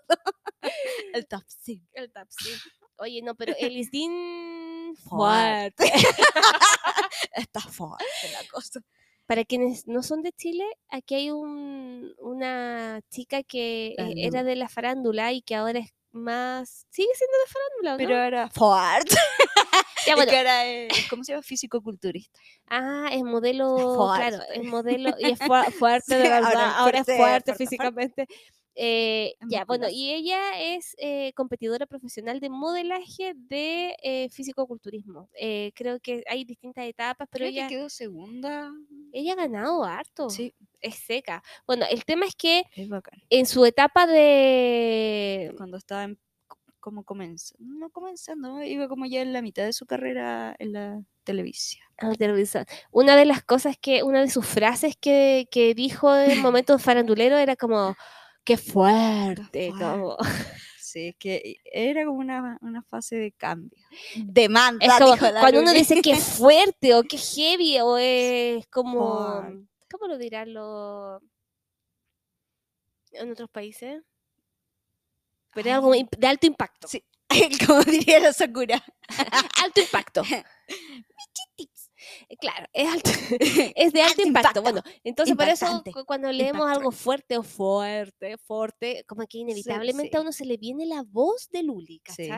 El 1.14 1.26
Tapsin. 1.28 1.88
El 1.94 2.12
Tapsin. 2.12 2.54
Oye, 2.98 3.22
no, 3.24 3.34
pero 3.36 3.56
el 3.60 3.78
Isdin 3.78 4.96
fuerte. 5.10 5.92
Está 7.34 7.62
fuerte 7.62 8.06
la 8.34 8.48
cosa. 8.52 8.82
Para 9.28 9.44
quienes 9.46 9.88
no 9.88 10.02
son 10.04 10.22
de 10.24 10.32
Chile, 10.32 10.66
aquí 10.90 11.16
hay 11.16 11.32
un, 11.32 12.14
una 12.18 13.02
chica 13.10 13.44
que 13.44 13.94
eh, 13.98 14.14
era 14.26 14.44
de 14.44 14.56
la 14.56 14.70
farándula 14.70 15.34
y 15.34 15.42
que 15.42 15.54
ahora 15.56 15.80
es 15.80 15.94
más... 16.12 16.88
Sigue 16.90 17.10
siendo 17.14 17.38
de 17.38 17.52
farándula, 17.52 17.92
¿no? 17.92 17.98
Pero 17.98 18.24
ahora 18.24 18.50
fuerte. 18.50 19.16
Ya, 20.08 20.16
bueno, 20.16 20.32
¿cómo 21.10 21.24
se 21.26 21.34
llama? 21.34 21.44
Físico-culturista. 21.44 22.40
Ah, 22.70 23.10
es 23.12 23.24
modelo, 23.26 24.12
claro, 24.16 24.38
es 24.38 24.46
fuerte. 24.46 24.64
modelo 24.64 25.10
y 25.20 25.32
es 25.32 25.40
fu- 25.40 25.72
fuerte 25.78 26.16
de 26.16 26.30
verdad, 26.30 26.46
ahora 26.46 26.78
ahora, 26.78 27.00
es 27.00 27.06
fuerte, 27.06 27.54
fuerte, 27.54 27.66
fuerte, 27.66 27.92
fuerte. 27.92 28.28
Eh, 28.80 29.34
Es 29.40 29.48
ya, 29.50 29.66
bueno, 29.66 29.88
y 29.90 30.12
ella 30.14 30.40
es 30.62 30.96
eh, 31.00 31.34
competidora 31.34 31.88
profesional 31.88 32.40
de 32.40 32.50
modelaje 32.52 33.34
de 33.36 33.96
eh, 34.04 34.30
fisicoculturismo. 34.30 35.30
Eh, 35.34 35.72
creo 35.74 36.00
que 36.00 36.24
hay 36.30 36.46
distintas 36.46 36.86
etapas, 36.86 37.28
pero 37.32 37.42
Creo 37.46 37.50
ella, 37.50 37.68
que 37.68 37.74
quedó 37.76 37.90
segunda. 37.90 38.72
ella 39.12 39.34
ha 39.34 39.36
ganado 39.36 39.84
harto, 39.84 40.30
Sí, 40.30 40.54
es 40.80 40.94
seca. 40.96 41.42
Bueno, 41.66 41.86
el 41.90 42.06
tema 42.06 42.28
es 42.28 42.36
que 42.36 42.64
es 42.76 42.88
en 43.32 43.46
su 43.48 43.66
etapa 43.66 44.06
de... 44.06 45.54
Cuando 45.58 45.78
estaba 45.78 46.04
en- 46.04 46.20
co- 46.48 46.60
como 46.80 47.04
comenzando, 47.04 47.64
no 47.80 47.90
comenzando, 47.90 48.62
iba 48.64 48.88
como 48.88 49.06
ya 49.08 49.22
en 49.22 49.34
la 49.34 49.42
mitad 49.42 49.64
de 49.66 49.74
su 49.74 49.86
carrera 49.88 50.56
en 50.60 50.74
la 50.74 51.02
televisión. 51.24 51.84
Ah, 51.98 52.14
televisión. 52.16 52.66
Una 52.92 53.16
de 53.16 53.26
las 53.26 53.44
cosas 53.44 53.76
que, 53.82 54.04
una 54.04 54.22
de 54.22 54.30
sus 54.30 54.46
frases 54.46 54.96
que, 54.96 55.48
que 55.50 55.74
dijo 55.74 56.16
en 56.16 56.42
momentos 56.54 56.82
farandulero 56.84 57.38
era 57.38 57.56
como, 57.56 57.96
qué 58.48 58.58
fuerte, 58.58 59.70
como... 59.78 60.18
Sí, 60.80 61.10
es 61.10 61.16
que 61.20 61.58
era 61.66 62.06
como 62.06 62.20
una, 62.20 62.58
una 62.62 62.82
fase 62.82 63.18
de 63.18 63.32
cambio. 63.34 63.78
Demanda, 64.16 64.84
Es 64.86 64.94
como 64.94 65.18
cuando 65.18 65.60
uno 65.60 65.74
dice 65.74 66.02
que 66.02 66.16
fuerte 66.16 66.96
o 66.96 67.04
que 67.04 67.18
heavy 67.18 67.78
o 67.82 67.98
es 67.98 68.66
como, 68.68 69.42
Fuerte. 69.42 69.68
¿cómo 69.92 70.08
lo 70.08 70.18
dirán 70.18 70.54
los? 70.54 71.22
en 73.12 73.32
otros 73.32 73.50
países. 73.50 74.02
Pero 75.54 75.68
es 75.70 75.76
algo 75.76 75.92
Ay. 75.92 76.04
imp- 76.04 76.18
de 76.18 76.28
alto 76.28 76.48
impacto. 76.48 76.88
Sí. 76.88 77.04
Como 77.68 77.82
diría 77.84 78.20
la 78.22 78.32
Sakura. 78.32 78.82
alto 79.64 79.82
impacto. 79.82 80.24
Eh, 82.30 82.38
Claro, 82.38 82.68
es 82.74 82.88
alto, 82.88 83.10
es 83.76 83.94
de 83.94 84.02
alto, 84.02 84.22
Alto 84.22 84.28
impacto. 84.28 84.60
impacto. 84.60 84.62
Bueno, 84.62 84.82
entonces 85.04 85.36
por 85.36 85.48
eso 85.48 85.66
Impactante. 85.66 85.92
cu- 85.92 86.06
cuando 86.06 86.32
leemos 86.32 86.70
algo 86.70 86.92
fuerte 86.92 87.38
o 87.38 87.44
fuerte, 87.44 88.38
fuerte, 88.38 89.04
como 89.08 89.26
que 89.28 89.40
inevitablemente 89.40 90.16
a 90.18 90.20
sí. 90.20 90.22
uno 90.24 90.32
se 90.32 90.46
le 90.46 90.58
viene 90.58 90.86
la 90.86 91.04
voz 91.04 91.50
de 91.52 91.64
Luli, 91.64 92.02
Sí. 92.16 92.30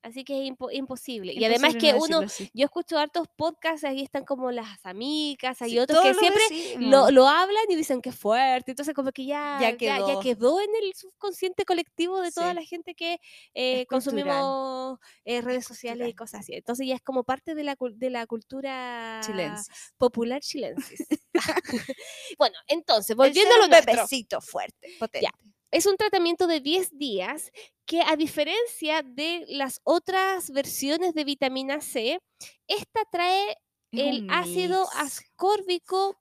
Así 0.00 0.22
que 0.24 0.42
es 0.44 0.50
impo- 0.52 0.72
imposible. 0.72 1.32
Y 1.32 1.44
además 1.44 1.74
que 1.74 1.92
no 1.92 1.98
uno, 2.04 2.18
así. 2.20 2.48
yo 2.54 2.64
escucho 2.66 2.98
hartos 2.98 3.26
podcasts, 3.36 3.82
ahí 3.84 4.00
están 4.02 4.24
como 4.24 4.50
las 4.52 4.78
amigas, 4.84 5.60
hay 5.60 5.70
Sí, 5.70 5.78
otros 5.80 6.00
que 6.02 6.12
lo 6.14 6.20
siempre 6.20 6.42
lo, 6.78 7.10
lo 7.10 7.26
hablan 7.28 7.64
y 7.68 7.74
dicen 7.74 8.00
que 8.00 8.10
es 8.10 8.16
fuerte, 8.16 8.70
entonces 8.70 8.94
como 8.94 9.10
que 9.10 9.26
ya, 9.26 9.58
Ya 9.60 9.70
ya, 9.76 9.98
ya 9.98 10.06
quedó. 10.06 10.20
quedó 10.20 10.60
en 10.60 10.70
el 10.82 10.94
subconsciente 10.94 11.64
colectivo 11.64 12.20
de 12.20 12.30
toda 12.30 12.50
Sí. 12.50 12.54
la 12.56 12.62
gente 12.62 12.94
que 12.94 13.18
eh, 13.54 13.86
consumimos 13.86 14.98
eh, 15.24 15.40
redes 15.40 15.64
sociales 15.66 16.08
y 16.08 16.14
cosas 16.14 16.40
así. 16.40 16.54
Entonces 16.54 16.86
ya 16.86 16.94
es 16.94 17.02
como 17.02 17.24
parte 17.24 17.54
de 17.56 17.64
la, 17.64 17.76
de 17.80 18.10
la 18.10 18.26
cultura 18.28 19.20
Chilensis. 19.26 19.68
popular 19.98 20.40
chilensis. 20.40 21.06
bueno, 22.38 22.56
entonces, 22.68 23.16
volviendo 23.16 23.54
a 23.54 23.58
lo 23.58 23.66
nuestro. 23.68 24.40
fuerte, 24.40 24.88
potente. 24.98 25.28
Es 25.72 25.86
un 25.86 25.96
tratamiento 25.96 26.46
de 26.46 26.60
10 26.60 26.96
días 26.96 27.50
que 27.86 28.00
a 28.02 28.16
diferencia 28.16 29.02
de 29.02 29.44
las 29.48 29.80
otras 29.84 30.50
versiones 30.50 31.14
de 31.14 31.24
vitamina 31.24 31.80
C, 31.80 32.20
esta 32.66 33.00
trae 33.10 33.56
el 33.94 34.24
ácido 34.28 34.88
ascórbico 34.94 36.20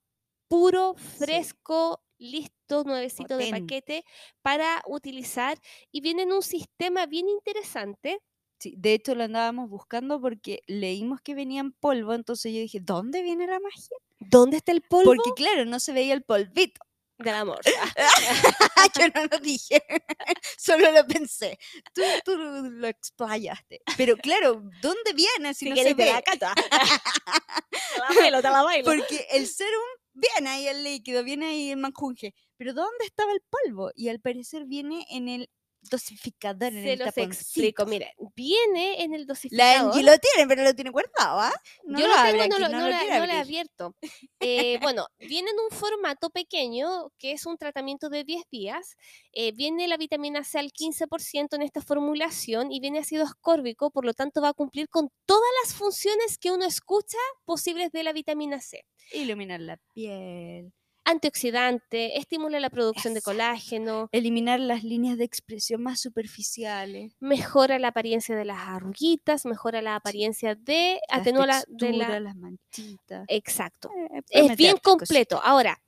puro, 0.50 0.96
Sí. 1.16 1.18
fresco, 1.18 2.02
listo, 2.18 2.84
nuevecito 2.84 3.38
de 3.38 3.48
paquete 3.48 4.04
para 4.42 4.82
utilizar 4.88 5.58
y 5.92 6.02
viene 6.02 6.24
en 6.24 6.34
un 6.34 6.42
sistema 6.42 7.06
bien 7.06 7.30
interesante. 7.30 8.20
Sí, 8.60 8.76
de 8.78 8.94
hecho 8.94 9.14
lo 9.16 9.24
andábamos 9.24 9.70
buscando 9.70 10.20
porque 10.22 10.62
leímos 10.68 11.22
que 11.22 11.36
venía 11.36 11.62
en 11.62 11.72
polvo, 11.74 12.14
entonces 12.14 12.54
yo 12.54 12.60
dije, 12.60 12.80
¿dónde 12.82 13.22
viene 13.22 13.46
la 13.48 13.60
magia? 13.60 13.98
¿Dónde 14.20 14.58
está 14.58 14.72
el 14.72 14.82
polvo 14.84 15.24
Porque 15.24 15.34
claro, 15.34 15.66
no 15.66 15.80
se 15.80 15.94
veía 15.94 16.14
el 16.14 16.24
polvito. 16.24 16.82
Del 17.18 17.36
amor? 17.36 17.60
yo 19.00 19.08
no 19.14 19.26
lo 19.32 19.40
dije, 19.40 19.82
solo 20.58 20.92
lo 20.92 21.06
pensé. 21.08 21.58
Tú, 21.94 22.02
tú 22.24 22.36
lo 22.38 22.88
explayaste. 22.88 23.82
Pero 23.98 24.18
claro, 24.18 24.62
¿dónde 24.82 25.14
viene 25.14 25.54
si 25.54 25.66
Si 25.66 25.70
no 25.70 25.76
se 25.76 25.94
ve? 25.94 26.06
la 26.06 26.22
cata. 26.24 26.54
te 26.56 28.00
la 28.00 28.22
bailo, 28.22 28.42
te 28.42 28.50
la 28.50 28.64
bailo. 28.64 28.86
Porque 28.86 29.28
el 29.32 29.48
serum 29.48 29.82
viene 30.14 30.50
ahí 30.50 30.68
el 30.68 30.84
líquido, 30.84 31.24
viene 31.24 31.48
ahí 31.48 31.72
el 31.72 31.78
manjunje. 31.78 32.34
Pero 32.58 32.74
¿dónde 32.74 33.06
estaba 33.06 33.32
el 33.32 33.42
polvo? 33.50 33.92
Y 33.96 34.10
al 34.10 34.20
parecer 34.20 34.66
viene 34.66 35.06
en 35.10 35.30
el 35.30 35.50
dosificador, 35.88 36.74
en 36.74 36.84
Se 36.84 36.94
el 36.94 37.00
los 37.00 37.08
taponcito. 37.14 37.42
explico. 37.44 37.86
Mira, 37.86 38.08
viene 38.36 39.04
en 39.04 39.14
el 39.14 39.22
La 39.22 39.28
dosificador. 39.28 39.92
Angie 39.92 40.04
lo 40.04 40.18
tiene, 40.18 40.48
pero 40.48 40.64
lo 40.64 40.74
tiene 40.74 40.90
guardado, 40.92 41.40
¿ah? 41.40 41.54
No 41.84 42.00
Yo 42.00 42.08
lo 42.08 42.14
abre 42.14 42.32
tengo, 42.34 42.48
no, 42.48 42.56
aquí, 42.56 42.62
lo, 42.64 42.70
no 42.70 42.78
no 42.80 42.86
lo 42.86 42.90
la- 42.92 43.20
no 43.20 43.26
la 43.26 43.34
he 43.36 43.40
abierto. 43.40 43.96
Eh, 44.40 44.78
bueno, 44.82 45.08
viene 45.20 45.52
en 45.52 45.60
un 45.60 45.70
formato 45.78 46.30
pequeño, 46.30 47.12
que 47.18 47.32
es 47.32 47.46
un 47.46 47.58
tratamiento 47.58 48.10
de 48.10 48.24
10 48.24 48.44
días. 48.52 48.96
Eh, 49.34 49.52
viene 49.54 49.88
la 49.88 49.98
vitamina 49.98 50.44
C 50.44 50.60
al 50.60 50.72
15% 50.72 51.56
en 51.56 51.62
esta 51.64 51.82
formulación 51.82 52.72
y 52.72 52.80
viene 52.80 53.00
ácido 53.00 53.24
ascórbico, 53.24 53.92
por 53.92 54.06
lo 54.06 54.14
tanto 54.14 54.42
va 54.42 54.50
a 54.50 54.54
cumplir 54.54 54.90
con 54.90 55.10
todas 55.26 55.50
las 55.64 55.74
funciones 55.74 56.38
que 56.38 56.52
uno 56.52 56.66
escucha 56.66 57.18
posibles 57.46 57.92
de 57.92 58.04
la 58.04 58.14
vitamina 58.14 58.60
C. 58.62 58.86
Iluminar 59.14 59.62
la 59.62 59.78
piel, 59.94 60.72
Antioxidante, 61.10 62.18
estimula 62.18 62.60
la 62.60 62.70
producción 62.70 63.14
de 63.14 63.22
colágeno, 63.22 64.10
eliminar 64.12 64.60
las 64.60 64.84
líneas 64.84 65.18
de 65.18 65.24
expresión 65.24 65.82
más 65.82 66.02
superficiales, 66.02 67.16
mejora 67.22 67.80
la 67.80 67.88
apariencia 67.88 68.36
de 68.36 68.44
las 68.44 68.60
arruguitas, 68.60 69.46
mejora 69.46 69.82
la 69.82 69.96
apariencia 69.96 70.56
de... 70.56 71.00
las 71.10 71.22
Atenúa 71.22 71.46
la, 71.46 71.64
de 71.70 71.94
la... 71.94 72.20
las 72.20 72.36
manchitas. 72.36 73.24
Exacto. 73.30 73.90
Eh, 74.12 74.22
es 74.32 74.58
bien 74.58 74.76
completo. 74.84 75.40
Ahora, 75.42 75.82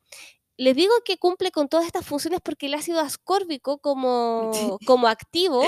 les 0.55 0.73
digo 0.73 0.93
que 1.03 1.17
cumple 1.17 1.51
con 1.51 1.67
todas 1.67 1.85
estas 1.85 2.05
funciones 2.05 2.39
porque 2.41 2.67
el 2.67 2.73
ácido 2.73 3.01
ascórbico 3.01 3.79
como, 3.79 4.51
como 4.85 5.09
activo 5.09 5.63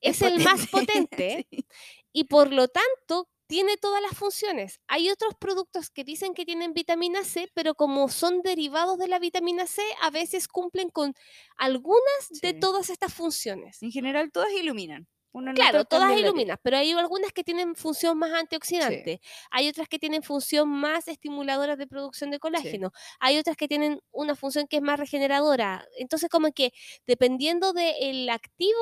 es, 0.00 0.20
el 0.20 0.42
más 0.42 0.66
potente 0.70 1.46
Sí. 1.48 1.64
y 2.12 2.24
por 2.24 2.52
lo 2.52 2.66
tanto 2.66 3.28
tiene 3.46 3.76
todas 3.76 4.02
las 4.02 4.16
funciones. 4.16 4.80
Hay 4.88 5.10
otros 5.10 5.34
productos 5.38 5.90
que 5.90 6.04
dicen 6.04 6.34
que 6.34 6.44
tienen 6.44 6.72
vitamina 6.72 7.24
C, 7.24 7.48
pero 7.54 7.74
como 7.74 8.08
son 8.08 8.42
derivados 8.42 8.98
de 8.98 9.08
la 9.08 9.18
vitamina 9.18 9.66
C, 9.66 9.82
a 10.02 10.10
veces 10.10 10.48
cumplen 10.48 10.90
con 10.90 11.14
algunas 11.56 12.28
de 12.42 12.54
todas 12.54 12.90
estas 12.90 13.14
funciones. 13.14 13.82
En 13.82 13.90
general, 13.92 14.30
todas 14.32 14.52
iluminan. 14.52 15.06
Uno 15.32 15.52
Claro, 15.52 15.84
todas 15.84 16.14
de 16.14 16.20
iluminas, 16.20 16.56
pero 16.62 16.78
hay 16.78 16.92
algunas 16.92 17.30
que 17.30 17.44
tienen 17.44 17.74
función 17.74 18.16
más 18.16 18.32
antioxidante, 18.32 19.20
hay 19.50 19.68
otras 19.68 19.86
que 19.86 19.98
tienen 19.98 20.22
función 20.22 20.66
más 20.66 21.08
estimuladora 21.08 21.76
de 21.76 21.86
producción 21.86 22.30
de 22.30 22.38
colágeno, 22.38 22.90
hay 23.20 23.36
otras 23.36 23.54
que 23.58 23.68
tienen 23.68 24.00
una 24.12 24.34
función 24.34 24.66
que 24.66 24.76
es 24.76 24.82
más 24.82 24.98
regeneradora. 24.98 25.86
Entonces, 25.98 26.30
como 26.30 26.52
que 26.52 26.72
dependiendo 27.06 27.74
del 27.74 28.30
activo 28.30 28.80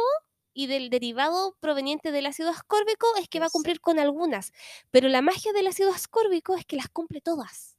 y 0.55 0.67
del 0.69 0.89
derivado 0.89 1.57
proveniente 1.61 2.13
del 2.13 2.27
ácido 2.27 2.51
ascórbico, 2.51 3.07
es 3.21 3.29
que 3.29 3.41
va 3.41 3.47
a 3.47 3.51
cumplir 3.51 3.81
con 3.81 3.99
algunas, 3.99 4.53
pero 4.91 5.09
la 5.09 5.21
magia 5.21 5.53
del 5.53 5.67
ácido 5.67 5.91
ascórbico 5.93 6.57
es 6.57 6.65
que 6.65 6.77
las 6.77 6.89
cumple 6.89 7.21
todas. 7.21 7.77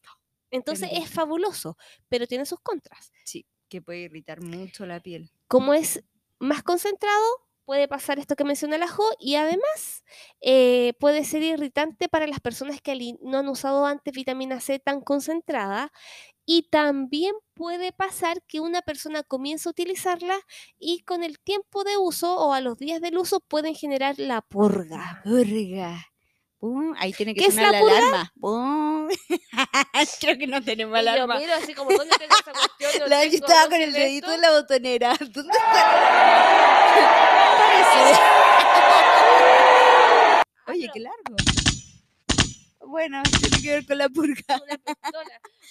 Entonces 0.51 0.89
es 0.93 1.09
fabuloso, 1.09 1.77
pero 2.09 2.27
tiene 2.27 2.45
sus 2.45 2.59
contras. 2.59 3.11
Sí, 3.23 3.45
que 3.67 3.81
puede 3.81 3.99
irritar 4.01 4.41
mucho 4.41 4.85
la 4.85 4.99
piel. 4.99 5.31
como 5.47 5.73
es 5.73 6.03
más 6.39 6.63
concentrado, 6.63 7.25
puede 7.65 7.87
pasar 7.87 8.19
esto 8.19 8.35
que 8.35 8.43
menciona 8.43 8.77
la 8.77 8.87
Jo 8.87 9.03
y 9.19 9.35
además 9.35 10.03
eh, 10.41 10.93
puede 10.99 11.23
ser 11.25 11.41
irritante 11.43 12.07
para 12.07 12.27
las 12.27 12.39
personas 12.39 12.79
que 12.81 13.17
no 13.21 13.39
han 13.39 13.49
usado 13.49 13.85
antes 13.85 14.13
vitamina 14.13 14.59
C 14.61 14.79
tan 14.79 15.01
concentrada 15.01 15.91
y 16.45 16.69
también 16.69 17.33
puede 17.53 17.91
pasar 17.91 18.41
que 18.47 18.59
una 18.59 18.81
persona 18.81 19.23
comience 19.23 19.67
a 19.67 19.71
utilizarla 19.71 20.37
y 20.77 20.99
con 21.03 21.23
el 21.23 21.39
tiempo 21.39 21.83
de 21.83 21.97
uso 21.97 22.35
o 22.37 22.53
a 22.53 22.61
los 22.61 22.77
días 22.77 23.01
del 23.01 23.17
uso 23.17 23.39
pueden 23.39 23.75
generar 23.75 24.15
la 24.19 24.41
purga. 24.41 25.21
Purga. 25.23 26.05
Pum, 26.59 26.93
Ahí 26.97 27.11
tiene 27.13 27.33
que 27.33 27.41
¿Qué 27.41 27.47
es 27.47 27.55
sonar 27.55 27.73
la 27.73 27.81
la, 27.81 27.97
alarma. 27.97 28.33
Pum. 28.39 29.07
Creo 30.21 30.37
que 30.37 30.47
no 30.47 30.63
tenemos 30.63 30.99
Y 30.99 31.03
yo 31.03 31.09
alarma. 31.11 31.37
miro 31.37 31.53
así 31.53 31.73
como, 31.73 31.91
¿dónde 31.91 32.15
tengo 32.17 32.33
esa 32.33 32.51
cuestión? 32.51 32.91
No 33.01 33.07
La 33.09 33.21
tengo, 33.21 33.35
estaba 33.35 33.69
con 33.69 33.81
el 33.81 33.91
de 33.93 33.99
dedito 33.99 34.31
en 34.33 34.41
la 34.41 34.51
botonera. 34.51 35.15
¿Dónde 35.19 35.51
está? 35.51 35.83
Parece. 37.57 38.19
Oye, 40.67 40.89
qué 40.93 40.99
largo. 41.01 41.35
Bueno, 42.85 43.21
tiene 43.39 43.61
que 43.61 43.71
ver 43.71 43.85
con 43.85 43.97
la 43.97 44.09
purga. 44.09 44.61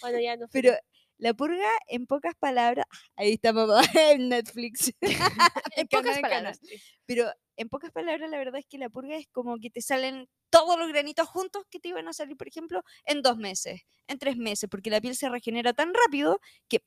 Bueno, 0.00 0.20
ya 0.20 0.36
no 0.36 0.46
Pero 0.52 0.74
la 1.18 1.32
purga, 1.32 1.68
en 1.88 2.06
pocas 2.06 2.34
palabras, 2.34 2.86
ahí 3.16 3.34
está 3.34 3.52
mamá 3.52 3.80
en 3.94 4.28
Netflix. 4.28 4.92
en 5.00 5.88
pocas 5.88 6.18
palabras. 6.20 6.60
Pero 7.06 7.30
en 7.56 7.68
pocas 7.68 7.92
palabras, 7.92 8.28
la 8.30 8.38
verdad 8.38 8.58
es 8.58 8.66
que 8.66 8.78
la 8.78 8.88
purga 8.88 9.16
es 9.16 9.28
como 9.30 9.58
que 9.58 9.70
te 9.70 9.80
salen 9.80 10.28
todos 10.50 10.78
los 10.78 10.88
granitos 10.88 11.28
juntos 11.28 11.64
que 11.70 11.78
te 11.78 11.88
iban 11.88 12.08
a 12.08 12.12
salir, 12.12 12.36
por 12.36 12.48
ejemplo, 12.48 12.82
en 13.04 13.22
dos 13.22 13.36
meses, 13.36 13.82
en 14.08 14.18
tres 14.18 14.36
meses, 14.36 14.68
porque 14.68 14.90
la 14.90 15.00
piel 15.00 15.14
se 15.14 15.28
regenera 15.28 15.72
tan 15.72 15.92
rápido 15.94 16.40
que 16.68 16.80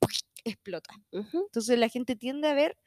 explota. 0.44 0.94
Entonces 1.12 1.78
la 1.80 1.90
gente 1.90 2.16
tiende 2.16 2.50
a 2.50 2.54
ver. 2.54 2.78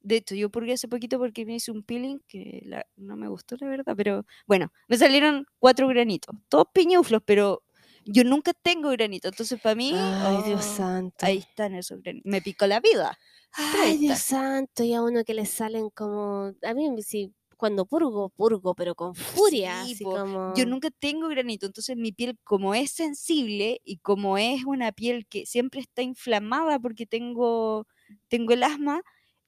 De 0.00 0.16
hecho, 0.16 0.34
yo 0.34 0.50
purgué 0.50 0.72
hace 0.74 0.88
poquito 0.88 1.18
porque 1.18 1.44
me 1.44 1.54
hice 1.56 1.70
un 1.72 1.82
peeling 1.82 2.18
que 2.28 2.62
la- 2.64 2.86
no 2.96 3.16
me 3.16 3.28
gustó, 3.28 3.56
la 3.60 3.68
verdad, 3.68 3.94
pero 3.96 4.24
bueno, 4.46 4.72
me 4.88 4.96
salieron 4.96 5.46
cuatro 5.58 5.88
granitos, 5.88 6.34
todos 6.48 6.66
piñuflos, 6.72 7.22
pero 7.24 7.62
yo 8.04 8.24
nunca 8.24 8.52
tengo 8.54 8.90
granitos, 8.90 9.32
entonces 9.32 9.60
para 9.60 9.74
mí, 9.74 9.92
Ay, 9.94 10.42
Dios 10.44 10.64
oh, 10.64 10.76
santo. 10.76 11.26
ahí 11.26 11.38
están 11.38 11.74
esos 11.74 12.00
granitos. 12.02 12.30
Me 12.30 12.40
picó 12.40 12.66
la 12.66 12.80
vida. 12.80 13.18
Ay. 13.52 13.98
Dios 13.98 14.18
santo, 14.20 14.84
y 14.84 14.94
a 14.94 15.02
uno 15.02 15.24
que 15.24 15.34
le 15.34 15.46
salen 15.46 15.90
como. 15.90 16.52
A 16.62 16.74
mí, 16.74 17.02
sí, 17.02 17.32
cuando 17.56 17.86
purgo, 17.86 18.30
purgo, 18.30 18.74
pero 18.74 18.94
con 18.94 19.14
furia. 19.14 19.84
Sí, 19.84 19.92
así 19.94 20.04
po. 20.04 20.12
como... 20.12 20.54
Yo 20.54 20.64
nunca 20.64 20.90
tengo 20.90 21.28
granito, 21.28 21.66
entonces 21.66 21.96
mi 21.96 22.12
piel 22.12 22.38
como 22.44 22.74
es 22.74 22.92
sensible 22.92 23.80
y 23.84 23.98
como 23.98 24.38
es 24.38 24.64
una 24.64 24.92
piel 24.92 25.26
que 25.26 25.44
siempre 25.44 25.80
está 25.80 26.02
inflamada 26.02 26.78
porque 26.78 27.04
tengo, 27.04 27.86
tengo 28.28 28.52
el 28.52 28.62
asma 28.62 29.02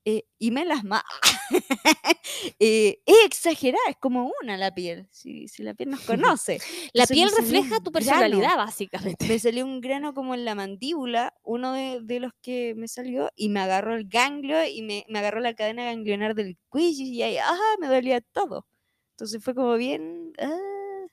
eh, 0.04 0.24
y 0.38 0.50
me 0.50 0.62
el 0.62 0.70
asma, 0.72 1.04
eh, 2.58 3.02
es 3.06 3.16
exagerada, 3.26 3.82
es 3.90 3.96
como 4.00 4.32
una 4.42 4.56
la 4.56 4.72
piel, 4.74 5.08
si, 5.10 5.48
si 5.48 5.62
la 5.62 5.74
piel 5.74 5.90
nos 5.90 6.00
conoce. 6.02 6.62
La 6.92 7.06
Entonces 7.06 7.06
piel 7.06 7.30
refleja 7.32 7.80
tu 7.80 7.90
grano. 7.92 7.92
personalidad, 7.92 8.56
básicamente. 8.56 9.26
Me 9.26 9.38
salió 9.38 9.64
un 9.64 9.80
grano 9.80 10.14
como 10.14 10.34
en 10.34 10.44
la 10.44 10.54
mandíbula, 10.54 11.34
uno 11.42 11.72
de, 11.74 12.00
de 12.02 12.20
los 12.20 12.32
que 12.42 12.74
me 12.76 12.88
salió, 12.88 13.30
y 13.36 13.48
me 13.50 13.60
agarró 13.60 13.94
el 13.96 14.08
ganglio 14.08 14.64
y 14.66 14.82
me, 14.82 15.04
me 15.08 15.18
agarró 15.20 15.40
la 15.40 15.54
cadena 15.54 15.84
ganglionar 15.84 16.34
del 16.34 16.58
cuello 16.68 17.04
y 17.04 17.22
ahí, 17.22 17.36
ajá, 17.38 17.60
me 17.80 17.88
dolía 17.88 18.20
todo. 18.20 18.66
Entonces 19.12 19.42
fue 19.44 19.54
como 19.54 19.76
bien... 19.76 20.32
ah, 20.40 21.06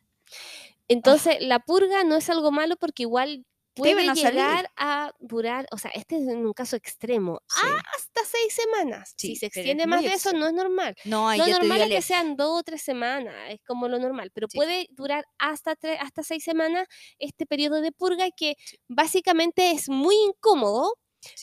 Entonces, 0.87 1.37
la 1.41 1.59
purga 1.59 2.03
no 2.03 2.15
es 2.15 2.29
algo 2.29 2.51
malo 2.51 2.75
porque 2.77 3.03
igual 3.03 3.45
puede 3.77 4.13
llegar 4.13 4.69
a 4.75 5.11
durar, 5.19 5.67
o 5.71 5.77
sea, 5.77 5.91
este 5.91 6.15
es 6.17 6.23
en 6.27 6.45
un 6.45 6.53
caso 6.53 6.75
extremo, 6.75 7.41
Sí. 7.47 7.67
hasta 7.95 8.21
seis 8.25 8.53
semanas. 8.53 9.13
Sí, 9.17 9.29
si 9.29 9.35
se 9.37 9.45
extiende 9.47 9.87
más 9.87 10.01
de 10.01 10.13
eso, 10.13 10.33
no 10.33 10.47
es 10.47 10.53
normal. 10.53 10.95
No, 11.05 11.35
Lo 11.35 11.47
normal 11.47 11.81
es 11.83 11.89
que 11.89 12.01
sean 12.01 12.35
dos 12.35 12.59
o 12.59 12.63
tres 12.63 12.81
semanas, 12.81 13.35
es 13.49 13.59
como 13.65 13.87
lo 13.87 13.99
normal, 13.99 14.31
pero 14.33 14.47
Sí. 14.49 14.57
puede 14.57 14.87
durar 14.91 15.25
hasta, 15.37 15.75
tre- 15.75 15.97
hasta 15.99 16.23
seis 16.23 16.43
semanas 16.43 16.87
este 17.19 17.45
periodo 17.45 17.81
de 17.81 17.91
purga 17.91 18.27
que 18.35 18.55
básicamente 18.87 19.71
es 19.71 19.89
muy 19.89 20.15
incómodo, 20.15 20.93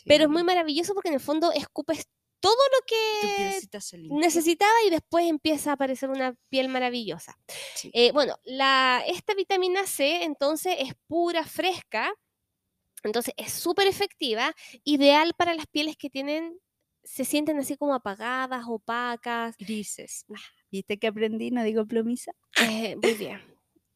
pero 0.05 0.24
es 0.24 0.31
muy 0.31 0.43
maravilloso 0.44 0.94
porque 0.94 1.09
en 1.09 1.15
el 1.15 1.20
fondo 1.20 1.52
escupes 1.52 2.06
todo 2.40 2.52
lo 2.78 2.85
que 2.86 3.61
necesitaba 4.11 4.73
y 4.86 4.90
después 4.90 5.27
empieza 5.27 5.70
a 5.70 5.74
aparecer 5.74 6.11
una 6.11 6.35
piel 6.51 6.69
maravillosa. 6.69 7.39
Sí. 7.74 7.90
Eh, 7.94 8.12
bueno, 8.12 8.36
la, 8.44 9.02
esta 9.06 9.32
vitamina 9.35 9.86
C 9.86 10.24
entonces 10.24 10.77
es 10.78 10.93
pura, 11.06 11.44
fresca, 11.44 12.12
entonces 13.09 13.35
es 13.36 13.52
súper 13.52 13.86
efectiva, 13.86 14.55
ideal 14.85 15.35
para 15.36 15.55
las 15.55 15.66
pieles 15.66 15.97
que 15.97 16.10
tienen, 16.10 16.59
se 17.02 17.24
sienten 17.24 17.59
así 17.59 17.76
como 17.76 17.94
apagadas, 17.94 18.64
opacas. 18.66 19.56
Grises. 19.59 20.24
¿Viste 20.70 20.98
que 20.98 21.06
aprendí? 21.06 21.51
No 21.51 21.62
digo 21.62 21.86
plomiza. 21.86 22.32
Eh, 22.60 22.97
muy 22.97 23.14
bien, 23.14 23.40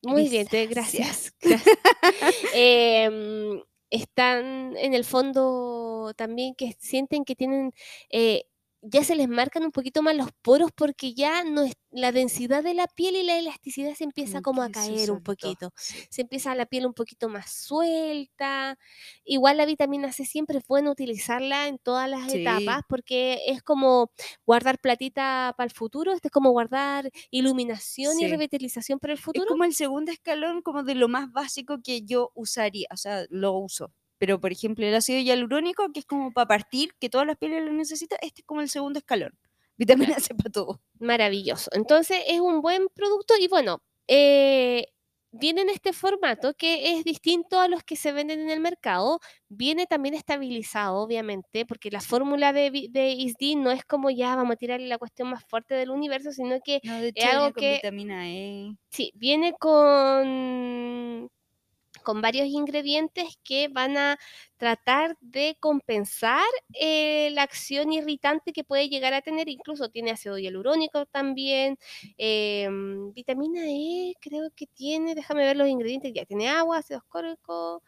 muy 0.02 0.28
bien, 0.28 0.46
te, 0.46 0.66
gracias. 0.66 1.34
Em, 2.54 3.62
están 3.90 4.76
en 4.76 4.94
el 4.94 5.04
fondo 5.04 6.12
también 6.16 6.54
que 6.54 6.76
sienten 6.78 7.24
que 7.24 7.34
tienen, 7.34 7.72
eh, 8.10 8.44
ya 8.82 9.02
se 9.04 9.16
les 9.16 9.28
marcan 9.28 9.64
un 9.64 9.72
poquito 9.72 10.02
más 10.02 10.14
los 10.16 10.28
poros 10.42 10.70
porque 10.74 11.14
ya 11.14 11.44
no 11.44 11.62
es, 11.62 11.74
la 11.90 12.12
densidad 12.12 12.62
de 12.62 12.74
la 12.74 12.86
piel 12.86 13.16
y 13.16 13.22
la 13.24 13.38
elasticidad 13.38 13.94
se 13.94 14.04
empieza 14.04 14.40
como, 14.42 14.62
a 14.62 14.70
caer 14.70 15.10
un 15.10 15.22
poquito. 15.22 15.72
Se 16.10 16.22
empieza 16.22 16.54
la 16.54 16.66
piel 16.66 16.86
un 16.86 16.94
poquito 16.94 17.28
más 17.28 17.50
suelta. 17.50 18.78
Igual 19.24 19.56
la 19.56 19.66
vitamina 19.66 20.12
C 20.12 20.24
siempre 20.24 20.58
es 20.58 20.64
bueno 20.66 20.90
utilizarla 20.92 21.66
en 21.68 21.78
todas 21.78 22.08
las 22.08 22.30
Sí. 22.30 22.38
etapas 22.42 22.82
porque 22.88 23.40
es 23.46 23.62
como 23.62 24.10
guardar 24.46 24.78
platita 24.78 25.54
para 25.56 25.66
el 25.66 25.72
futuro, 25.74 26.12
este 26.12 26.28
es 26.28 26.32
como 26.32 26.50
guardar 26.50 27.10
iluminación 27.30 28.18
y 28.20 28.26
revitalización 28.28 28.98
para 28.98 29.12
el 29.14 29.18
Es 29.18 29.24
futuro. 29.24 29.46
como 29.48 29.64
el 29.64 29.74
segundo 29.74 30.12
escalón, 30.12 30.62
como 30.62 30.82
de 30.84 30.94
lo 30.94 31.08
más 31.08 31.32
básico 31.32 31.78
que 31.82 32.02
yo 32.02 32.30
usaría, 32.34 32.86
o 32.92 32.96
sea, 32.96 33.24
lo 33.30 33.52
uso. 33.58 33.92
Pero, 34.18 34.40
por 34.40 34.52
ejemplo, 34.52 34.86
el 34.86 34.94
ácido 34.94 35.20
hialurónico, 35.20 35.90
que 35.92 36.00
es 36.00 36.06
como 36.06 36.32
para 36.32 36.46
partir, 36.48 36.90
que 37.00 37.08
todas 37.08 37.26
las 37.26 37.36
pieles 37.36 37.62
lo 37.64 37.72
necesitan, 37.72 38.18
este 38.22 38.42
es 38.42 38.46
como 38.46 38.60
el 38.60 38.68
segundo 38.68 38.98
escalón. 38.98 39.32
Vitamina 39.78 40.18
C 40.20 40.34
para 40.34 40.50
todo. 40.50 40.80
Maravilloso. 40.98 41.70
Entonces 41.72 42.18
es 42.26 42.40
un 42.40 42.60
buen 42.62 42.88
producto 42.94 43.34
y 43.40 43.46
bueno, 43.48 43.80
eh, 44.08 44.86
viene 45.30 45.60
en 45.60 45.68
este 45.68 45.92
formato 45.92 46.54
que 46.54 46.94
es 46.98 47.04
distinto 47.04 47.60
a 47.60 47.68
los 47.68 47.84
que 47.84 47.94
se 47.94 48.10
venden 48.10 48.40
en 48.40 48.50
el 48.50 48.58
mercado. 48.60 49.20
Viene 49.48 49.86
también 49.86 50.14
estabilizado, 50.14 50.96
obviamente, 50.96 51.64
porque 51.66 51.90
la 51.92 52.00
fórmula 52.00 52.52
de, 52.52 52.88
de 52.90 53.10
ISD 53.10 53.54
no 53.56 53.70
es 53.70 53.84
como 53.84 54.10
ya 54.10 54.34
vamos 54.34 54.54
a 54.54 54.56
tirarle 54.56 54.88
la 54.88 54.98
cuestión 54.98 55.28
más 55.30 55.44
fuerte 55.44 55.74
del 55.76 55.90
universo, 55.90 56.32
sino 56.32 56.58
que 56.64 56.80
No, 56.82 56.94
de 57.00 57.08
Es 57.08 57.12
hecho, 57.14 57.28
algo 57.28 57.42
viene 57.42 57.52
con 57.52 57.60
que- 57.60 57.74
vitamina 57.74 58.28
E. 58.28 58.72
sí, 58.90 59.12
viene 59.14 59.52
con, 59.60 61.30
con 62.08 62.22
varios 62.22 62.46
ingredientes 62.48 63.38
que 63.44 63.68
van 63.68 63.98
a 63.98 64.18
tratar 64.56 65.14
de 65.20 65.58
compensar 65.60 66.42
eh, 66.72 67.28
la 67.32 67.42
acción 67.42 67.92
irritante 67.92 68.54
que 68.54 68.64
puede 68.64 68.88
llegar 68.88 69.12
a 69.12 69.20
tener. 69.20 69.46
Incluso 69.50 69.90
tiene 69.90 70.10
ácido 70.12 70.38
hialurónico 70.38 71.04
también, 71.04 71.76
em, 72.16 73.12
vitamina 73.12 73.60
E, 73.66 74.14
creo 74.22 74.50
que 74.56 74.66
tiene, 74.68 75.14
déjame 75.14 75.44
ver 75.44 75.56
los 75.58 75.68
ingredientes, 75.68 76.14
ya 76.14 76.24
tiene 76.24 76.48
agua, 76.48 76.78
ácido 76.78 76.98
ascórbico. 77.00 77.82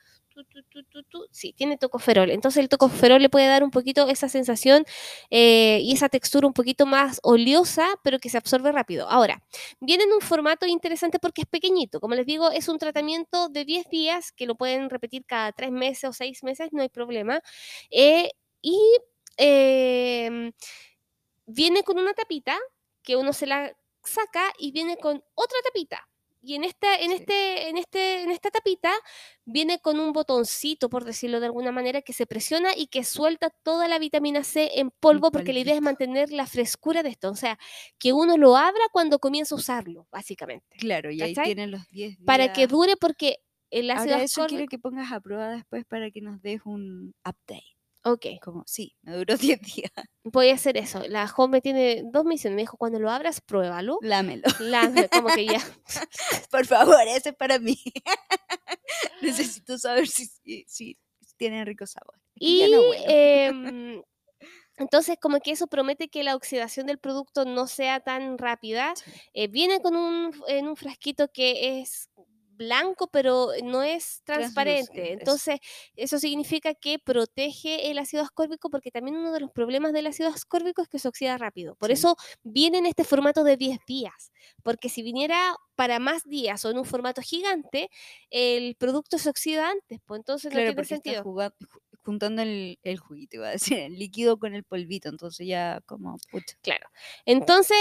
Sí, 1.30 1.52
tiene 1.52 1.76
tocoferol. 1.76 2.30
Entonces 2.30 2.62
el 2.62 2.68
tocoferol 2.68 3.20
le 3.20 3.28
puede 3.28 3.46
dar 3.46 3.62
un 3.62 3.70
poquito 3.70 4.08
esa 4.08 4.28
sensación 4.28 4.84
eh, 5.30 5.80
y 5.82 5.92
esa 5.92 6.08
textura 6.08 6.46
un 6.46 6.52
poquito 6.52 6.86
más 6.86 7.20
oleosa, 7.22 7.86
pero 8.02 8.18
que 8.18 8.28
se 8.28 8.38
absorbe 8.38 8.72
rápido. 8.72 9.08
Ahora, 9.08 9.42
viene 9.80 10.04
en 10.04 10.12
un 10.12 10.20
formato 10.20 10.66
interesante 10.66 11.18
porque 11.18 11.42
es 11.42 11.48
pequeñito. 11.48 12.00
Como 12.00 12.14
les 12.14 12.26
digo, 12.26 12.50
es 12.50 12.68
un 12.68 12.78
tratamiento 12.78 13.48
de 13.48 13.64
10 13.64 13.88
días 13.90 14.32
que 14.32 14.46
lo 14.46 14.54
pueden 14.56 14.90
repetir 14.90 15.24
cada 15.26 15.52
3 15.52 15.70
meses 15.70 16.04
o 16.04 16.12
6 16.12 16.42
meses, 16.42 16.68
no 16.72 16.82
hay 16.82 16.88
problema. 16.88 17.40
Eh, 17.90 18.30
y 18.62 18.78
em, 19.36 20.52
viene 21.46 21.82
con 21.82 21.98
una 21.98 22.14
tapita 22.14 22.58
que 23.02 23.16
uno 23.16 23.32
se 23.32 23.46
la 23.46 23.74
saca 24.04 24.52
y 24.58 24.72
viene 24.72 24.96
con 24.96 25.22
otra 25.34 25.58
tapita. 25.64 26.10
Y 26.42 26.54
en 26.54 26.64
esta, 26.64 26.94
en 26.96 27.10
Sí. 27.10 27.16
este, 27.16 27.68
en 27.68 27.76
este, 27.76 28.22
en 28.22 28.30
esta 28.30 28.50
tapita 28.50 28.92
viene 29.44 29.78
con 29.78 30.00
un 30.00 30.12
botoncito, 30.12 30.88
por 30.88 31.04
decirlo 31.04 31.40
de 31.40 31.46
alguna 31.46 31.72
manera, 31.72 32.02
que 32.02 32.12
se 32.12 32.26
presiona 32.26 32.70
y 32.76 32.86
que 32.86 33.04
suelta 33.04 33.50
toda 33.62 33.88
la 33.88 33.98
vitamina 33.98 34.42
C 34.42 34.70
en 34.80 34.90
polvo, 34.90 35.30
porque 35.30 35.52
la 35.52 35.60
idea 35.60 35.74
es 35.74 35.82
mantener 35.82 36.32
la 36.32 36.46
frescura 36.46 37.02
de 37.02 37.10
esto. 37.10 37.30
O 37.30 37.36
sea, 37.36 37.58
que 37.98 38.12
uno 38.12 38.36
lo 38.36 38.56
abra 38.56 38.82
cuando 38.92 39.18
comienza 39.18 39.54
a 39.54 39.58
usarlo, 39.58 40.06
básicamente. 40.10 40.78
Claro, 40.78 41.10
y 41.10 41.20
ahí 41.20 41.34
tienen 41.34 41.70
los 41.70 41.86
10 41.88 42.16
días. 42.16 42.26
Para 42.26 42.52
que 42.52 42.66
dure, 42.66 42.96
porque 42.96 43.40
el 43.70 43.90
ácido 43.90 44.14
Ahora 44.14 44.24
eso 44.24 44.46
quiero 44.46 44.66
que 44.66 44.78
pongas 44.78 45.12
a 45.12 45.20
prueba 45.20 45.50
después 45.50 45.84
para 45.84 46.10
que 46.10 46.20
nos 46.20 46.40
des 46.42 46.60
un 46.64 47.14
update. 47.24 47.76
Ok, 48.02 48.27
Como, 48.43 48.64
sí, 48.66 48.97
me 49.02 49.14
duró 49.16 49.36
10 49.59 49.60
días. 49.60 49.90
voy 50.24 50.48
a 50.51 50.55
hacer 50.55 50.77
eso. 50.77 51.02
La 51.09 51.31
home 51.36 51.60
tiene 51.60 52.02
dos 52.05 52.24
misiones. 52.24 52.56
Me 52.56 52.62
dijo, 52.62 52.77
cuando 52.77 52.98
lo 52.98 53.10
abras, 53.10 53.40
pruébalo. 53.40 53.98
Lámelo. 54.02 54.44
La- 54.60 54.90
como 55.12 55.28
que 55.28 55.47
ya. 55.47 55.60
Por 56.51 56.66
favor, 56.66 56.97
ese 57.09 57.31
es 57.31 57.35
para 57.36 57.59
mí. 57.59 57.78
Necesito 59.22 59.78
saber 59.78 60.09
si, 60.09 60.27
si, 60.27 60.64
si 60.68 60.98
tienen 61.36 61.66
rico 61.66 61.86
sabor. 61.86 62.14
Y 62.35 62.60
ya 62.60 62.68
no 62.68 62.82
em, 63.06 64.02
entonces, 64.77 65.18
como 65.20 65.40
que 65.40 65.51
eso 65.51 65.66
promete 65.66 66.09
que 66.09 66.24
la 66.24 66.35
oxidación 66.35 66.86
del 66.86 66.98
producto 66.98 67.44
no 67.44 67.66
sea 67.66 68.01
tan 68.01 68.39
rápida. 68.39 68.94
Sí. 68.97 69.10
Eh, 69.35 69.48
viene 69.48 69.81
con 69.82 69.94
un, 69.94 70.35
en 70.48 70.68
un 70.68 70.77
frasquito 70.77 71.28
que 71.31 71.81
es 71.81 72.09
blanco, 72.61 73.09
pero 73.11 73.49
no 73.65 73.82
es 73.82 74.23
transparente. 74.24 75.12
Entonces, 75.12 75.59
eso 75.97 76.19
significa 76.20 76.74
que 76.74 76.99
protege 77.01 77.91
el 77.91 77.99
ácido 77.99 78.23
ascórbico, 78.23 78.70
porque 78.70 78.93
también 78.93 79.16
uno 79.16 79.32
de 79.32 79.41
los 79.41 79.51
problemas 79.51 79.93
del 79.93 80.07
ácido 80.07 80.28
ascórbico 80.28 80.82
es 80.82 80.89
que 80.89 80.99
se 81.01 81.09
oxida 81.09 81.39
rápido. 81.39 81.74
Por 81.77 81.91
Sí. 81.91 81.93
eso 81.93 82.16
viene 82.45 82.78
en 82.78 82.87
este 82.87 83.05
formato 83.05 83.45
de 83.45 83.57
10 83.57 83.78
días, 83.87 84.32
porque 84.62 84.89
si 84.91 85.03
viniera 85.03 85.55
para 85.77 85.99
más 85.99 86.24
días 86.24 86.65
o 86.65 86.70
en 86.70 86.78
un 86.78 86.85
formato 86.85 87.23
gigante, 87.23 87.89
el 88.31 88.77
producto 88.77 89.19
se 89.19 89.31
oxida 89.31 89.70
antes, 89.70 90.01
pues 90.07 90.19
entonces 90.20 90.53
Claro, 90.53 90.61
no 90.61 90.62
tiene 90.65 90.85
sentido. 90.85 91.27
juntando 92.05 92.43
el, 92.43 92.78
el 92.82 92.99
juguito, 92.99 93.37
iba 93.37 93.49
a 93.49 93.53
decir, 93.53 93.78
el 93.78 93.99
líquido 93.99 94.39
con 94.39 94.55
el 94.55 94.65
polvito, 94.65 95.09
entonces 95.09 95.47
ya 95.47 95.81
como, 95.87 96.16
pucha. 96.31 96.57
Claro. 96.62 96.89
Entonces, 97.24 97.78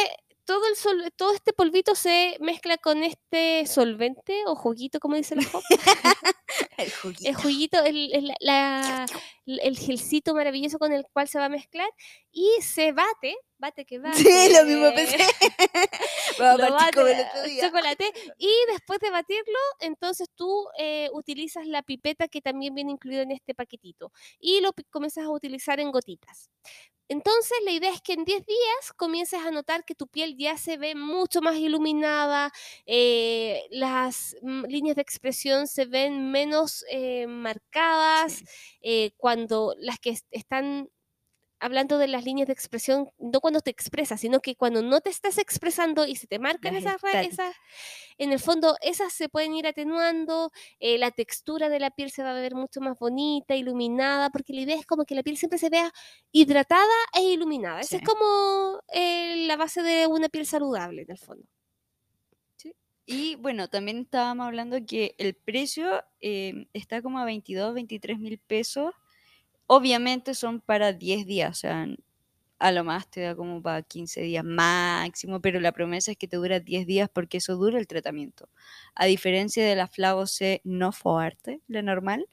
todo, 0.50 0.66
el 0.68 0.76
sol- 0.76 1.14
todo 1.16 1.32
este 1.34 1.54
polvito 1.54 1.94
se 1.94 2.36
mezcla 2.40 2.78
con 2.80 3.04
este 3.04 3.68
solvente 3.68 4.42
o 4.48 4.56
juguito, 4.56 5.00
como 5.00 5.16
dice 5.16 5.36
la 5.36 5.44
Job. 5.44 5.62
El 6.78 6.92
juguito. 6.92 7.30
El 7.30 7.36
juguito, 7.36 7.84
el, 7.84 8.14
el- 8.16 8.34
la- 8.40 9.06
el 9.46 9.78
gelcito 9.78 10.34
maravilloso 10.34 10.80
con 10.80 10.92
el 10.92 11.06
cual 11.14 11.28
se 11.28 11.38
va 11.38 11.46
a 11.46 11.50
mezclar 11.50 11.88
y 12.32 12.50
se 12.62 12.92
bate, 12.92 13.36
bate 13.60 13.86
que 13.86 14.00
bate. 14.00 14.18
Sí, 14.18 14.54
lo 14.54 14.66
mismo 14.66 14.92
pensé. 14.96 15.18
Lo 16.40 16.52
como 16.54 16.66
el 16.66 16.72
bate, 16.72 16.88
otro 16.88 17.44
día. 17.44 17.68
chocolate 17.68 18.12
y 18.38 18.50
después 18.72 19.00
de 19.00 19.10
batirlo 19.12 19.60
entonces 19.82 20.28
tú 20.36 20.68
eh, 20.80 21.10
utilizas 21.14 21.68
la 21.68 21.84
pipeta 21.84 22.28
que 22.28 22.42
también 22.42 22.74
viene 22.74 22.92
incluida 22.92 23.22
en 23.24 23.32
este 23.32 23.54
paquetito 23.54 24.12
y 24.40 24.62
lo 24.62 24.72
comienzas 24.90 25.26
a 25.26 25.30
utilizar 25.30 25.80
en 25.80 25.92
gotitas 25.92 26.50
entonces 27.10 27.58
la 27.66 27.72
idea 27.72 27.92
es 27.92 28.02
que 28.02 28.14
en 28.14 28.24
10 28.26 28.46
días 28.46 28.94
comiences 28.96 29.42
a 29.46 29.52
notar 29.52 29.84
que 29.86 29.96
tu 29.96 30.08
piel 30.08 30.38
ya 30.38 30.58
se 30.58 30.78
ve 30.78 30.96
mucho 30.96 31.42
más 31.42 31.58
iluminada 31.58 32.52
eh, 32.86 33.64
las 33.72 34.36
mm, 34.42 34.66
líneas 34.68 34.96
de 34.96 35.02
expresión 35.02 35.68
se 35.68 35.86
ven 35.86 36.32
menos 36.32 36.86
eh, 36.92 37.28
marcadas 37.28 38.34
Sí. 38.34 38.46
eh, 38.82 39.12
cuando 39.18 39.76
las 39.80 40.00
que 40.00 40.12
est- 40.12 40.28
están 40.32 40.90
hablando 41.60 41.98
de 41.98 42.08
las 42.08 42.24
líneas 42.24 42.48
de 42.48 42.54
expresión, 42.54 43.10
no 43.18 43.42
cuando 43.42 43.62
te 43.62 43.72
expresas, 43.72 44.22
sino 44.22 44.40
que 44.40 44.56
cuando 44.56 44.82
no 44.82 45.02
te 45.02 45.10
estás 45.10 45.38
expresando 45.38 46.06
y 46.06 46.16
se 46.16 46.28
te 46.28 46.40
marcan 46.40 46.74
Las 46.74 46.84
esas, 46.84 47.26
esas, 47.26 47.56
en 48.18 48.32
el 48.32 48.40
fondo 48.40 48.76
esas 48.82 49.14
se 49.14 49.30
pueden 49.30 49.54
ir 49.54 49.68
atenuando, 49.68 50.52
eh, 50.80 50.98
la 50.98 51.12
textura 51.12 51.70
de 51.70 51.80
la 51.80 51.92
piel 51.92 52.12
se 52.12 52.24
va 52.24 52.32
a 52.32 52.42
ver 52.42 52.56
mucho 52.56 52.82
más 52.82 52.98
bonita, 52.98 53.56
iluminada, 53.56 54.30
porque 54.30 54.54
la 54.54 54.62
idea 54.62 54.76
es 54.76 54.86
como 54.86 55.06
que 55.06 55.16
la 55.16 55.24
piel 55.24 55.38
siempre 55.38 55.60
se 55.60 55.70
vea 55.70 55.92
hidratada 56.32 56.86
e 57.14 57.22
iluminada. 57.24 57.82
Esa 57.82 57.98
es 57.98 58.04
como 58.04 58.82
eh, 58.94 59.46
la 59.48 59.58
base 59.58 59.84
de 59.84 60.08
una 60.08 60.30
piel 60.30 60.46
saludable, 60.46 61.04
en 61.04 61.12
el 61.12 61.18
fondo. 61.18 61.46
Y 63.12 63.34
bueno, 63.38 63.68
también 63.68 63.98
estábamos 64.02 64.46
hablando 64.46 64.78
que 64.86 65.16
el 65.18 65.34
precio 65.34 66.04
eh, 66.22 66.68
está 66.74 67.02
como 67.02 67.18
a 67.18 67.26
22, 67.26 67.74
23 67.74 68.20
mil 68.20 68.38
pesos. 68.38 68.94
Obviamente 69.72 70.34
son 70.34 70.62
para 70.62 70.94
10 70.94 71.28
días, 71.28 71.52
o 71.52 71.54
sea, 71.60 71.88
a 72.60 72.72
lo 72.72 72.84
más 72.84 73.10
te 73.12 73.22
da 73.22 73.36
como 73.36 73.62
para 73.62 73.84
15 73.84 74.22
días 74.22 74.44
máximo, 74.44 75.42
pero 75.42 75.60
la 75.60 75.72
promesa 75.74 76.12
es 76.12 76.18
que 76.18 76.28
te 76.28 76.38
dura 76.38 76.60
10 76.60 76.88
días 76.88 77.08
porque 77.14 77.38
eso 77.38 77.56
dura 77.56 77.78
el 77.80 77.86
tratamiento. 77.88 78.50
A 78.96 79.06
diferencia 79.06 79.64
de 79.64 79.76
la 79.76 79.88
Flavo 79.88 80.26
C 80.28 80.62
no 80.64 80.92
fuerte, 80.92 81.62
la 81.68 81.84
normal, 81.84 82.28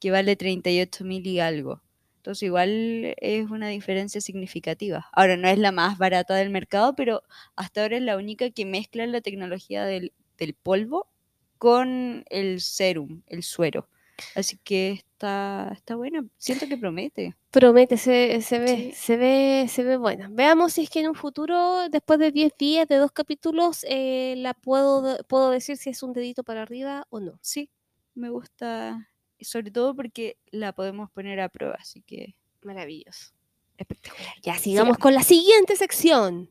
que 0.00 0.10
vale 0.10 0.34
38 0.34 1.04
mil 1.04 1.24
y 1.26 1.38
algo. 1.40 1.80
Entonces 2.16 2.42
igual 2.44 3.14
es 3.18 3.48
una 3.50 3.68
diferencia 3.68 4.20
significativa. 4.20 5.08
Ahora 5.12 5.36
no 5.36 5.46
es 5.48 5.58
la 5.58 5.70
más 5.72 5.96
barata 5.96 6.34
del 6.34 6.50
mercado, 6.50 6.96
pero 6.96 7.22
hasta 7.56 7.82
ahora 7.82 7.98
es 7.98 8.02
la 8.02 8.16
única 8.16 8.50
que 8.50 8.66
mezcla 8.66 9.06
la 9.06 9.20
tecnología 9.20 9.84
del, 9.84 10.12
del 10.38 10.54
polvo 10.54 11.06
con 11.58 12.24
el 12.30 12.60
serum, 12.60 13.22
el 13.28 13.44
suero. 13.44 13.88
Así 14.34 14.58
que 14.62 14.92
está, 14.92 15.70
está 15.74 15.96
buena. 15.96 16.24
Siento 16.36 16.66
que 16.68 16.76
promete. 16.76 17.36
Promete, 17.50 17.96
se, 17.96 18.40
se 18.42 18.58
ve, 18.58 18.76
Sí. 18.76 18.92
se 18.94 19.16
ve, 19.16 19.66
se 19.68 19.82
ve 19.84 19.96
buena. 19.96 20.28
Veamos 20.30 20.72
si 20.74 20.82
es 20.82 20.90
que 20.90 21.00
en 21.00 21.08
un 21.08 21.14
futuro, 21.14 21.88
después 21.88 22.18
de 22.18 22.30
10 22.32 22.52
días, 22.58 22.86
de 22.88 22.96
dos 22.96 23.12
capítulos, 23.12 23.84
eh, 23.88 24.34
la 24.38 24.54
puedo, 24.54 25.18
puedo 25.24 25.50
decir 25.50 25.76
si 25.76 25.90
es 25.90 26.02
un 26.02 26.12
dedito 26.12 26.42
para 26.44 26.62
arriba 26.62 27.06
o 27.10 27.20
no. 27.20 27.38
Sí, 27.42 27.70
me 28.14 28.30
gusta. 28.30 29.08
Sobre 29.40 29.70
todo 29.70 29.94
porque 29.96 30.36
la 30.50 30.72
podemos 30.72 31.10
poner 31.10 31.40
a 31.40 31.48
prueba, 31.48 31.76
así 31.80 32.02
que 32.02 32.34
Maravilloso. 32.62 33.32
espectacular. 33.78 34.34
Ya 34.42 34.56
sigamos 34.56 34.98
con 34.98 35.14
la 35.14 35.22
siguiente 35.22 35.76
sección. 35.76 36.50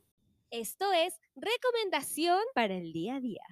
Esto 0.51 0.91
es 0.93 1.13
recomendación. 1.35 2.39
Para 2.55 2.73
el 2.75 2.91
día 2.91 3.17
a 3.17 3.19
día. 3.19 3.43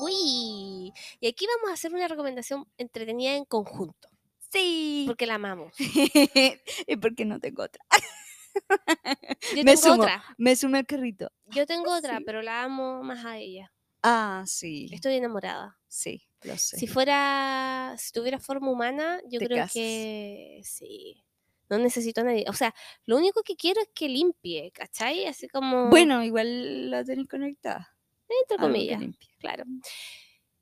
Uy. 0.00 0.92
Y 1.20 1.26
aquí 1.28 1.46
vamos 1.56 1.70
a 1.70 1.74
hacer 1.74 1.92
una 1.94 2.08
recomendación 2.08 2.66
entretenida 2.78 3.34
en 3.34 3.44
conjunto, 3.44 4.08
Sí. 4.52 5.04
porque 5.06 5.26
la 5.26 5.34
amamos. 5.36 5.72
y 6.86 6.96
porque 6.96 7.24
no 7.24 7.40
tengo 7.40 7.62
otra. 7.64 7.84
Yo 9.54 9.64
Me 9.64 9.74
tengo 9.74 9.76
sumo. 9.76 10.02
otra. 10.02 10.24
Me 10.38 10.56
sumé 10.56 10.78
al 10.78 10.86
carrito. 10.86 11.30
Yo 11.46 11.66
tengo 11.66 11.94
otra, 11.94 12.18
Sí. 12.18 12.24
pero 12.24 12.42
la 12.42 12.62
amo 12.62 13.02
más 13.02 13.24
a 13.24 13.38
ella. 13.38 13.72
Ah, 14.02 14.44
sí. 14.46 14.88
Estoy 14.92 15.14
enamorada. 15.16 15.78
Sí, 15.88 16.28
lo 16.42 16.56
sé. 16.58 16.78
Si 16.78 16.86
fuera, 16.86 17.94
si 17.98 18.12
tuviera 18.12 18.38
forma 18.38 18.70
humana, 18.70 19.20
yo 19.28 19.38
Te 19.40 19.46
creo 19.46 19.58
casas. 19.58 19.72
que 19.74 20.60
sí. 20.64 21.22
No 21.68 21.78
necesito 21.78 22.20
a 22.20 22.24
nadie. 22.24 22.44
O 22.48 22.52
sea, 22.52 22.72
lo 23.06 23.16
único 23.16 23.42
que 23.42 23.56
quiero 23.56 23.80
es 23.80 23.88
que 23.92 24.08
limpie, 24.08 24.70
¿cachai? 24.72 25.26
Así 25.26 25.48
como. 25.48 25.88
Bueno, 25.88 26.22
igual 26.22 26.90
la 26.90 27.02
tenéis 27.04 27.28
conectada. 27.28 27.95
Entre 28.42 28.58
comillas. 28.58 29.02
Claro. 29.38 29.64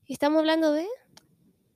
Estamos 0.06 0.40
hablando 0.40 0.72
de. 0.72 0.86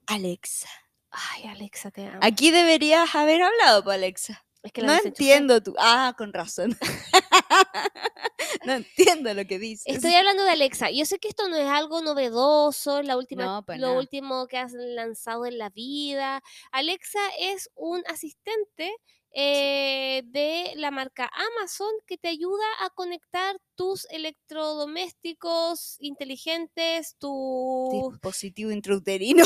Alexa. 0.07 0.69
Ay, 1.11 1.45
Alexa, 1.45 1.91
te 1.91 2.07
amo. 2.07 2.19
Aquí 2.23 2.51
deberías 2.51 3.15
haber 3.15 3.43
hablado, 3.43 3.83
pues, 3.85 3.97
Alexa. 3.97 4.45
Es 4.63 4.73
que 4.73 4.83
la 4.83 4.89
No 4.89 5.01
entiendo 5.05 5.63
tú. 5.63 5.75
Ah, 5.79 6.15
con 6.19 6.33
razón. 6.33 6.77
no 8.67 8.73
entiendo 8.75 9.33
lo 9.33 9.47
que 9.47 9.59
dices. 9.59 9.87
Estoy 9.87 10.15
hablando 10.15 10.45
de 10.45 10.51
Alexa. 10.51 10.91
Yo 10.91 11.05
sé 11.05 11.19
que 11.19 11.29
esto 11.29 11.49
no 11.49 11.57
es 11.57 11.69
algo 11.69 12.03
novedoso, 12.03 13.03
la 13.03 13.17
última, 13.17 13.45
No, 13.45 13.65
lo 13.77 13.95
último 13.95 14.47
que 14.49 14.59
has 14.59 14.73
lanzado 14.73 15.47
en 15.47 15.59
la 15.59 15.71
vida. 15.71 16.43
Alexa 16.73 17.21
es 17.39 17.71
un 17.75 18.03
asistente 18.09 18.95
eh, 19.41 20.25
de 20.27 20.73
la 20.75 20.91
marca 20.91 21.31
Amazon 21.33 21.93
que 22.09 22.19
te 22.19 22.27
ayuda 22.27 22.65
a 22.81 22.91
conectar 22.91 23.57
tus 23.77 24.05
electrodomésticos 24.11 25.97
inteligentes, 26.01 27.15
tus 27.21 28.11
Dispositivo 28.11 28.73
intrauterino. 28.73 29.45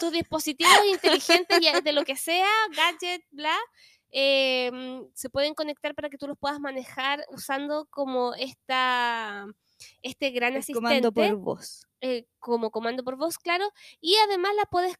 tus 0.00 0.12
dispositivos 0.12 0.72
inteligentes, 0.90 1.60
de 1.84 1.92
lo 1.92 2.04
que 2.04 2.16
sea, 2.16 2.48
gadget, 2.74 3.22
bla, 3.30 3.54
eh, 4.10 4.70
mm, 4.72 5.10
se 5.12 5.28
pueden 5.28 5.52
conectar 5.52 5.94
para 5.94 6.08
que 6.08 6.16
tú 6.16 6.26
los 6.26 6.38
puedas 6.38 6.58
manejar 6.58 7.22
usando 7.28 7.86
como 7.90 8.34
esta, 8.36 9.44
este 10.00 10.30
gran 10.30 10.54
El 10.54 10.60
asistente 10.60 10.80
comando 10.80 11.12
por 11.12 11.36
voz. 11.36 11.86
eh, 12.00 12.24
como 12.38 12.70
comando 12.70 13.04
por 13.04 13.16
voz, 13.16 13.36
claro, 13.36 13.70
y 14.00 14.16
además 14.16 14.52
la 14.56 14.64
puedes, 14.64 14.96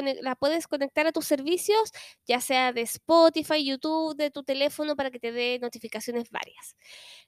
la 0.00 0.34
puedes 0.36 0.66
conectar 0.66 1.06
a 1.06 1.12
tus 1.12 1.26
servicios, 1.26 1.92
ya 2.26 2.40
sea 2.40 2.72
de 2.72 2.82
Spotify, 2.82 3.64
YouTube, 3.64 4.16
de 4.16 4.30
tu 4.30 4.42
teléfono, 4.42 4.96
para 4.96 5.10
que 5.10 5.18
te 5.18 5.32
dé 5.32 5.58
notificaciones 5.60 6.30
varias. 6.30 6.76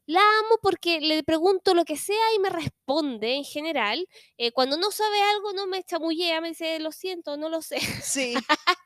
La 0.06 0.20
amo 0.20 0.58
porque 0.62 1.00
le 1.00 1.22
pregunto 1.22 1.74
lo 1.74 1.84
que 1.84 1.96
sea 1.96 2.34
y 2.36 2.38
me 2.38 2.50
responde 2.50 3.34
en 3.34 3.44
general. 3.44 4.06
Eh, 4.38 4.52
cuando 4.52 4.76
no 4.76 4.90
sabe 4.90 5.20
algo, 5.34 5.52
no 5.52 5.66
me 5.66 5.82
chamullea, 5.82 6.40
me 6.40 6.48
dice, 6.48 6.78
lo 6.78 6.92
siento, 6.92 7.36
no 7.36 7.48
lo 7.48 7.62
sé. 7.62 7.80
Sí. 7.80 8.34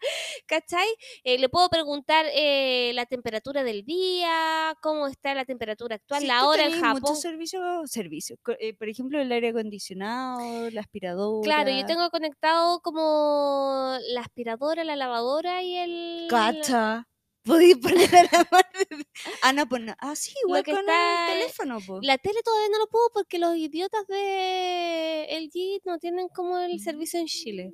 ¿Cachai? 0.47 0.89
Eh, 1.25 1.39
le 1.39 1.49
puedo 1.49 1.69
preguntar 1.69 2.27
eh, 2.33 2.93
la 2.95 3.07
temperatura 3.07 3.65
del 3.65 3.85
día, 3.85 4.75
cómo 4.81 5.07
está 5.07 5.35
la 5.35 5.45
temperatura 5.45 5.97
actual, 5.97 6.23
Sí, 6.23 6.27
la 6.27 6.47
hora 6.47 6.65
en 6.67 6.81
Japón. 6.81 7.03
Muchos 7.03 7.21
servicios, 7.21 7.91
servicios. 7.91 8.39
eh, 8.61 8.75
por 8.75 8.89
ejemplo, 8.89 9.21
el 9.21 9.31
aire 9.31 9.49
acondicionado, 9.49 10.71
la 10.71 10.81
aspiradora. 10.81 11.45
Claro, 11.45 11.71
yo 11.71 11.85
tengo 11.87 12.09
conectado 12.11 12.81
como 12.81 13.68
la 14.11 14.21
aspiradora, 14.21 14.85
la 14.85 14.97
lavadora 14.97 15.63
y 15.63 15.77
el... 15.77 16.27
Cacha. 16.29 17.07
Podí 17.45 17.75
poner 17.77 18.15
a 18.15 18.23
la 18.25 18.49
mano. 18.51 19.05
Ah, 19.43 19.53
no, 19.55 19.67
pues 19.67 19.83
no. 19.83 19.95
Ah, 20.01 20.15
sí, 20.15 20.35
igual 20.45 20.63
que 20.63 20.73
con 20.73 20.81
está- 20.81 21.33
el 21.33 21.39
teléfono. 21.41 21.79
La 22.03 22.19
tele 22.19 22.43
todavía 22.45 22.69
no 22.71 22.79
lo 22.79 22.89
puedo 22.89 23.09
porque 23.15 23.39
los 23.39 23.57
idiotas 23.57 24.07
de 24.07 25.27
LG 25.31 25.81
no 25.85 25.99
tienen 25.99 26.29
como 26.29 26.59
el 26.59 26.79
servicio 26.81 27.19
en 27.21 27.27
Chile. 27.27 27.73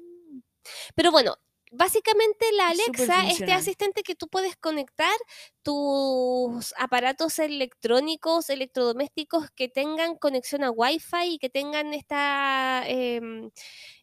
Pero 0.95 1.11
bueno, 1.11 1.37
básicamente 1.73 2.47
la 2.53 2.69
Alexa, 2.69 3.27
este 3.29 3.53
asistente 3.53 4.03
que 4.05 4.15
tú 4.15 4.29
puedes 4.29 4.57
conectar 4.57 5.15
tus 5.63 6.73
aparatos 6.79 7.39
electrónicos, 7.41 8.51
electrodomésticos 8.51 9.51
que 9.51 9.69
tengan 9.69 10.17
conexión 10.17 10.63
a 10.63 10.71
Wi-Fi 10.71 11.35
y 11.35 11.39
que 11.39 11.51
tengan 11.51 11.93
esta, 11.95 12.85
em, 12.87 13.51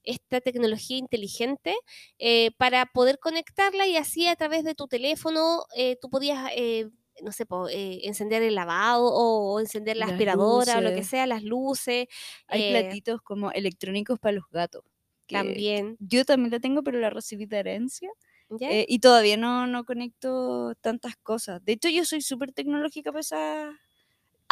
esta 0.03 0.41
tecnología 0.41 0.97
inteligente 0.97 1.75
eh, 2.19 2.51
para 2.57 2.85
poder 2.87 3.19
conectarla 3.19 3.87
y 3.87 3.97
así 3.97 4.27
a 4.27 4.35
través 4.35 4.63
de 4.63 4.75
tu 4.75 4.87
teléfono 4.87 5.63
eh, 5.75 5.97
tú 6.01 6.09
podías... 6.09 6.49
eh, 6.55 6.89
no 7.23 7.31
sé, 7.31 7.45
po, 7.45 7.67
eh, 7.69 7.99
encender 8.07 8.41
el 8.41 8.55
lavado 8.55 9.05
o, 9.05 9.53
o 9.53 9.59
encender 9.59 9.95
la 9.97 10.05
Las 10.05 10.13
aspiradora 10.13 10.77
o 10.79 10.81
lo 10.81 10.89
que 10.89 10.95
luces. 10.95 11.09
sea, 11.09 11.27
las 11.27 11.43
luces. 11.43 12.07
Hay 12.47 12.61
eh, 12.63 12.71
platitos 12.81 13.21
como 13.21 13.51
electrónicos 13.51 14.17
para 14.19 14.33
los 14.33 14.45
gatos. 14.49 14.83
También. 15.27 15.97
Yo 15.99 16.25
también 16.25 16.51
la 16.51 16.59
tengo, 16.59 16.81
pero 16.83 16.99
la 16.99 17.09
recibí 17.11 17.45
de 17.45 17.59
herencia. 17.59 18.09
eh, 18.59 18.85
y 18.87 18.99
todavía 18.99 19.37
no, 19.37 19.67
no 19.67 19.83
conecto 19.83 20.73
tantas 20.81 21.15
cosas. 21.17 21.63
De 21.63 21.73
hecho, 21.73 21.89
yo 21.89 22.05
soy 22.05 22.21
súper 22.21 22.53
tecnológica 22.53 23.11
para 23.11 23.21
esa... 23.21 23.71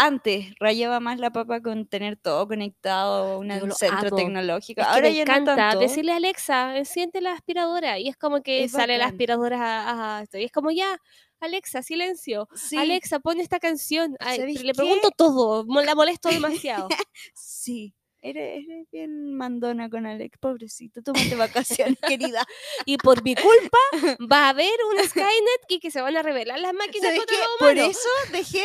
Antes 0.01 0.53
rayaba 0.59 0.99
más 1.01 1.19
la 1.19 1.30
papa 1.31 1.61
con 1.61 1.85
tener 1.85 2.15
todo 2.15 2.47
conectado, 2.47 3.39
un 3.39 3.49
centro 3.73 4.07
amo. 4.07 4.15
tecnológico. 4.15 4.80
Es 4.81 4.88
que 4.88 4.93
Ahora 4.93 5.09
me 5.09 5.15
ya 5.15 5.21
encanta 5.23 5.51
no 5.51 5.57
tanto. 5.57 5.80
decirle 5.80 6.13
a 6.13 6.15
Alexa, 6.15 6.77
enciende 6.77 7.19
la 7.21 7.34
aspiradora. 7.34 7.99
Y 7.99 8.07
es 8.07 8.15
como 8.15 8.41
que 8.41 8.63
Es 8.63 8.71
sale 8.71 8.97
la 8.97 9.05
aspiradora 9.07 9.57
a, 9.89 10.17
a 10.19 10.21
esto. 10.23 10.38
Y 10.38 10.45
es 10.45 10.51
como 10.53 10.71
ya, 10.71 10.97
Alexa, 11.41 11.81
silencio. 11.84 12.47
Sí, 12.55 12.77
Alexa, 12.77 13.19
pon 13.19 13.39
esta 13.41 13.59
canción. 13.59 14.15
Ay, 14.19 14.38
¿Sabéis 14.38 14.63
le 14.63 14.71
qué? 14.71 14.77
pregunto 14.77 15.11
todo, 15.11 15.65
la 15.84 15.95
molesto 15.95 16.30
demasiado. 16.30 16.88
sí. 17.34 17.93
Eres, 18.21 18.65
eres 18.67 18.85
bien 18.91 19.33
mandona 19.33 19.89
con 19.89 20.05
Alex, 20.05 20.37
pobrecito. 20.39 21.01
Tómate 21.01 21.35
vacaciones, 21.35 21.97
querida. 22.07 22.45
y 22.85 22.97
por 22.97 23.23
mi 23.23 23.33
culpa 23.35 23.77
va 24.31 24.47
a 24.47 24.49
haber 24.49 24.73
un 24.91 25.03
Skynet 25.07 25.61
y 25.69 25.79
que 25.79 25.89
se 25.89 26.01
van 26.01 26.17
a 26.17 26.21
revelar 26.21 26.59
las 26.59 26.73
máquinas 26.73 27.13
¿Sabes 27.13 27.19
contra 27.19 27.37
los 27.37 27.57
Por 27.59 27.77
eso 27.77 28.09
dejé 28.31 28.63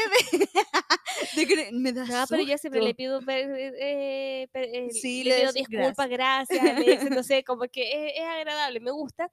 de... 1.36 1.47
de 1.47 1.72
Me 1.72 1.93
da 1.93 2.05
No, 2.05 2.24
pero 2.28 2.43
yo 2.43 2.59
siempre 2.59 2.82
le 2.82 2.94
pido, 2.94 3.20
eh, 3.28 4.48
per- 4.51 4.64
eh, 4.72 4.89
Sí, 4.90 5.22
le 5.24 5.39
pido 5.40 5.52
disculpas, 5.52 6.09
gracias, 6.09 6.76
dicen, 6.78 7.14
no 7.14 7.22
sé, 7.22 7.44
como 7.44 7.64
que 7.68 8.09
es, 8.09 8.12
es 8.16 8.24
agradable, 8.24 8.81
me 8.81 8.90
gusta. 8.90 9.31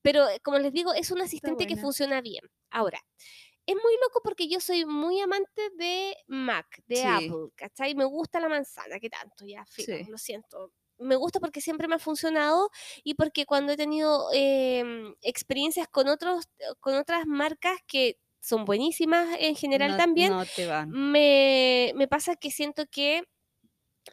Pero 0.00 0.28
eh, 0.28 0.40
como 0.40 0.58
les 0.58 0.72
digo, 0.72 0.94
es 0.94 1.10
un 1.10 1.20
asistente 1.20 1.66
que 1.66 1.76
funciona 1.76 2.20
bien. 2.20 2.42
Ahora, 2.70 3.00
es 3.66 3.74
muy 3.76 3.94
loco 4.02 4.20
porque 4.24 4.48
yo 4.48 4.60
soy 4.60 4.84
muy 4.86 5.20
amante 5.20 5.70
de 5.76 6.16
Mac, 6.28 6.82
de 6.86 6.96
Sí. 6.96 7.02
Apple, 7.06 7.50
¿cachai? 7.54 7.94
Me 7.94 8.04
gusta 8.04 8.40
la 8.40 8.48
manzana, 8.48 8.98
que 9.00 9.08
tanto, 9.10 9.44
ya, 9.46 9.64
filo, 9.66 9.96
Sí. 9.98 10.04
lo 10.10 10.18
siento. 10.18 10.72
Me 10.98 11.16
gusta 11.16 11.40
porque 11.40 11.60
siempre 11.60 11.88
me 11.88 11.96
ha 11.96 11.98
funcionado 11.98 12.70
y 13.02 13.14
porque 13.14 13.44
cuando 13.46 13.72
he 13.72 13.76
tenido 13.76 14.28
em, 14.32 15.14
experiencias 15.22 15.88
con, 15.88 16.08
otros, 16.08 16.44
con 16.80 16.94
otras 16.94 17.26
marcas 17.26 17.78
que 17.86 18.18
son 18.40 18.64
buenísimas 18.64 19.28
en 19.40 19.54
general 19.56 19.92
No- 19.92 19.96
también, 19.96 20.32
No 20.32 20.44
te 20.46 20.66
van. 20.66 20.90
me, 20.90 21.92
me 21.96 22.08
pasa 22.08 22.36
que 22.36 22.50
siento 22.50 22.84
que 22.90 23.22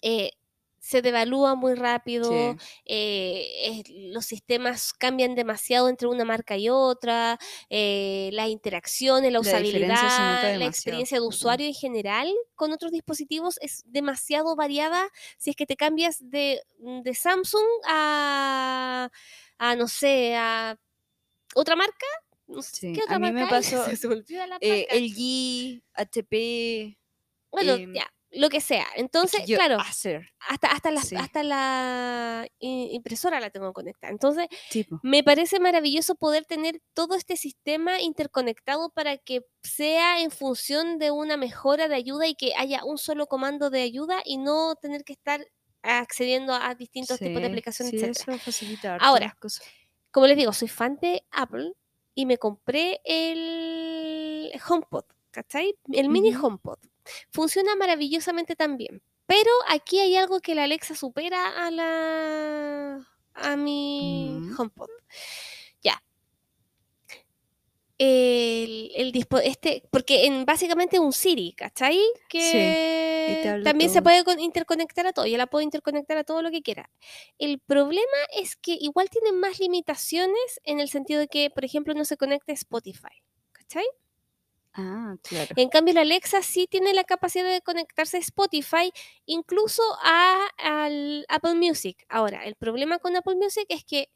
eh, 0.02 0.32
se 0.80 1.02
devalúa 1.02 1.56
muy 1.56 1.76
rápido, 1.76 2.56
Sí. 2.56 2.62
eh, 2.86 3.48
es- 3.66 3.90
los 3.90 4.26
sistemas 4.26 4.94
cambian 4.94 5.36
demasiado 5.36 5.90
entre 5.90 6.08
una 6.08 6.26
marca 6.26 6.58
y 6.58 6.70
otra, 6.70 7.38
eh, 7.70 8.30
las 8.34 8.50
interacciones, 8.50 9.32
la 9.32 9.40
La 9.40 9.42
usabilidad, 9.42 10.54
la 10.54 10.66
demasiado. 10.66 10.66
experiencia 10.66 11.20
de 11.20 11.26
usuario 11.28 11.68
en 11.68 11.74
general 11.74 12.34
con 12.56 12.72
otros 12.72 12.92
dispositivos 12.92 13.58
es 13.62 13.84
demasiado 13.86 14.56
variada 14.56 15.10
si 15.38 15.52
es 15.52 15.56
que 15.56 15.66
te 15.66 15.76
cambias 15.76 16.18
de, 16.30 16.62
de 16.80 17.14
Samsung 17.16 17.66
a, 17.88 19.10
a, 19.58 19.76
no 19.76 19.88
sé, 19.88 20.36
a 20.36 20.78
otra 21.56 21.76
marca. 21.76 22.06
No 22.48 22.62
sé, 22.62 22.78
Sí, 22.80 22.94
¿Qué 22.94 23.04
otra 23.04 23.18
a 23.18 23.20
mí 23.20 23.32
marca 23.32 23.48
pasó, 23.48 23.78
me 24.30 24.48
la 24.48 24.60
Eh, 24.62 24.88
marca. 24.88 24.96
LG, 24.98 25.84
HP, 25.94 26.98
Bueno, 27.52 27.78
em, 27.78 27.94
ya. 27.94 28.12
Lo 28.32 28.50
que 28.50 28.62
sea. 28.62 28.86
Entonces, 28.96 29.46
yo 29.46 29.58
claro, 29.58 29.80
hacer. 29.80 30.30
hasta, 30.48 30.68
hasta, 30.68 30.92
la, 30.92 31.02
sí. 31.02 31.16
hasta 31.16 31.44
la 31.44 32.48
impresora 32.60 33.40
la 33.40 33.50
tengo 33.50 33.74
conectada. 33.74 34.12
Entonces, 34.12 34.48
Tipo. 34.70 35.00
me 35.04 35.24
parece 35.24 35.60
maravilloso 35.60 36.16
poder 36.16 36.46
tener 36.46 36.82
todo 36.94 37.16
este 37.16 37.38
sistema 37.38 38.02
interconectado 38.02 38.92
para 38.92 39.18
que 39.18 39.42
sea 39.64 40.22
en 40.22 40.32
función 40.32 41.00
de 41.00 41.12
una 41.12 41.38
mejora 41.38 41.88
de 41.88 41.96
ayuda 41.96 42.28
y 42.28 42.36
que 42.36 42.54
haya 42.56 42.84
un 42.86 42.98
solo 42.98 43.28
comando 43.28 43.70
de 43.70 43.82
ayuda 43.82 44.22
y 44.26 44.38
no 44.38 44.76
tener 44.76 45.04
que 45.04 45.14
estar 45.14 45.46
accediendo 45.82 46.54
a 46.54 46.76
distintos 46.76 47.18
tipos 47.20 47.42
de 47.42 47.48
aplicaciones, 47.48 47.92
sí, 47.92 47.98
etcétera. 48.06 48.36
eso 48.36 48.44
facilita 48.46 48.94
harto 48.96 49.06
Ahora, 49.06 49.36
cosas. 49.40 49.66
Como 50.12 50.28
les 50.28 50.38
digo, 50.38 50.54
soy 50.54 50.68
fan 50.68 50.98
de 51.02 51.24
Apple 51.32 51.74
y 52.16 52.26
me 52.26 52.38
compré 52.38 53.00
el 53.06 54.52
HomePod, 54.68 55.06
¿cachai? 55.32 55.76
El 55.92 56.10
mini. 56.10 56.34
HomePod. 56.36 56.80
Funciona 57.32 57.76
maravillosamente 57.76 58.56
también. 58.56 59.02
Pero 59.26 59.52
aquí 59.68 60.00
hay 60.00 60.16
algo 60.16 60.40
que 60.40 60.56
la 60.56 60.64
Alexa 60.64 60.96
supera 60.96 61.66
a 61.68 61.72
la 61.72 63.08
a 63.36 63.56
mi 63.56 64.30
Mm. 64.40 64.60
HomePod. 64.60 64.90
Ya. 65.82 66.02
El, 67.98 68.92
el 68.96 69.12
dispo- 69.12 69.42
este, 69.44 69.84
porque 69.92 70.26
en 70.26 70.46
básicamente 70.46 71.00
un 71.00 71.12
Siri, 71.12 71.52
¿cachai? 71.54 72.00
Que 72.30 73.44
habla 73.46 73.64
también 73.66 73.90
se 73.90 74.02
puede 74.02 74.24
con- 74.24 74.40
interconectar 74.40 75.06
a 75.06 75.12
todo, 75.12 75.26
yo 75.26 75.38
la 75.38 75.48
puedo 75.48 75.62
interconectar 75.64 76.18
a 76.18 76.24
todo 76.24 76.42
lo 76.42 76.50
que 76.50 76.62
quiera. 76.62 76.90
El 77.38 77.60
problema 77.60 78.06
es 78.34 78.56
que 78.56 78.78
igual 78.80 79.10
tiene 79.10 79.34
más 79.34 79.60
limitaciones 79.60 80.62
en 80.64 80.80
el 80.80 80.90
sentido 80.90 81.20
de 81.20 81.28
que, 81.28 81.50
por 81.50 81.66
ejemplo, 81.66 81.94
no 81.94 82.06
se 82.06 82.16
conecta 82.16 82.54
a 82.54 82.56
Spotify, 82.56 83.22
¿cachai? 83.52 83.86
Ah, 84.74 85.16
claro. 85.24 85.54
En 85.56 85.70
cambio, 85.70 85.94
la 85.94 86.02
Alexa 86.02 86.42
sí 86.42 86.68
tiene 86.70 86.94
la 86.94 87.04
capacidad 87.04 87.52
de 87.52 87.62
conectarse 87.62 88.18
a 88.18 88.20
Spotify, 88.20 88.92
incluso 89.26 89.82
a, 90.02 90.48
al 90.58 91.26
Apple 91.28 91.56
Music. 91.56 92.06
Ahora, 92.08 92.46
el 92.46 92.56
problema 92.56 93.00
con 93.00 93.16
Apple 93.16 93.36
Music 93.36 93.66
es 93.70 93.84
que 93.84 94.10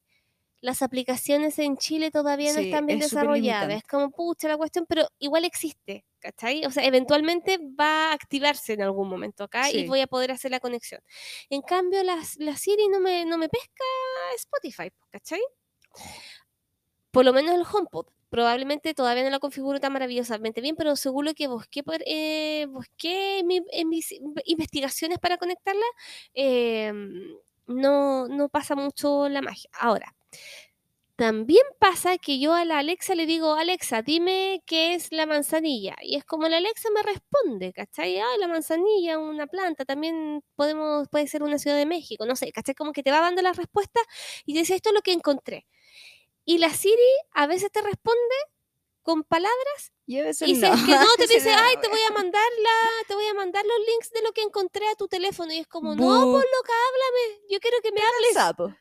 las 0.62 0.82
aplicaciones 0.82 1.60
en 1.60 1.76
Chile 1.76 2.10
todavía 2.10 2.54
no 2.54 2.60
Sí, 2.60 2.68
están 2.68 2.86
bien 2.86 3.00
es 3.00 3.12
desarrolladas. 3.12 3.70
Es 3.78 3.84
como, 3.84 4.12
pucha, 4.12 4.48
la 4.48 4.56
cuestión, 4.56 4.86
pero 4.88 5.06
igual 5.20 5.44
existe, 5.44 6.06
¿cachai? 6.20 6.66
O 6.66 6.72
sea, 6.72 6.86
eventualmente 6.86 7.60
va 7.78 8.12
a 8.12 8.14
activarse 8.14 8.72
en 8.72 8.82
algún 8.82 9.10
momento 9.10 9.44
acá 9.44 9.70
y 9.70 9.86
voy 9.88 10.00
a 10.00 10.08
poder 10.08 10.32
hacer 10.32 10.52
la 10.52 10.62
conexión. 10.62 11.02
En 11.50 11.62
cambio, 11.64 12.02
la, 12.04 12.18
la 12.38 12.56
Siri 12.56 12.88
no 12.88 13.02
me, 13.02 13.26
no 13.26 13.38
me 13.38 13.50
pesca 13.50 13.84
Spotify, 14.38 14.90
¿cachai? 15.10 15.42
Por 17.12 17.26
lo 17.26 17.34
menos 17.34 17.56
el 17.56 17.66
HomePod. 17.70 18.08
Probablemente 18.34 18.96
todavía 18.96 19.24
no 19.24 19.30
la 19.30 19.40
configuro 19.40 19.80
tan 19.80 19.94
maravillosamente 19.94 20.60
bien, 20.62 20.76
pero 20.76 20.96
seguro 20.96 21.34
que 21.36 21.48
busqué, 21.48 21.84
por, 21.84 22.00
eh, 22.08 22.66
busqué 22.70 23.40
en, 23.40 23.48
mi- 23.48 23.62
en 23.72 23.90
mis 23.90 24.12
in- 24.12 24.34
investigaciones 24.46 25.20
para 25.20 25.38
conectarla, 25.38 25.86
eh, 26.34 26.92
no, 27.68 28.28
no 28.28 28.50
pasa 28.50 28.76
mucho 28.76 29.30
la 29.30 29.42
magia. 29.44 29.70
Ahora, 29.80 30.16
también 31.16 31.62
pasa 31.80 32.18
que 32.18 32.40
yo 32.40 32.54
a 32.56 32.66
la 32.66 32.80
Alexa 32.80 33.14
le 33.16 33.28
digo, 33.28 33.54
Alexa, 33.54 34.02
dime 34.02 34.64
qué 34.66 34.96
es 34.96 35.12
la 35.12 35.28
manzanilla. 35.28 35.96
Y 36.02 36.16
es 36.16 36.26
como 36.26 36.48
la 36.50 36.58
Alexa 36.58 36.90
me 36.94 37.04
responde, 37.04 37.72
¿cachai? 37.72 38.18
Ah, 38.20 38.26
la 38.40 38.48
manzanilla, 38.48 39.20
una 39.20 39.46
planta, 39.48 39.86
también 39.86 40.44
podemos, 40.56 41.08
puede 41.10 41.28
ser 41.28 41.44
una 41.44 41.60
ciudad 41.60 41.78
de 41.78 41.86
México, 41.86 42.26
no 42.26 42.36
sé, 42.36 42.52
¿cachai? 42.52 42.74
Como 42.76 42.94
que 42.94 43.04
te 43.04 43.12
va 43.12 43.20
dando 43.22 43.44
la 43.44 43.54
respuesta 43.54 44.00
y 44.46 44.54
te 44.54 44.60
dice, 44.62 44.76
esto 44.76 44.90
es 44.90 44.96
lo 44.96 45.02
que 45.04 45.14
encontré. 45.14 45.68
Y 46.46 46.58
la 46.58 46.70
Siri 46.74 46.98
a 47.32 47.48
veces 47.48 47.72
te 47.72 47.82
responde 47.82 48.36
con 49.02 49.24
palabras 49.24 49.92
Y 50.06 50.20
a 50.20 50.24
veces 50.24 50.48
y 50.48 50.56
si 50.56 50.62
no. 50.62 50.74
es 50.74 50.84
que 50.84 50.92
no, 50.92 51.06
te 51.18 51.28
dice, 51.28 51.52
ay, 51.52 51.76
te 51.82 51.88
voy 51.90 52.00
a 52.10 52.14
mandar 52.14 52.50
la, 52.62 53.08
te 53.08 53.14
voy 53.16 53.26
a 53.26 53.34
mandar 53.34 53.66
los 53.66 53.88
links 53.88 54.12
de 54.12 54.22
lo 54.22 54.32
que 54.32 54.42
encontré 54.42 54.88
a 54.88 54.96
tu 54.96 55.08
teléfono. 55.08 55.54
Y 55.54 55.60
es 55.60 55.68
como, 55.68 55.96
no, 55.96 55.96
por 55.98 56.44
loca, 56.44 56.74
háblame, 56.88 57.42
yo 57.50 57.60
quiero 57.60 57.78
que 57.82 57.92
me 57.92 58.02
hables. 58.02 58.34
sapo. 58.34 58.76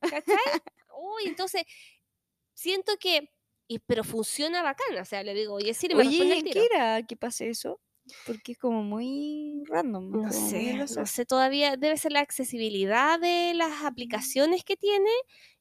¿Cachai? 0.00 0.36
Uy, 0.98 1.24
entonces, 1.26 1.62
siento 2.54 2.96
que, 2.98 3.30
y, 3.68 3.78
pero 3.80 4.02
funciona 4.02 4.62
bacán, 4.62 4.96
o 4.98 5.04
sea, 5.04 5.22
le 5.22 5.34
digo, 5.34 5.54
oye, 5.54 5.74
Siri, 5.74 5.94
me 5.94 6.06
Oye. 6.06 6.42
¿qué 6.42 6.66
era 6.72 7.02
que 7.02 7.16
pase 7.16 7.50
eso? 7.50 7.80
Porque 8.24 8.52
es 8.52 8.58
como 8.58 8.82
muy 8.82 9.62
random. 9.66 10.10
No 10.10 10.32
sé, 10.32 10.74
no 10.74 10.86
sé 10.86 11.26
todavía, 11.26 11.76
debe 11.76 11.96
ser 11.96 12.12
la 12.12 12.20
accesibilidad 12.20 13.18
de 13.18 13.52
las 13.54 13.84
aplicaciones 13.84 14.64
que 14.64 14.76
tiene 14.76 15.10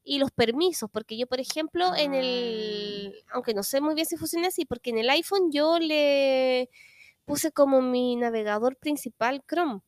y 0.06 0.20
los 0.20 0.32
permisos, 0.32 0.90
porque 0.92 1.18
yo, 1.18 1.28
por 1.28 1.40
ejemplo, 1.40 1.94
en 1.96 2.14
Ah. 2.14 2.20
el, 2.20 3.16
aunque 3.34 3.54
no 3.54 3.64
sé 3.64 3.82
muy 3.82 3.96
bien 3.96 4.06
si 4.06 4.16
funciona 4.18 4.48
así, 4.50 4.64
porque 4.66 4.92
en 4.92 5.00
el 5.00 5.10
iPhone 5.10 5.52
yo 5.52 5.80
le 5.80 6.70
puse 7.26 7.52
como 7.52 7.82
mi 7.82 8.16
navegador 8.16 8.78
principal 8.78 9.44
Chrome, 9.50 9.82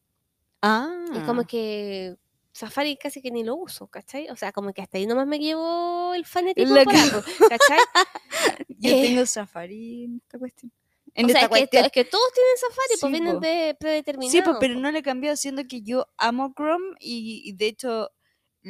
Ah. 0.62 1.06
y 1.14 1.20
como 1.20 1.46
que 1.46 2.18
Safari 2.52 2.98
casi 2.98 3.22
que 3.22 3.30
ni 3.30 3.44
lo 3.44 3.56
uso, 3.56 3.86
¿cachai? 3.88 4.30
O 4.32 4.36
sea, 4.36 4.52
como 4.52 4.74
que 4.74 4.82
hasta 4.82 4.98
ahí 4.98 5.06
nomás 5.06 5.28
me 5.28 5.38
llevo 5.38 6.14
el 6.16 6.26
ca- 6.26 6.40
Apple, 6.40 7.24
¿cachai? 7.50 7.78
Yo 8.80 8.90
eh, 8.92 9.02
tengo 9.04 9.26
Safari 9.28 10.06
en 10.06 10.16
esta 10.24 10.40
cuestión. 10.40 10.72
En 11.14 11.26
o 11.26 11.30
sea, 11.30 11.42
esta 11.42 11.46
es 11.46 11.50
que, 11.50 11.50
cuestión. 11.62 11.86
es 11.86 11.92
que 11.92 12.06
todos 12.06 12.34
tienen 12.34 12.58
Safari, 12.58 12.90
Sí, 12.94 12.98
pues 13.02 13.12
vienen 13.12 13.34
po. 13.36 13.40
de 13.42 13.76
predeterminados. 13.80 14.32
Sí, 14.32 14.42
pues, 14.44 14.58
pero 14.60 14.76
no 14.76 14.92
le 14.92 15.00
he 15.00 15.04
cambiado, 15.04 15.36
siendo 15.36 15.64
que 15.68 15.82
yo 15.84 16.08
amo 16.18 16.54
Chrome 16.56 16.96
y, 17.00 17.42
y 17.46 17.54
de 17.54 17.68
hecho 17.68 18.10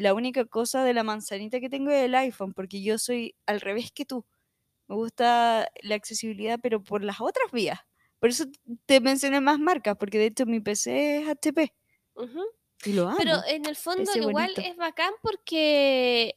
la 0.02 0.14
única 0.14 0.46
cosa 0.46 0.84
de 0.84 0.94
la 0.94 1.04
manzanita 1.04 1.60
que 1.60 1.70
tengo 1.70 1.92
es 1.92 2.06
el 2.06 2.16
iPhone, 2.16 2.54
porque 2.54 2.82
yo 2.82 2.98
soy 2.98 3.36
al 3.46 3.62
revés 3.62 3.92
que 3.92 4.06
tú. 4.06 4.26
Me 4.88 4.96
gusta 4.96 5.70
la 5.82 5.96
accesibilidad, 5.96 6.60
pero 6.62 6.82
por 6.84 7.04
las 7.04 7.22
otras 7.22 7.52
vías. 7.52 7.80
Por 8.20 8.30
eso 8.30 8.46
te 8.86 9.02
mencioné 9.02 9.42
más 9.42 9.60
marcas, 9.60 9.96
porque 10.00 10.18
de 10.20 10.28
hecho 10.28 10.46
mi 10.46 10.60
PC 10.62 11.20
es 11.24 11.28
HP 11.30 11.74
Ujú. 12.16 12.42
y 12.86 12.94
lo 12.94 13.08
amo. 13.08 13.18
Pero 13.18 13.34
en 13.48 13.66
el 13.66 13.76
fondo 13.76 14.12
igual 14.16 14.52
bonito. 14.54 14.62
es 14.62 14.76
bacán 14.78 15.14
porque 15.22 16.36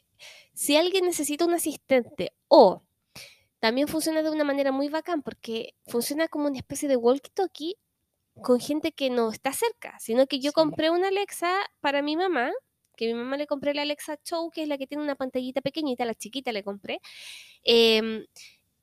si 0.55 0.77
alguien 0.77 1.05
necesita 1.07 1.47
un 1.47 1.55
asistente 1.55 2.33
o 2.49 2.83
también 3.61 3.89
funciona 3.89 4.23
de 4.23 4.31
una 4.31 4.45
manera 4.45 4.73
muy 4.73 4.89
bacán 4.89 5.23
porque 5.23 5.75
funciona 5.87 6.29
como 6.29 6.47
una 6.49 6.59
especie 6.59 6.89
de 6.89 6.97
walkie-talkie 6.97 7.77
con 8.43 8.61
gente 8.61 8.93
que 8.93 9.11
no 9.11 9.31
está 9.31 9.53
cerca, 9.53 9.99
sino 10.01 10.27
que 10.27 10.41
yo 10.41 10.51
Sí. 10.51 10.55
compré 10.55 10.91
una 10.91 11.09
Alexa 11.09 11.53
para 11.81 12.03
mi 12.03 12.17
mamá, 12.17 12.53
que 13.01 13.07
mi 13.07 13.15
mamá 13.15 13.39
le 13.39 13.47
compré 13.47 13.73
la 13.73 13.83
Alexa 13.83 14.19
Show, 14.23 14.51
que 14.51 14.63
es 14.63 14.69
la 14.69 14.77
que 14.77 14.87
tiene 14.87 15.03
una 15.03 15.15
pantallita 15.15 15.63
pequeñita, 15.63 16.05
la 16.05 16.15
chiquita 16.15 16.53
le 16.53 16.63
compré. 16.63 17.01
em, 17.65 18.27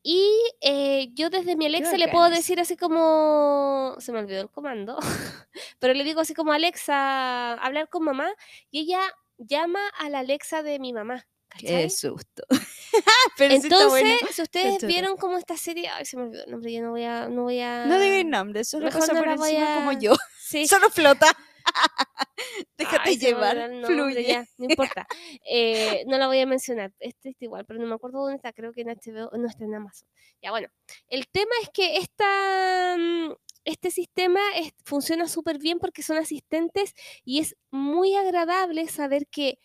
y 0.01 0.25
eh, 0.61 1.09
yo 1.13 1.29
desde 1.29 1.55
mi 1.55 1.65
Alexa 1.67 1.97
le 1.97 2.07
puedo 2.07 2.29
decir 2.29 2.59
así 2.59 2.77
como, 2.77 3.95
se 3.99 4.11
me 4.11 4.19
olvidó 4.19 4.41
el 4.41 4.49
comando, 4.49 4.97
pero 5.79 5.93
le 5.93 6.03
digo 6.03 6.21
así 6.21 6.33
como 6.33 6.51
Alexa, 6.51 7.53
hablar 7.53 7.89
con 7.89 8.03
mamá, 8.03 8.31
y 8.71 8.79
ella 8.79 9.01
llama 9.37 9.87
a 9.99 10.09
la 10.09 10.19
Alexa 10.19 10.63
de 10.63 10.79
mi 10.79 10.93
mamá. 10.93 11.27
¿cachai? 11.47 11.83
Qué 11.83 11.89
susto. 11.89 12.43
pero 13.37 13.59
bueno. 13.59 14.09
Entonces, 14.09 14.35
si 14.35 14.41
ustedes 14.41 14.83
vieron 14.85 15.15
como 15.17 15.37
esta 15.37 15.57
serie, 15.57 15.89
ay, 15.89 16.05
se 16.05 16.17
me 16.17 16.23
olvidó 16.23 16.43
el 16.45 16.51
nombre, 16.51 16.73
yo 16.73 16.81
no 16.81 16.91
voy 16.91 17.03
a, 17.03 17.27
no 17.27 17.43
voy 17.43 17.59
a. 17.59 17.85
No 17.85 17.99
digas 17.99 18.25
nombre, 18.25 18.63
solo 18.63 18.89
no 18.89 18.99
por 18.99 19.37
voy 19.37 19.51
encima 19.51 19.75
como 19.75 19.91
yo. 19.91 20.15
Sí, 20.39 20.67
Solo 20.67 20.89
flota. 20.89 21.35
Déjate 22.77 23.09
Ay, 23.09 23.17
llevar, 23.17 23.69
nombre, 23.71 23.87
fluye. 23.87 24.23
ya, 24.27 24.45
no 24.57 24.65
importa. 24.69 25.07
Eh, 25.49 26.03
no 26.07 26.17
la 26.17 26.27
voy 26.27 26.39
a 26.39 26.45
mencionar, 26.45 26.93
este 26.99 27.29
está 27.29 27.45
igual, 27.45 27.65
pero 27.65 27.79
no 27.79 27.87
me 27.87 27.95
acuerdo 27.95 28.19
dónde 28.21 28.35
está, 28.35 28.53
creo 28.53 28.71
que 28.71 28.81
en 28.81 28.89
HBO, 28.89 29.31
no 29.37 29.47
está 29.47 29.65
en 29.65 29.75
Amazon. 29.75 30.07
Ya, 30.41 30.51
bueno, 30.51 30.67
el 31.07 31.27
tema 31.27 31.51
es 31.61 31.69
que 31.73 31.97
esta, 31.97 32.95
mm, 32.97 33.33
este 33.65 33.91
sistema 33.91 34.39
es- 34.55 34.73
funciona 34.85 35.27
súper 35.27 35.57
bien 35.59 35.79
porque 35.79 36.03
son 36.03 36.17
asistentes 36.17 36.93
y 37.23 37.39
es 37.39 37.55
muy 37.71 38.15
agradable 38.15 38.87
saber 38.87 39.27
que 39.27 39.59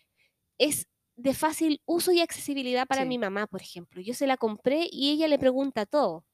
es 0.59 0.87
de 1.17 1.35
fácil 1.35 1.81
uso 1.85 2.11
y 2.13 2.21
accesibilidad 2.21 2.87
para 2.87 3.03
Sí. 3.03 3.09
mi 3.09 3.19
mamá, 3.19 3.47
por 3.47 3.61
ejemplo. 3.61 4.01
Yo 4.01 4.15
se 4.15 4.27
la 4.27 4.37
compré 4.37 4.89
y 4.91 5.11
ella 5.13 5.29
le 5.29 5.39
pregunta 5.39 5.85
todo. 5.87 6.25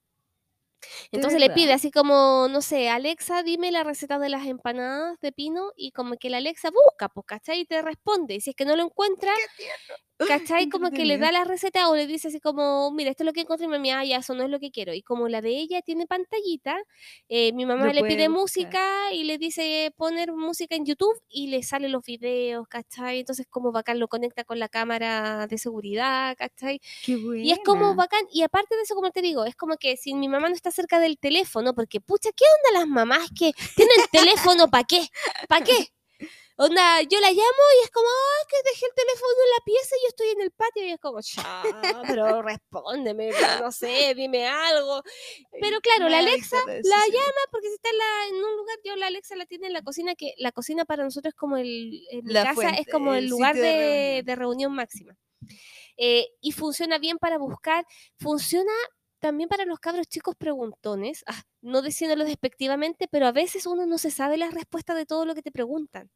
Entonces 1.12 1.40
le 1.40 1.50
pide 1.50 1.72
así 1.72 1.90
como, 1.90 2.48
no 2.50 2.62
sé, 2.62 2.88
Alexa, 2.88 3.42
dime 3.42 3.70
la 3.72 3.84
receta 3.84 4.18
de 4.18 4.28
las 4.28 4.46
empanadas 4.46 5.18
de 5.20 5.32
pino 5.32 5.72
y 5.76 5.92
como 5.92 6.16
que 6.16 6.30
la 6.30 6.38
Alexa 6.38 6.70
busca, 6.70 7.08
pues, 7.08 7.26
¿cachai? 7.26 7.60
Y 7.60 7.64
te 7.66 7.82
responde. 7.82 8.34
Y 8.36 8.40
si 8.40 8.50
es 8.50 8.56
que 8.56 8.64
no 8.64 8.76
lo 8.76 8.84
encuentra, 8.84 9.32
¿cachai? 10.24 10.66
Como 10.68 10.90
que 10.92 11.06
le 11.06 11.18
da 11.18 11.32
la 11.32 11.44
receta 11.44 11.88
o 11.90 11.96
le 11.96 12.06
dice 12.06 12.28
así 12.28 12.40
como, 12.40 12.90
mira, 12.92 13.10
esto 13.10 13.22
es 13.22 13.26
lo 13.26 13.32
que 13.32 13.40
encontré 13.42 13.64
y 13.66 13.68
mi 13.68 13.78
mamá, 13.78 14.00
"Ah, 14.00 14.04
ya, 14.04 14.18
eso 14.18 14.34
no 14.34 14.44
es 14.44 14.50
lo 14.50 14.60
que 14.60 14.70
quiero. 14.70 14.92
Y 14.94 15.02
como 15.02 15.28
la 15.28 15.40
de 15.40 15.50
ella 15.50 15.80
tiene 15.82 16.06
pantallita, 16.06 16.76
eh, 17.28 17.52
mi 17.54 17.64
mamá 17.66 17.86
Lo 17.86 17.92
le 17.92 18.04
pide 18.04 18.28
buscar. 18.28 18.28
música 18.28 19.12
y 19.12 19.24
le 19.24 19.38
dice 19.38 19.92
poner 19.96 20.32
música 20.32 20.76
en 20.76 20.84
YouTube 20.86 21.18
y 21.28 21.48
le 21.48 21.62
salen 21.62 21.92
los 21.92 22.02
videos, 22.04 22.66
¿cachai? 22.68 23.20
Entonces 23.20 23.46
como 23.48 23.72
bacán 23.72 23.98
lo 24.00 24.08
conecta 24.08 24.44
con 24.44 24.58
la 24.58 24.68
cámara 24.68 25.46
de 25.46 25.58
seguridad, 25.58 26.36
¿cachai? 26.38 26.80
Qué 27.00 27.14
Y 27.40 27.52
es 27.52 27.60
como 27.60 27.94
bacán, 27.94 28.22
y 28.32 28.42
aparte 28.42 28.74
de 28.76 28.82
eso, 28.82 28.94
como 28.96 29.10
te 29.12 29.22
digo, 29.22 29.44
es 29.44 29.54
como 29.56 29.76
que 29.76 29.96
si 29.96 30.14
mi 30.14 30.28
mamá 30.28 30.48
no 30.48 30.54
está 30.56 30.67
cerca 30.70 30.98
del 31.00 31.18
teléfono, 31.18 31.74
porque 31.74 32.00
pucha, 32.00 32.30
¿qué 32.36 32.44
onda 32.44 32.80
las 32.80 32.88
mamás 32.88 33.28
que 33.38 33.52
tienen 33.76 33.96
teléfono 34.12 34.68
para 34.68 34.84
qué? 34.84 35.08
¿Para 35.48 35.64
qué? 35.64 35.88
Onda, 36.60 37.02
yo 37.02 37.20
la 37.20 37.30
llamo 37.30 37.64
y 37.80 37.84
es 37.84 37.90
como, 37.92 38.08
ah, 38.08 38.46
que 38.48 38.68
dejé 38.68 38.86
el 38.86 38.92
teléfono 38.92 39.30
en 39.44 39.50
la 39.58 39.64
pieza 39.64 39.94
y 39.96 40.02
yo 40.02 40.08
estoy 40.08 40.28
en 40.30 40.40
el 40.40 40.50
patio 40.50 40.84
y 40.84 40.90
es 40.90 40.98
como, 40.98 41.20
ya, 41.20 41.62
pero 42.08 42.42
respóndeme, 42.42 43.30
no 43.60 43.70
sé, 43.70 44.12
dime 44.16 44.44
algo. 44.48 45.00
Pero 45.60 45.80
claro, 45.80 46.08
la 46.08 46.18
Alexa 46.18 46.56
la 46.66 47.06
llama 47.06 47.40
porque 47.52 47.68
si 47.68 47.74
está 47.74 47.90
en, 47.90 47.98
la- 47.98 48.26
en 48.30 48.44
un 48.44 48.56
lugar, 48.56 48.76
yo 48.82 48.96
la 48.96 49.06
Alexa 49.06 49.36
la 49.36 49.46
tiene 49.46 49.68
en 49.68 49.72
la 49.72 49.82
cocina, 49.82 50.16
que 50.16 50.34
la 50.38 50.50
cocina 50.50 50.84
para 50.84 51.04
nosotros 51.04 51.30
es 51.32 51.38
como 51.38 51.56
el, 51.58 52.04
en 52.10 52.24
mi 52.24 52.32
La 52.32 52.42
casa 52.42 52.54
fuente, 52.54 52.80
es 52.80 52.88
como 52.90 53.12
el 53.14 53.24
el 53.24 53.30
lugar 53.30 53.54
sitio 53.54 53.70
de 53.70 53.76
de, 53.78 53.84
reunión. 53.84 54.24
de 54.26 54.34
reunión 54.36 54.72
máxima. 54.74 55.16
Eh, 55.96 56.26
y 56.40 56.50
funciona 56.50 56.98
bien 56.98 57.18
para 57.18 57.38
buscar, 57.38 57.86
funciona 58.18 58.72
también 59.18 59.48
para 59.48 59.64
los 59.64 59.78
cabros 59.80 60.06
chicos 60.08 60.34
preguntones, 60.36 61.24
ah, 61.26 61.42
no 61.60 61.82
diciéndolo 61.82 62.24
despectivamente, 62.24 63.08
pero 63.10 63.26
a 63.26 63.32
veces 63.32 63.66
uno 63.66 63.84
no 63.86 63.98
se 63.98 64.10
sabe 64.10 64.36
la 64.36 64.50
respuesta 64.50 64.94
de 64.94 65.06
todo 65.06 65.24
lo 65.24 65.34
que 65.34 65.42
te 65.42 65.50
preguntan. 65.50 66.10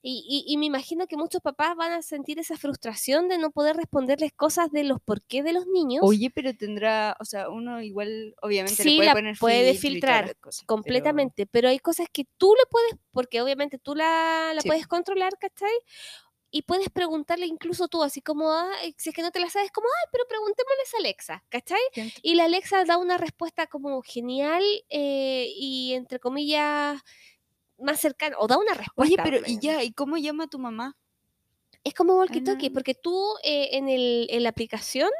Y, 0.00 0.24
y- 0.28 0.52
y 0.52 0.56
me 0.58 0.66
imagino 0.66 1.08
que 1.08 1.16
muchos 1.16 1.42
papás 1.42 1.74
van 1.74 1.90
a 1.92 2.02
sentir 2.02 2.38
esa 2.38 2.56
frustración 2.56 3.28
de 3.28 3.36
no 3.36 3.50
poder 3.50 3.76
responderles 3.76 4.32
cosas 4.32 4.70
de 4.70 4.84
los 4.84 5.00
por 5.00 5.22
qué 5.22 5.42
de 5.42 5.52
los 5.52 5.66
niños. 5.66 6.02
Oye, 6.04 6.30
pero 6.32 6.54
tendrá, 6.54 7.16
o 7.20 7.24
sea, 7.24 7.48
uno 7.50 7.82
igual, 7.82 8.36
obviamente, 8.40 8.84
le 8.84 8.90
Sí, 8.90 8.96
puede 8.96 9.06
la 9.08 9.12
poner 9.14 9.36
puede 9.38 9.74
filtrar 9.74 10.36
pero- 10.40 10.50
completamente, 10.66 11.46
pero... 11.46 11.68
hay 11.68 11.80
cosas 11.80 12.06
que 12.12 12.26
tú 12.36 12.54
le 12.56 12.64
puedes, 12.70 12.94
porque 13.10 13.42
obviamente 13.42 13.78
tú 13.78 13.96
la, 13.96 14.52
la 14.54 14.60
Sí. 14.62 14.68
puedes 14.68 14.86
controlar, 14.86 15.32
¿cachai? 15.38 15.72
Y 16.50 16.62
puedes 16.62 16.88
preguntarle 16.88 17.46
incluso 17.46 17.88
tú, 17.88 18.02
así 18.02 18.22
como, 18.22 18.50
ah, 18.50 18.72
si 18.96 19.10
es 19.10 19.14
que 19.14 19.22
no 19.22 19.30
te 19.30 19.40
la 19.40 19.50
sabes, 19.50 19.70
como, 19.70 19.86
ay, 19.86 20.08
pero 20.10 20.24
preguntémosles 20.26 20.94
a 20.94 20.98
Alexa, 20.98 21.44
¿cachai? 21.50 21.80
Y 22.22 22.34
la 22.36 22.44
Alexa 22.44 22.84
da 22.84 22.96
una 22.96 23.18
respuesta 23.18 23.66
como 23.66 24.00
genial 24.02 24.62
eh, 24.88 25.48
y 25.54 25.92
entre 25.92 26.18
comillas 26.18 27.02
más 27.78 28.00
cercana, 28.00 28.36
o 28.38 28.46
da 28.46 28.56
una 28.56 28.74
respuesta. 28.74 29.22
Oye, 29.22 29.30
pero 29.30 29.46
y 29.46 29.58
ya, 29.60 29.82
¿y 29.82 29.92
cómo 29.92 30.16
llama 30.16 30.48
tu 30.48 30.58
mamá? 30.58 30.96
Es 31.84 31.94
como 31.94 32.18
walkie-talkie, 32.18 32.68
no. 32.68 32.74
porque 32.74 32.94
tú 32.94 33.34
eh, 33.42 33.76
en, 33.76 33.88
el, 33.88 34.26
en 34.30 34.42
la 34.42 34.48
aplicación 34.48 35.10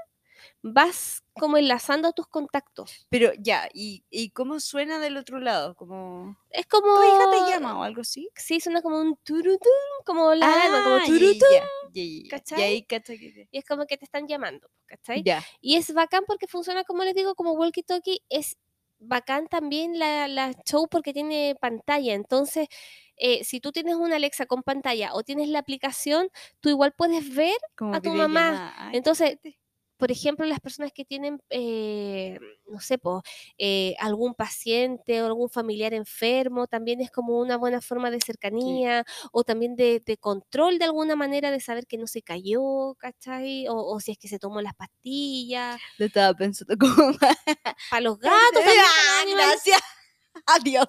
vas 0.63 1.23
como 1.35 1.57
enlazando 1.57 2.09
a 2.09 2.13
tus 2.13 2.27
contactos. 2.27 3.07
Pero 3.11 3.33
ya, 3.39 3.69
¿y, 3.73 4.05
y 4.11 4.31
cómo 4.31 4.61
suena 4.61 4.99
del 4.99 5.17
otro 5.17 5.39
lado? 5.41 5.75
Como, 5.77 6.37
Es 6.51 6.67
como... 6.67 6.87
¿tu 6.95 7.03
hija 7.03 7.31
te 7.47 7.51
llama 7.53 7.79
o 7.79 7.83
algo 7.83 8.01
así? 8.01 8.29
Sí, 8.35 8.61
suena 8.61 8.83
como 8.83 9.01
un 9.01 9.17
turutún, 9.25 9.59
como 10.05 10.35
la 10.35 10.47
como 10.47 10.97
Ah, 10.97 11.07
turutún. 11.07 11.49
ya, 11.51 11.63
ya, 11.93 12.03
ya, 12.05 12.23
ya. 12.23 12.29
¿cachai? 12.31 12.59
Y 12.61 12.63
ahí, 12.63 12.83
cacha 12.85 13.13
que 13.15 13.31
te- 13.33 13.49
Y 13.51 13.59
es 13.59 13.65
como 13.65 13.87
que 13.87 13.97
te 13.97 14.05
están 14.05 14.27
llamando, 14.27 14.69
¿cachai? 14.87 15.23
Ya. 15.23 15.45
Y 15.61 15.77
es 15.77 15.93
bacán 15.95 16.25
porque 16.27 16.47
funciona, 16.47 16.85
como 16.85 17.05
les 17.05 17.15
digo, 17.15 17.35
como 17.35 17.55
walkie-talkie. 17.55 18.19
Es 18.29 18.57
bacán 19.01 19.47
también 19.49 19.99
la, 19.99 20.27
la 20.29 20.53
show 20.69 20.89
porque 20.91 21.13
tiene 21.13 21.57
pantalla. 21.61 22.15
Entonces, 22.15 22.69
eh, 23.17 23.45
si 23.45 23.61
tú 23.61 23.73
tienes 23.73 23.95
una 23.97 24.17
Alexa 24.17 24.47
con 24.47 24.63
pantalla 24.63 25.15
o 25.15 25.23
tienes 25.23 25.49
la 25.49 25.61
aplicación, 25.61 26.29
tú 26.61 26.69
igual 26.69 26.93
puedes 26.97 27.35
ver. 27.35 27.57
Como 27.77 27.95
A 27.95 28.01
tu 28.01 28.11
mamá. 28.11 28.75
"Ay, 28.77 28.97
Entonces, 28.97 29.31
espérate". 29.31 29.59
Por 29.99 30.11
ejemplo, 30.13 30.47
las 30.47 30.61
personas 30.61 30.93
que 30.93 31.05
tienen, 31.05 31.43
eh, 31.51 32.39
no 32.69 32.81
sé, 32.81 32.99
po, 32.99 33.23
eh, 33.59 33.95
algún 33.99 34.35
paciente 34.35 35.21
o 35.23 35.27
algún 35.27 35.51
familiar 35.51 35.93
enfermo, 35.93 36.67
también 36.69 37.01
es 37.01 37.11
como 37.11 37.39
una 37.39 37.57
buena 37.59 37.81
forma 37.81 38.11
de 38.11 38.21
cercanía 38.21 39.05
o 39.33 39.45
también 39.45 39.77
de, 39.77 40.01
de 40.05 40.17
control 40.17 40.79
de 40.79 40.87
alguna 40.87 41.17
manera 41.17 41.51
de 41.51 41.61
saber 41.61 41.87
que 41.87 41.99
no 41.99 42.07
se 42.07 42.23
cayó, 42.23 42.95
¿cachai? 42.99 43.67
O, 43.69 43.75
o 43.77 44.01
si 44.01 44.13
es 44.13 44.19
que 44.19 44.29
se 44.29 44.39
tomó 44.39 44.61
las 44.63 44.75
pastillas. 44.75 45.81
Lo 45.99 46.07
estaba 46.07 46.33
pensando 46.35 46.75
como... 46.79 47.13
Para 47.91 48.01
los 48.01 48.19
gatos 48.19 48.63
Ah, 48.65 49.25
gracias. 49.35 49.81
Adiós. 50.47 50.87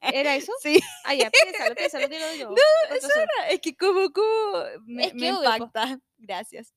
¿Era 0.00 0.36
eso? 0.36 0.52
Sí, 0.62 0.80
Ah, 1.04 1.14
ya, 1.14 1.30
piénsalo, 1.30 1.74
piénsalo, 1.74 2.08
dilo 2.08 2.26
de 2.26 2.36
nuevo. 2.38 2.56
eso 2.90 3.08
era. 3.14 3.48
Es 3.50 3.60
que 3.60 3.76
como, 3.76 4.10
como 4.10 4.64
me, 4.86 5.06
Es 5.06 5.14
me 5.14 5.20
que 5.20 5.32
po. 5.32 5.42
impacta. 5.44 5.98
Gracias. 6.18 6.72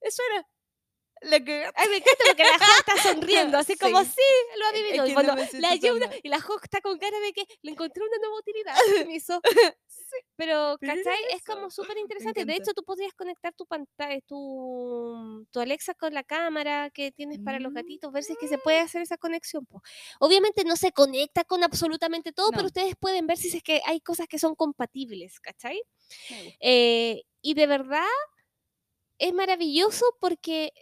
Eso 0.00 0.22
era. 0.32 0.46
La 1.24 1.40
que... 1.40 1.64
Ay, 1.74 1.88
me 1.88 1.96
encanta 1.96 2.24
porque 2.26 2.42
la 2.44 2.58
Jo 2.58 2.72
está 2.78 3.02
sonriendo, 3.02 3.58
así 3.58 3.76
como, 3.76 4.00
Sí. 4.04 4.10
sí, 4.16 4.58
lo 4.58 4.66
Es 4.66 4.72
adivinó. 4.72 5.04
que 5.04 5.10
Y 5.10 5.14
no 5.14 5.20
me 5.20 5.26
la 5.60 5.68
tan 5.68 5.72
ayuda 5.72 6.06
mal. 6.08 6.20
y 6.22 6.28
la 6.28 6.40
Jo 6.40 6.56
está 6.62 6.80
con 6.80 6.98
cara 6.98 7.18
de 7.20 7.32
que 7.32 7.44
le 7.62 7.70
encontré 7.72 8.02
una 8.02 8.16
nueva 8.18 8.38
utilidad. 8.38 8.74
me 9.10 9.14
hizo. 9.16 9.40
Pero, 10.36 10.76
¿cachai? 10.80 11.18
Es 11.32 11.42
como 11.44 11.70
súper 11.70 11.98
interesante. 11.98 12.44
De 12.44 12.54
hecho, 12.56 12.72
tú 12.74 12.82
podrías 12.84 13.12
conectar 13.14 13.52
tu 13.54 13.66
pantalla, 13.66 14.20
tu, 14.26 15.46
tu 15.50 15.60
Alexa 15.60 15.94
con 15.94 16.12
la 16.14 16.22
cámara 16.24 16.90
que 16.90 17.10
tienes 17.12 17.38
para 17.40 17.58
los 17.58 17.72
Mm. 17.72 17.76
gatitos, 17.76 18.12
ver 18.12 18.22
si 18.24 18.32
es 18.32 18.38
que 18.38 18.48
se 18.48 18.58
puede 18.58 18.78
hacer 18.80 19.02
esa 19.02 19.16
conexión. 19.16 19.66
po. 19.66 19.82
Obviamente 20.20 20.64
no 20.64 20.76
se 20.76 20.92
conecta 20.92 21.44
con 21.44 21.64
absolutamente 21.64 22.32
todo, 22.32 22.50
pero 22.50 22.66
ustedes 22.66 22.94
pueden 22.98 23.26
ver 23.26 23.38
si 23.38 23.48
es 23.56 23.62
que 23.62 23.80
hay 23.86 24.00
cosas 24.00 24.28
que 24.28 24.38
son 24.38 24.54
compatibles, 24.54 25.40
¿cachai? 25.40 25.80
Eh, 26.60 27.22
y 27.42 27.54
de 27.54 27.66
verdad 27.66 28.04
es 29.18 29.32
maravilloso 29.32 30.04
porque 30.20 30.72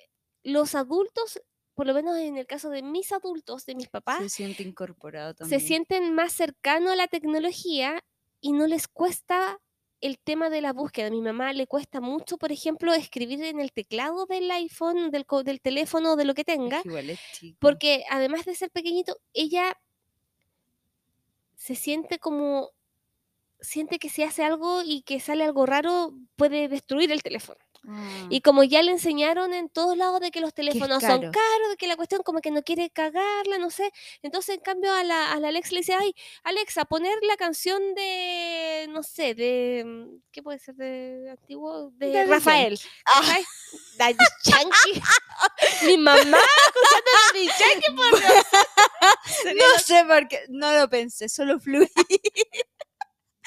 los 0.43 0.75
adultos, 0.75 1.41
por 1.75 1.87
lo 1.87 1.95
menos 1.95 2.17
en 2.19 2.37
el 2.37 2.47
caso 2.47 2.71
de 2.71 2.83
mis 2.83 3.13
adultos, 3.13 3.67
de 3.67 3.75
mis 3.75 3.89
papás, 3.89 4.23
Se 4.23 4.29
siente 4.29 4.63
incorporado 4.63 5.35
se 5.41 5.59
también. 5.59 5.61
sienten 5.61 6.15
más 6.15 6.33
cercanos 6.33 6.93
a 6.93 6.97
la 6.97 7.09
tecnología 7.09 8.01
y 8.41 8.53
no 8.53 8.67
les 8.67 8.89
cuesta 8.89 9.59
el 10.01 10.19
tema 10.19 10.51
de 10.51 10.61
la 10.61 10.73
búsqueda. 10.73 11.09
A 11.09 11.11
mi 11.11 11.21
mamá 11.21 11.53
le 11.53 11.67
cuesta 11.67 12.01
mucho, 12.01 12.39
por 12.39 12.53
ejemplo, 12.53 12.93
escribir 12.93 13.43
en 13.45 13.61
el 13.61 13.73
teclado 13.73 14.27
del 14.27 14.51
iPhone, 14.51 15.11
del, 15.11 15.25
del 15.45 15.61
teléfono, 15.61 16.17
de 16.17 16.25
lo 16.25 16.35
que 16.35 16.45
tenga, 16.45 16.83
igual 16.85 17.11
es 17.11 17.21
chico. 17.33 17.59
porque 17.61 18.05
además 18.11 18.45
de 18.45 18.55
ser 18.55 18.71
pequeñito, 18.71 19.17
ella 19.33 19.77
se 21.55 21.75
siente 21.75 22.19
como 22.19 22.71
siente 23.61 23.99
que 23.99 24.09
si 24.09 24.23
hace 24.23 24.45
algo 24.45 24.83
y 24.85 25.03
que 25.03 25.21
sale 25.21 25.45
algo 25.45 25.67
raro 25.67 26.15
puede 26.37 26.69
destruir 26.69 27.13
el 27.13 27.23
teléfono. 27.23 27.61
Y 28.31 28.41
como 28.43 28.63
ya 28.63 28.83
le 28.83 28.93
enseñaron 28.93 29.53
en 29.53 29.69
todos 29.69 29.97
lados 29.97 30.21
de 30.21 30.31
que 30.31 30.41
los 30.41 30.55
teléfonos 30.55 31.03
son 31.03 31.21
caro. 31.21 31.33
caros, 31.33 31.71
de 31.71 31.77
que 31.77 31.89
la 31.89 31.97
cuestión 31.97 32.23
como 32.23 32.41
que 32.41 32.51
no 32.51 32.63
quiere 32.63 32.91
cagarla, 32.91 33.59
no 33.59 33.71
sé. 33.71 33.93
Entonces, 34.23 34.57
en 34.57 34.61
cambio, 34.61 34.93
a 34.93 35.03
la, 35.03 35.33
a 35.33 35.41
la 35.41 35.49
Alexa 35.49 35.73
le 35.73 35.81
dice, 35.81 35.95
ay, 35.95 36.15
Alexa, 36.45 36.85
poner 36.85 37.19
la 37.23 37.37
canción 37.37 37.95
de, 37.95 38.87
no 38.91 39.03
sé, 39.03 39.35
de, 39.35 39.85
mm, 39.85 40.23
¿qué 40.31 40.43
puede 40.43 40.59
ser 40.59 40.77
de 40.77 41.29
antiguo? 41.31 41.91
De, 41.97 42.13
Daddy 42.13 42.31
Rafael. 42.31 42.81
Ah. 43.07 43.41
Yankee. 44.45 45.03
Mi 45.87 45.99
mamá 45.99 46.21
escuchando 46.23 47.11
a 47.11 47.33
Daddy 47.33 47.47
Yankee, 47.59 47.93
por 47.97 49.55
No 49.57 49.79
sé 49.85 50.05
por 50.05 50.29
qué, 50.29 50.45
no 50.49 50.73
lo 50.73 50.89
pensé, 50.89 51.29
solo 51.29 51.59
fluí. 51.59 51.89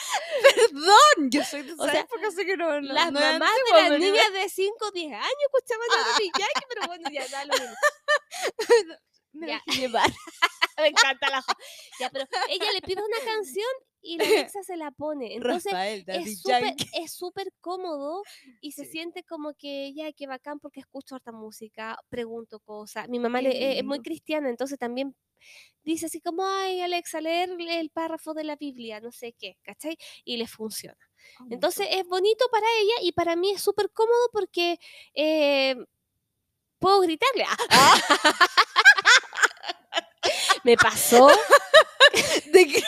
Perdón, 0.56 1.30
yo 1.32 1.44
soy 1.44 1.64
de 1.64 1.74
esa 1.74 1.84
O 1.84 1.90
sea, 1.90 2.00
época, 2.02 2.28
así 2.28 2.46
que 2.46 2.58
no, 2.58 2.82
no 2.82 2.94
Las 2.94 3.12
no 3.12 3.20
mamás 3.20 3.52
de 3.74 3.90
las 3.90 4.00
niñas 4.00 4.34
de 4.34 4.50
5 4.50 4.86
o 4.86 4.92
10 4.92 5.14
años 5.14 5.26
escuchaban 5.54 5.88
a 5.92 6.10
Daddy 6.10 6.32
Yankee, 6.40 6.66
pero 6.70 6.88
bueno, 6.88 7.10
ya 7.12 7.28
da 7.28 7.46
lo 7.46 7.54
mismo. 7.54 7.76
Me 9.34 9.48
Ya. 9.48 9.62
Me 10.78 10.88
encanta 10.88 11.30
la. 11.30 11.44
Ya, 12.00 12.10
pero 12.10 12.26
ella 12.50 12.72
le 12.72 12.82
pide 12.82 13.02
una 13.02 13.20
canción 13.26 13.68
y 14.06 14.18
la 14.18 14.24
Alexa 14.52 14.64
se 14.64 14.78
la 14.78 14.92
pone. 14.92 15.36
Entonces, 15.36 15.72
Rafael, 15.72 16.04
es 16.08 16.42
súper 16.42 16.62
Yankee. 16.64 16.90
es 16.94 17.12
súper 17.14 17.48
cómodo 17.62 18.22
y 18.62 18.72
se 18.74 18.86
Sí. 18.86 18.92
siente 18.92 19.24
como 19.24 19.54
que 19.56 19.94
ya 19.94 20.12
qué 20.14 20.28
bacán 20.28 20.60
porque 20.60 20.80
escucho 20.82 21.16
harta 21.16 21.32
música, 21.32 21.98
pregunto 22.10 22.60
cosas. 22.60 23.08
Mi 23.10 23.20
mamá 23.20 23.40
Qué 23.40 23.44
le- 23.50 23.80
es 23.80 23.84
muy 23.84 24.00
cristiana, 24.02 24.50
entonces 24.50 24.78
también 24.80 25.16
dice 25.84 26.08
así 26.08 26.22
como, 26.22 26.46
ay 26.46 26.82
Alexa, 26.82 27.22
leer 27.22 27.50
el 27.60 27.90
párrafo 27.90 28.34
de 28.34 28.44
la 28.44 28.56
Biblia, 28.56 29.00
no 29.00 29.12
sé 29.12 29.34
qué, 29.38 29.58
¿cachai? 29.64 29.98
Y 30.24 30.38
le 30.38 30.48
funciona. 30.48 30.98
Oh, 31.42 31.48
Entonces 31.52 31.88
es 31.92 32.06
bonito 32.08 32.46
para 32.52 32.66
ella 32.82 32.94
y 33.02 33.12
para 33.12 33.36
mí 33.36 33.52
es 33.52 33.62
súper 33.62 33.90
cómodo 33.92 34.30
porque 34.32 34.80
eh, 35.14 35.76
puedo 36.80 37.02
gritarle. 37.02 37.46
¡Ah! 37.70 38.00
Me 40.64 40.76
pasó 40.78 41.28
de, 42.52 42.68
que- 42.68 42.84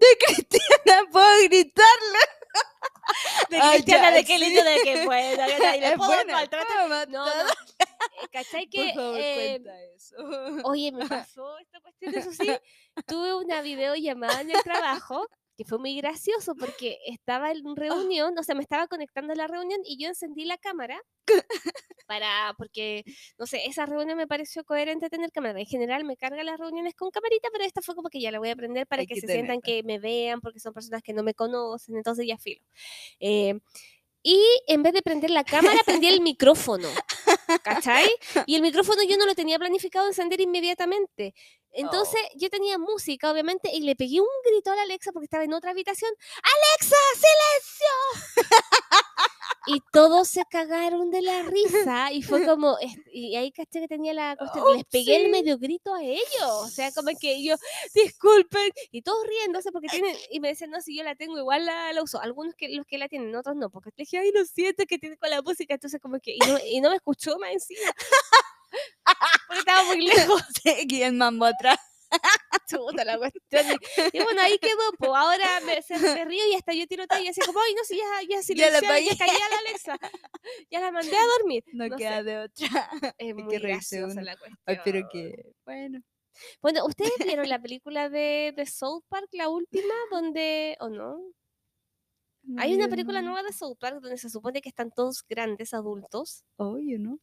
de 0.00 0.06
Cristiana 0.18 1.02
puedo 1.10 1.44
gritarle. 1.44 2.18
de 3.50 3.58
Ah, 3.60 3.70
cristiana 3.72 4.10
ya, 4.10 4.16
de 4.16 4.24
qué 4.24 4.38
lindo 4.38 4.62
sí. 4.62 4.68
de 4.68 4.80
que 4.82 5.04
buena, 5.04 5.76
y 5.76 5.80
le 5.80 5.96
puedo 5.96 6.26
maltratar. 6.26 6.66
¿cómo 6.82 6.94
No, 7.06 7.26
no. 7.26 7.26
eh, 7.28 8.28
¿Cachai 8.32 8.66
que 8.70 8.92
Por 8.94 8.94
favor, 8.94 9.18
eh, 9.20 9.60
cuenta 9.62 9.82
eso. 9.94 10.16
Oye, 10.64 10.92
me 10.92 11.06
pasó 11.08 11.58
esta 11.58 11.80
cuestión, 11.80 12.14
eso 12.14 12.32
sí. 12.32 12.58
Tuve 13.06 13.34
una 13.34 13.60
videollamada 13.62 14.40
en 14.40 14.50
el 14.50 14.62
trabajo 14.62 15.28
que 15.56 15.64
fue 15.64 15.78
muy 15.78 15.96
gracioso 15.96 16.54
porque 16.54 16.98
estaba 17.06 17.50
en 17.50 17.76
reunión, 17.76 18.38
o 18.38 18.42
sea, 18.42 18.54
me 18.54 18.62
estaba 18.62 18.86
conectando 18.86 19.32
a 19.32 19.36
la 19.36 19.46
reunión 19.46 19.80
y 19.84 19.96
yo 20.00 20.08
encendí 20.08 20.44
la 20.44 20.58
cámara 20.58 21.00
para, 22.06 22.54
porque, 22.58 23.04
no 23.38 23.46
sé, 23.46 23.66
esa 23.66 23.86
reunión 23.86 24.18
me 24.18 24.26
pareció 24.26 24.64
coherente 24.64 25.08
tener 25.08 25.32
cámara. 25.32 25.58
En 25.58 25.66
general 25.66 26.04
me 26.04 26.16
carga 26.16 26.44
las 26.44 26.58
reuniones 26.58 26.94
con 26.94 27.10
camarita, 27.10 27.48
pero 27.52 27.64
esta 27.64 27.82
fue 27.82 27.94
como 27.94 28.10
que 28.10 28.20
ya 28.20 28.30
la 28.30 28.38
voy 28.38 28.50
a 28.50 28.52
aprender 28.52 28.86
para 28.86 29.04
que, 29.06 29.14
que 29.14 29.20
se 29.20 29.26
sientan 29.26 29.60
que 29.60 29.82
me 29.82 29.98
vean, 29.98 30.40
porque 30.40 30.60
son 30.60 30.72
personas 30.72 31.02
que 31.02 31.12
no 31.12 31.22
me 31.22 31.34
conocen, 31.34 31.96
entonces 31.96 32.26
ya 32.26 32.36
filo. 32.38 32.62
Eh, 33.18 33.58
y 34.28 34.42
en 34.66 34.82
vez 34.82 34.92
de 34.92 35.02
prender 35.02 35.30
la 35.30 35.44
cámara, 35.44 35.78
prendí 35.86 36.08
el 36.08 36.20
micrófono. 36.20 36.88
¿Cachai? 37.62 38.08
Y 38.46 38.56
el 38.56 38.62
micrófono 38.62 39.02
yo 39.08 39.16
no 39.16 39.24
lo 39.24 39.36
tenía 39.36 39.56
planificado 39.56 40.08
encender 40.08 40.40
inmediatamente. 40.40 41.32
Entonces 41.76 42.20
yo 42.36 42.48
tenía 42.50 42.78
música, 42.78 43.30
obviamente, 43.30 43.70
y 43.72 43.80
le 43.80 43.96
pegué 43.96 44.20
un 44.20 44.26
grito 44.44 44.72
a 44.72 44.76
la 44.76 44.82
Alexa 44.82 45.12
porque 45.12 45.24
estaba 45.24 45.44
en 45.44 45.52
otra 45.52 45.70
habitación. 45.70 46.10
¡Alexa, 46.42 46.96
silencio! 47.14 48.56
y 49.66 49.82
todos 49.92 50.28
se 50.28 50.44
cagaron 50.48 51.10
de 51.10 51.22
la 51.22 51.42
risa 51.42 52.12
y 52.12 52.22
fue 52.22 52.46
como, 52.46 52.76
y 53.12 53.36
ahí 53.36 53.52
caché 53.52 53.80
que 53.80 53.88
tenía 53.88 54.14
la 54.14 54.36
cuestión, 54.36 54.64
les 54.74 54.84
pegué 54.84 55.16
el 55.16 55.30
medio 55.30 55.58
grito 55.58 55.94
a 55.94 56.02
ellos, 56.02 56.24
o 56.42 56.68
sea, 56.68 56.92
como 56.92 57.10
que 57.18 57.42
yo, 57.42 57.56
disculpen, 57.94 58.70
y 58.92 59.02
todos 59.02 59.26
riéndose 59.26 59.72
porque 59.72 59.88
tienen, 59.88 60.16
y 60.30 60.40
me 60.40 60.48
decían, 60.48 60.70
no, 60.70 60.80
si 60.80 60.96
yo 60.96 61.02
la 61.02 61.14
tengo, 61.16 61.36
igual 61.38 61.66
la, 61.66 61.92
la 61.92 62.02
uso, 62.02 62.20
algunos 62.20 62.54
que 62.54 62.68
los 62.70 62.86
que 62.86 62.98
la 62.98 63.08
tienen, 63.08 63.34
otros 63.34 63.56
no, 63.56 63.70
porque 63.70 63.90
le 63.96 64.02
dije, 64.02 64.18
ay, 64.18 64.30
lo 64.32 64.44
siento, 64.44 64.84
que 64.86 64.98
tiene 64.98 65.16
con 65.16 65.30
la 65.30 65.42
música, 65.42 65.74
entonces 65.74 66.00
como 66.00 66.20
que, 66.20 66.34
y 66.34 66.38
no, 66.38 66.58
y 66.64 66.80
no 66.80 66.90
me 66.90 66.96
escuchó 66.96 67.38
más 67.38 67.52
encima. 67.52 67.92
Porque 69.46 69.58
estaba 69.60 69.84
muy 69.84 70.06
lejos. 70.06 70.42
Aquí 70.84 71.02
el 71.02 71.12
mambo 71.14 71.44
atrás. 71.46 71.78
Chuta 72.68 73.04
la 73.04 73.18
cuestión. 73.18 73.66
Y, 74.12 74.18
y 74.18 74.22
bueno, 74.22 74.40
ahí 74.40 74.58
quedó, 74.58 74.78
pues 74.98 75.10
ahora 75.14 75.60
me, 75.66 75.82
se- 75.82 75.98
me 75.98 76.24
río 76.24 76.46
y 76.48 76.54
hasta 76.54 76.72
yo 76.72 76.86
tiro 76.86 77.06
talla 77.06 77.30
así 77.30 77.40
como, 77.42 77.60
ay, 77.60 77.74
no 77.74 77.84
sé, 77.84 77.96
ya, 77.96 78.04
ya 78.28 78.40
Ya 78.54 78.70
la 78.70 78.80
ya, 78.80 78.88
apagué". 78.88 79.16
callé 79.16 79.32
a 79.32 79.48
la 79.50 79.58
Alexa. 79.58 79.98
Ya 80.70 80.80
la 80.80 80.90
mandé 80.92 81.16
a 81.16 81.26
dormir. 81.38 81.64
No, 81.72 81.88
No 81.88 81.96
queda 81.96 82.18
sé. 82.18 82.22
de 82.24 82.38
otra. 82.38 82.90
Es 83.18 83.34
muy 83.34 83.48
que 83.48 83.58
graciosa 83.58 84.12
uno. 84.12 84.22
la 84.22 84.36
cuestión. 84.36 84.58
Ay, 84.66 84.78
pero 84.84 85.08
que, 85.12 85.34
bueno. 85.64 86.00
Bueno, 86.60 86.84
¿ustedes 86.84 87.12
vieron 87.24 87.48
la 87.48 87.58
película 87.60 88.08
de, 88.10 88.52
de 88.54 88.66
South 88.66 89.04
Park, 89.08 89.28
la 89.32 89.48
última, 89.48 89.94
donde, 90.10 90.76
o 90.80 90.88
no? 90.90 91.18
no, 92.42 92.62
Hay 92.62 92.74
una 92.74 92.88
película 92.88 93.20
no. 93.22 93.30
nueva 93.30 93.42
de 93.46 93.52
South 93.54 93.76
Park 93.80 94.00
donde 94.00 94.18
se 94.18 94.28
supone 94.30 94.60
que 94.60 94.68
están 94.68 94.90
todos 94.90 95.24
grandes 95.28 95.72
adultos. 95.74 96.44
Oye, 96.56 96.98
¿no? 96.98 97.18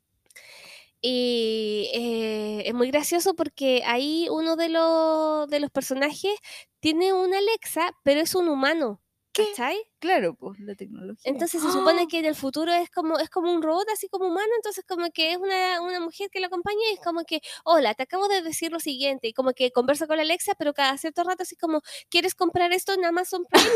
Y 1.06 1.90
eh, 1.94 2.64
es 2.66 2.74
muy 2.74 2.90
gracioso 2.90 3.36
porque 3.36 3.84
ahí 3.86 4.28
uno 4.32 4.56
de 4.56 4.70
los, 4.70 5.50
de 5.50 5.60
los 5.60 5.70
personajes 5.70 6.32
tiene 6.80 7.12
una 7.12 7.40
Alexa, 7.40 7.92
pero 8.04 8.22
es 8.22 8.36
un 8.36 8.48
humano. 8.48 9.02
¿Qué? 9.34 9.48
¿Cachai? 9.50 9.78
Claro, 10.00 10.36
pues 10.36 10.60
la 10.62 10.76
tecnología. 10.76 11.30
Entonces 11.30 11.62
se 11.62 11.72
supone 11.74 12.04
¡Ah! 12.04 12.08
que 12.10 12.20
en 12.20 12.26
el 12.26 12.36
futuro 12.36 12.72
es 12.72 12.90
como, 12.90 13.18
es 13.20 13.30
como 13.30 13.52
un 13.52 13.62
robot, 13.62 13.86
así 13.92 14.08
como 14.08 14.28
humano, 14.28 14.48
entonces 14.56 14.86
como 14.88 15.10
que 15.10 15.32
es 15.32 15.38
una, 15.38 15.82
una 15.82 16.00
mujer 16.00 16.30
que 16.32 16.40
la 16.40 16.48
acompaña 16.48 16.80
y 16.92 16.94
es 16.94 17.00
como 17.04 17.24
que, 17.26 17.42
hola, 17.66 17.96
te 17.96 18.04
acabo 18.04 18.30
de 18.30 18.42
decir 18.42 18.72
lo 18.72 18.80
siguiente, 18.80 19.28
y 19.28 19.34
como 19.34 19.52
que 19.54 19.72
conversa 19.72 20.08
con 20.08 20.18
la 20.18 20.24
Alexa, 20.24 20.54
pero 20.58 20.74
cada 20.74 20.98
cierto 20.98 21.24
rato 21.24 21.44
así 21.44 21.58
como, 21.58 21.82
¿quieres 22.10 22.34
comprar 22.36 22.72
esto 22.72 22.94
en 22.94 23.04
Amazon 23.06 23.44
Prime? 23.50 23.68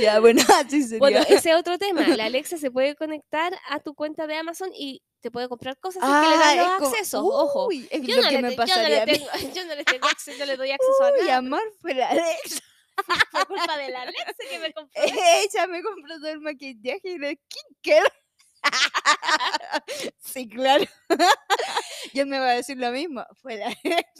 Ya, 0.00 0.20
bueno, 0.20 0.42
así 0.66 0.82
sería. 0.82 0.98
bueno, 0.98 1.20
ese 1.28 1.50
es 1.50 1.56
otro 1.56 1.78
tema, 1.78 2.02
la 2.06 2.24
Alexa 2.26 2.56
se 2.56 2.70
puede 2.70 2.94
conectar 2.96 3.52
a 3.68 3.80
tu 3.80 3.94
cuenta 3.94 4.26
de 4.26 4.36
Amazon 4.36 4.70
y 4.74 5.02
te 5.20 5.30
puede 5.30 5.48
comprar 5.48 5.78
cosas 5.78 6.02
es 6.02 6.08
que 6.08 6.14
le 6.28 6.34
Ah, 6.34 6.54
los 6.56 6.66
es 6.66 6.72
como- 6.78 6.88
accesos, 6.88 7.20
ojo. 7.24 7.66
Uy, 7.68 7.88
es 7.90 8.02
Yo 8.02 8.16
lo 8.16 8.22
no, 8.22 8.28
que 8.28 8.34
le, 8.36 8.42
me 8.42 8.48
te- 8.50 8.56
yo 8.56 8.76
no 8.76 8.88
le 8.88 8.96
pasaría 8.96 9.02
a 9.02 9.06
tengo, 9.06 9.54
yo 9.54 9.64
no 9.66 9.74
le 9.74 9.84
tengo 9.84 10.06
acceso, 10.08 10.38
yo 10.38 10.46
le 10.46 10.56
doy 10.56 10.70
acceso 10.70 11.04
a 11.04 11.12
Uy, 11.12 11.20
nada. 11.20 11.36
amor, 11.36 11.62
fue 11.80 11.94
la 11.94 12.08
Alexa. 12.08 12.60
Fue 13.30 13.46
culpa 13.46 13.76
de 13.78 13.88
la 13.90 14.02
Alexa 14.02 14.34
que 14.50 14.58
me 14.58 14.72
compró. 14.74 15.02
Ella 15.02 15.66
me 15.66 15.82
compró 15.82 16.16
todo 16.18 16.28
el 16.28 16.40
maquillaje 16.40 17.00
y 17.04 17.24
el 17.24 17.38
skincare. 17.38 18.12
sí, 20.18 20.48
claro. 20.48 20.84
Yo 22.12 22.26
me 22.26 22.38
va 22.38 22.50
a 22.50 22.54
decir 22.54 22.76
lo 22.76 22.90
mismo. 22.90 23.24
Fue 23.40 23.56
la 23.56 23.74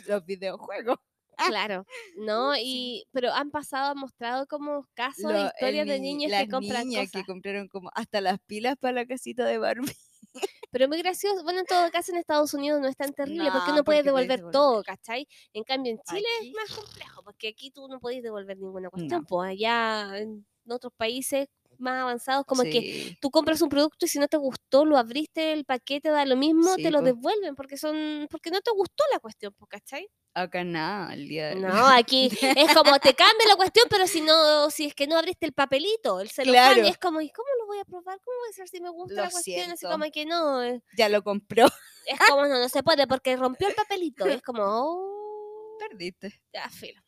los 0.06 0.24
videojuegos. 0.24 0.98
Claro, 1.66 1.84
¿no? 2.16 2.54
Y, 2.56 3.04
pero 3.12 3.32
han 3.32 3.50
pasado, 3.50 3.92
han 3.92 3.98
mostrado 3.98 4.46
como 4.46 4.86
casos, 4.94 5.30
Lo- 5.32 5.38
el 5.38 5.46
historias 5.46 5.86
de 5.86 6.00
ni- 6.00 6.14
niños 6.14 6.30
las 6.30 6.44
que 6.44 6.48
compran 6.50 6.88
niñas 6.88 7.06
cosas. 7.10 7.22
que 7.22 7.26
compraron 7.26 7.68
como 7.68 7.90
hasta 7.94 8.20
las 8.20 8.38
pilas 8.46 8.76
para 8.78 8.92
la 8.94 9.06
casita 9.06 9.44
de 9.46 9.58
Barbie. 9.58 9.92
Pero 10.70 10.88
muy 10.88 10.98
gracioso. 11.02 11.42
Bueno, 11.44 11.60
en 11.60 11.66
todo 11.66 11.90
caso 11.90 12.12
en 12.12 12.18
Estados 12.18 12.54
Unidos 12.54 12.80
no 12.80 12.88
es 12.88 12.96
tan 12.96 13.12
terrible 13.12 13.50
porque 13.52 13.68
No, 13.68 13.74
uno 13.74 13.84
puede 13.84 13.98
porque 13.98 14.08
devolver 14.08 14.38
devolver. 14.38 14.52
todo, 14.52 14.82
¿cachai? 14.82 15.28
En 15.52 15.64
cambio 15.64 15.92
en 15.92 15.98
Chile 16.08 16.26
Aquí. 16.40 16.48
es 16.48 16.54
más 16.54 16.78
complejo 16.78 17.22
porque 17.22 17.48
aquí 17.48 17.70
tú 17.70 17.86
no 17.88 18.00
podés 18.00 18.22
devolver 18.22 18.56
ninguna 18.56 18.88
cuestión. 18.88 19.20
No. 19.22 19.26
Pues 19.26 19.50
allá 19.50 20.16
en 20.18 20.46
otros 20.66 20.92
países 20.96 21.48
más 21.78 22.00
avanzados 22.02 22.44
como 22.46 22.62
que 22.62 23.16
tú 23.20 23.30
compras 23.30 23.60
un 23.62 23.68
producto 23.68 24.04
y 24.06 24.08
si 24.08 24.18
no 24.18 24.28
te 24.28 24.36
gustó, 24.36 24.84
lo 24.84 24.96
abriste, 24.96 25.52
el 25.52 25.64
paquete 25.64 26.10
da 26.10 26.24
lo 26.24 26.36
mismo, 26.36 26.74
Sí, 26.74 26.82
te 26.82 26.90
lo 26.90 26.98
po. 27.00 27.04
devuelven 27.04 27.54
porque 27.54 27.76
son 27.76 28.26
porque 28.30 28.50
no 28.50 28.60
te 28.60 28.70
gustó 28.70 29.04
la 29.12 29.18
cuestión, 29.18 29.54
¿cachai? 29.68 30.08
Acá 30.34 30.64
nada, 30.64 31.12
el 31.12 31.28
día 31.28 31.48
de 31.48 31.56
No, 31.56 31.86
aquí 31.88 32.30
es 32.40 32.74
como 32.76 32.98
te 32.98 33.14
cambia 33.14 33.46
la 33.48 33.56
cuestión, 33.56 33.86
pero 33.90 34.06
si 34.06 34.20
no, 34.22 34.70
si 34.70 34.86
es 34.86 34.94
que 34.94 35.06
no 35.06 35.18
abriste 35.18 35.44
el 35.44 35.52
papelito, 35.52 36.20
el 36.20 36.30
celofán, 36.30 36.74
Claro. 36.74 36.86
y 36.86 36.90
es 36.90 36.96
como, 36.98 37.20
¿y 37.20 37.28
cómo 37.30 37.48
lo 37.60 37.66
voy 37.66 37.78
a 37.80 37.84
probar? 37.84 38.18
¿Cómo 38.24 38.36
voy 38.40 38.50
a 38.50 38.52
saber 38.54 38.68
si 38.68 38.80
me 38.80 38.88
gusta 38.90 39.14
Lo 39.14 39.22
la 39.24 39.30
cuestión? 39.30 39.60
Así 39.72 39.76
siento. 39.78 39.90
como 39.90 40.10
que 40.10 40.24
no, 40.24 40.62
eh, 40.62 40.82
ya 40.96 41.08
lo 41.10 41.22
compró. 41.22 41.66
es 42.06 42.18
como, 42.28 42.46
no, 42.46 42.58
no 42.60 42.68
se 42.70 42.82
puede 42.82 43.06
porque 43.06 43.36
rompió 43.36 43.68
el 43.68 43.74
papelito. 43.74 44.24
es 44.26 44.40
como, 44.42 44.62
oh, 44.66 45.76
Perdiste. 45.78 46.40
ya, 46.52 46.68
filo. 46.70 47.02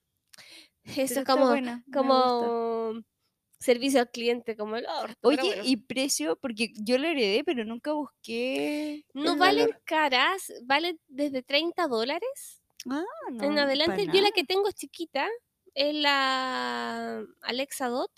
Eso 0.84 0.96
Pero 0.96 1.20
es 1.20 1.24
como, 1.26 1.54
como 1.94 2.92
servicio 3.64 4.00
al 4.00 4.10
cliente, 4.10 4.56
como 4.56 4.76
el 4.76 4.86
orto. 4.86 5.16
Oye, 5.22 5.40
bueno. 5.42 5.62
y 5.64 5.76
precio, 5.76 6.36
porque 6.36 6.72
yo 6.76 6.98
lo 6.98 7.08
heredé, 7.08 7.42
pero 7.44 7.64
nunca 7.64 7.92
busqué. 7.92 9.04
no 9.14 9.36
valen 9.36 9.66
valor. 9.66 9.82
caras, 9.84 10.52
valen 10.62 11.00
desde 11.08 11.42
30 11.42 11.88
dólares 11.88 12.60
Ah, 12.90 13.04
no, 13.30 13.44
en 13.44 13.58
adelante. 13.58 14.06
Yo 14.12 14.20
la 14.20 14.30
que 14.30 14.44
tengo 14.44 14.68
es 14.68 14.74
chiquita, 14.74 15.26
es 15.74 15.94
la 15.94 17.24
Alexa 17.42 17.88
Dot. 17.88 18.10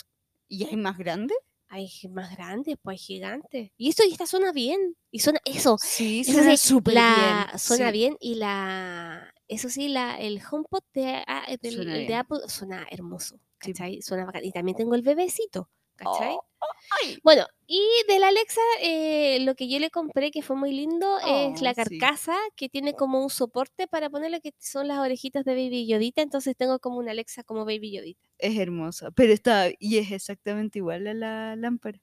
¿Y 0.49 0.65
hay 0.65 0.77
más 0.77 0.99
grande? 0.99 1.35
Hay 1.69 1.91
más 2.11 2.31
grandes, 2.37 2.77
pues 2.81 2.95
hay 2.95 2.99
gigantes. 2.99 3.71
Y 3.77 3.89
esto 3.89 4.05
y 4.05 4.13
esta 4.13 4.27
suena 4.27 4.53
bien. 4.53 4.97
Y 5.11 5.21
suena 5.21 5.41
eso. 5.45 5.77
Sí, 5.83 6.21
eso 6.21 6.33
suena 6.33 6.57
súper 6.57 6.95
bien. 6.95 7.59
Suena 7.59 7.91
sí. 7.91 7.93
bien 7.93 8.17
y 8.21 8.37
la 8.37 9.33
eso 9.49 9.69
sí, 9.69 9.89
la, 9.89 10.17
el 10.19 10.41
HomePod 10.41 10.83
de, 10.93 11.23
ah, 11.27 11.45
eh, 11.49 11.59
de 11.61 11.85
bien. 11.85 12.15
Apple 12.15 12.41
suena 12.49 12.87
hermoso. 12.91 13.39
Sí. 13.61 13.73
¿Cachai? 13.73 14.03
Suena 14.03 14.25
bacán. 14.27 14.45
Y 14.45 14.53
también 14.53 14.77
tengo 14.77 14.95
el 14.95 15.03
bebecito. 15.03 15.71
¿Cachai? 15.97 16.37
Oh, 16.61 16.67
ay. 17.03 17.19
Bueno, 17.23 17.47
y 17.67 17.81
de 18.09 18.19
la 18.19 18.29
Alexa, 18.29 18.61
eh, 18.83 19.39
lo 19.41 19.55
que 19.55 19.69
yo 19.69 19.79
le 19.79 19.91
compré 19.91 20.31
que 20.31 20.43
fue 20.43 20.57
muy 20.57 20.73
lindo 20.73 21.19
es 21.27 21.63
la 21.63 21.73
Oh, 21.73 21.75
sí. 21.75 21.75
carcasa 21.75 22.37
que 22.55 22.69
tiene 22.69 22.95
como 22.95 23.23
un 23.23 23.31
soporte 23.31 23.87
para 23.89 24.11
ponerle 24.11 24.41
que 24.41 24.53
son 24.59 24.89
las 24.89 24.99
orejitas 24.99 25.45
de 25.45 25.55
Baby 25.55 25.87
Yodita. 25.87 26.23
Entonces 26.23 26.57
tengo 26.57 26.79
como 26.81 26.99
una 26.99 27.13
Alexa 27.13 27.45
como 27.45 27.65
Baby 27.65 27.93
Yodita. 27.93 28.29
Es 28.39 28.59
hermosa, 28.59 29.11
pero 29.13 29.33
está, 29.33 29.69
y 29.79 29.99
es 29.99 30.11
exactamente 30.13 30.79
igual 30.79 31.07
a 31.07 31.15
la 31.15 31.57
lámpara. 31.57 32.01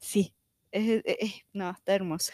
Sí. 0.00 0.34
Es, 0.70 1.02
es- 1.04 1.16
es- 1.20 1.34
no, 1.52 1.70
está 1.70 1.94
hermosa. 1.94 2.32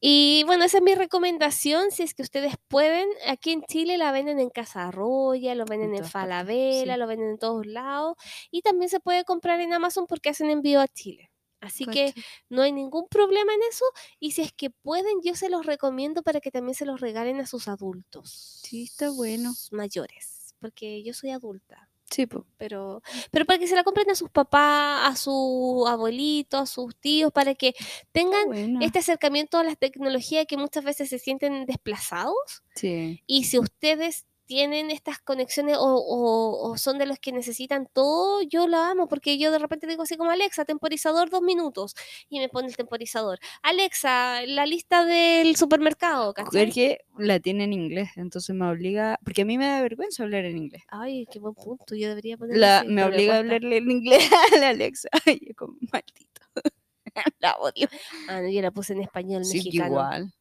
Y 0.00 0.44
bueno, 0.46 0.64
esa 0.64 0.78
es 0.78 0.82
mi 0.82 0.94
recomendación. 0.94 1.90
Si 1.90 2.02
es 2.02 2.14
que 2.14 2.22
ustedes 2.22 2.54
pueden, 2.68 3.08
aquí 3.26 3.52
en 3.52 3.62
Chile 3.64 3.98
la 3.98 4.12
venden 4.12 4.38
en 4.40 4.50
Casa 4.50 4.90
Roya, 4.90 5.54
lo 5.54 5.64
venden 5.66 5.90
en 5.94 5.96
partes, 5.96 6.10
Falabella, 6.12 6.94
sí. 6.94 6.98
lo 6.98 7.06
venden 7.06 7.30
en 7.30 7.38
todos 7.38 7.66
lados. 7.66 8.16
Y 8.50 8.62
también 8.62 8.88
se 8.88 9.00
puede 9.00 9.24
comprar 9.24 9.60
en 9.60 9.72
Amazon 9.74 10.06
porque 10.06 10.30
hacen 10.30 10.50
envío 10.50 10.80
a 10.80 10.88
Chile. 10.88 11.30
Así 11.60 11.84
que 11.84 12.14
no 12.48 12.62
hay 12.62 12.72
ningún 12.72 13.06
problema 13.08 13.52
en 13.54 13.60
eso. 13.70 13.84
Y 14.18 14.30
si 14.32 14.40
es 14.42 14.52
que 14.52 14.70
pueden, 14.70 15.20
yo 15.22 15.34
se 15.34 15.50
los 15.50 15.66
recomiendo 15.66 16.22
para 16.22 16.40
que 16.40 16.50
también 16.50 16.74
se 16.74 16.86
los 16.86 17.00
regalen 17.02 17.38
a 17.40 17.46
sus 17.46 17.68
adultos. 17.68 18.62
Sí, 18.64 18.84
está 18.84 19.10
bueno. 19.10 19.52
Mayores. 19.70 20.54
Porque 20.58 21.02
yo 21.02 21.12
soy 21.12 21.30
adulta. 21.30 21.89
Sí, 22.10 22.26
po. 22.26 22.44
Pero, 22.58 23.02
pero 23.30 23.44
para 23.44 23.58
que 23.58 23.68
se 23.68 23.76
la 23.76 23.84
compren 23.84 24.10
a 24.10 24.14
sus 24.16 24.28
papás, 24.30 25.08
a 25.08 25.16
sus 25.16 25.88
abuelitos, 25.88 26.60
a 26.60 26.66
sus 26.66 26.96
tíos, 26.96 27.30
para 27.32 27.54
que 27.54 27.72
tengan 28.12 28.46
bueno. 28.46 28.80
este 28.82 28.98
acercamiento 28.98 29.58
a 29.58 29.64
la 29.64 29.76
tecnología 29.76 30.44
que 30.44 30.56
muchas 30.56 30.82
veces 30.84 31.08
se 31.08 31.18
sienten 31.20 31.66
desplazados 31.66 32.62
Sí. 32.74 33.22
y 33.26 33.44
si 33.44 33.58
ustedes 33.58 34.26
tienen 34.50 34.90
estas 34.90 35.20
conexiones 35.20 35.76
o, 35.78 35.84
o- 35.84 36.72
o 36.72 36.76
son 36.76 36.98
de 36.98 37.06
los 37.06 37.20
que 37.20 37.30
necesitan 37.30 37.86
todo, 37.92 38.42
yo 38.42 38.66
la 38.66 38.90
amo 38.90 39.06
porque 39.06 39.38
yo 39.38 39.52
de 39.52 39.60
repente 39.60 39.86
digo 39.86 40.02
así 40.02 40.16
como 40.16 40.32
Alexa, 40.32 40.64
temporizador 40.64 41.30
dos 41.30 41.40
minutos 41.40 41.94
y 42.28 42.40
me 42.40 42.48
pone 42.48 42.66
el 42.66 42.76
temporizador. 42.76 43.38
Alexa, 43.62 44.42
la 44.46 44.66
lista 44.66 45.04
del 45.04 45.54
supermercado, 45.54 46.34
¿cachai? 46.34 46.98
La 47.16 47.38
tiene 47.38 47.62
en 47.62 47.72
inglés, 47.72 48.08
entonces 48.16 48.56
me 48.56 48.66
obliga, 48.68 49.20
porque 49.24 49.42
a 49.42 49.44
mí 49.44 49.56
me 49.56 49.66
da 49.68 49.82
vergüenza 49.82 50.24
hablar 50.24 50.44
en 50.44 50.56
inglés. 50.58 50.82
Ay, 50.88 51.28
qué 51.30 51.38
buen 51.38 51.54
punto, 51.54 51.94
yo 51.94 52.08
debería 52.08 52.34
así, 52.34 52.88
me 52.88 53.04
obliga 53.04 53.36
a 53.36 53.38
hablarle 53.38 53.76
en 53.76 53.88
inglés 53.88 54.28
a 54.52 54.58
la 54.58 54.70
Alexa. 54.70 55.10
Y 55.26 55.46
yo 55.46 55.54
como, 55.54 55.74
maldito. 55.92 56.40
la 57.38 57.54
odio. 57.54 57.88
Ah, 58.28 58.40
no, 58.40 58.48
yo 58.48 58.60
la 58.62 58.72
puse 58.72 58.94
en 58.94 59.02
español 59.02 59.44
Sí, 59.44 59.58
mexicano. 59.58 59.90
igual. 59.90 60.34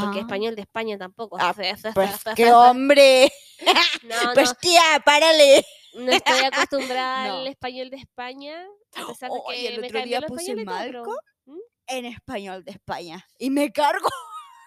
Porque 0.00 0.18
Ah, 0.18 0.22
español 0.22 0.54
de 0.56 0.62
España 0.62 0.98
tampoco. 0.98 1.36
Ah, 1.40 1.54
Pues 1.94 2.22
qué 2.36 2.52
hombre. 2.52 3.30
No, 3.60 3.72
no, 4.24 4.34
Pues 4.34 4.56
tía, 4.58 4.82
párale. 5.04 5.64
no 5.94 6.12
estoy 6.12 6.38
acostumbrada 6.52 7.28
No. 7.28 7.34
al 7.38 7.46
español 7.46 7.88
de 7.90 7.96
España. 7.96 8.66
A 8.94 9.06
pesar 9.06 9.30
de 9.30 9.38
Oye, 9.46 9.68
que 9.68 9.74
el 9.76 9.84
otro 9.84 10.02
día 10.02 10.20
puse 10.22 10.52
y 10.52 10.64
Malco. 10.64 11.16
¿Mm? 11.46 11.58
En 11.86 12.04
español 12.04 12.64
de 12.64 12.72
España. 12.72 13.26
Y 13.38 13.48
me 13.50 13.72
cargo. 13.72 14.08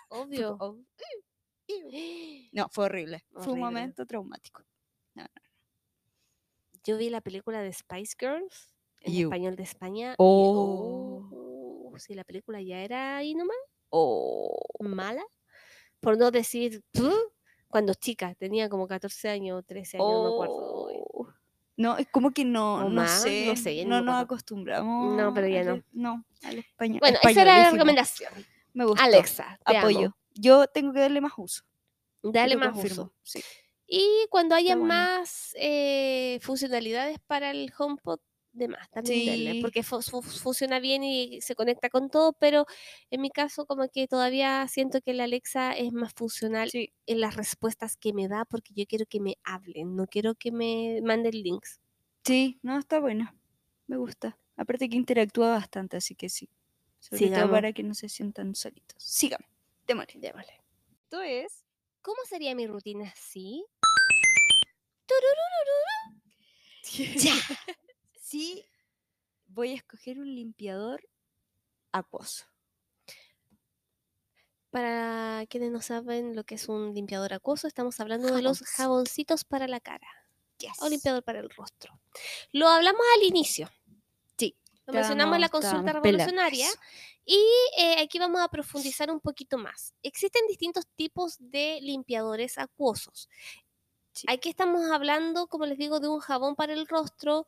Obvio. 0.10 0.57
Oh, 0.60 0.76
No, 2.51 2.68
fue 2.72 2.85
horrible. 2.85 3.23
Fue 3.31 3.41
Horrible. 3.43 3.53
un 3.53 3.60
momento 3.60 4.06
traumático. 4.07 4.64
Yo 6.84 6.97
vi 6.97 7.10
la 7.10 7.22
película 7.22 7.61
de 7.61 7.72
Spice 7.73 8.15
Girls 8.19 8.73
en 9.01 9.14
Iu. 9.14 9.27
español 9.27 9.56
de 9.56 9.64
España. 9.64 10.11
y, 10.14 10.15
Oh. 10.18 11.30
oh, 11.93 11.97
si 11.99 12.15
la 12.15 12.23
película 12.23 12.61
ya 12.61 12.80
era 12.80 13.18
ahí 13.18 13.35
nomás, 13.35 13.57
Oh. 13.90 14.57
mala. 14.80 15.24
por 15.99 16.18
no 16.18 16.32
decir 16.32 16.82
"¿Tú?", 16.94 17.11
cuando 17.68 17.94
chica, 17.94 18.34
tenía 18.36 18.70
como 18.70 18.88
14 18.88 19.30
años 19.30 19.60
o 19.60 19.64
13 19.64 19.98
años, 19.98 20.07
no 20.10 20.24
me 20.24 20.30
acuerdo. 20.34 20.56
Oh. 20.56 21.28
No, 21.78 21.98
es 21.98 22.07
como 22.10 22.32
que 22.32 22.44
no, 22.45 22.76
O 22.76 22.84
no 22.84 22.90
más, 22.90 23.22
sé, 23.22 23.45
no 23.45 23.56
sé, 23.56 23.86
nos 23.86 24.22
acostumbramos. 24.22 25.16
No, 25.16 25.34
pero 25.34 25.48
ya 25.48 25.61
al- 25.61 25.86
no. 25.94 26.16
No, 26.16 26.26
al 26.44 26.57
español. 26.60 26.99
Bueno, 26.99 27.20
esa 27.24 27.41
era 27.41 27.57
la 27.60 27.72
recomendación. 27.72 28.34
Me 28.74 28.86
gustó. 28.86 29.02
Alexa, 29.03 29.57
te 29.66 29.78
Apoyo. 29.78 29.99
amo. 30.07 30.18
Yo 30.34 30.68
tengo 30.68 30.91
que 30.94 30.99
darle 30.99 31.22
más 31.22 31.34
uso. 31.38 31.64
Dale 32.22 32.56
más 32.57 32.74
confirmo, 32.74 33.03
uso. 33.03 33.14
Sí. 33.24 33.41
Y 33.88 34.28
cuando 34.30 34.56
haya 34.56 34.76
bueno. 34.76 34.88
más 34.94 35.53
eh, 35.57 36.40
funcionalidades 36.41 37.18
para 37.28 37.52
el 37.52 37.72
HomePod, 37.78 38.20
de 38.51 38.67
más, 38.67 38.89
también 38.89 39.26
denle, 39.26 39.51
Sí. 39.53 39.61
porque 39.61 39.84
fu- 39.84 40.01
fu- 40.01 40.21
funciona 40.21 40.80
bien 40.80 41.03
y 41.03 41.39
se 41.41 41.55
conecta 41.55 41.89
con 41.89 42.09
todo, 42.09 42.34
pero 42.34 42.65
en 43.11 43.21
mi 43.21 43.30
caso 43.30 43.65
como 43.65 43.88
que 43.89 44.07
todavía 44.07 44.67
siento 44.67 45.01
que 45.01 45.13
la 45.13 45.26
Alexa 45.26 45.73
es 45.73 45.93
más 45.93 46.13
funcional 46.13 46.69
Sí. 46.71 46.91
en 47.05 47.19
las 47.21 47.35
respuestas 47.35 47.95
que 47.95 48.11
me 48.13 48.27
da, 48.27 48.45
porque 48.45 48.73
yo 48.73 48.85
quiero 48.88 49.05
que 49.05 49.19
me 49.19 49.38
hablen, 49.43 49.95
no 49.95 50.07
quiero 50.07 50.35
que 50.35 50.51
me 50.51 50.99
manden 51.03 51.31
links. 51.41 51.80
Sí, 52.26 52.59
no, 52.63 52.77
está 52.80 52.99
buena. 52.99 53.35
Me 53.88 53.97
gusta. 53.97 54.38
Aparte 54.57 54.89
que 54.89 54.97
interactúa 54.97 55.51
bastante, 55.51 55.97
así 55.97 56.15
que 56.15 56.27
sí. 56.30 56.49
Sobre 56.99 57.19
Sigamos. 57.19 57.43
todo 57.45 57.51
para 57.51 57.71
que 57.71 57.81
no 57.84 57.93
se 57.93 58.09
sientan 58.09 58.55
solitos. 58.55 59.01
Sígame. 59.01 59.45
Démosle. 59.88 60.19
Démosle. 60.19 60.53
Esto 61.03 61.21
es. 61.21 61.63
¿Cómo 62.01 62.17
sería 62.27 62.53
mi 62.55 62.67
rutina 62.67 63.05
así? 63.09 63.63
Ya. 67.15 67.34
Sí, 68.30 68.64
voy 69.47 69.72
a 69.72 69.73
escoger 69.73 70.19
un 70.19 70.35
limpiador 70.35 71.01
acuoso. 71.91 72.45
Para 74.69 75.47
quienes 75.49 75.72
no 75.72 75.81
saben 75.81 76.35
lo 76.35 76.43
que 76.43 76.53
es 76.53 76.69
un 76.69 76.93
limpiador 76.93 77.34
acuoso, 77.34 77.68
estamos 77.68 77.99
hablando 77.99 78.27
de 78.27 78.43
los 78.43 78.60
Jaboncito. 78.60 78.77
jaboncitos 78.77 79.43
para 79.45 79.68
la 79.68 79.80
cara. 79.80 80.07
Yes. 80.60 80.73
o 80.80 80.89
limpiador 80.89 81.23
para 81.23 81.39
el 81.39 81.49
rostro. 81.49 81.99
Lo 82.51 82.68
hablamos 82.68 83.01
al 83.15 83.23
inicio. 83.23 83.68
Sí, 84.38 84.56
Lo 84.85 84.93
mencionamos 84.93 85.34
en 85.34 85.41
la 85.41 85.49
consulta 85.49 85.91
revolucionaria 85.91 86.68
y 87.26 87.43
eh, 87.80 87.95
aquí 87.99 88.19
vamos 88.19 88.41
a 88.41 88.49
profundizar 88.49 89.10
un 89.10 89.22
poquito 89.22 89.57
más. 89.57 89.95
Existen 90.03 90.45
distintos 90.47 90.85
tipos 90.95 91.38
de 91.39 91.80
limpiadores 91.81 92.60
acuosos. 92.60 93.27
Sí. 94.11 94.27
Aquí 94.30 94.49
estamos 94.49 94.91
hablando, 94.91 95.47
como 95.47 95.65
les 95.65 95.80
digo, 95.80 95.99
de 95.99 96.10
un 96.10 96.19
jabón 96.19 96.56
para 96.56 96.73
el 96.73 96.85
rostro 96.88 97.47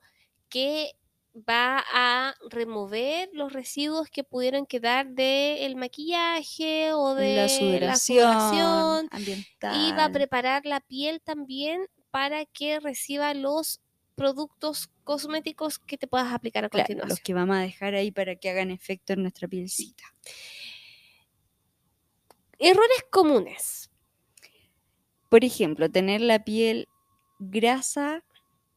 que 0.51 0.91
va 1.33 1.83
a 1.93 2.35
remover 2.49 3.29
los 3.33 3.53
residuos 3.53 4.09
que 4.09 4.23
pudieron 4.25 4.65
quedar 4.67 5.07
del 5.07 5.77
maquillaje 5.77 6.93
o 6.93 7.15
de 7.15 7.35
la 7.37 7.41
la 7.43 7.49
sudoración, 7.49 8.17
sudoración 8.33 9.07
ambiental. 9.11 9.81
y 9.87 9.93
va 9.93 10.05
a 10.05 10.11
preparar 10.11 10.65
la 10.65 10.81
piel 10.81 11.21
también 11.21 11.87
para 12.11 12.45
que 12.45 12.79
reciba 12.81 13.33
los 13.33 13.79
productos 14.15 14.89
cosméticos 15.05 15.79
que 15.79 15.97
te 15.97 16.05
puedas 16.05 16.33
aplicar 16.33 16.65
a 16.65 16.69
Claro, 16.69 16.83
continuación. 16.85 17.09
los 17.09 17.19
que 17.21 17.33
vamos 17.33 17.55
a 17.55 17.61
dejar 17.61 17.95
ahí 17.95 18.11
para 18.11 18.35
que 18.35 18.49
hagan 18.49 18.69
efecto 18.69 19.13
en 19.13 19.21
nuestra 19.23 19.47
pielcita. 19.47 20.03
Errores 22.59 23.05
comunes. 23.09 23.89
Por 25.29 25.45
ejemplo, 25.45 25.89
tener 25.89 26.21
la 26.21 26.43
piel 26.43 26.87
grasa 27.39 28.23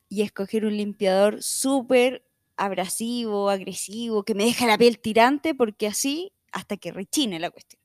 y 0.09 0.23
escoger 0.23 0.65
un 0.65 0.77
limpiador 0.77 1.43
súper 1.43 2.25
abrasivo, 2.57 3.51
agresivo, 3.51 4.23
que 4.25 4.35
me 4.35 4.45
deja 4.45 4.67
la 4.67 4.79
piel 4.79 4.99
tirante, 4.99 5.55
porque 5.55 5.87
así, 5.87 6.33
hasta 6.53 6.77
que 6.77 6.93
rechine 6.93 7.41
la 7.41 7.51
cuestión. 7.51 7.81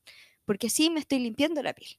Porque 0.45 0.67
así 0.67 0.89
me 0.89 0.99
estoy 0.99 1.19
limpiando 1.19 1.61
la 1.63 1.73
piel. 1.73 1.97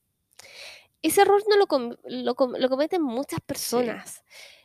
Ese 1.02 1.22
error 1.22 1.42
no 1.48 1.56
lo, 1.56 1.66
com- 1.66 1.96
lo, 2.04 2.34
com- 2.34 2.54
lo 2.56 2.68
cometen 2.68 3.02
muchas 3.02 3.40
personas. 3.40 4.22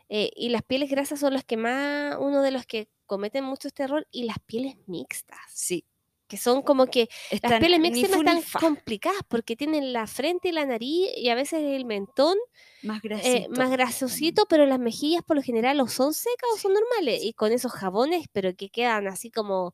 eh, 0.09 0.29
y 0.35 0.49
las 0.49 0.61
pieles 0.61 0.89
grasas 0.91 1.19
son 1.19 1.33
las 1.33 1.43
que 1.45 1.57
más, 1.57 2.15
uno 2.19 2.43
de 2.43 2.51
los 2.51 2.65
que 2.67 2.89
cometen 3.07 3.43
mucho 3.43 3.67
este 3.67 3.83
error, 3.83 4.07
y 4.11 4.23
las 4.25 4.37
pieles 4.45 4.75
mixtas, 4.87 5.39
Sí. 5.51 5.83
Que 6.27 6.37
son 6.37 6.61
como 6.63 6.87
que 6.87 7.07
las 7.41 7.41
Están 7.43 7.59
pieles 7.59 7.79
mixtas 7.79 8.09
fu 8.11 8.23
ni 8.23 8.31
están 8.31 8.41
fa, 8.41 8.59
complicadas 8.59 9.21
porque 9.27 9.55
tienen 9.55 9.93
la 9.93 10.07
frente 10.07 10.49
y 10.49 10.51
la 10.51 10.65
nariz 10.65 11.09
y 11.17 11.29
a 11.29 11.35
veces 11.35 11.61
el 11.63 11.85
mentón 11.85 12.37
más 12.81 13.03
eh, 13.03 13.07
grasito. 13.07 13.49
más 13.51 13.71
grasosito, 13.71 14.45
pero 14.47 14.65
las 14.65 14.79
mejillas 14.79 15.23
por 15.23 15.35
lo 15.35 15.41
general 15.43 15.79
o 15.81 15.87
son 15.87 16.13
secas 16.13 16.49
o 16.53 16.57
son 16.57 16.73
normales. 16.73 17.23
Y 17.23 17.33
con 17.33 17.51
esos 17.51 17.71
jabones, 17.71 18.27
pero 18.31 18.55
que 18.55 18.69
quedan 18.69 19.07
así 19.07 19.31
como 19.31 19.73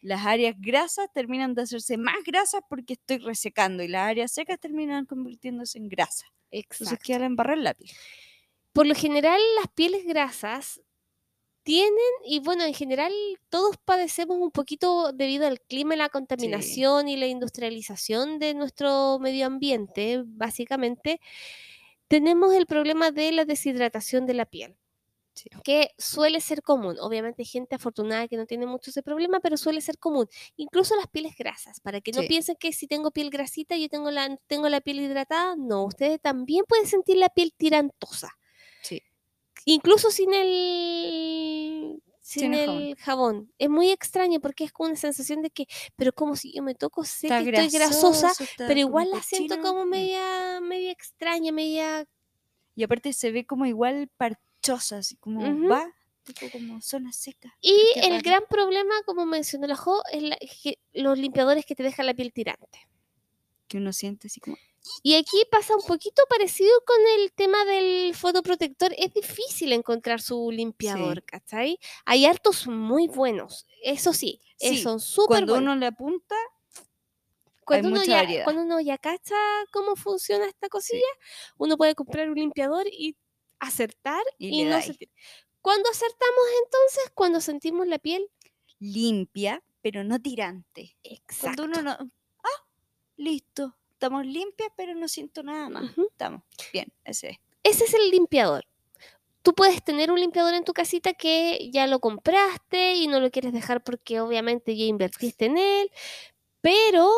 Las 0.00 0.26
áreas 0.26 0.54
grasas 0.58 1.08
terminan 1.12 1.54
de 1.54 1.62
hacerse 1.62 1.96
más 1.98 2.16
grasas 2.24 2.62
porque 2.68 2.94
estoy 2.94 3.18
resecando 3.18 3.82
y 3.82 3.88
las 3.88 4.08
áreas 4.08 4.32
secas 4.32 4.60
terminan 4.60 5.06
convirtiéndose 5.06 5.78
en 5.78 5.88
grasa. 5.88 6.26
Entonces 6.50 6.88
exacto. 6.88 7.04
queda 7.06 7.18
la 7.20 7.26
embarrar 7.26 7.58
la 7.58 7.74
piel. 7.74 7.90
Por 8.72 8.86
lo 8.86 8.94
general, 8.94 9.40
las 9.56 9.68
pieles 9.74 10.04
grasas 10.06 10.80
tienen, 11.68 11.92
y 12.24 12.38
bueno, 12.40 12.64
en 12.64 12.72
general 12.72 13.12
todos 13.50 13.76
padecemos 13.84 14.38
un 14.38 14.50
poquito 14.50 15.12
debido 15.12 15.46
al 15.46 15.60
clima, 15.60 15.96
la 15.96 16.08
contaminación 16.08 17.08
y 17.08 17.16
la 17.18 17.26
industrialización 17.26 18.38
de 18.38 18.54
nuestro 18.54 19.18
medio 19.18 19.44
ambiente, 19.46 20.22
básicamente, 20.24 21.20
tenemos 22.08 22.54
el 22.54 22.66
problema 22.66 23.10
de 23.12 23.32
la 23.32 23.44
deshidratación 23.44 24.26
de 24.26 24.34
la 24.34 24.46
piel. 24.46 24.76
Sí. 25.34 25.50
que 25.64 25.90
suele 25.98 26.40
ser 26.40 26.62
común. 26.62 26.96
Obviamente 27.00 27.42
hay 27.42 27.46
gente 27.46 27.76
afortunada 27.76 28.26
que 28.28 28.36
no 28.36 28.46
tiene 28.46 28.66
mucho 28.66 28.90
ese 28.90 29.02
problema, 29.04 29.40
pero 29.40 29.56
suele 29.56 29.80
ser 29.80 29.98
común. 29.98 30.26
Incluso 30.56 30.96
las 30.96 31.06
pieles 31.08 31.36
grasas, 31.38 31.80
para 31.80 32.00
que 32.00 32.12
no 32.12 32.22
Sí. 32.22 32.28
piensen 32.28 32.56
que 32.58 32.72
si 32.72 32.88
tengo 32.88 33.12
piel 33.12 33.30
grasita 33.30 33.76
yo 33.76 33.88
tengo 33.88 34.10
la, 34.10 34.36
tengo 34.48 34.68
la 34.68 34.80
piel 34.80 35.00
hidratada. 35.00 35.54
No, 35.56 35.84
ustedes 35.84 36.20
también 36.20 36.64
pueden 36.68 36.86
sentir 36.88 37.18
la 37.18 37.28
piel 37.28 37.52
tirantosa. 37.56 38.30
Incluso 39.64 40.10
sin 40.10 40.32
el 40.34 42.00
sin, 42.20 42.40
Sin 42.42 42.54
el 42.54 42.66
jabón. 42.66 42.94
jabón. 42.96 43.52
Es 43.58 43.70
muy 43.70 43.90
extraño 43.90 44.38
porque 44.40 44.64
es 44.64 44.72
como 44.72 44.88
una 44.90 44.98
sensación 44.98 45.40
de 45.42 45.50
que, 45.50 45.66
pero 45.96 46.12
como 46.12 46.36
si 46.36 46.52
yo 46.52 46.62
me 46.62 46.74
toco, 46.74 47.02
sé 47.04 47.28
Está 47.28 47.42
que 47.42 47.48
estoy 47.50 47.68
grasosa, 47.70 48.32
pero 48.58 48.78
igual 48.78 49.10
la 49.10 49.22
siento 49.22 49.58
como 49.60 49.86
Mm. 49.86 49.88
media, 49.88 50.60
media 50.60 50.92
extraña, 50.92 51.52
media 51.52 52.06
Y 52.76 52.84
aparte 52.84 53.12
se 53.12 53.32
ve 53.32 53.44
como 53.46 53.66
igual 53.66 54.08
parchosa, 54.18 54.98
así 54.98 55.16
como 55.16 55.40
va, 55.68 55.90
tipo 56.22 56.48
como 56.52 56.80
zona 56.80 57.12
seca. 57.12 57.52
Y 57.60 57.74
el 57.96 58.10
raro. 58.10 58.22
gran 58.22 58.42
problema, 58.48 58.94
como 59.04 59.26
mencionó 59.26 59.66
la 59.66 59.74
Jo, 59.74 60.00
es 60.12 60.22
la- 60.22 60.38
que 60.62 60.78
los 60.92 61.18
limpiadores 61.18 61.66
que 61.66 61.74
te 61.74 61.82
dejan 61.82 62.06
la 62.06 62.14
piel 62.14 62.32
tirante. 62.32 62.78
Que 63.66 63.78
uno 63.78 63.92
siente 63.92 64.28
así 64.28 64.38
como. 64.38 64.56
Y 65.02 65.14
aquí 65.16 65.44
pasa 65.50 65.74
un 65.76 65.82
poquito 65.82 66.22
parecido 66.28 66.70
con 66.86 66.96
el 67.20 67.32
tema 67.32 67.64
del 67.64 68.14
fotoprotector. 68.14 68.94
Es 68.98 69.12
difícil 69.14 69.72
encontrar 69.72 70.20
su 70.20 70.50
limpiador, 70.50 71.22
¿cachai? 71.24 71.78
Hay 72.04 72.26
hartos 72.26 72.66
muy 72.66 73.06
buenos, 73.08 73.66
eso 73.82 74.12
sí, 74.12 74.40
eh, 74.60 74.70
Sí, 74.70 74.78
son 74.82 75.00
súper 75.00 75.46
Cuando 75.46 75.52
buenos. 75.54 75.72
uno 75.72 75.76
le 75.80 75.86
apunta, 75.86 76.34
Cuando, 77.64 77.88
uno 77.88 78.02
ya, 78.02 78.24
cuando 78.44 78.62
uno 78.62 78.80
ya 78.80 78.96
cacha 78.98 79.36
cómo 79.72 79.94
funciona 79.94 80.46
esta 80.46 80.68
cosilla, 80.68 81.06
uno 81.58 81.76
puede 81.76 81.94
comprar 81.94 82.28
un 82.30 82.36
limpiador 82.36 82.86
y 82.90 83.16
acertar 83.58 84.22
Y 84.38 84.62
y, 84.62 84.64
no 84.64 84.80
sentir. 84.80 85.10
¿Cuándo 85.60 85.90
acertamos 85.90 86.44
entonces? 86.64 87.10
Cuando 87.14 87.40
sentimos 87.40 87.86
la 87.86 87.98
piel. 87.98 88.30
limpia, 88.80 89.62
pero 89.82 90.04
no 90.04 90.20
tirante. 90.20 90.96
Exacto. 91.02 91.62
Cuando 91.64 91.64
uno 91.64 91.82
no. 91.82 92.10
Ah, 92.42 92.64
listo. 93.16 93.76
Estamos 93.98 94.24
limpias, 94.24 94.70
pero 94.76 94.94
no 94.94 95.08
siento 95.08 95.42
nada 95.42 95.68
más. 95.68 95.90
Estamos. 95.98 96.42
Bien, 96.72 96.86
ese 97.04 97.30
es. 97.30 97.38
ese 97.64 97.84
es 97.84 97.94
el 97.94 98.10
limpiador. 98.10 98.64
Tú 99.42 99.54
puedes 99.54 99.82
tener 99.82 100.12
un 100.12 100.20
limpiador 100.20 100.54
en 100.54 100.62
tu 100.62 100.72
casita 100.72 101.14
que 101.14 101.68
ya 101.72 101.88
lo 101.88 101.98
compraste 101.98 102.94
y 102.94 103.08
no 103.08 103.18
lo 103.18 103.32
quieres 103.32 103.52
dejar 103.52 103.82
porque 103.82 104.20
obviamente 104.20 104.76
ya 104.76 104.84
invertiste 104.84 105.46
en 105.46 105.58
él, 105.58 105.90
pero 106.60 107.10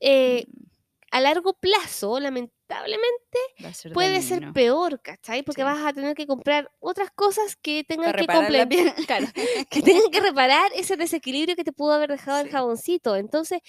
eh, 0.00 0.44
Mm, 0.46 0.66
a 1.12 1.20
largo 1.22 1.54
plazo, 1.54 2.20
lamentablemente, 2.20 3.38
ser 3.72 3.94
puede 3.94 4.20
ser 4.20 4.52
peor, 4.52 5.00
¿cachai? 5.00 5.42
Porque 5.42 5.62
Sí. 5.62 5.64
vas 5.64 5.86
a 5.86 5.94
tener 5.94 6.14
que 6.14 6.26
comprar 6.26 6.70
otras 6.80 7.10
cosas 7.12 7.56
que 7.56 7.82
tengan 7.84 8.12
Para 8.12 8.20
que 8.20 8.26
claro, 9.06 9.26
que 9.70 9.80
tengan 9.80 10.10
que 10.10 10.20
reparar 10.20 10.70
ese 10.74 10.96
desequilibrio 10.98 11.56
que 11.56 11.64
te 11.64 11.72
pudo 11.72 11.94
haber 11.94 12.10
dejado 12.10 12.40
el 12.40 12.50
jaboncito. 12.50 13.16
Entonces, 13.16 13.60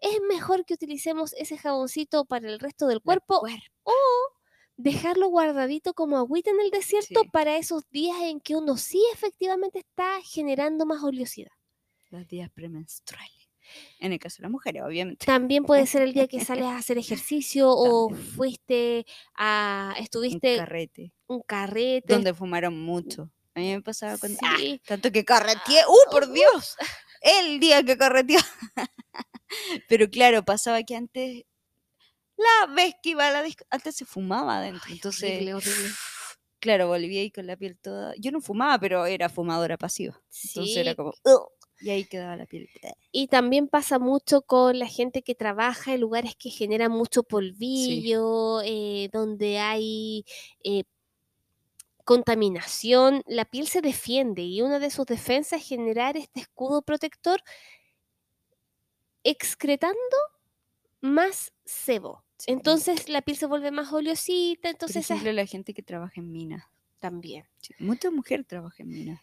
es 0.00 0.20
mejor 0.28 0.64
que 0.64 0.74
utilicemos 0.74 1.32
ese 1.34 1.56
jaboncito 1.58 2.24
para 2.24 2.48
el 2.48 2.58
resto 2.58 2.86
del 2.86 3.00
cuerpo 3.00 3.40
cuerpo. 3.40 3.62
dejarlo 4.76 5.28
guardadito 5.28 5.92
como 5.94 6.16
agüita 6.18 6.50
en 6.50 6.60
el 6.60 6.70
desierto 6.70 7.20
Sí. 7.22 7.28
para 7.32 7.56
esos 7.58 7.88
días 7.90 8.16
en 8.22 8.40
que 8.40 8.56
uno 8.56 8.76
sí 8.76 9.02
efectivamente 9.12 9.78
está 9.80 10.20
generando 10.22 10.86
más 10.86 11.02
oleosidad. 11.02 11.52
Los 12.10 12.26
días 12.26 12.50
premenstruales. 12.50 13.30
En 14.00 14.12
el 14.12 14.18
caso 14.18 14.38
de 14.38 14.42
las 14.44 14.50
mujeres, 14.50 14.82
obviamente. 14.82 15.26
También 15.26 15.64
puede 15.64 15.86
ser 15.86 16.02
el 16.02 16.12
día 16.12 16.26
que 16.26 16.44
sales 16.44 16.64
a 16.64 16.76
hacer 16.78 16.98
ejercicio 16.98 17.70
o 17.70 18.10
fuiste 18.10 19.04
a, 19.36 19.94
Un 19.96 20.02
estuviste 20.02 20.56
carrete. 20.56 21.12
un 21.28 21.42
carrete. 21.42 22.12
Donde 22.12 22.34
fumaron 22.34 22.76
mucho. 22.80 23.30
A 23.54 23.60
mí 23.60 23.70
me 23.72 23.82
pasaba 23.82 24.16
cuando. 24.18 24.38
¡Ah! 24.42 24.56
Sí. 24.58 24.80
tanto 24.86 25.12
que 25.12 25.24
carreteé. 25.24 25.82
¡Uh, 25.86 26.10
por 26.10 26.32
Dios! 26.32 26.76
El 27.20 27.60
día 27.60 27.82
que 27.84 27.96
carreteó. 27.98 28.38
Pero 29.88 30.08
claro, 30.10 30.44
pasaba 30.44 30.82
que 30.82 30.96
antes 30.96 31.44
la 32.36 32.72
vez 32.74 32.94
que 33.02 33.10
iba 33.10 33.28
a 33.28 33.32
la 33.32 33.42
disco, 33.42 33.64
antes 33.70 33.96
se 33.96 34.04
fumaba 34.04 34.58
adentro, 34.58 34.84
Ay, 34.88 34.94
entonces, 34.94 35.30
horrible, 35.30 35.54
horrible. 35.54 35.88
claro, 36.60 36.88
volví 36.88 37.18
ahí 37.18 37.30
con 37.30 37.46
la 37.46 37.56
piel 37.56 37.78
toda, 37.78 38.14
yo 38.18 38.30
no 38.32 38.40
fumaba, 38.40 38.78
pero 38.78 39.06
era 39.06 39.28
fumadora 39.28 39.76
pasiva, 39.76 40.20
entonces 40.44 40.76
era 40.78 40.94
como, 40.94 41.10
"Ugh", 41.24 41.48
y 41.80 41.90
ahí 41.90 42.04
quedaba 42.04 42.36
la 42.36 42.46
piel. 42.46 42.68
Y 43.12 43.28
también 43.28 43.68
pasa 43.68 43.98
mucho 43.98 44.42
con 44.42 44.78
la 44.78 44.86
gente 44.86 45.22
que 45.22 45.34
trabaja 45.34 45.94
en 45.94 46.00
lugares 46.00 46.34
que 46.36 46.50
generan 46.50 46.92
mucho 46.92 47.22
polvillo, 47.22 48.60
eh, 48.62 49.08
donde 49.12 49.58
hay 49.58 50.24
eh, 50.62 50.84
contaminación. 52.04 53.22
La 53.26 53.44
piel 53.44 53.68
se 53.68 53.80
defiende 53.80 54.42
y 54.42 54.62
una 54.62 54.78
de 54.78 54.90
sus 54.90 55.06
defensas 55.06 55.60
es 55.62 55.68
generar 55.68 56.16
este 56.16 56.40
escudo 56.40 56.82
protector 56.82 57.40
excretando 59.24 59.96
más 61.00 61.52
sebo. 61.64 62.24
Sí. 62.38 62.52
Entonces 62.52 63.08
la 63.08 63.22
piel 63.22 63.36
se 63.36 63.46
vuelve 63.46 63.70
más 63.70 63.92
oleosita, 63.92 64.62
Por 64.62 64.70
entonces 64.70 64.96
esa- 65.04 65.14
ejemplo, 65.14 65.32
la 65.32 65.46
gente 65.46 65.74
que 65.74 65.82
trabaja 65.82 66.14
en 66.20 66.30
minas, 66.32 66.64
también. 66.98 67.44
sí, 67.60 67.74
mucha 67.78 68.10
mujer 68.10 68.44
trabaja 68.44 68.82
en 68.82 68.88
minas. 68.88 69.20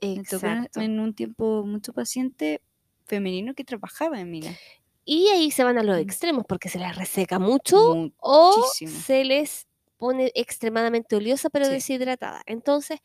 Exacto. 0.00 0.80
en 0.80 0.98
un 0.98 1.14
tiempo 1.14 1.64
mucho 1.64 1.92
paciente 1.92 2.60
femenino 3.06 3.54
que 3.54 3.62
trabajaba 3.64 4.18
en 4.20 4.30
minas. 4.32 4.58
Y 5.04 5.28
ahí 5.28 5.50
se 5.52 5.62
van 5.64 5.78
a 5.78 5.82
los 5.84 5.96
Mm. 5.96 6.00
extremos 6.00 6.44
porque 6.48 6.68
se 6.68 6.78
les 6.80 6.94
reseca 6.96 7.38
mucho 7.38 7.94
Mu- 7.94 8.10
o 8.18 8.64
se 8.74 9.24
les 9.24 9.68
pone 9.98 10.32
extremadamente 10.34 11.14
oleosa 11.14 11.50
pero 11.50 11.66
Sí. 11.66 11.72
deshidratada. 11.72 12.42
Entonces, 12.46 12.98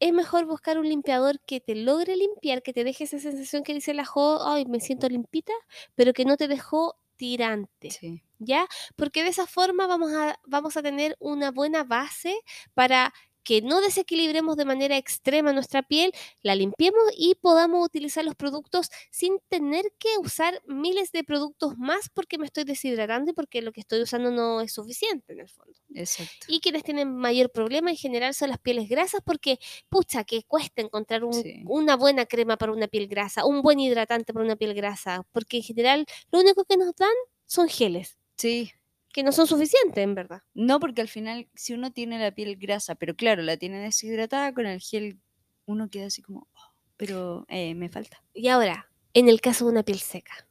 es 0.00 0.12
mejor 0.12 0.46
buscar 0.46 0.78
un 0.78 0.88
limpiador 0.88 1.40
que 1.46 1.60
te 1.60 1.74
logre 1.74 2.16
limpiar, 2.16 2.62
que 2.62 2.72
te 2.72 2.84
deje 2.84 3.04
esa 3.04 3.18
sensación 3.18 3.62
que 3.64 3.74
dice 3.74 3.94
la 3.94 4.04
Jo, 4.04 4.40
ay, 4.46 4.64
me 4.66 4.80
siento 4.80 5.08
limpita, 5.08 5.52
pero 5.94 6.12
que 6.12 6.24
no 6.24 6.36
te 6.36 6.48
dejó 6.48 6.96
tirante, 7.16 7.90
Sí. 7.90 8.22
¿ya? 8.38 8.66
Porque 8.96 9.22
de 9.24 9.30
esa 9.30 9.46
forma 9.46 9.86
vamos 9.88 10.12
a, 10.12 10.38
vamos 10.46 10.76
a 10.76 10.82
tener 10.82 11.16
una 11.20 11.50
buena 11.50 11.84
base 11.84 12.36
para 12.74 13.12
que 13.48 13.62
no 13.62 13.80
desequilibremos 13.80 14.58
de 14.58 14.66
manera 14.66 14.98
extrema 14.98 15.54
nuestra 15.54 15.82
piel, 15.82 16.12
la 16.42 16.54
limpiemos 16.54 17.02
y 17.16 17.34
podamos 17.36 17.82
utilizar 17.82 18.22
los 18.22 18.34
productos 18.34 18.90
sin 19.10 19.38
tener 19.48 19.90
que 19.98 20.10
usar 20.20 20.60
miles 20.66 21.12
de 21.12 21.24
productos 21.24 21.78
más 21.78 22.10
porque 22.12 22.36
me 22.36 22.44
estoy 22.44 22.64
deshidratando 22.64 23.30
y 23.30 23.34
porque 23.34 23.62
lo 23.62 23.72
que 23.72 23.80
estoy 23.80 24.02
usando 24.02 24.30
no 24.30 24.60
es 24.60 24.72
suficiente 24.74 25.32
en 25.32 25.40
el 25.40 25.48
fondo. 25.48 25.72
Exacto. 25.94 26.44
Y 26.46 26.60
quienes 26.60 26.82
tienen 26.82 27.16
mayor 27.16 27.50
problema 27.50 27.88
en 27.88 27.96
general 27.96 28.34
son 28.34 28.50
las 28.50 28.58
pieles 28.58 28.86
grasas 28.90 29.22
porque, 29.24 29.58
pucha, 29.88 30.24
que 30.24 30.42
cuesta 30.42 30.82
encontrar 30.82 31.24
un- 31.24 31.32
Sí. 31.32 31.62
una 31.64 31.96
buena 31.96 32.26
crema 32.26 32.58
para 32.58 32.72
una 32.72 32.86
piel 32.86 33.08
grasa, 33.08 33.46
un 33.46 33.62
buen 33.62 33.80
hidratante 33.80 34.34
para 34.34 34.44
una 34.44 34.56
piel 34.56 34.74
grasa, 34.74 35.24
porque 35.32 35.56
en 35.56 35.62
general 35.62 36.04
lo 36.30 36.40
único 36.40 36.66
que 36.66 36.76
nos 36.76 36.94
dan 36.96 37.14
son 37.46 37.66
geles, 37.70 38.18
Sí. 38.36 38.72
Que 39.12 39.22
no 39.22 39.32
son 39.32 39.46
suficientes 39.46 40.02
en 40.02 40.14
verdad. 40.14 40.42
No, 40.54 40.80
porque 40.80 41.00
al 41.00 41.08
final, 41.08 41.48
si 41.54 41.72
uno 41.74 41.92
tiene 41.92 42.18
la 42.18 42.32
piel 42.32 42.56
grasa, 42.56 42.94
pero 42.94 43.14
claro, 43.16 43.42
la 43.42 43.56
tiene 43.56 43.78
deshidratada 43.80 44.52
con 44.52 44.66
el 44.66 44.80
gel, 44.80 45.18
uno 45.66 45.88
queda 45.90 46.06
así 46.06 46.22
como, 46.22 46.46
"Oh, 46.54 46.72
pero 46.96 47.46
eh, 47.48 47.74
me 47.74 47.88
falta. 47.88 48.22
Y 48.34 48.48
ahora, 48.48 48.90
en 49.14 49.28
el 49.28 49.40
caso 49.40 49.64
de 49.64 49.72
una 49.72 49.82
piel 49.82 49.98
seca. 50.00 50.46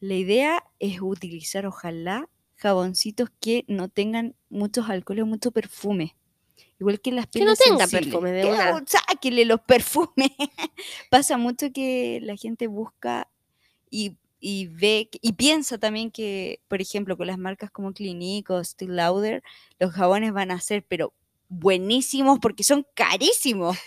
La 0.00 0.14
idea 0.14 0.64
es 0.80 1.00
utilizar, 1.00 1.64
ojalá, 1.64 2.28
jaboncitos 2.56 3.30
que 3.40 3.64
no 3.68 3.88
tengan 3.88 4.34
muchos 4.50 4.90
alcoholes 4.90 5.22
o 5.22 5.26
mucho 5.26 5.52
perfume. 5.52 6.16
Igual 6.80 7.00
que 7.00 7.12
las 7.12 7.26
Que 7.26 7.44
no 7.44 7.54
pieles 7.54 7.58
tengan 7.60 7.88
perfume 7.88 8.32
de 8.32 8.42
Sáquenle 8.86 9.44
los 9.44 9.60
perfumes. 9.60 10.30
Pasa 11.10 11.38
mucho 11.38 11.72
que 11.72 12.18
la 12.22 12.36
gente 12.36 12.66
busca 12.66 13.30
y, 13.88 14.16
y 14.42 14.66
ve 14.66 15.08
y 15.22 15.34
piensa 15.34 15.78
también 15.78 16.10
que, 16.10 16.60
por 16.68 16.82
ejemplo, 16.82 17.16
con 17.16 17.28
las 17.28 17.38
marcas 17.38 17.70
como 17.70 17.92
Clinique 17.94 18.52
o 18.52 18.62
Still 18.64 18.96
Lauder, 18.96 19.42
los 19.78 19.92
jabones 19.92 20.32
van 20.32 20.50
a 20.50 20.60
ser, 20.60 20.84
pero 20.86 21.14
buenísimos 21.48 22.40
porque 22.40 22.64
son 22.64 22.84
carísimos. 22.94 23.78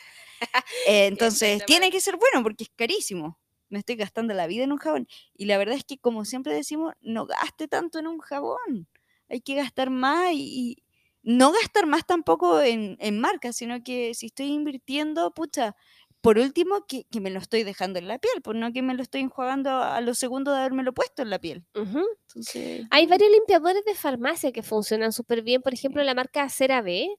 Eh, 0.88 1.07
Entonces, 1.07 1.65
tiene 1.65 1.91
que 1.91 2.02
ser 2.02 2.18
bueno 2.18 2.44
porque 2.44 2.64
es 2.65 2.69
carísimo. 2.76 3.40
Me 3.69 3.80
estoy 3.80 3.95
gastando 3.95 4.34
la 4.34 4.48
vida 4.48 4.64
en 4.64 4.72
un 4.72 4.77
jabón. 4.77 5.07
Y 5.36 5.45
la 5.45 5.57
verdad 5.57 5.76
es 5.76 5.84
que, 5.84 5.98
como 5.98 6.26
siempre 6.26 6.53
decimos, 6.53 6.94
no 7.02 7.26
gaste 7.26 7.68
tanto 7.68 7.99
en 7.99 8.07
un 8.07 8.19
jabón. 8.19 8.88
Hay 9.30 9.41
que 9.41 9.56
gastar 9.56 9.90
más 9.90 10.32
y, 10.34 10.38
y 10.38 10.84
no 11.23 11.52
gastar 11.52 11.88
más 11.88 12.06
tampoco 12.06 12.61
en, 12.61 12.98
en 12.99 13.19
marcas, 13.19 13.57
sino 13.57 13.84
que 13.84 14.14
si 14.14 14.27
estoy 14.27 14.48
invirtiendo, 14.48 15.34
pucha, 15.34 15.76
por 16.26 16.39
último, 16.39 16.85
que, 16.88 17.06
que 17.06 17.22
me 17.22 17.30
lo 17.30 17.39
estoy 17.39 17.64
dejando 17.64 17.99
en 17.99 18.07
la 18.07 18.18
piel, 18.18 18.41
pues 18.41 18.57
no 18.57 18.73
que 18.73 18.81
me 18.81 18.95
lo 18.95 19.03
estoy 19.03 19.22
enjuagando 19.22 19.69
a, 19.69 19.95
a 19.95 20.02
los 20.02 20.18
segundos 20.18 20.53
de 20.56 20.60
haberme 20.60 20.91
puesto 20.91 21.22
en 21.22 21.30
la 21.30 21.39
piel. 21.39 21.64
Entonces, 21.73 22.85
Hay 22.89 23.06
varios 23.06 23.31
limpiadores 23.31 23.85
de 23.85 23.93
farmacia 23.95 24.52
que 24.52 24.64
funcionan 24.64 25.14
súper 25.14 25.41
bien. 25.43 25.61
Por 25.61 25.73
ejemplo, 25.73 26.02
la 26.03 26.15
marca 26.15 26.49
CeraVe. 26.49 27.10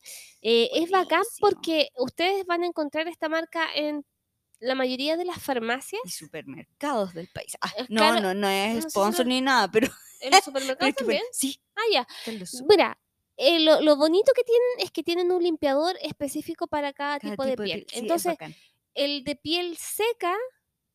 eh, 0.42 0.70
es 0.74 0.90
bacán 0.90 1.22
porque 1.40 1.88
ustedes 1.96 2.44
van 2.46 2.64
a 2.64 2.66
encontrar 2.66 3.08
esta 3.08 3.28
marca 3.28 3.66
en 3.74 4.04
la 4.58 4.74
mayoría 4.74 5.16
de 5.16 5.24
las 5.24 5.40
farmacias. 5.42 6.02
y 6.04 6.10
supermercados 6.10 7.14
del 7.14 7.28
país. 7.28 7.56
Ah, 7.60 7.72
no, 7.88 8.00
claro, 8.00 8.20
no, 8.20 8.34
no 8.34 8.48
es 8.48 8.74
no 8.74 8.80
sé 8.80 8.82
si 8.82 8.90
sponsor 8.90 9.26
ni 9.26 9.40
nada, 9.40 9.70
pero, 9.70 9.88
En 10.20 10.30
los 10.32 10.44
supermercados 10.44 10.94
también. 10.96 11.22
sí, 11.32 11.60
Ah, 11.76 11.82
ya. 11.92 12.06
Mira, 12.68 12.98
eh, 13.36 13.60
lo, 13.60 13.82
lo 13.82 13.96
bonito 13.96 14.32
que 14.34 14.42
tienen 14.42 14.68
es 14.78 14.90
que 14.90 15.02
tienen 15.02 15.30
un 15.30 15.42
limpiador 15.42 15.96
específico 16.00 16.66
para 16.66 16.92
cada, 16.92 17.20
cada 17.20 17.32
tipo, 17.32 17.44
de 17.44 17.56
piel. 17.56 17.80
Sí, 17.88 17.96
es 17.96 18.02
Entonces, 18.02 18.32
bacán. 18.32 18.54
El 18.96 19.24
de 19.24 19.36
piel 19.36 19.76
seca 19.76 20.34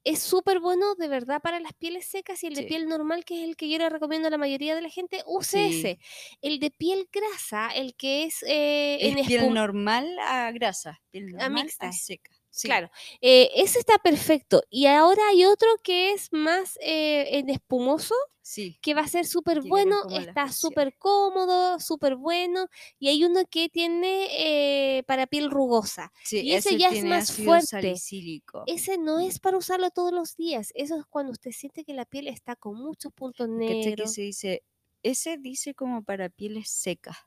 es 0.03 0.19
súper 0.19 0.59
bueno 0.59 0.95
de 0.95 1.07
verdad 1.07 1.41
para 1.43 1.59
las 1.59 1.73
pieles 1.73 2.07
secas 2.07 2.43
y 2.43 2.47
el 2.47 2.55
de 2.55 2.63
piel 2.63 2.87
normal, 2.87 3.23
que 3.23 3.43
es 3.43 3.47
el 3.47 3.55
que 3.55 3.69
yo 3.69 3.77
le 3.77 3.87
recomiendo 3.87 4.27
a 4.29 4.31
la 4.31 4.37
mayoría 4.39 4.73
de 4.73 4.81
la 4.81 4.89
gente, 4.89 5.21
use 5.27 5.69
Sí. 5.69 5.79
ese. 5.79 5.99
El 6.41 6.59
de 6.59 6.71
piel 6.71 7.07
grasa, 7.11 7.69
el 7.69 7.95
que 7.95 8.23
es 8.23 8.41
eh, 8.43 8.97
en 9.01 9.19
es 9.19 9.27
piel 9.27 9.43
espum- 9.43 9.53
normal 9.53 10.17
a 10.23 10.51
grasa, 10.51 10.99
piel 11.11 11.25
A 11.35 11.43
normal 11.43 11.45
a, 11.45 11.63
mixta. 11.63 11.91
seca. 11.91 12.31
Sí, 12.49 12.67
Claro, 12.67 12.89
eh, 13.21 13.49
ese 13.55 13.77
está 13.79 13.97
perfecto. 13.99 14.63
Y 14.71 14.87
ahora 14.87 15.21
hay 15.29 15.45
otro 15.45 15.69
que 15.83 16.11
es 16.13 16.33
más 16.33 16.77
eh, 16.81 17.37
en 17.37 17.49
espumoso, 17.49 18.15
sí. 18.51 18.77
que 18.81 18.93
va 18.93 19.01
a 19.01 19.07
ser 19.07 19.25
súper 19.25 19.61
bueno, 19.61 19.95
está 20.09 20.51
súper 20.51 20.95
cómodo, 20.97 21.79
súper 21.79 22.15
bueno. 22.15 22.67
Y 22.99 23.07
hay 23.07 23.23
uno 23.23 23.41
que 23.49 23.69
tiene 23.69 24.27
eh, 24.31 25.03
para 25.03 25.27
piel 25.27 25.49
rugosa. 25.49 26.11
sí, 26.23 26.41
y 26.41 26.53
ese 26.53 26.77
ya 26.77 26.89
es 26.89 27.03
más 27.05 27.31
fuerte. 27.31 27.67
salicílico. 27.67 28.63
Ese 28.67 28.97
no 28.97 29.19
es 29.19 29.39
para 29.39 29.57
usarlo 29.57 29.89
todos 29.91 30.11
los 30.11 30.35
días. 30.35 30.71
Eso 30.75 30.99
es 30.99 31.05
cuando 31.05 31.31
usted 31.31 31.51
siente 31.51 31.85
que 31.85 31.93
la 31.93 32.05
piel 32.05 32.27
está 32.27 32.55
con 32.55 32.75
muchos 32.75 33.13
puntos 33.13 33.47
¿Cachai 33.47 33.67
que 33.67 33.85
negros. 33.85 34.13
se 34.13 34.21
dice? 34.21 34.63
Ese 35.03 35.37
dice 35.37 35.73
como 35.73 36.03
para 36.03 36.29
pieles 36.29 36.69
secas. 36.69 37.17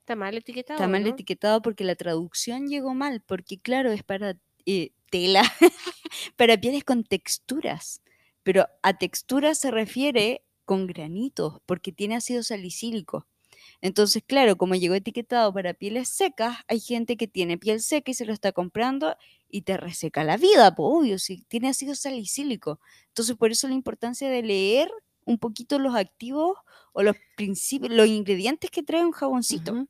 Está 0.00 0.16
mal 0.16 0.36
etiquetado. 0.36 0.78
Está 0.78 0.88
mal 0.88 1.02
¿no? 1.02 1.10
etiquetado 1.10 1.62
porque 1.62 1.84
la 1.84 1.94
traducción 1.94 2.68
llegó 2.68 2.94
mal, 2.94 3.20
porque 3.20 3.58
claro, 3.58 3.92
es 3.92 4.02
para 4.02 4.36
eh, 4.66 4.92
tela, 5.10 5.42
para 6.36 6.58
pieles 6.58 6.84
con 6.84 7.04
texturas, 7.04 8.00
pero 8.42 8.66
a 8.82 8.98
texturas 8.98 9.58
se 9.58 9.70
refiere 9.70 10.44
con 10.64 10.86
granitos, 10.86 11.60
porque 11.66 11.92
tiene 11.92 12.16
ácido 12.16 12.42
salicílico. 12.42 13.26
Entonces, 13.80 14.22
claro, 14.24 14.56
como 14.56 14.74
llegó 14.74 14.94
etiquetado 14.94 15.52
para 15.52 15.74
pieles 15.74 16.08
secas, 16.08 16.58
hay 16.68 16.80
gente 16.80 17.16
que 17.16 17.26
tiene 17.26 17.58
piel 17.58 17.80
seca 17.80 18.10
y 18.10 18.14
se 18.14 18.24
lo 18.24 18.32
está 18.32 18.52
comprando 18.52 19.16
y 19.48 19.62
te 19.62 19.76
reseca 19.76 20.24
la 20.24 20.36
vida, 20.36 20.74
pues 20.74 20.88
obvio, 20.90 21.18
si 21.18 21.42
tiene 21.42 21.68
ácido 21.68 21.94
salicílico. 21.94 22.80
Entonces, 23.08 23.36
por 23.36 23.50
eso 23.50 23.68
la 23.68 23.74
importancia 23.74 24.30
de 24.30 24.42
leer 24.42 24.90
un 25.24 25.38
poquito 25.38 25.78
los 25.78 25.94
activos 25.94 26.58
o 26.92 27.02
los 27.02 27.16
principios, 27.36 27.92
los 27.92 28.06
ingredientes 28.06 28.70
que 28.70 28.82
trae 28.82 29.04
un 29.04 29.12
jaboncito. 29.12 29.86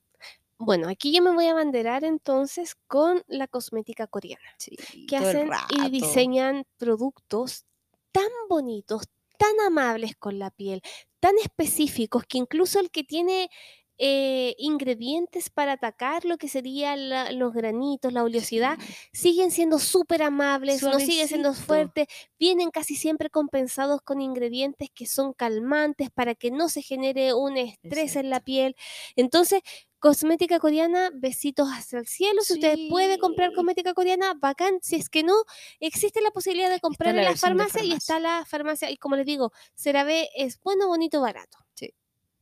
Bueno, 0.59 0.89
aquí 0.89 1.13
yo 1.13 1.23
me 1.23 1.33
voy 1.33 1.47
a 1.47 1.53
abanderar 1.53 2.05
entonces 2.05 2.77
con 2.87 3.23
la 3.27 3.49
cosmética 3.49 4.07
coreana. 4.07 4.55
Sí, 4.59 4.77
que 5.09 5.17
hacen 5.17 5.51
y 5.71 5.91
diseñan 5.91 6.65
productos 6.79 7.65
tan 8.13 8.29
bonitos, 8.49 9.05
tan 9.39 9.59
amables 9.67 10.17
con 10.17 10.39
la 10.39 10.51
piel, 10.51 10.83
tan 11.21 11.39
específicos 11.39 12.25
que 12.27 12.39
incluso 12.39 12.81
el 12.81 12.91
que 12.91 13.05
tiene 13.05 13.49
eh, 13.99 14.55
ingredientes 14.59 15.51
para 15.51 15.73
atacar 15.73 16.25
lo 16.25 16.39
que 16.39 16.49
serían 16.49 17.39
los 17.39 17.53
granitos, 17.53 18.13
la 18.13 18.25
oleosidad, 18.25 18.79
siguen 19.13 19.51
siendo 19.51 19.79
súper 19.79 20.23
amables, 20.23 20.83
no 20.83 20.99
siguen 20.99 21.29
siendo 21.29 21.55
fuertes, 21.55 22.07
vienen 22.39 22.71
casi 22.71 22.97
siempre 22.97 23.31
compensados 23.31 24.01
con 24.03 24.21
ingredientes 24.21 24.89
que 24.95 25.07
son 25.07 25.33
calmantes 25.33 26.11
para 26.11 26.35
que 26.35 26.51
no 26.51 26.69
se 26.69 26.83
genere 26.83 27.35
un 27.35 27.57
estrés 27.57 28.17
en 28.17 28.31
la 28.31 28.41
piel. 28.41 28.75
Entonces, 29.17 29.63
cosmética 29.99 30.59
coreana, 30.59 31.11
besitos 31.15 31.69
hacia 31.69 32.01
el 32.01 32.07
cielo. 32.09 32.43
Si 32.43 32.55
usted 32.55 32.77
puede 32.91 33.19
comprar 33.19 33.53
cosmética 33.55 33.95
coreana, 33.95 34.35
bacán. 34.35 34.79
Si 34.83 34.97
es 34.97 35.09
que 35.09 35.23
no, 35.23 35.35
existe 35.79 36.21
la 36.21 36.33
posibilidad 36.33 36.71
de 36.71 36.81
comprar 36.81 37.15
la 37.15 37.23
en 37.23 37.29
la 37.29 37.37
farmacia 37.37 37.85
y 37.85 37.93
está 37.93 38.19
la 38.19 38.45
farmacia. 38.45 38.91
Y 38.91 38.97
como 38.97 39.15
les 39.15 39.27
digo, 39.27 39.53
CeraVe 39.77 40.29
es 40.35 40.59
bueno, 40.61 40.89
bonito, 40.89 41.21
barato. 41.21 41.59
Sí. 41.75 41.95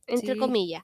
Entre 0.07 0.33
Sí. 0.33 0.39
comillas. 0.39 0.83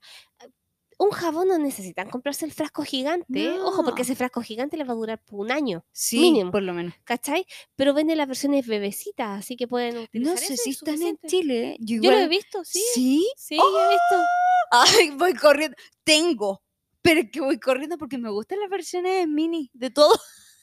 Un 0.99 1.11
jabón 1.11 1.47
no 1.49 1.57
necesitan 1.57 2.09
comprarse 2.09 2.45
el 2.45 2.51
frasco 2.51 2.83
gigante. 2.83 3.51
Ojo, 3.59 3.83
porque 3.83 4.01
ese 4.01 4.15
frasco 4.15 4.41
gigante 4.41 4.77
les 4.77 4.87
va 4.87 4.93
a 4.93 4.95
durar 4.95 5.21
un 5.31 5.51
año, 5.51 5.85
Sí, 5.91 6.19
mínimo. 6.19 6.51
por 6.51 6.63
lo 6.63 6.73
menos. 6.73 6.93
¿cachai? 7.03 7.45
Pero 7.75 7.93
venden 7.93 8.17
las 8.17 8.27
versiones 8.27 8.65
bebecitas, 8.65 9.39
así 9.39 9.55
que 9.55 9.67
pueden 9.67 9.97
utilizar 9.97 10.33
No 10.33 10.39
sé 10.39 10.57
si 10.57 10.71
están 10.71 11.01
en. 11.01 11.17
Chile. 11.27 11.77
Yo, 11.79 12.01
Yo 12.01 12.11
lo 12.11 12.17
he 12.17 12.27
visto, 12.27 12.63
sí. 12.63 12.81
¿Sí? 12.93 13.29
Sí, 13.37 13.57
yo 13.57 13.63
he 13.63 13.89
visto. 13.89 14.25
Ay, 14.71 15.11
voy 15.11 15.33
corriendo. 15.33 15.77
Tengo. 16.03 16.61
Pero 17.01 17.21
es 17.21 17.31
que 17.31 17.41
voy 17.41 17.59
corriendo 17.59 17.97
porque 17.97 18.17
me 18.17 18.29
gustan 18.29 18.59
las 18.59 18.69
versiones 18.69 19.27
mini 19.27 19.69
de 19.73 19.89
todo. 19.91 20.17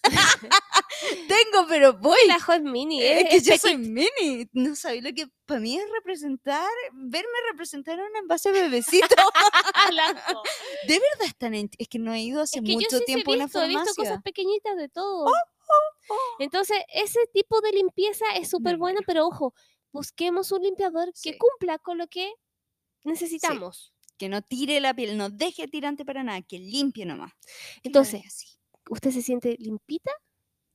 Tengo, 1.29 1.67
pero 1.69 1.95
voy. 1.95 2.19
La 2.29 2.39
Hot 2.41 2.63
Mini, 2.63 3.03
Es 3.03 3.25
es, 3.25 3.29
que 3.31 3.37
es 3.37 3.45
yo 3.45 3.51
petit. 3.53 3.61
soy 3.63 3.77
mini. 3.79 4.49
No 4.53 4.77
sabía 4.77 5.03
lo 5.03 5.13
que 5.15 5.27
para 5.47 5.61
mí 5.61 5.77
es 5.79 5.85
representar, 5.93 6.69
verme 6.93 7.29
representar 7.51 7.99
a 7.99 8.05
un 8.05 8.17
envase 8.17 8.53
bebecito. 8.53 9.15
De 10.89 10.95
verdad 10.95 11.27
están 11.27 11.55
en. 11.55 11.71
Es 11.79 11.89
que 11.89 11.99
no 11.99 12.13
he 12.13 12.21
ido 12.23 12.43
hace 12.43 12.59
Es 12.59 12.65
que 12.65 12.77
yo 12.77 12.77
mucho 12.77 12.99
sí 12.99 13.05
tiempo 13.05 13.33
he 13.33 13.35
a 13.35 13.37
una 13.37 13.45
visto, 13.47 13.63
he 13.63 13.69
visto 13.69 13.95
farmacia. 13.95 13.95
cosas 13.95 14.23
pequeñitas 14.23 14.77
de 14.77 14.89
todo. 14.89 15.27
oh. 15.27 15.33
Entonces, 16.39 16.79
ese 16.93 17.21
tipo 17.33 17.61
de 17.61 17.73
limpieza 17.73 18.25
es 18.37 18.49
súper 18.51 18.77
bueno, 18.77 18.97
muero. 18.99 19.07
pero 19.07 19.27
ojo, 19.27 19.55
busquemos 19.93 20.53
un 20.53 20.63
limpiador 20.63 21.13
que 21.23 21.39
cumpla 21.39 21.79
con 21.79 21.99
lo 21.99 22.07
que 22.09 22.33
necesitamos. 23.05 23.93
Que 24.19 24.29
no 24.29 24.43
tire 24.43 24.81
la 24.81 24.95
piel, 24.95 25.17
no 25.17 25.31
deje 25.31 25.67
tirante 25.69 26.05
para 26.05 26.23
nada, 26.23 26.43
que 26.43 26.59
limpie 26.59 27.05
nomás. 27.07 27.33
Entonces, 27.83 28.23
así. 28.27 28.47
¿Usted 28.91 29.11
se 29.11 29.23
siente 29.23 29.57
limpita? 29.59 30.11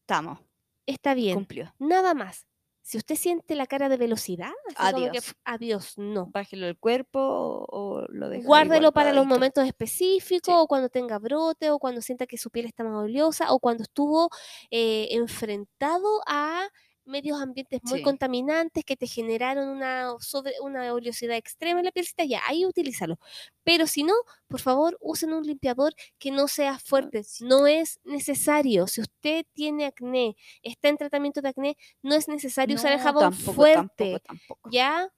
Estamos. 0.02 0.40
Está 0.86 1.14
bien. 1.14 1.36
Cumplió. 1.36 1.73
Nada 1.77 2.14
más. 2.14 2.45
Si 2.81 2.98
usted 2.98 3.15
siente 3.15 3.53
la 3.56 3.68
cara 3.68 3.88
de 3.88 3.98
velocidad, 3.98 4.52
que, 4.69 4.76
Adiós. 4.77 5.36
adiós, 5.44 5.94
no. 5.98 6.26
Bájelo 6.31 6.65
el 6.65 6.76
cuerpo 6.76 7.19
o, 7.19 7.65
o 7.69 8.06
lo 8.07 8.30
deja. 8.30 8.48
Guárdelo 8.48 8.91
para 8.91 9.14
los 9.14 9.27
momentos 9.27 9.64
específicos, 9.68 10.56
o 10.57 10.65
cuando 10.65 10.90
tenga 10.90 11.19
brote, 11.19 11.69
o 11.69 11.77
cuando 11.77 12.02
sienta 12.02 12.26
que 12.26 12.40
su 12.40 12.49
piel 12.49 12.65
está 12.65 12.84
más 12.84 12.95
oleosa, 12.95 13.52
o 13.53 13.60
cuando 13.60 13.84
estuvo 13.84 14.30
eh, 14.72 15.10
enfrentado 15.11 16.22
a 16.26 16.68
medios 17.10 17.41
ambientes 17.41 17.81
muy 17.84 17.98
Sí. 17.99 18.03
contaminantes 18.03 18.86
que 18.86 18.95
te 18.95 19.07
generaron 19.07 19.68
una, 19.68 20.14
sobre, 20.22 20.53
una 20.61 20.94
oleosidad 20.94 21.36
extrema 21.36 21.80
en 21.81 21.86
la 21.88 21.91
pielcita, 21.91 22.23
ya, 22.23 22.41
ahí 22.48 22.65
utilízalo. 22.65 23.19
Pero 23.64 23.86
si 23.88 24.03
no, 24.03 24.14
por 24.48 24.61
favor, 24.61 24.98
usen 25.02 25.34
un 25.34 25.44
limpiador 25.45 25.94
que 26.18 26.31
no 26.31 26.48
sea 26.48 26.80
fuerte. 26.80 27.23
sí. 27.23 27.44
No 27.44 27.68
es 27.68 27.99
necesario. 28.06 28.88
Si 28.88 29.02
usted 29.02 29.45
tiene 29.53 29.86
acné, 29.86 30.38
está 30.64 30.88
en 30.90 30.95
tratamiento 30.98 31.41
de 31.41 31.49
acné, 31.49 31.77
no 32.02 32.15
es 32.15 32.27
necesario 32.30 32.76
usar 32.77 32.94
el 32.94 32.99
jabón 32.99 33.31
tampoco, 33.31 33.53
fuerte. 33.53 33.81
Tampoco, 34.14 34.19
tampoco. 34.26 34.69
Ya 34.72 35.10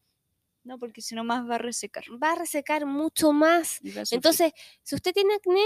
No, 0.64 0.78
porque 0.78 1.02
si 1.02 1.16
no 1.16 1.24
más 1.24 1.50
va 1.50 1.56
a 1.56 1.58
resecar. 1.58 2.04
va 2.24 2.34
a 2.34 2.36
resecar 2.36 2.86
mucho 2.86 3.34
más. 3.34 3.80
Entonces, 4.12 4.54
si 4.84 4.96
usted 4.96 5.12
tiene 5.14 5.34
acné, 5.36 5.64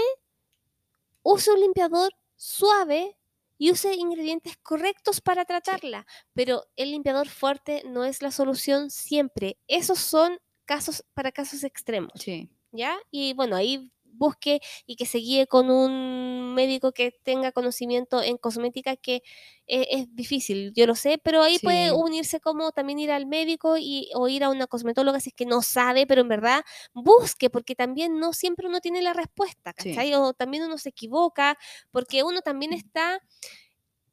use 1.22 1.50
un 1.50 1.60
limpiador 1.60 2.10
suave 2.36 3.16
y 3.58 3.70
use 3.70 3.94
ingredientes 3.94 4.56
correctos 4.62 5.20
para 5.20 5.44
tratarla. 5.44 6.06
Pero 6.34 6.64
el 6.76 6.90
limpiador 6.92 7.28
fuerte 7.28 7.82
no 7.86 8.04
es 8.04 8.22
la 8.22 8.30
solución 8.30 8.90
siempre. 8.90 9.58
Esos 9.68 9.98
son 9.98 10.38
casos 10.66 11.04
para 11.14 11.32
casos 11.32 11.64
extremos, 11.64 12.12
Sí. 12.14 12.50
¿ya? 12.72 12.98
Y 13.10 13.32
bueno, 13.34 13.56
ahí 13.56 13.90
busque 14.16 14.60
y 14.86 14.96
que 14.96 15.06
se 15.06 15.18
guíe 15.18 15.46
con 15.46 15.70
un 15.70 16.54
médico 16.54 16.92
que 16.92 17.12
tenga 17.22 17.52
conocimiento 17.52 18.22
en 18.22 18.36
cosmética 18.38 18.96
que 18.96 19.22
eh, 19.66 19.86
es 19.90 20.14
difícil, 20.14 20.72
yo 20.74 20.86
lo 20.86 20.94
sé, 20.94 21.18
pero 21.22 21.42
ahí 21.42 21.58
puede 21.58 21.92
unirse 21.92 22.40
como 22.40 22.72
también 22.72 22.98
ir 23.00 23.10
al 23.10 23.26
médico 23.26 23.76
y, 23.78 24.10
o 24.14 24.28
ir 24.28 24.44
a 24.44 24.50
una 24.50 24.66
cosmetóloga 24.66 25.20
si 25.20 25.30
es 25.30 25.34
que 25.34 25.46
no 25.46 25.62
sabe, 25.62 26.06
pero 26.06 26.20
en 26.22 26.28
verdad 26.28 26.62
busque, 26.94 27.50
porque 27.50 27.74
también 27.74 28.18
no 28.18 28.32
siempre 28.32 28.68
uno 28.68 28.80
tiene 28.80 29.02
la 29.02 29.12
respuesta, 29.12 29.74
Sí. 29.76 29.90
¿cachai? 29.90 30.14
O 30.14 30.32
también 30.34 30.64
uno 30.64 30.78
se 30.78 30.90
equivoca, 30.90 31.58
porque 31.90 32.22
uno 32.22 32.42
también 32.42 32.72
está, 32.72 33.20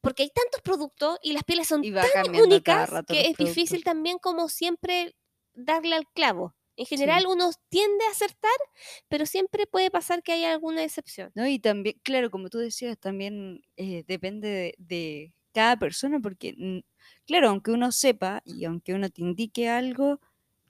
porque 0.01 0.23
hay 0.23 0.29
tantos 0.29 0.61
productos 0.61 1.17
y 1.21 1.33
las 1.33 1.43
pieles 1.43 1.67
son 1.67 1.81
tan 1.81 2.35
únicas 2.35 2.89
que 3.07 3.27
es 3.29 3.37
difícil 3.37 3.83
también 3.83 4.17
como 4.19 4.49
siempre 4.49 5.15
darle 5.53 5.95
al 5.95 6.07
clavo. 6.13 6.55
En 6.75 6.85
general 6.85 7.25
uno 7.27 7.51
tiende 7.69 8.05
a 8.05 8.11
acertar, 8.11 8.51
pero 9.07 9.25
siempre 9.25 9.67
puede 9.67 9.91
pasar 9.91 10.23
que 10.23 10.33
haya 10.33 10.51
alguna 10.53 10.83
excepción. 10.83 11.31
¿no? 11.35 11.47
Y 11.47 11.59
también, 11.59 11.99
claro, 12.03 12.31
como 12.31 12.49
tú 12.49 12.57
decías, 12.59 12.97
también 12.99 13.61
eh, 13.77 14.03
depende 14.07 14.47
de, 14.49 14.75
de 14.77 15.33
cada 15.53 15.77
persona, 15.77 16.19
porque, 16.19 16.53
mm, 16.57 16.79
claro, 17.25 17.49
aunque 17.49 17.71
uno 17.71 17.91
sepa 17.91 18.41
y 18.45 18.65
aunque 18.65 18.93
uno 18.93 19.09
te 19.09 19.21
indique 19.21 19.69
algo, 19.69 20.19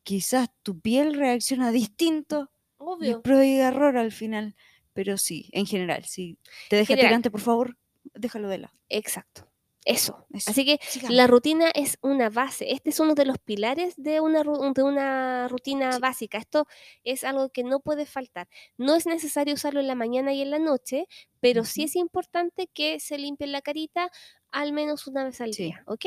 quizás 0.03 0.49
tu 0.63 0.79
piel 0.81 1.13
reacciona 1.15 1.71
distinto 1.91 2.51
y 2.99 3.15
prueba 3.15 3.45
y 3.45 3.59
error 3.59 3.97
al 3.97 4.11
final. 4.11 4.55
Pero 4.93 5.17
sí, 5.17 5.49
en 5.53 5.65
general, 5.65 6.05
si 6.05 6.37
te 6.67 6.75
deja 6.75 6.95
general. 6.95 6.97
tirante, 6.97 7.31
por 7.31 7.41
favor, 7.41 7.77
déjalo 8.13 8.49
de 8.49 8.59
lado. 8.59 8.73
Exacto. 8.89 9.52
Eso. 9.85 10.25
Eso. 10.33 10.49
Así 10.51 10.65
que 10.65 10.79
la 11.09 11.27
rutina 11.27 11.69
es 11.73 11.97
una 12.01 12.29
base. 12.29 12.71
Este 12.71 12.89
es 12.89 12.99
uno 12.99 13.15
de 13.15 13.25
los 13.25 13.37
pilares 13.37 13.93
de 13.97 14.19
una, 14.21 14.43
de 14.43 14.83
una 14.83 15.47
rutina 15.49 15.91
Sí. 15.93 15.99
básica. 15.99 16.37
Esto 16.37 16.67
es 17.03 17.23
algo 17.23 17.49
que 17.49 17.63
no 17.63 17.79
puede 17.81 18.05
faltar. 18.05 18.47
No 18.77 18.95
es 18.95 19.05
necesario 19.05 19.53
usarlo 19.55 19.79
en 19.81 19.87
la 19.87 19.95
mañana 19.95 20.33
y 20.33 20.41
en 20.41 20.51
la 20.51 20.59
noche, 20.59 21.07
pero 21.41 21.65
sí 21.65 21.83
es 21.83 21.95
importante 21.95 22.67
que 22.67 22.99
se 22.99 23.17
limpie 23.17 23.47
la 23.47 23.61
carita 23.61 24.09
al 24.51 24.71
menos 24.71 25.07
una 25.07 25.23
vez 25.25 25.41
al 25.41 25.53
Sí. 25.53 25.63
día. 25.65 25.83
¿Ok? 25.87 26.05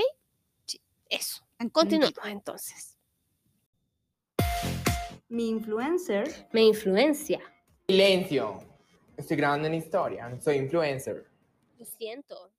Sí. 0.66 0.80
Eso. 1.10 1.46
Continuamos 1.72 2.14
entonces. 2.24 2.96
Mi 5.28 5.48
influencer 5.48 6.48
Me 6.52 6.62
influencia. 6.62 7.40
Silencio. 7.88 8.62
Estoy 9.16 9.36
grabando 9.36 9.66
una 9.68 9.76
historia, 9.76 10.38
soy 10.40 10.56
influencer. 10.56 11.26
Lo 11.78 11.84
siento. 11.84 12.50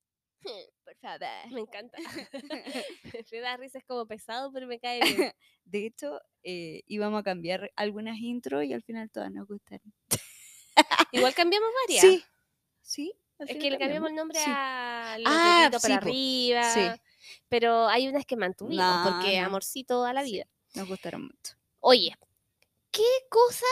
Por 0.87 0.95
favor. 0.99 1.19
Me 1.51 1.59
encanta. 1.59 1.97
me 3.31 3.39
da 3.41 3.57
risa, 3.57 3.77
es 3.77 3.83
como 3.83 4.05
pesado, 4.05 4.53
pero 4.53 4.67
me 4.67 4.79
cae 4.79 5.01
bien. 5.01 5.33
De 5.65 5.85
hecho, 5.85 6.21
eh, 6.43 6.83
íbamos 6.87 7.19
a 7.19 7.23
cambiar 7.23 7.71
algunas 7.75 8.17
intros 8.19 8.63
y 8.63 8.71
al 8.71 8.81
final 8.83 9.09
todas 9.11 9.29
nos 9.29 9.45
gustaron. 9.47 9.93
Igual 11.11 11.33
cambiamos 11.33 11.69
varias. 11.85 12.01
Sí, 12.01 12.23
sí. 12.81 13.13
Es 13.39 13.57
que 13.57 13.69
le 13.69 13.77
cambiamos 13.77 14.11
el 14.11 14.15
nombre 14.15 14.39
sí. 14.39 14.45
a 14.47 15.17
los 15.19 15.27
Ah, 15.29 15.69
para 15.81 15.95
arriba. 15.97 16.63
Sí. 16.63 16.87
Pero 17.49 17.87
hay 17.89 18.07
unas 18.07 18.25
que 18.25 18.37
mantuvimos 18.37 18.85
No, 18.85 19.11
porque 19.11 19.41
no. 19.41 19.47
amorcito 19.47 20.05
a 20.05 20.13
la 20.13 20.23
vida. 20.23 20.45
Nos 20.73 20.87
gustaron 20.87 21.23
mucho. 21.23 21.55
Oye, 21.81 22.15
¿qué 22.91 23.03
cosa 23.29 23.65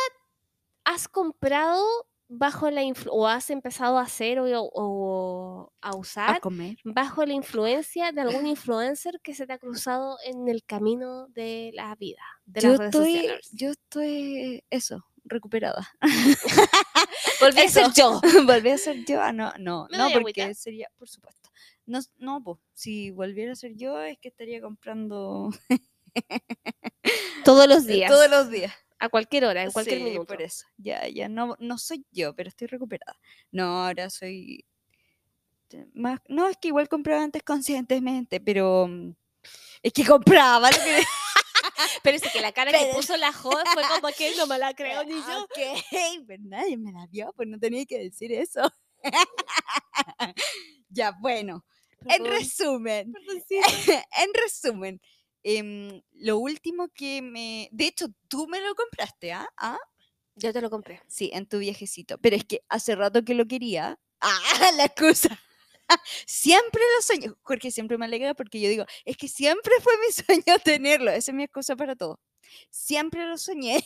has 0.84 1.08
comprado 1.08 2.10
bajo 2.27 2.72
la 2.72 2.84
influ- 2.84 3.10
o 3.11 3.27
has 3.27 3.49
empezado 3.49 3.97
a 3.97 4.02
hacer 4.02 4.39
o, 4.39 4.45
o 4.73 5.72
a 5.81 5.89
A 5.89 5.95
usar 5.95 6.39
comer. 6.41 6.77
bajo 6.84 7.26
la 7.26 7.34
influencia 7.34 8.11
de 8.11 8.22
algún 8.22 8.47
influencer 8.47 9.19
que 9.22 9.34
se 9.35 9.45
te 9.45 9.53
ha 9.53 9.60
cruzado 9.60 10.18
en 10.26 10.47
el 10.47 10.64
camino 10.65 11.27
de 11.27 11.72
la 11.73 11.93
vida, 11.95 12.22
de 12.45 12.61
Yo 12.61 12.69
las 12.69 12.77
redes 12.80 12.95
estoy, 12.95 13.14
sociales? 13.15 13.49
yo 13.53 13.69
estoy, 13.72 14.64
eso, 14.69 15.06
recuperada. 15.23 15.88
Volví 17.41 17.61
a 17.61 17.69
ser 17.69 17.88
yo. 17.93 18.22
Volví 18.45 18.69
a 18.69 18.77
ser 18.77 19.03
yo. 19.06 19.22
Ah, 19.22 19.31
no, 19.31 19.53
no, 19.60 19.88
¿Me 19.91 19.97
no, 19.97 20.06
porque 20.11 20.41
agüita? 20.41 20.53
sería, 20.56 20.89
por 20.97 21.07
supuesto. 21.10 21.49
No, 21.85 21.99
no, 22.18 22.41
pues, 22.43 22.57
si 22.73 23.11
volviera 23.11 23.52
a 23.52 23.56
ser 23.56 23.76
yo, 23.76 23.99
es 24.02 24.18
que 24.19 24.30
estaría 24.30 24.61
comprando 24.61 25.49
Todos 27.43 27.68
los 27.68 27.85
días. 27.88 28.10
todos 28.10 28.30
los 28.30 28.49
días. 28.49 28.73
A 29.06 29.10
cualquier 29.10 29.45
hora, 29.45 29.64
en 29.64 29.72
cualquier 29.72 29.99
Sí, 29.99 30.03
minuto. 30.03 30.26
por 30.26 30.41
eso. 30.41 30.65
Ya, 30.77 31.07
ya 31.07 31.30
no, 31.30 31.56
no 31.60 31.77
soy 31.77 32.06
yo, 32.11 32.34
pero 32.36 32.49
estoy 32.49 32.68
recuperada. 32.68 33.18
No, 33.52 33.86
ahora 33.86 34.10
soy 34.10 34.65
más. 35.94 36.19
No, 36.27 36.48
es 36.48 36.57
que 36.57 36.69
igual 36.69 36.88
compraba 36.90 37.22
antes 37.23 37.44
conscientemente, 37.44 38.40
pero 38.40 38.88
mm, 38.88 39.11
es 39.84 39.94
que 39.94 40.06
compraba 40.06 40.72
lo 40.72 40.77
que 40.77 41.03
Pero 42.03 42.18
es 42.18 42.23
que 42.32 42.40
la 42.41 42.52
cara 42.52 42.72
que 42.72 42.77
Pero- 42.77 42.94
puso 42.95 43.18
la 43.18 43.34
joven 43.34 43.65
fue 43.73 43.84
como 43.84 44.07
que 44.15 44.36
no 44.38 44.48
me 44.48 44.57
la 44.57 44.73
creo 44.76 45.03
ni 45.03 45.14
yo. 45.15 45.44
Ok, 45.44 46.23
pero 46.27 46.44
nadie 46.45 46.77
me 46.77 46.91
la 46.91 47.06
vio, 47.07 47.34
pues 47.36 47.48
no 47.49 47.60
tenía 47.60 47.86
que 47.86 47.99
decir 47.99 48.32
eso. 48.32 48.61
ya, 50.90 51.11
bueno. 51.19 51.65
En 52.07 52.22
Perdón, 52.23 52.40
resumen, 52.40 53.11
perdoncito. 53.11 53.91
en 54.19 54.34
resumen, 54.34 55.02
em, 55.46 56.02
lo 56.14 56.40
último 56.40 56.90
que 56.90 57.22
me. 57.22 57.70
De 57.72 57.88
hecho, 57.88 58.08
tú 58.28 58.48
me 58.48 58.60
lo 58.62 58.76
compraste, 58.76 59.32
¿ah? 59.34 59.48
¿Ah? 59.58 59.80
Yo 60.36 60.54
te 60.54 60.62
lo 60.62 60.70
compré. 60.70 61.02
Sí, 61.08 61.32
en 61.34 61.48
tu 61.48 61.60
viajecito. 61.60 62.18
Pero 62.20 62.36
es 62.36 62.46
que 62.46 62.62
hace 62.70 62.96
rato 62.96 63.24
que 63.24 63.36
lo 63.36 63.48
quería. 63.48 64.00
¡Ah! 64.22 64.72
La 64.78 64.86
excusa. 64.86 65.40
Siempre 66.28 66.82
lo 66.98 67.02
soñé. 67.04 67.32
Jorge 67.44 67.72
siempre 67.72 67.98
me 67.98 68.06
alegra 68.06 68.34
porque 68.34 68.60
yo 68.60 68.70
digo, 68.70 68.86
es 69.06 69.18
que 69.18 69.28
siempre 69.28 69.74
fue 69.82 69.94
mi 70.00 70.12
sueño 70.44 70.60
tenerlo. 70.64 71.12
Esa 71.12 71.32
es 71.32 71.36
mi 71.36 71.44
excusa 71.44 71.76
para 71.76 71.96
todo. 71.96 72.20
Siempre 72.72 73.26
lo 73.28 73.38
soñé. 73.38 73.86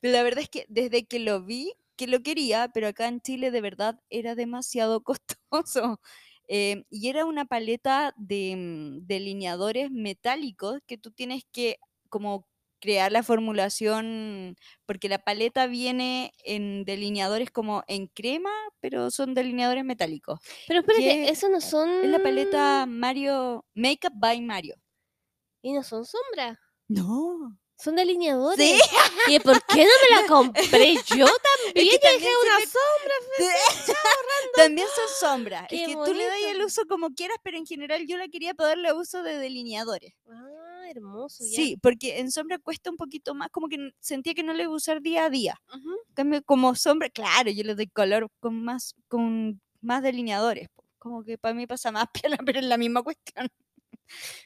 pero 0.00 0.12
la 0.12 0.22
verdad 0.22 0.42
es 0.42 0.50
que 0.50 0.66
desde 0.68 1.06
que 1.06 1.18
lo 1.20 1.42
vi, 1.44 1.72
que 1.96 2.06
lo 2.06 2.22
quería, 2.22 2.70
pero 2.74 2.88
acá 2.88 3.08
en 3.08 3.20
Chile 3.20 3.50
de 3.50 3.60
verdad 3.60 4.00
era 4.10 4.34
demasiado 4.34 5.02
costoso. 5.02 6.00
Eh, 6.48 6.84
y 6.90 7.08
era 7.08 7.26
una 7.26 7.44
paleta 7.44 8.14
de 8.16 8.56
mm, 8.56 9.06
delineadores 9.06 9.90
metálicos 9.90 10.80
que 10.86 10.98
tú 10.98 11.10
tienes 11.10 11.44
que 11.52 11.78
como 12.08 12.46
crear 12.80 13.12
la 13.12 13.22
formulación, 13.22 14.56
porque 14.86 15.08
la 15.08 15.18
paleta 15.18 15.66
viene 15.66 16.32
en 16.44 16.84
delineadores 16.84 17.50
como 17.50 17.82
en 17.86 18.06
crema, 18.06 18.50
pero 18.80 19.10
son 19.10 19.34
delineadores 19.34 19.84
metálicos. 19.84 20.40
Pero 20.66 20.80
espérate, 20.80 21.30
eso 21.30 21.48
no 21.48 21.60
son. 21.60 21.90
Es 22.04 22.10
la 22.10 22.22
paleta 22.22 22.86
Mario, 22.86 23.66
Makeup 23.74 24.12
by 24.14 24.40
Mario. 24.40 24.76
Y 25.62 25.72
no 25.72 25.82
son 25.82 26.04
sombras. 26.04 26.56
No. 26.86 27.58
Son 27.76 27.94
delineadores. 27.94 28.58
Sí. 28.58 28.80
¿Y 29.28 29.38
por 29.40 29.62
qué 29.64 29.84
no 29.84 29.90
me 30.02 30.20
la 30.20 30.26
compré 30.26 30.96
yo 31.16 31.26
también 31.74 32.00
dejé 32.00 32.20
se 32.20 32.46
una 32.46 32.58
sombra. 32.60 33.14
También 34.56 34.86
son 34.94 35.30
sombras. 35.30 35.66
Es 35.70 35.86
que 35.86 35.94
tú 35.94 36.14
le 36.14 36.26
das 36.26 36.36
el 36.48 36.62
uso 36.62 36.82
como 36.88 37.10
quieras, 37.10 37.38
pero 37.42 37.56
en 37.56 37.66
general 37.66 38.06
yo 38.06 38.16
la 38.16 38.28
quería 38.28 38.54
darle 38.54 38.92
uso 38.92 39.22
de 39.22 39.38
delineadores. 39.38 40.14
Ah, 40.28 40.88
hermoso. 40.90 41.44
ya. 41.44 41.56
Sí, 41.56 41.76
porque 41.80 42.18
en 42.18 42.30
sombra 42.30 42.58
cuesta 42.58 42.90
un 42.90 42.96
poquito 42.96 43.34
más, 43.34 43.48
como 43.50 43.68
que 43.68 43.90
sentía 44.00 44.34
que 44.34 44.42
no 44.42 44.52
le 44.52 44.64
iba 44.64 44.72
a 44.72 44.76
usar 44.76 45.00
día 45.00 45.26
a 45.26 45.30
día. 45.30 45.60
En 45.72 46.14
cambio, 46.14 46.42
como 46.44 46.74
sombra, 46.74 47.08
claro, 47.10 47.50
yo 47.50 47.62
le 47.64 47.74
doy 47.74 47.88
color 47.88 48.28
con 48.40 48.62
más, 48.62 48.94
con 49.08 49.60
más 49.80 50.02
delineadores. 50.02 50.68
Como 50.98 51.22
que 51.22 51.38
para 51.38 51.54
mí 51.54 51.66
pasa 51.66 51.92
más 51.92 52.06
piola, 52.12 52.38
pero 52.44 52.58
es 52.58 52.64
la 52.64 52.76
misma 52.76 53.02
cuestión. 53.02 53.48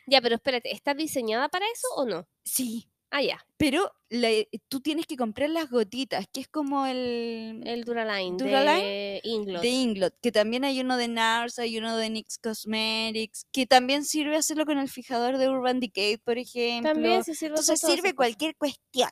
Ya, 0.07 0.20
pero 0.20 0.35
espérate, 0.35 0.73
¿está 0.73 0.94
diseñada 0.94 1.49
para 1.49 1.66
eso 1.66 1.89
o 1.97 2.05
no? 2.05 2.27
Sí. 2.44 2.91
Ah, 3.15 3.21
ya. 3.23 3.39
Pero 3.59 3.93
la- 4.09 4.31
tú 4.69 4.81
tienes 4.81 5.07
que 5.07 5.19
comprar 5.19 5.51
las 5.51 5.69
gotitas, 5.69 6.27
que 6.33 6.41
es 6.41 6.49
como 6.49 6.87
el, 6.87 7.61
El 7.67 7.85
Duraline, 7.85 8.39
Duraline 8.39 8.83
de 8.83 9.21
Inglot. 9.25 9.61
de 9.63 9.69
Inglot, 9.69 10.15
que 10.23 10.33
también 10.33 10.65
hay 10.65 10.81
uno 10.81 10.97
de 10.97 11.09
NARS, 11.09 11.59
hay 11.59 11.77
uno 11.77 11.95
de 11.99 12.09
NYX 12.09 12.39
Cosmetics, 12.39 13.45
que 13.53 13.67
también 13.67 14.07
sirve 14.07 14.37
hacerlo 14.37 14.65
con 14.65 14.79
el 14.79 14.89
fijador 14.89 15.37
de 15.37 15.51
Urban 15.51 15.79
Decay, 15.79 16.17
por 16.17 16.39
ejemplo. 16.39 16.91
También 16.93 17.23
se 17.23 17.35
sirve 17.35 17.57
Entonces 17.59 17.81
sirve 17.81 18.15
cualquier 18.15 18.57
cuestión. 18.57 19.11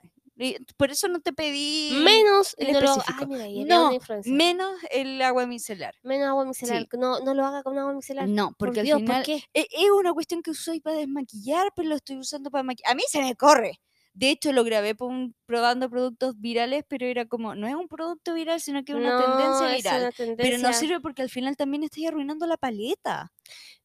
Por 0.79 0.91
eso 0.91 1.07
no 1.09 1.21
te 1.21 1.35
pedí 1.35 1.91
Menos 2.03 2.55
el 2.57 2.73
no 2.73 2.81
lo- 2.81 2.97
mira, 3.27 3.47
No, 3.77 3.91
menos 4.25 4.71
el 4.91 5.21
agua 5.21 5.45
micelar. 5.47 5.95
Menos 6.03 6.29
agua 6.29 6.47
micelar. 6.47 6.81
Sí. 6.81 6.89
No, 6.99 7.21
no 7.21 7.35
lo 7.35 7.45
haga 7.45 7.63
con 7.63 7.79
agua 7.79 7.93
micelar. 7.93 8.27
No, 8.27 8.49
Por 8.53 8.69
porque 8.69 8.83
Dios, 8.83 8.97
al 8.97 9.01
final 9.03 9.17
¿por 9.23 9.27
qué? 9.27 9.45
e- 9.53 9.69
es 9.71 9.91
una 9.91 10.15
cuestión 10.15 10.43
que 10.43 10.53
uso 10.53 10.73
para 10.83 10.97
desmaquillar, 10.97 11.71
pero 11.77 11.91
lo 11.91 11.97
estoy 11.97 12.17
usando 12.17 12.51
para 12.51 12.63
maquillar. 12.63 12.91
A 12.93 12.95
mí 12.95 13.03
se 13.07 13.21
me 13.21 13.35
corre. 13.37 13.81
De 14.21 14.31
hecho, 14.31 14.53
lo 14.53 14.65
grabé 14.65 14.95
un- 15.01 15.35
probando 15.47 15.89
productos 15.89 16.39
virales, 16.39 16.85
pero 16.87 17.07
era 17.07 17.25
como, 17.25 17.55
no 17.55 17.67
es 17.67 17.75
un 17.75 17.89
producto 17.89 18.35
viral, 18.35 18.61
sino 18.61 18.85
que 18.85 18.93
es 18.93 18.99
una 18.99 19.17
No, 19.17 19.17
tendencia 19.17 19.75
viral. 19.77 20.13
una 20.19 20.37
Pero 20.37 20.59
no 20.59 20.73
sirve 20.75 21.01
porque 21.01 21.23
al 21.23 21.31
final 21.31 21.57
también 21.57 21.85
estoy 21.85 22.05
arruinando 22.05 22.47
la 22.47 22.59
paleta. 22.59 23.33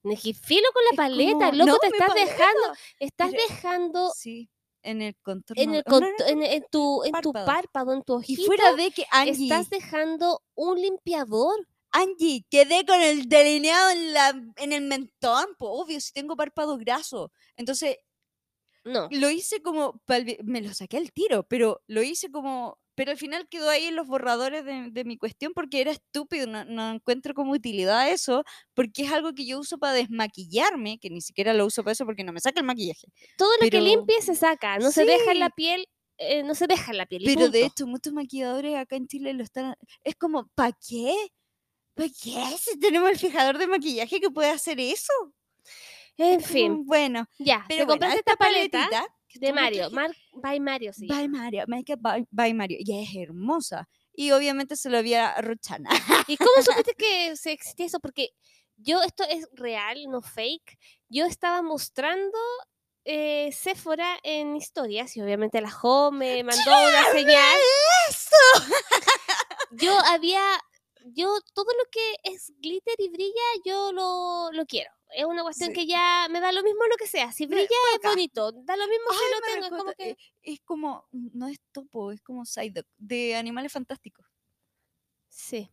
Nejifilo 0.03 0.67
con 0.73 0.83
la 0.83 0.91
Es 0.91 0.97
paleta, 0.97 1.31
como, 1.31 1.51
loco, 1.53 1.65
no, 1.71 1.77
te 1.77 1.87
estás 1.87 2.07
paleta. 2.09 2.31
dejando, 2.31 2.73
estás 2.99 3.31
dejando 3.31 4.11
Sí, 4.13 4.49
en 4.83 5.01
el 5.01 5.15
contorno. 5.21 5.63
en, 5.63 5.75
el 5.75 5.83
no, 5.87 5.99
no, 6.01 6.07
en, 6.27 6.43
en 6.43 6.65
tu, 6.69 7.03
en 7.05 7.11
tu 7.13 7.31
párpado. 7.31 7.45
párpado, 7.45 7.93
en 7.93 8.03
tu 8.03 8.13
Y 8.15 8.17
ojito, 8.17 8.43
fuera 8.45 8.73
de 8.73 8.91
que 8.91 9.05
Angie, 9.11 9.53
estás 9.53 9.69
dejando 9.69 10.41
un 10.53 10.81
limpiador. 10.81 11.65
Angie, 11.91 12.45
quedé 12.49 12.85
con 12.85 12.99
el 13.01 13.29
delineado 13.29 13.89
en, 13.91 14.11
la, 14.11 14.29
en 14.57 14.73
el 14.73 14.81
mentón, 14.81 15.45
pues 15.57 15.71
obvio, 15.73 16.01
si 16.01 16.11
tengo 16.11 16.35
párpado 16.35 16.77
graso. 16.77 17.31
Entonces, 17.55 17.95
No. 18.85 19.07
lo 19.11 19.29
hice 19.31 19.61
como, 19.61 20.01
me 20.43 20.61
lo 20.61 20.73
saqué 20.73 20.97
al 20.97 21.11
tiro, 21.11 21.43
pero 21.47 21.81
lo 21.87 22.03
hice 22.03 22.29
como, 22.31 22.79
pero 22.93 23.11
al 23.11 23.17
final 23.17 23.47
quedó 23.49 23.69
ahí 23.69 23.85
en 23.85 23.95
los 23.95 24.07
borradores 24.07 24.63
de, 24.63 24.91
de 24.91 25.03
mi 25.03 25.17
cuestión 25.17 25.53
porque 25.53 25.81
era 25.81 25.91
estúpido, 25.91 26.45
no, 26.45 26.63
no 26.65 26.91
encuentro 26.91 27.33
como 27.33 27.53
utilidad 27.53 28.09
eso, 28.09 28.43
porque 28.75 29.03
es 29.03 29.11
algo 29.11 29.33
que 29.33 29.45
yo 29.47 29.59
uso 29.59 29.79
para 29.79 29.93
desmaquillarme, 29.93 30.99
que 30.99 31.09
ni 31.09 31.21
siquiera 31.21 31.53
lo 31.53 31.65
uso 31.65 31.83
para 31.83 31.93
eso 31.93 32.05
porque 32.05 32.23
no 32.23 32.31
me 32.31 32.39
saca 32.41 32.59
el 32.59 32.65
maquillaje. 32.65 33.07
Todo 33.37 33.49
lo 33.61 33.69
que 33.69 33.81
limpie 33.81 34.21
se 34.21 34.35
saca, 34.35 34.77
no 34.77 34.91
se 34.91 35.03
deja 35.03 35.31
en 35.31 35.39
la 35.39 35.49
piel, 35.49 35.87
eh, 36.17 36.43
no 36.43 36.53
se 36.55 36.67
deja 36.67 36.91
en 36.91 36.97
la 36.99 37.05
piel. 37.07 37.23
Pero 37.25 37.49
de 37.49 37.65
hecho, 37.65 37.87
muchos 37.87 38.13
maquilladores 38.13 38.75
acá 38.75 38.95
en 38.95 39.07
Chile 39.07 39.33
lo 39.33 39.43
están, 39.43 39.75
es 40.03 40.15
como, 40.15 40.47
¿para 40.55 40.77
qué? 40.87 41.13
¿Para 41.95 42.09
qué? 42.09 42.43
Si 42.59 42.79
tenemos 42.79 43.09
el 43.09 43.17
fijador 43.17 43.57
de 43.57 43.67
maquillaje 43.67 44.19
que 44.19 44.29
puede 44.29 44.49
hacer 44.49 44.79
eso. 44.79 45.11
En 46.17 46.41
fin, 46.41 46.85
Bueno, 46.85 47.27
ya, 47.37 47.65
pero 47.67 47.83
te 47.83 47.87
compraste 47.87 48.19
esta 48.19 48.31
esta 48.31 48.43
paleta 48.43 48.89
paletita 48.89 49.15
que 49.27 49.39
de 49.39 49.53
Mario, 49.53 49.89
Mar 49.91 50.11
by 50.33 50.59
Mario 50.59 50.93
se 50.93 51.07
By. 51.07 51.27
Mario, 51.27 51.65
Makeup 51.67 51.99
by, 51.99 52.27
by 52.31 52.53
Mario. 52.53 52.77
Y 52.79 53.03
es 53.03 53.09
hermosa. 53.15 53.87
Y 54.13 54.31
obviamente 54.31 54.75
se 54.77 54.89
lo 54.89 54.97
había 54.97 55.35
a. 55.41 55.89
¿Y 56.27 56.37
cómo 56.37 56.51
supiste 56.63 56.93
que 56.95 57.35
se 57.35 57.51
existía 57.51 57.87
eso? 57.87 57.99
Porque 57.99 58.29
yo, 58.77 59.01
esto 59.01 59.23
es 59.29 59.47
real, 59.53 60.05
no 60.09 60.21
fake. 60.21 60.77
Yo 61.09 61.25
estaba 61.25 61.61
mostrando 61.61 62.37
eh, 63.03 63.51
Sephora 63.51 64.17
en 64.23 64.55
historias 64.55 65.15
y 65.15 65.21
obviamente 65.21 65.61
la 65.61 65.69
Jo 65.69 66.11
me 66.11 66.43
mandó 66.43 66.71
una 66.71 67.11
señal. 67.11 67.57
¡Eso! 68.09 68.35
Yo 69.71 69.97
había, 70.07 70.41
yo 71.03 71.27
todo 71.53 71.65
lo 71.65 71.89
que 71.91 72.15
es 72.31 72.53
glitter 72.59 72.95
y 72.99 73.09
brilla, 73.09 73.41
yo 73.65 73.91
lo, 73.91 74.49
lo 74.53 74.65
quiero. 74.65 74.89
Es 75.15 75.25
una 75.25 75.43
cuestión 75.43 75.69
Sí. 75.69 75.73
que 75.73 75.85
ya 75.87 76.27
me 76.29 76.39
da 76.41 76.51
lo 76.51 76.61
mismo 76.63 76.85
lo 76.89 76.97
que 76.97 77.07
sea. 77.07 77.31
Si 77.31 77.45
brilla 77.47 77.67
es 77.95 78.01
bonito, 78.03 78.51
da 78.51 78.75
lo 78.77 78.87
mismo 78.87 79.05
Ay, 79.11 79.17
si 79.17 79.23
lo 79.33 79.41
tengo. 79.41 79.65
es 79.65 79.69
como 79.69 79.89
recuerda, 79.91 80.15
que... 80.15 80.17
Es 80.43 80.59
como, 80.61 81.07
no 81.11 81.47
es 81.47 81.59
topo, 81.71 82.11
es 82.11 82.21
como 82.21 82.45
Psyduck, 82.45 82.85
de 82.97 83.35
Animales 83.35 83.71
Fantásticos. 83.71 84.25
Sí. 85.29 85.69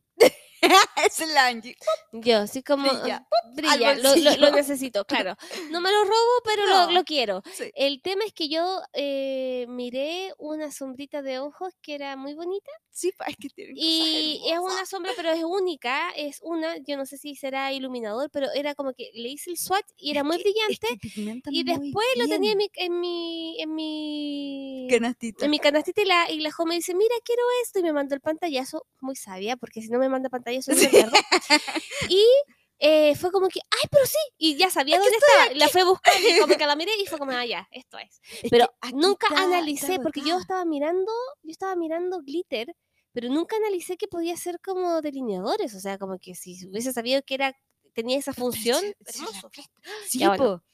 es 1.06 1.20
el 1.20 1.36
Angie. 1.36 1.76
Yo, 2.12 2.38
así 2.38 2.62
como 2.62 2.88
Brilla. 2.88 3.26
ah, 3.30 3.48
brilla, 3.54 3.94
lo, 3.96 4.02
lo- 4.02 4.14
lo 4.14 4.14
bolsillo. 4.24 4.50
necesito, 4.52 5.04
claro. 5.04 5.36
No 5.70 5.80
me 5.80 5.90
lo 5.90 6.04
robo, 6.04 6.42
pero 6.44 6.66
lo, 6.66 6.86
No. 6.86 6.90
lo 6.92 7.04
quiero. 7.04 7.42
Sí. 7.52 7.70
El 7.74 8.00
tema 8.02 8.24
es 8.24 8.32
que 8.32 8.48
yo 8.48 8.80
eh, 8.92 9.66
miré 9.68 10.32
una 10.38 10.70
sombrita 10.70 11.22
de 11.22 11.38
ojos 11.38 11.74
que 11.82 11.94
era 11.94 12.16
muy 12.16 12.34
bonita 12.34 12.70
Sí, 12.94 13.10
es 13.26 13.36
que 13.38 13.48
tienen 13.48 13.74
cosas 13.74 13.88
y 13.88 14.42
es 14.44 14.52
hermosas. 14.52 14.76
una 14.76 14.86
sombra, 14.86 15.12
pero 15.16 15.30
es 15.32 15.42
única, 15.44 16.10
es 16.10 16.40
una, 16.42 16.76
yo 16.76 16.98
no 16.98 17.06
sé 17.06 17.16
si 17.16 17.34
será 17.36 17.72
iluminador, 17.72 18.28
pero 18.30 18.50
era 18.52 18.74
como 18.74 18.92
que 18.92 19.10
le 19.14 19.30
hice 19.30 19.50
el 19.50 19.56
swatch 19.56 19.86
y 19.96 20.10
era 20.10 20.20
Es 20.20 20.26
muy 20.26 20.36
que- 20.36 20.42
brillante 20.42 20.86
es 21.02 21.14
que 21.14 21.50
y 21.50 21.64
después 21.64 22.06
lo 22.18 22.28
tenía 22.28 22.52
en 22.52 22.58
mi, 22.58 22.70
en 22.74 23.00
mi, 23.00 23.60
en 23.62 23.74
mi, 23.74 24.86
Canastita. 24.90 25.44
en 25.46 25.50
mi 25.50 25.58
canastita 25.58 26.02
y 26.02 26.04
la, 26.04 26.30
y 26.30 26.40
la 26.40 26.50
dice, 26.74 26.94
mira, 26.94 27.14
quiero 27.24 27.42
esto, 27.62 27.78
y 27.78 27.82
me 27.82 27.94
mandó 27.94 28.14
el 28.14 28.20
pantallazo, 28.20 28.86
muy 29.00 29.16
sabia, 29.16 29.56
porque 29.56 29.80
si 29.80 29.88
no 29.88 29.98
me 29.98 30.10
manda 30.10 30.28
pantallazo, 30.28 30.51
Y 32.08 32.24
eh, 32.78 33.14
fue 33.14 33.30
como 33.30 33.48
que, 33.48 33.60
ay, 33.70 33.88
pero 33.90 34.04
sí, 34.06 34.18
y 34.38 34.56
ya 34.56 34.68
sabía 34.68 34.98
dónde 34.98 35.16
estaba, 35.16 35.52
y 35.52 35.58
la 35.58 35.68
fui 35.68 35.80
a 35.82 35.84
buscar, 35.84 36.12
y 36.20 36.40
como 36.40 36.56
que 36.56 36.66
la 36.66 36.74
miré, 36.76 36.92
y 37.00 37.06
fue 37.06 37.18
como, 37.18 37.30
ah, 37.32 37.46
ya, 37.46 37.68
esto 37.70 37.96
es. 37.98 38.20
Pero 38.50 38.64
aquí 38.80 38.94
nunca 38.96 39.28
está- 39.28 39.42
analicé, 39.44 39.92
está 39.92 40.02
porque 40.02 40.22
yo 40.22 40.36
estaba 40.38 40.64
mirando, 40.64 41.12
yo 41.42 41.50
estaba 41.50 41.76
mirando 41.76 42.20
glitter, 42.22 42.74
pero 43.12 43.28
nunca 43.28 43.56
analicé 43.56 43.96
que 43.96 44.08
podía 44.08 44.36
ser 44.36 44.58
como 44.60 45.00
delineadores, 45.00 45.74
o 45.74 45.80
sea, 45.80 45.96
como 45.98 46.18
que 46.18 46.34
si 46.34 46.66
hubiese 46.66 46.92
sabido 46.92 47.22
que 47.22 47.34
era 47.34 47.56
tenía 47.94 48.18
esa 48.18 48.32
función, 48.32 48.82
hermoso. 49.04 49.50
Sí, 50.08 50.18
Ya, 50.18 50.28
bueno. 50.28 50.64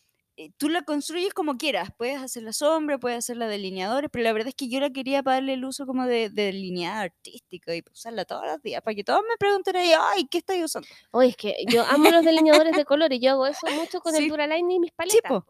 Eh, 0.40 0.51
Tú 0.56 0.69
la 0.69 0.82
construyes 0.82 1.35
como 1.35 1.56
quieras. 1.59 1.90
Puedes 1.98 2.23
hacer 2.23 2.44
la 2.44 2.52
sombra, 2.52 2.97
puedes 2.98 3.19
hacer 3.19 3.36
la 3.36 3.48
delineadores, 3.48 4.09
pero 4.12 4.23
la 4.23 4.32
verdad 4.32 4.48
es 4.48 4.55
que 4.55 4.69
yo 4.69 4.78
la 4.78 4.90
quería 4.90 5.20
para 5.23 5.39
darle 5.39 5.55
el 5.55 5.65
uso 5.65 5.85
como 5.85 6.06
de, 6.06 6.31
de 6.31 6.44
delineado 6.44 7.01
artístico 7.02 7.73
y 7.74 7.82
usarla 7.93 8.24
todos 8.24 8.47
los 8.47 8.62
días, 8.62 8.81
para 8.82 8.94
que 8.94 9.02
todos 9.02 9.20
me 9.28 9.36
preguntaran, 9.36 9.82
ay, 10.15 10.28
¿qué 10.31 10.39
estáis 10.39 10.65
usando? 10.65 10.86
Oye, 11.10 11.31
es 11.31 11.36
que 11.36 11.56
yo 11.69 11.85
amo 11.85 12.09
los 12.10 12.24
delineadores 12.24 12.77
de 12.77 12.85
colores, 12.85 13.19
yo 13.20 13.32
hago 13.32 13.47
eso 13.48 13.66
mucho 13.74 13.98
con 14.01 14.15
Sí. 14.15 14.23
el 14.23 14.28
Duraline 14.28 14.74
y 14.74 14.78
mis 14.78 14.93
paletas. 14.93 15.28
po. 15.28 15.44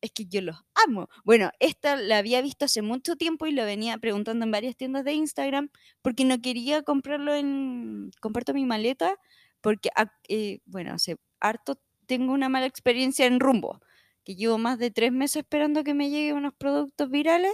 Es 0.00 0.10
que 0.12 0.24
yo 0.24 0.40
los 0.40 0.56
amo. 0.86 1.08
Bueno, 1.24 1.50
esta 1.60 1.94
la 1.96 2.18
había 2.18 2.40
visto 2.40 2.64
hace 2.64 2.80
mucho 2.82 3.14
tiempo 3.16 3.46
y 3.46 3.52
la 3.52 3.64
venía 3.66 3.98
preguntando 3.98 4.44
en 4.44 4.50
varias 4.50 4.76
tiendas 4.76 5.04
de 5.04 5.12
Instagram 5.12 5.68
porque 6.00 6.24
no 6.24 6.40
quería 6.40 6.82
comprarlo 6.82 7.34
en... 7.34 8.10
Comparto 8.20 8.52
mi 8.54 8.64
maleta 8.64 9.14
porque, 9.60 9.90
ac- 9.94 10.10
eh, 10.28 10.58
bueno, 10.64 10.94
hace 10.94 11.18
harto 11.38 11.78
tengo 12.06 12.32
una 12.32 12.48
mala 12.48 12.66
experiencia 12.66 13.26
en 13.26 13.38
rumbo, 13.38 13.80
que 14.24 14.34
llevo 14.36 14.58
más 14.58 14.78
de 14.78 14.90
tres 14.90 15.12
meses 15.12 15.36
esperando 15.36 15.84
que 15.84 15.94
me 15.94 16.10
lleguen 16.10 16.36
unos 16.36 16.54
productos 16.54 17.10
virales. 17.10 17.52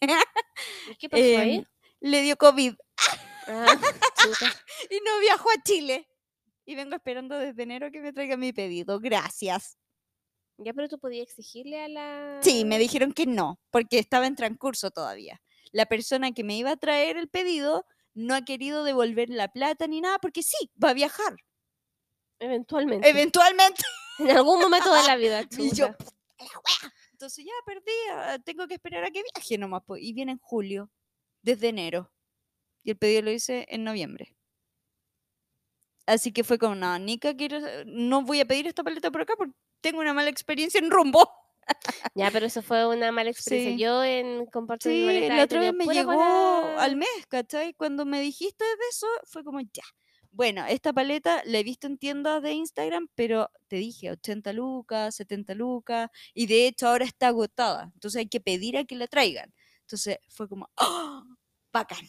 ¿Y 0.00 0.94
¿Qué 0.96 1.08
pasó 1.10 1.22
ahí? 1.22 1.56
Em, 1.56 1.64
le 2.00 2.22
dio 2.22 2.36
COVID 2.36 2.74
Ah, 3.50 3.66
y 4.90 5.00
no 5.04 5.20
viajó 5.20 5.50
a 5.50 5.62
Chile. 5.62 6.08
Y 6.64 6.74
vengo 6.76 6.94
esperando 6.94 7.36
desde 7.38 7.62
enero 7.62 7.90
que 7.90 8.00
me 8.00 8.12
traiga 8.12 8.36
mi 8.36 8.52
pedido. 8.52 9.00
Gracias. 9.00 9.76
Ya, 10.58 10.72
pero 10.74 10.88
tú 10.88 10.98
podías 10.98 11.24
exigirle 11.24 11.82
a 11.82 11.88
la. 11.88 12.38
Sí, 12.42 12.64
me 12.64 12.78
dijeron 12.78 13.12
que 13.12 13.26
no, 13.26 13.58
porque 13.70 13.98
estaba 13.98 14.26
en 14.26 14.36
transcurso 14.36 14.90
todavía. 14.90 15.40
La 15.72 15.86
persona 15.86 16.32
que 16.32 16.44
me 16.44 16.56
iba 16.56 16.70
a 16.70 16.76
traer 16.76 17.16
el 17.16 17.28
pedido 17.28 17.86
no 18.14 18.34
ha 18.34 18.44
querido 18.44 18.84
devolver 18.84 19.30
la 19.30 19.48
plata 19.48 19.86
ni 19.86 20.00
nada, 20.00 20.18
porque 20.18 20.42
sí, 20.42 20.70
va 20.82 20.90
a 20.90 20.94
viajar. 20.94 21.36
Eventualmente. 22.38 23.08
Eventualmente. 23.08 23.82
En 24.20 24.36
algún 24.36 24.60
momento 24.60 24.92
de 24.92 25.02
la 25.04 25.16
vida. 25.16 25.42
Y 25.58 25.74
yo. 25.74 25.88
Entonces 27.12 27.44
ya 27.44 27.52
perdí, 27.66 27.92
ah, 28.12 28.38
tengo 28.44 28.66
que 28.66 28.74
esperar 28.74 29.04
a 29.04 29.10
que 29.10 29.22
viaje 29.34 29.58
nomás. 29.58 29.82
po, 29.84 29.96
Y 29.96 30.12
viene 30.12 30.32
en 30.32 30.38
julio, 30.38 30.90
desde 31.42 31.68
enero. 31.68 32.12
Y 32.82 32.90
el 32.90 32.96
pedido 32.96 33.22
lo 33.22 33.30
hice 33.30 33.66
en 33.68 33.84
noviembre. 33.84 34.34
Así 36.06 36.32
que 36.32 36.44
fue 36.44 36.58
como, 36.58 36.74
no, 36.74 36.98
Nika, 36.98 37.36
quiero, 37.36 37.60
no 37.84 38.22
voy 38.22 38.40
a 38.40 38.46
pedir 38.46 38.66
esta 38.66 38.82
paleta 38.82 39.10
por 39.10 39.20
acá 39.20 39.34
porque 39.36 39.54
tengo 39.80 40.00
una 40.00 40.14
mala 40.14 40.30
experiencia 40.30 40.78
en 40.78 40.90
rumbo. 40.90 41.30
Ya, 42.16 42.32
pero 42.32 42.46
eso 42.46 42.62
fue 42.62 42.84
una 42.84 43.12
mala 43.12 43.30
experiencia. 43.30 43.72
Sí. 43.74 43.78
Yo 43.78 44.02
en 44.02 44.46
compartir 44.46 44.90
Sí, 44.90 45.28
la 45.28 45.44
otra 45.44 45.60
vez 45.60 45.72
me 45.72 45.86
llegó 45.86 46.20
al 46.20 46.96
mes, 46.96 47.08
¿cachai? 47.28 47.74
Cuando 47.74 48.04
me 48.04 48.20
dijiste 48.20 48.64
de 48.64 48.88
eso, 48.90 49.06
fue 49.24 49.44
como 49.44 49.60
ya. 49.60 49.84
Bueno, 50.32 50.64
esta 50.66 50.92
paleta 50.92 51.42
la 51.44 51.58
he 51.58 51.64
visto 51.64 51.86
en 51.86 51.98
tiendas 51.98 52.42
de 52.42 52.52
Instagram, 52.52 53.08
pero 53.14 53.50
te 53.68 53.76
dije 53.76 54.10
80 54.10 54.52
lucas, 54.52 55.16
70 55.16 55.54
lucas, 55.54 56.08
y 56.34 56.46
de 56.46 56.66
hecho 56.66 56.88
ahora 56.88 57.04
está 57.04 57.28
agotada. 57.28 57.90
Entonces 57.94 58.20
hay 58.20 58.28
que 58.28 58.40
pedir 58.40 58.76
a 58.78 58.84
que 58.84 58.94
la 58.96 59.08
traigan. 59.08 59.52
Entonces 59.82 60.18
fue 60.28 60.48
como, 60.48 60.70
¡oh! 60.76 61.24
Bacán. 61.72 62.08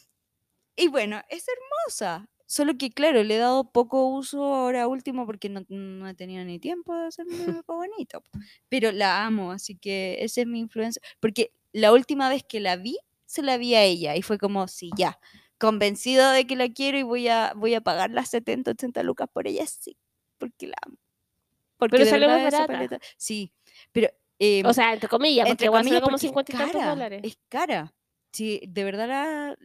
Y 0.75 0.87
bueno, 0.87 1.21
es 1.29 1.45
hermosa. 1.47 2.27
Solo 2.45 2.77
que, 2.77 2.91
claro, 2.91 3.23
le 3.23 3.35
he 3.35 3.37
dado 3.39 3.71
poco 3.71 4.07
uso 4.09 4.43
ahora 4.43 4.87
último 4.87 5.25
porque 5.25 5.49
no, 5.49 5.61
no 5.69 6.07
he 6.07 6.13
tenido 6.13 6.43
ni 6.43 6.59
tiempo 6.59 6.95
de 6.95 7.07
hacerme 7.07 7.33
algo 7.63 7.75
bonito. 7.75 8.23
Pero 8.69 8.91
la 8.91 9.25
amo, 9.25 9.51
así 9.51 9.77
que 9.77 10.17
esa 10.23 10.41
es 10.41 10.47
mi 10.47 10.59
influencia. 10.59 11.01
Porque 11.19 11.53
la 11.71 11.91
última 11.93 12.29
vez 12.29 12.43
que 12.43 12.59
la 12.59 12.75
vi, 12.75 12.97
se 13.25 13.41
la 13.41 13.57
vi 13.57 13.75
a 13.75 13.83
ella 13.83 14.15
y 14.15 14.21
fue 14.21 14.37
como, 14.37 14.67
sí, 14.67 14.89
ya, 14.97 15.19
convencida 15.61 16.33
de 16.33 16.45
que 16.47 16.55
la 16.55 16.67
quiero 16.69 16.97
y 16.97 17.03
voy 17.03 17.27
a, 17.29 17.53
voy 17.55 17.75
a 17.75 17.81
pagar 17.81 18.09
las 18.09 18.29
70, 18.29 18.71
80 18.71 19.03
lucas 19.03 19.29
por 19.31 19.47
ella, 19.47 19.65
sí, 19.67 19.95
porque 20.39 20.65
la 20.67 20.75
amo. 20.85 20.97
Porque 21.77 21.97
Pero 21.97 22.09
salió 22.09 22.27
más 22.27 22.43
barata. 22.43 22.67
paleta- 22.73 22.99
sí, 23.15 23.53
pero... 23.91 24.09
em, 24.39 24.65
O 24.65 24.73
sea, 24.73 24.91
entre 24.93 25.07
comillas, 25.07 25.45
porque 25.47 25.65
entre 25.65 25.67
comillas, 25.69 26.01
como 26.01 26.11
porque 26.13 26.15
es 26.15 26.21
50 26.29 26.51
y 26.51 26.55
tantos 26.55 26.85
dólares. 26.85 27.21
Es 27.23 27.37
cara. 27.47 27.93
Sí, 28.31 28.61
de 28.67 28.83
verdad 28.83 29.07
la, 29.07 29.57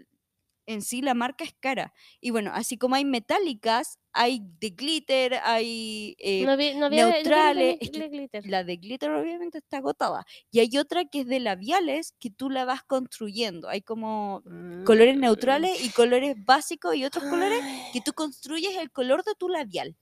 en 0.66 0.82
sí 0.82 1.00
la 1.02 1.14
marca 1.14 1.44
es 1.44 1.54
cara. 1.60 1.92
Y 2.20 2.30
bueno, 2.30 2.50
así 2.54 2.76
como 2.78 2.94
hay 2.96 3.04
metálicas, 3.04 3.98
hay 4.12 4.40
de 4.60 4.70
glitter, 4.70 5.34
hay... 5.44 6.16
eh, 6.18 6.44
no, 6.44 6.56
vi, 6.56 6.74
no 6.74 6.80
no 6.80 6.90
vi 6.90 6.96
neutrales, 6.96 7.78
de- 7.78 7.84
es 7.84 7.90
que 7.90 8.00
de 8.00 8.08
glitter. 8.08 8.46
la 8.46 8.64
de 8.64 8.76
glitter 8.76 9.10
obviamente 9.10 9.58
está 9.58 9.78
agotada. 9.78 10.24
Y 10.50 10.60
hay 10.60 10.76
otra 10.78 11.04
que 11.04 11.20
es 11.20 11.26
de 11.26 11.40
labiales 11.40 12.14
que 12.18 12.30
tú 12.30 12.50
la 12.50 12.64
vas 12.64 12.82
construyendo. 12.84 13.68
Hay 13.68 13.82
como 13.82 14.42
colores 14.84 15.16
Mm. 15.16 15.20
neutrales 15.20 15.84
y 15.84 15.90
colores 15.90 16.34
básicos 16.44 16.94
y 16.96 17.04
otros 17.04 17.24
colores 17.24 17.60
que 17.92 18.00
tú 18.00 18.12
construyes 18.12 18.76
el 18.76 18.90
color 18.90 19.22
de 19.24 19.34
tu 19.34 19.48
labial. 19.48 19.96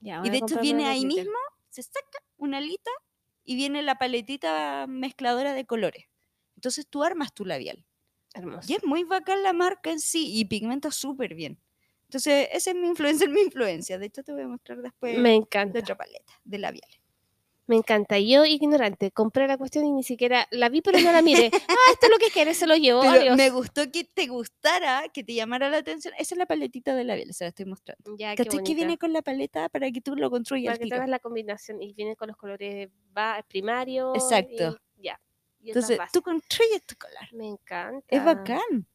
ya, 0.00 0.20
Y 0.24 0.30
de 0.30 0.38
hecho 0.38 0.58
viene 0.58 0.84
de 0.84 0.88
ahí 0.90 1.00
glitter. 1.04 1.24
mismo, 1.24 1.38
se 1.70 1.82
saca 1.82 2.18
una 2.36 2.58
alita 2.58 2.90
y 3.44 3.56
viene 3.56 3.82
la 3.82 3.96
paletita 3.96 4.86
mezcladora 4.86 5.54
de 5.54 5.64
colores. 5.66 6.06
Entonces 6.56 6.86
tú 6.88 7.02
armas 7.04 7.32
tu 7.34 7.44
labial. 7.44 7.84
Hermoso. 8.34 8.70
Y 8.70 8.76
es 8.76 8.84
muy 8.84 9.04
bacán 9.04 9.42
la 9.42 9.52
marca 9.52 9.90
en 9.90 10.00
sí 10.00 10.36
y 10.36 10.44
pigmenta 10.44 10.90
súper 10.90 11.34
bien. 11.34 11.58
Entonces, 12.04 12.48
esa 12.52 12.70
es 12.70 12.76
mi 12.76 12.88
influencia, 12.88 13.26
mi 13.28 13.40
influencia. 13.40 13.98
De 13.98 14.06
hecho, 14.06 14.22
te 14.22 14.32
voy 14.32 14.42
a 14.42 14.48
mostrar 14.48 14.82
después 14.82 15.18
Me 15.18 15.30
de 15.30 15.34
encanta. 15.36 15.78
otra 15.78 15.96
paleta 15.96 16.32
de 16.44 16.58
labiales. 16.58 17.00
Me 17.66 17.76
encanta. 17.76 18.18
Yo, 18.18 18.44
ignorante, 18.44 19.10
compré 19.10 19.48
la 19.48 19.56
cuestión 19.56 19.86
y 19.86 19.92
ni 19.92 20.02
siquiera 20.02 20.46
la 20.50 20.68
vi, 20.68 20.82
pero 20.82 20.98
no 21.00 21.10
la 21.12 21.22
miré. 21.22 21.50
ah, 21.68 21.92
esto 21.92 22.06
es 22.06 22.10
lo 22.10 22.18
que 22.18 22.30
quieres, 22.30 22.58
se 22.58 22.66
lo 22.66 22.76
llevo. 22.76 23.00
Pero 23.00 23.14
adiós. 23.14 23.36
me 23.38 23.48
gustó 23.48 23.90
que 23.90 24.04
te 24.04 24.26
gustara, 24.26 25.04
que 25.14 25.24
te 25.24 25.32
llamara 25.32 25.70
la 25.70 25.78
atención. 25.78 26.12
Esa 26.18 26.34
es 26.34 26.38
la 26.38 26.44
paletita 26.44 26.94
de 26.94 27.04
labiales, 27.04 27.38
se 27.38 27.44
la 27.44 27.48
estoy 27.48 27.64
mostrando. 27.64 28.16
Ya, 28.18 28.34
qué 28.34 28.44
¿Cachai 28.44 28.62
que 28.62 28.74
viene 28.74 28.98
con 28.98 29.14
la 29.14 29.22
paleta 29.22 29.70
para 29.70 29.90
que 29.90 30.02
tú 30.02 30.14
lo 30.14 30.30
construyas 30.30 30.74
Para 30.74 30.82
que 30.82 30.88
te 30.90 30.94
hagas 30.94 31.08
la 31.08 31.20
combinación 31.20 31.80
y 31.80 31.94
viene 31.94 32.16
con 32.16 32.28
los 32.28 32.36
colores 32.36 32.90
va, 33.16 33.42
primarios. 33.48 34.14
Exacto. 34.14 34.78
y 34.98 35.04
ya. 35.04 35.20
Y 35.64 35.70
Entonces, 35.70 35.98
tú 36.12 36.20
construyes 36.20 36.84
tu 36.84 36.94
color. 36.96 37.32
Me 37.32 37.48
encanta. 37.48 38.04
Es 38.08 38.22
bacán. 38.22 38.86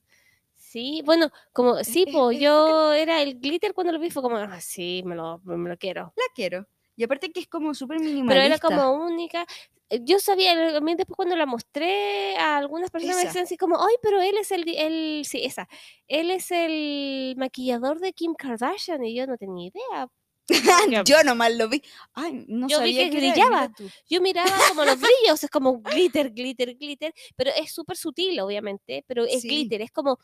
Sí, 0.55 1.01
bueno, 1.03 1.31
como 1.51 1.83
sí, 1.83 2.05
es 2.07 2.39
yo 2.39 2.93
era 2.93 3.23
el 3.23 3.39
glitter 3.39 3.73
cuando 3.73 3.91
lo 3.91 3.99
vi, 3.99 4.11
fue 4.11 4.21
como, 4.21 4.37
ah, 4.37 4.61
sí, 4.61 5.01
me 5.03 5.15
lo, 5.15 5.39
me 5.39 5.67
lo 5.67 5.77
quiero. 5.77 6.13
La 6.15 6.25
quiero. 6.35 6.67
Y 6.95 7.03
aparte 7.03 7.31
que 7.31 7.39
es 7.39 7.47
como 7.47 7.73
súper 7.73 7.99
minimalista. 7.99 8.33
Pero 8.33 8.45
era 8.45 8.59
como 8.59 9.03
única. 9.03 9.47
Eh, 9.89 10.01
Yo 10.03 10.19
sabía, 10.19 10.77
a 10.77 10.81
mí 10.81 10.93
después 10.93 11.15
cuando 11.15 11.35
la 11.35 11.47
mostré 11.47 12.37
a 12.37 12.57
algunas 12.57 12.91
personas 12.91 13.17
me 13.17 13.23
decían 13.25 13.45
así 13.45 13.57
como, 13.57 13.83
ay, 13.83 13.95
pero 14.03 14.21
él 14.21 14.37
es 14.37 14.51
el, 14.51 14.67
el, 14.67 15.25
sí, 15.25 15.43
esa, 15.43 15.67
él 16.07 16.29
es 16.29 16.51
el 16.51 17.33
maquillador 17.37 17.99
de 17.99 18.13
Kim 18.13 18.35
Kardashian 18.35 19.03
y 19.03 19.15
yo 19.15 19.25
no 19.25 19.37
tenía 19.37 19.69
idea. 19.69 20.07
Yo 21.05 21.23
nomás 21.23 21.53
lo 21.55 21.69
vi. 21.69 21.81
Ay, 22.13 22.45
no 22.47 22.67
Yo 22.67 22.81
vi 22.81 22.93
sabía 22.95 23.09
que 23.09 23.17
era 23.17 23.27
él, 23.27 23.31
brillaba. 23.33 23.73
mira. 23.77 23.93
Yo 24.09 24.21
miraba 24.21 24.51
como 24.69 24.85
los 24.85 24.99
brillos, 24.99 25.43
es 25.43 25.49
como 25.49 25.79
glitter, 25.81 26.31
glitter, 26.31 26.75
glitter, 26.75 27.13
pero 27.35 27.51
es 27.55 27.71
súper 27.71 27.97
sutil, 27.97 28.39
obviamente, 28.39 29.03
pero 29.07 29.25
es 29.25 29.41
Sí. 29.41 29.47
glitter, 29.47 29.81
es 29.81 29.91
como 29.91 30.17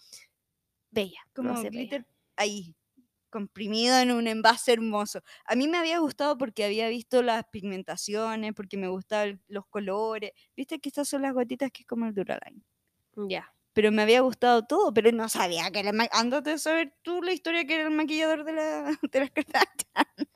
bella. 0.91 1.19
no 1.25 1.31
como 1.49 1.53
bella. 1.55 1.69
glitter 1.69 2.05
ahí, 2.37 2.75
comprimido 3.29 3.97
en 3.99 4.11
un 4.11 4.27
envase 4.27 4.73
hermoso. 4.73 5.21
A 5.45 5.55
mí 5.55 5.67
me 5.67 5.77
había 5.77 5.99
gustado 5.99 6.37
porque 6.37 6.63
había 6.65 6.87
visto 6.89 7.21
las 7.21 7.43
pigmentaciones, 7.51 8.53
porque 8.53 8.77
me 8.77 8.87
gustaban 8.87 9.41
los 9.47 9.65
colores. 9.67 10.31
Viste 10.55 10.79
que 10.79 10.89
estas 10.89 11.07
son 11.09 11.21
las 11.23 11.33
gotitas 11.33 11.71
que 11.71 11.83
es 11.83 11.87
como 11.87 12.05
el 12.07 12.13
Duraline. 12.13 12.61
Ya. 13.15 13.54
Pero 13.75 13.91
me 13.91 14.01
había 14.03 14.21
gustado 14.21 14.65
todo, 14.65 14.93
pero 14.93 15.11
no 15.11 15.27
sabía 15.27 15.69
que 15.69 15.79
era 15.81 15.91
Ándate 16.13 16.53
a 16.53 16.57
saber 16.57 16.93
tú 17.03 17.21
la 17.21 17.33
historia 17.33 17.65
que 17.65 17.75
era 17.75 17.83
el 17.83 17.91
maquillador 17.91 18.45
de, 18.45 18.53
la, 18.53 18.97
de 19.11 19.19
las 19.19 19.31
Kardashian. 19.31 20.27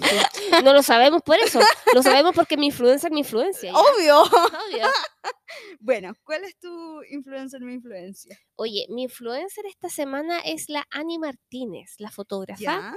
No 0.64 0.72
lo 0.72 0.82
sabemos 0.82 1.22
por 1.22 1.36
eso, 1.38 1.60
lo 1.94 2.02
sabemos 2.02 2.32
porque 2.34 2.56
mi 2.56 2.66
influencia 2.66 3.08
es 3.08 3.12
mi 3.12 3.20
influencia. 3.20 3.72
ya, 3.72 3.78
¡Obvio! 3.78 4.22
obvio. 4.22 4.86
Bueno, 5.80 6.12
¿cuál 6.24 6.44
es 6.44 6.58
tu 6.58 7.02
influencer, 7.04 7.60
mi 7.60 7.74
influencia? 7.74 8.38
Oye, 8.56 8.86
mi 8.90 9.04
influencer 9.04 9.64
esta 9.66 9.88
semana 9.88 10.40
es 10.40 10.68
la 10.68 10.86
Ani 10.90 11.18
Martínez, 11.18 11.94
la 11.98 12.10
fotógrafa. 12.10 12.94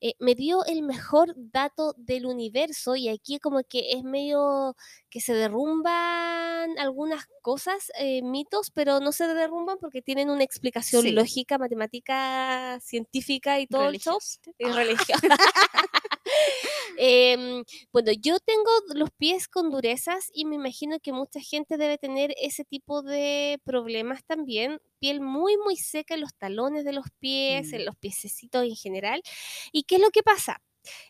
Eh, 0.00 0.12
me 0.20 0.34
dio 0.34 0.64
el 0.66 0.82
mejor 0.82 1.32
dato 1.36 1.94
del 1.96 2.26
universo 2.26 2.94
y 2.94 3.08
aquí 3.08 3.38
como 3.40 3.62
que 3.64 3.92
es 3.92 4.04
medio 4.04 4.76
que 5.10 5.20
se 5.20 5.34
derrumban 5.34 6.78
algunas 6.78 7.26
cosas, 7.42 7.90
eh, 7.98 8.22
mitos, 8.22 8.70
pero 8.70 9.00
no 9.00 9.10
se 9.10 9.26
derrumban 9.26 9.78
porque 9.80 10.02
tienen 10.02 10.30
una 10.30 10.44
explicación 10.44 11.02
Sí. 11.02 11.12
lógica, 11.12 11.58
matemática, 11.58 12.78
científica 12.80 13.58
y 13.58 13.66
todo 13.66 13.88
el 13.88 13.98
show. 13.98 14.18
Y 14.58 14.64
Em, 17.00 17.64
bueno, 17.92 18.10
yo 18.12 18.40
tengo 18.40 18.68
los 18.94 19.10
pies 19.12 19.46
con 19.46 19.70
durezas 19.70 20.30
y 20.34 20.44
me 20.46 20.56
imagino 20.56 20.98
que 21.00 21.12
mucha 21.12 21.38
gente 21.40 21.76
debe 21.76 21.96
tener 21.96 22.34
ese 22.40 22.64
tipo 22.64 23.02
de 23.02 23.60
problemas 23.64 24.24
también. 24.24 24.80
Piel 24.98 25.20
muy, 25.20 25.56
muy 25.58 25.76
seca 25.76 26.14
en 26.14 26.22
los 26.22 26.34
talones 26.34 26.84
de 26.84 26.92
los 26.92 27.06
pies, 27.20 27.72
en 27.72 27.84
los 27.84 27.96
piececitos 27.96 28.64
en 28.64 28.74
general. 28.74 29.22
¿Y 29.70 29.84
qué 29.84 29.96
es 29.96 30.00
lo 30.02 30.10
que 30.10 30.24
pasa? 30.24 30.60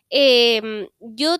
Em, 0.09 0.87
yo 0.99 1.37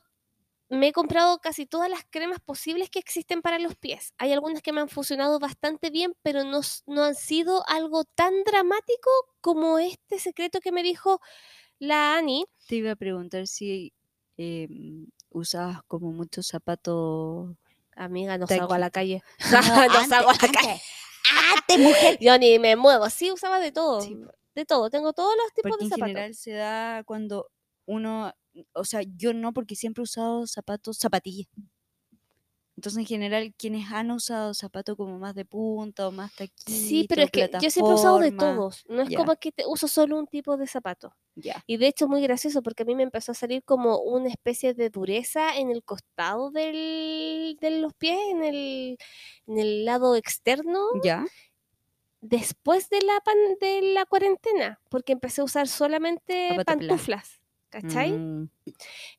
me 0.69 0.89
he 0.89 0.93
comprado 0.93 1.39
casi 1.39 1.65
todas 1.65 1.89
las 1.89 2.01
cremas 2.09 2.39
posibles 2.39 2.89
que 2.89 2.99
existen 2.99 3.41
para 3.41 3.57
los 3.59 3.75
pies. 3.75 4.13
Hay 4.19 4.31
algunas 4.33 4.61
que 4.61 4.71
me 4.71 4.81
han 4.81 4.89
funcionado 4.89 5.39
bastante 5.39 5.89
bien, 5.89 6.13
pero 6.21 6.43
no, 6.43 6.61
no 6.85 7.03
han 7.05 7.15
sido 7.15 7.63
algo 7.67 8.03
tan 8.05 8.43
dramático 8.43 9.09
como 9.41 9.79
este 9.79 10.19
secreto 10.19 10.59
que 10.61 10.71
me 10.71 10.83
dijo 10.83 11.21
la 11.79 12.17
Ani. 12.17 12.45
Te 12.67 12.75
iba 12.75 12.91
a 12.91 12.95
preguntar 12.95 13.47
si 13.47 13.93
em, 14.37 15.07
usabas 15.29 15.81
como 15.87 16.11
muchos 16.11 16.47
zapatos. 16.47 17.55
Amiga, 17.95 18.37
no 18.37 18.47
salgo 18.47 18.73
a 18.73 18.79
la 18.79 18.89
calle. 18.89 19.21
no 19.51 19.57
antes, 19.57 20.07
salgo 20.07 20.29
a 20.29 20.33
la 20.33 20.39
calle. 20.39 20.69
antes. 20.69 20.83
¡Antes, 21.57 21.79
mujer! 21.79 22.17
Yo 22.21 22.37
ni 22.37 22.57
me 22.59 22.75
muevo. 22.75 23.09
Sí, 23.09 23.31
usaba 23.31 23.59
de 23.59 23.71
todo. 23.71 24.01
Sí, 24.01 24.17
De 24.55 24.65
todo. 24.65 24.89
Tengo 24.89 25.13
todos 25.13 25.35
los 25.35 25.53
tipos 25.53 25.71
Porque 25.71 25.83
de 25.83 25.85
en 25.85 25.89
zapatos. 25.89 26.07
general 26.07 26.35
se 26.35 26.51
da 26.53 27.03
cuando 27.03 27.49
uno, 27.85 28.33
o 28.73 28.85
sea, 28.85 29.01
yo 29.17 29.33
no, 29.33 29.53
porque 29.53 29.75
siempre 29.75 30.01
he 30.01 30.03
usado 30.03 30.47
zapatos, 30.47 30.97
zapatillas. 30.97 31.47
Entonces, 32.75 32.99
en 32.99 33.05
general, 33.07 33.53
quienes 33.57 33.91
han 33.91 34.09
usado 34.09 34.53
zapatos 34.53 34.95
como 34.95 35.19
más 35.19 35.35
de 35.35 35.43
punta 35.43 36.07
o 36.07 36.11
más 36.11 36.33
taquito, 36.33 36.71
Sí, 36.71 37.05
pero 37.09 37.23
es 37.23 37.31
que 37.31 37.49
yo 37.61 37.69
siempre 37.69 37.91
he 37.91 37.95
usado 37.95 38.19
de 38.19 38.31
todos. 38.31 38.85
No 38.87 39.01
es 39.01 39.13
como 39.15 39.35
que 39.35 39.51
te 39.51 39.65
uso 39.67 39.89
solo 39.89 40.17
un 40.17 40.27
tipo 40.27 40.55
de 40.55 40.65
zapato. 40.65 41.13
Y 41.67 41.77
de 41.77 41.87
hecho 41.87 42.07
muy 42.07 42.21
gracioso 42.21 42.61
porque 42.61 42.83
a 42.83 42.85
mí 42.85 42.95
me 42.95 43.03
empezó 43.03 43.31
a 43.31 43.35
salir 43.35 43.63
como 43.63 43.99
una 43.99 44.29
especie 44.29 44.73
de 44.73 44.89
dureza 44.89 45.57
en 45.57 45.71
el 45.71 45.83
costado 45.83 46.51
del, 46.51 47.57
de 47.61 47.71
los 47.79 47.93
pies, 47.93 48.19
en 48.31 48.43
el, 48.43 48.97
en 49.47 49.57
el 49.59 49.85
lado 49.85 50.15
externo, 50.15 50.79
¿Ya? 51.03 51.25
después 52.21 52.89
de 52.89 53.01
la, 53.01 53.19
pan- 53.21 53.57
de 53.61 53.81
la 53.93 54.05
cuarentena, 54.05 54.79
porque 54.89 55.13
empecé 55.13 55.41
a 55.41 55.45
usar 55.45 55.67
solamente 55.67 56.49
pantuflas. 56.65 57.39
¿Cachai? 57.71 58.13
Mm, 58.13 58.49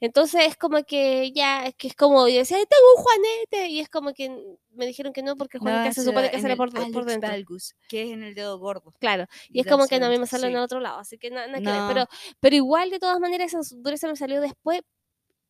Entonces 0.01 0.41
es 0.49 0.57
como 0.57 0.83
que 0.83 1.31
ya, 1.33 1.67
es 1.67 1.75
que 1.77 1.87
es 1.87 1.95
como, 1.95 2.27
yo 2.27 2.39
decía, 2.39 2.57
"Ay, 2.57 2.65
tengo 2.69 2.83
un 2.97 3.03
juanete, 3.05 3.69
y 3.69 3.79
es 3.79 3.89
como 3.89 4.13
que 4.13 4.57
me 4.81 4.87
dijeron 4.87 5.13
que 5.13 5.23
no, 5.23 5.37
porque 5.37 5.59
juanete 5.59 5.89
no, 5.89 5.95
se 5.95 6.05
supone 6.05 6.31
que 6.31 6.41
sale 6.41 6.57
por, 6.57 6.73
por 6.73 7.05
dentro. 7.05 7.31
valgus, 7.31 7.75
que 7.89 8.03
es 8.03 8.11
en 8.11 8.25
el 8.25 8.35
dedo 8.35 8.59
gordo. 8.59 8.93
Claro, 8.99 9.27
y 9.51 9.61
es 9.61 9.67
como 9.67 9.87
que 9.87 10.01
no, 10.01 10.07
a 10.07 10.09
mí 10.09 10.19
me 10.19 10.27
sale 10.27 10.47
en 10.49 10.55
el 10.57 10.59
otro 10.63 10.81
lado, 10.81 10.99
así 10.99 11.19
que 11.19 11.31
na- 11.31 11.47
nada. 11.47 11.83
No. 11.83 11.89
Pero, 11.95 12.07
pero 12.41 12.57
igual, 12.57 12.91
de 12.91 12.99
todas 12.99 13.21
maneras, 13.21 13.53
esa 13.55 13.77
dureza 13.77 14.09
me 14.09 14.17
salió 14.17 14.41
después. 14.41 14.81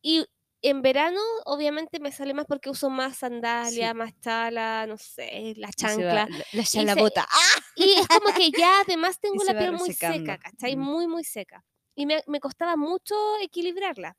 Y 0.01 0.25
en 0.63 0.81
verano, 0.81 1.19
obviamente, 1.45 1.99
me 1.99 2.11
sale 2.11 2.33
más 2.33 2.45
porque 2.45 2.69
uso 2.69 2.89
más 2.89 3.17
sandalia, 3.17 3.93
más 3.93 4.11
chala, 4.19 4.85
no 4.87 4.97
sé, 4.97 5.53
la 5.57 5.69
se 5.75 5.85
va 5.85 5.89
chancla. 5.93 6.27
La, 6.29 6.45
la 6.53 6.63
chalabota. 6.63 7.25
¡Ah! 7.29 7.37
Y 7.75 7.93
es 7.93 8.07
como 8.07 8.33
que 8.35 8.51
ya 8.51 8.81
además 8.81 9.19
tengo 9.21 9.43
la 9.43 9.57
piel 9.57 9.71
muy 9.71 9.91
seca, 9.93 10.37
¿cachai? 10.37 10.75
Mm. 10.75 10.79
Muy, 10.79 11.07
muy 11.07 11.23
seca. 11.23 11.63
Y 11.95 12.05
me, 12.05 12.21
me 12.27 12.39
costaba 12.39 12.75
mucho 12.75 13.15
equilibrarla. 13.41 14.15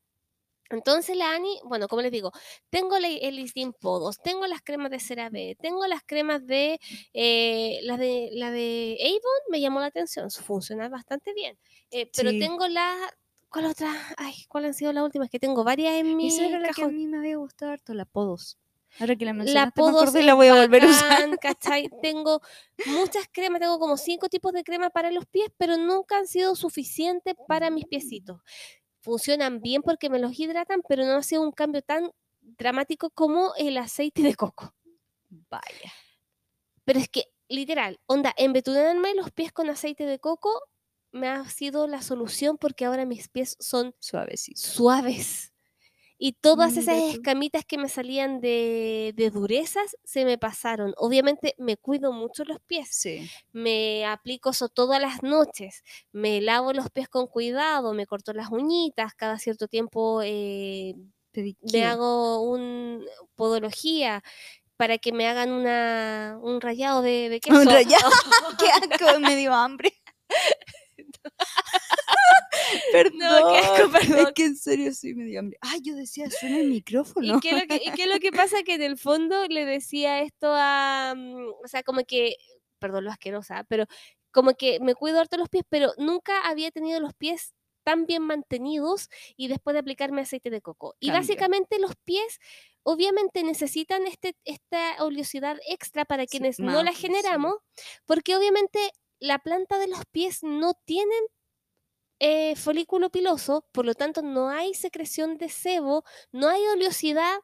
Entonces 0.77 1.17
la 1.17 1.35
Ani, 1.35 1.59
bueno, 1.65 1.89
como 1.89 2.03
les 2.03 2.11
digo, 2.13 2.33
tengo 2.71 2.99
la- 2.99 3.09
el 3.09 3.37
listín 3.37 3.73
Podos, 3.73 4.19
tengo 4.23 4.47
las 4.47 4.63
cremas 4.63 4.91
de 4.91 5.01
CeraVe, 5.01 5.57
tengo 5.61 5.87
las 5.87 6.03
cremas 6.05 6.47
de, 6.47 6.79
eh, 7.13 7.79
la 7.83 7.97
de, 7.97 8.31
la 8.33 8.51
de 8.51 8.97
Avon, 9.03 9.41
me 9.51 9.61
llamó 9.61 9.81
la 9.81 9.87
atención, 9.87 10.31
funciona 10.31 10.89
bastante 10.89 11.33
bien, 11.35 11.59
eh, 11.91 12.11
pero 12.15 12.31
Sí. 12.31 12.39
tengo 12.39 12.67
la, 12.69 12.97
¿cuál 13.51 13.67
otra? 13.67 13.93
Ay, 14.17 14.35
¿cuál 14.49 14.65
han 14.67 14.75
sido 14.75 14.93
las 14.93 15.05
últimas? 15.05 15.31
Que 15.31 15.39
tengo 15.39 15.65
varias 15.65 15.95
en 15.95 16.17
mi 16.17 16.27
Esa 16.29 16.47
era 16.47 16.59
la 16.59 16.71
que 16.71 16.83
a 16.83 16.89
mí 16.89 17.07
me 17.07 17.19
había 17.19 17.37
gustado 17.37 17.73
harto, 17.73 17.95
la 17.95 18.05
Podos. 18.05 18.59
Ahora 18.99 19.17
que 19.17 19.25
la 19.25 19.33
La 19.33 19.39
mencionaste 19.39 19.81
me 19.83 19.91
Podos 19.93 20.15
es 20.15 20.25
la 20.25 20.35
voy 20.35 20.49
a 20.49 20.55
volver 20.55 20.83
a 20.85 20.87
usar. 20.89 21.09
bacán, 21.09 21.37
¿cachai? 21.39 21.89
Tengo 22.03 22.41
muchas 22.85 23.27
cremas, 23.33 23.61
tengo 23.61 23.79
como 23.79 23.97
cinco 23.97 24.29
tipos 24.29 24.53
de 24.53 24.63
crema 24.65 24.91
para 24.91 25.11
los 25.11 25.27
pies, 25.27 25.49
pero 25.57 25.77
nunca 25.77 26.19
han 26.19 26.27
sido 26.27 26.55
suficientes 26.55 27.35
para 27.47 27.71
mis 27.71 27.87
piecitos. 27.87 28.41
Funcionan 29.03 29.61
bien 29.61 29.83
porque 29.83 30.09
me 30.11 30.19
los 30.19 30.39
hidratan, 30.39 30.81
pero 30.89 31.05
no 31.05 31.17
ha 31.17 31.23
sido 31.23 31.43
un 31.43 31.53
cambio 31.53 31.83
tan 31.83 32.11
dramático 32.41 33.11
como 33.11 33.53
el 33.57 33.77
aceite 33.77 34.23
de 34.23 34.35
coco. 34.35 34.75
Vaya. 35.51 35.93
Pero 36.85 36.99
es 36.99 37.09
que, 37.09 37.25
literal, 37.49 38.01
onda, 38.07 38.33
embetunarme 38.37 39.15
los 39.15 39.31
pies 39.33 39.53
con 39.53 39.71
aceite 39.71 40.07
de 40.07 40.19
coco 40.19 40.51
me 41.13 41.29
ha 41.29 41.45
sido 41.49 41.87
la 41.87 42.01
solución 42.03 42.59
porque 42.59 42.85
ahora 42.85 43.05
mis 43.05 43.29
pies 43.29 43.57
son 43.61 43.95
Suavecito. 43.99 44.61
suaves. 44.61 45.52
Y 46.25 46.35
todas 46.35 46.77
esas 46.77 46.99
escamitas 47.13 47.65
que 47.65 47.79
me 47.79 47.89
salían 47.89 48.41
de, 48.41 49.13
de 49.17 49.31
durezas 49.31 49.97
se 50.05 50.25
me 50.25 50.39
pasaron. 50.39 50.95
Obviamente 50.97 51.57
me 51.59 51.77
cuido 51.77 52.13
mucho 52.13 52.45
los 52.45 52.61
pies. 52.61 52.89
Sí. 52.93 53.29
Me 53.51 54.07
aplico 54.07 54.51
eso 54.51 54.69
todas 54.69 55.01
las 55.03 55.25
noches. 55.25 55.83
Me 56.13 56.41
lavo 56.41 56.73
los 56.75 56.91
pies 56.91 57.09
con 57.09 57.27
cuidado. 57.27 57.93
Me 57.93 58.07
corto 58.07 58.33
las 58.35 58.53
uñitas. 58.53 59.15
Cada 59.15 59.37
cierto 59.41 59.67
tiempo 59.67 60.23
eh, 60.23 60.95
me 60.97 61.11
Pedicure. 61.33 61.85
hago 61.85 62.43
un 62.43 63.05
podología 63.35 64.23
para 64.77 64.99
que 64.99 65.11
me 65.11 65.27
hagan 65.27 65.51
una, 65.51 66.39
un 66.41 66.61
rayado 66.61 67.03
de, 67.03 67.31
de 67.31 67.41
queso. 67.41 67.59
Un 67.59 67.67
rayado. 67.67 68.11
Qué 68.61 68.69
asco, 68.69 69.19
me 69.19 69.35
dio 69.35 69.53
hambre. 69.53 69.93
Perdón. 72.93 73.55
Es 73.57 74.33
que 74.35 74.45
en 74.45 74.57
serio 74.57 74.93
sí 74.95 75.15
me 75.15 75.25
dio 75.25 75.41
hambre. 75.41 75.59
Ay, 75.61 75.81
yo 75.83 75.95
decía, 75.95 76.29
suena 76.31 76.59
el 76.59 76.69
micrófono. 76.69 77.37
¿Y 77.37 77.41
qué, 77.41 77.53
lo 77.53 77.67
que, 77.67 77.77
y 77.85 77.91
qué 77.93 78.03
es 78.05 78.09
lo 78.09 78.19
que 78.21 78.33
pasa? 78.33 78.63
Que 78.63 78.75
en 78.75 78.83
el 78.83 78.99
fondo 78.99 79.47
le 79.49 79.65
decía 79.65 80.21
esto 80.23 80.49
a. 80.55 81.15
mm, 81.17 81.47
O 81.65 81.69
sea, 81.69 81.83
como 81.83 82.03
que. 82.05 82.37
Perdón 82.79 83.05
lo 83.05 83.11
asquerosa, 83.13 83.65
pero 83.69 83.87
como 84.33 84.55
que 84.55 84.81
me 84.81 84.95
cuido 84.95 85.21
harto 85.21 85.37
los 85.37 85.49
pies, 85.49 85.65
pero 85.69 85.93
nunca 85.99 86.41
había 86.49 86.71
tenido 86.73 86.99
los 87.01 87.15
pies 87.15 87.55
tan 87.85 88.07
bien 88.07 88.23
mantenidos 88.23 89.09
y 89.37 89.49
después 89.49 89.75
de 89.75 89.81
aplicarme 89.81 90.23
aceite 90.23 90.51
de 90.51 90.61
coco. 90.63 90.95
Y 91.01 91.11
básicamente 91.11 91.79
los 91.79 91.93
pies 92.05 92.39
obviamente 92.85 93.45
necesitan 93.45 94.07
este, 94.07 94.37
esta 94.45 94.97
oleosidad 95.05 95.59
extra 95.69 96.05
para 96.05 96.23
Sí, 96.25 96.29
quienes 96.29 96.59
no 96.59 96.67
más, 96.73 96.85
la 96.85 96.93
sí. 96.93 97.03
generamos, 97.03 97.55
porque 98.07 98.37
obviamente 98.37 98.79
la 99.21 99.39
planta 99.39 99.79
de 99.79 99.89
los 99.89 100.01
pies 100.11 100.43
no 100.43 100.75
tienen 100.85 101.25
eh, 102.25 102.55
folículo 102.55 103.11
piloso, 103.11 103.67
por 103.73 103.85
lo 103.85 103.95
tanto 103.95 104.23
no 104.23 104.49
hay 104.49 104.75
secreción 104.75 105.39
de 105.39 105.49
sebo, 105.49 106.05
no 106.31 106.49
hay 106.49 106.63
oleosidad 106.69 107.41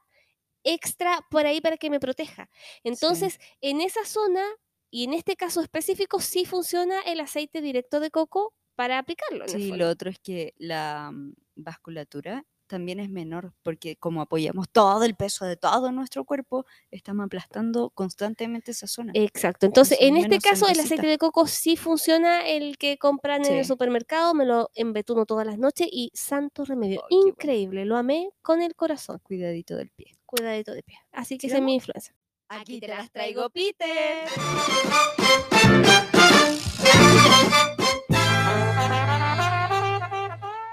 extra 0.62 1.26
por 1.32 1.46
ahí 1.46 1.60
para 1.60 1.76
que 1.78 1.90
me 1.90 1.98
proteja. 1.98 2.48
Entonces, 2.84 3.40
en 3.60 3.80
esa 3.80 4.05
zona 4.05 4.44
y 4.88 5.02
en 5.02 5.14
este 5.14 5.34
caso 5.34 5.62
específico 5.62 6.20
sí 6.20 6.44
funciona 6.44 7.00
el 7.00 7.18
aceite 7.18 7.60
directo 7.60 7.98
de 7.98 8.12
coco 8.12 8.55
para 8.76 9.00
aplicarlo. 9.00 9.48
Sí, 9.48 9.72
lo 9.72 9.88
otro 9.88 10.10
es 10.10 10.20
que 10.20 10.55
la 10.59 11.10
mm, 11.12 11.32
vasculatura 11.56 12.46
también 12.69 13.01
es 13.01 13.11
menor, 13.11 13.53
porque 13.62 13.97
como 13.97 14.20
apoyamos 14.20 14.69
todo 14.70 15.03
el 15.05 15.16
peso 15.16 15.45
de 15.45 15.57
todo 15.57 15.90
nuestro 15.90 16.24
cuerpo, 16.24 16.66
estamos 16.90 17.27
aplastando 17.27 17.90
constantemente 17.90 18.70
esa 18.70 18.86
zona. 18.86 19.12
Exacto. 19.15 19.66
Entonces, 19.66 19.99
en 20.01 20.16
este 20.16 20.39
caso, 20.39 20.69
el 20.69 20.78
aceite 20.78 21.07
de 21.07 21.19
coco 21.19 21.47
sí 21.47 21.77
funciona 21.77 22.47
el 22.47 22.78
que 22.78 22.99
compran 22.99 23.45
en 23.45 23.55
el 23.55 23.65
supermercado, 23.65 24.35
me 24.35 24.45
lo 24.45 24.70
embetuno 24.74 25.27
todas 25.27 25.47
las 25.47 25.59
noches 25.59 25.89
y 25.90 26.11
santo 26.15 26.65
remedio. 26.65 27.03
Bueno. 27.11 27.28
Increíble, 27.28 27.85
lo 27.85 27.97
amé 27.97 28.31
con 28.43 28.62
el 28.62 28.74
corazón. 28.74 29.19
Cuidadito 29.23 29.77
del 29.77 29.90
pie. 29.90 30.16
Cuidadito 30.27 30.73
de 30.73 30.82
pie. 30.82 30.99
Así 31.12 31.39
que 31.39 31.49
esa 31.49 31.57
es 31.57 31.62
mi 31.62 31.74
influencia. 31.74 32.15
Aquí 32.49 32.81
te 32.81 32.89
las 32.89 33.11
traigo, 33.11 33.51
Peter. 33.51 34.27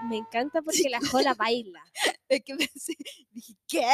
Me 0.10 0.18
encanta 0.18 0.62
porque 0.62 0.90
la 0.90 1.00
jola 1.12 1.34
baila. 1.34 1.84
Es 2.28 2.42
que 2.44 2.56
pensé, 2.56 2.96
dije, 3.32 3.54
¿qué? 3.68 3.86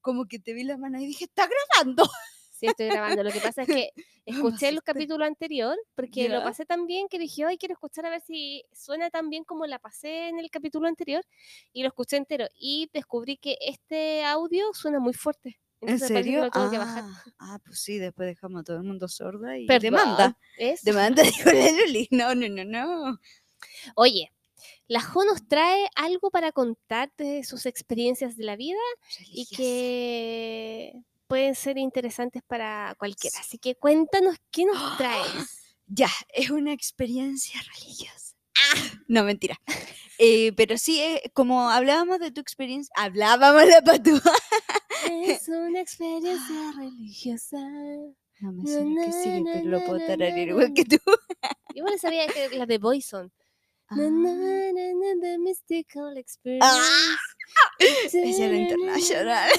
Como 0.00 0.26
que 0.26 0.38
te 0.38 0.52
vi 0.52 0.62
la 0.62 0.76
mano 0.76 1.00
y 1.00 1.06
dije, 1.06 1.24
¿está 1.24 1.48
grabando? 1.48 2.04
Sí, 2.52 2.66
estoy 2.66 2.86
grabando. 2.86 3.24
Lo 3.24 3.32
que 3.32 3.40
pasa 3.40 3.62
es 3.62 3.68
que 3.68 3.90
escuché 4.26 4.68
el 4.68 4.82
capítulo 4.84 5.24
anterior 5.24 5.76
porque 5.96 6.28
lo 6.28 6.44
pasé 6.44 6.64
tan 6.64 6.86
bien 6.86 7.08
que 7.08 7.18
dije, 7.18 7.44
ay, 7.44 7.58
quiero 7.58 7.72
escuchar 7.72 8.06
a 8.06 8.10
ver 8.10 8.20
si 8.20 8.64
suena 8.72 9.10
tan 9.10 9.30
bien 9.30 9.42
como 9.42 9.66
la 9.66 9.80
pasé 9.80 10.28
en 10.28 10.38
el 10.38 10.48
capítulo 10.48 10.86
anterior 10.86 11.24
y 11.72 11.82
lo 11.82 11.88
escuché 11.88 12.18
entero 12.18 12.46
y 12.54 12.88
descubrí 12.92 13.36
que 13.36 13.56
este 13.60 14.24
audio 14.24 14.72
suena 14.74 15.00
muy 15.00 15.12
fuerte. 15.12 15.58
¿En 15.80 15.88
Entonces 15.88 16.08
que 16.08 16.22
serio? 16.22 16.44
lo 16.44 16.50
tengo 16.52 16.70
que 16.70 16.78
bajar. 16.78 17.02
Ah, 17.04 17.24
ah, 17.40 17.58
pues 17.64 17.80
sí, 17.80 17.98
después 17.98 18.28
dejamos 18.28 18.60
a 18.60 18.64
todo 18.64 18.76
el 18.76 18.84
mundo 18.84 19.08
sorda 19.08 19.58
y 19.58 19.66
Perdón, 19.66 19.82
demanda. 19.82 20.38
¿es? 20.56 20.84
Demanda, 20.84 21.22
dijo 21.24 21.50
la 21.50 21.72
Luli. 21.72 22.06
No, 22.12 22.32
no, 22.36 22.48
no, 22.48 22.64
no. 22.64 23.18
Oye, 23.96 24.30
la 24.92 25.00
Jo 25.00 25.24
nos 25.24 25.48
trae 25.48 25.88
algo 25.94 26.30
para 26.30 26.52
contar 26.52 27.10
de 27.16 27.44
sus 27.44 27.64
experiencias 27.64 28.36
de 28.36 28.44
la 28.44 28.56
vida 28.56 28.78
y 29.26 29.46
que 29.46 30.92
pueden 31.28 31.54
ser 31.54 31.78
interesantes 31.78 32.42
para 32.46 32.94
cualquiera. 32.98 33.38
Así 33.40 33.56
que 33.56 33.74
cuéntanos 33.74 34.36
qué 34.50 34.66
nos 34.66 34.76
traes. 34.98 35.76
Ya, 35.86 36.10
es 36.34 36.50
una 36.50 36.72
experiencia 36.74 37.60
religiosa. 37.74 38.36
No, 39.08 39.24
mentira. 39.24 39.60
Eh, 40.18 40.52
pero 40.56 40.78
sí, 40.78 41.00
eh, 41.00 41.30
como 41.34 41.68
hablábamos 41.68 42.18
de 42.18 42.30
tu 42.30 42.40
experiencia, 42.40 42.92
hablábamos 42.96 43.66
la 43.66 43.82
patúa. 43.82 44.20
Es 45.10 45.48
una 45.48 45.80
experiencia 45.80 46.72
religiosa. 46.78 47.58
No 48.40 48.52
me 48.52 48.62
Na, 48.62 48.70
sé 48.70 49.06
que 49.06 49.12
sí, 49.12 49.40
na, 49.42 49.52
pero 49.52 49.68
lo 49.68 49.84
puedo 49.84 49.98
tararear 50.06 50.48
igual 50.48 50.72
que 50.74 50.84
tú. 50.84 50.98
Yo 51.74 51.84
no 51.84 51.98
sabía 51.98 52.26
que 52.26 52.56
las 52.56 52.68
de 52.68 52.78
Boyson. 52.78 53.32
Ah, 53.92 53.96
Na, 53.96 54.10
na, 54.10 54.72
na, 54.72 55.14
na, 55.14 55.20
the 55.20 55.38
mystical 55.38 56.16
experience. 56.16 56.66
Esa 57.78 58.44
era 58.44 58.56
internacional. 58.56 59.50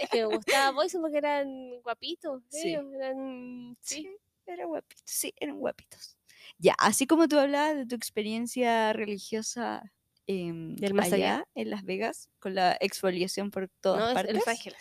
Es 0.00 0.10
que 0.10 0.26
me 0.26 0.36
gustaba 0.36 0.70
Boyson 0.72 1.00
porque 1.00 1.18
eran 1.18 1.80
guapitos. 1.82 2.42
Sí. 2.50 2.70
ellos, 2.70 2.84
eran, 2.94 3.76
sí. 3.80 3.96
Sí, 4.02 4.08
eran 4.46 4.68
guapitos, 4.68 5.02
sí, 5.06 5.34
eran 5.38 5.58
guapitos. 5.58 6.16
Ya, 6.58 6.74
así 6.78 7.06
como 7.06 7.28
tú 7.28 7.38
hablabas 7.38 7.76
de 7.76 7.86
tu 7.86 7.94
experiencia 7.94 8.92
religiosa 8.92 9.82
em, 10.26 10.74
Del 10.76 10.92
más 10.94 11.12
allá. 11.12 11.46
en 11.54 11.70
Las 11.70 11.84
Vegas, 11.84 12.28
con 12.40 12.54
la 12.54 12.76
exfoliación 12.80 13.50
por 13.50 13.68
todas 13.80 14.00
No, 14.00 14.08
es 14.08 14.14
partes. 14.14 14.34
Los 14.34 14.48
Ángeles. 14.48 14.78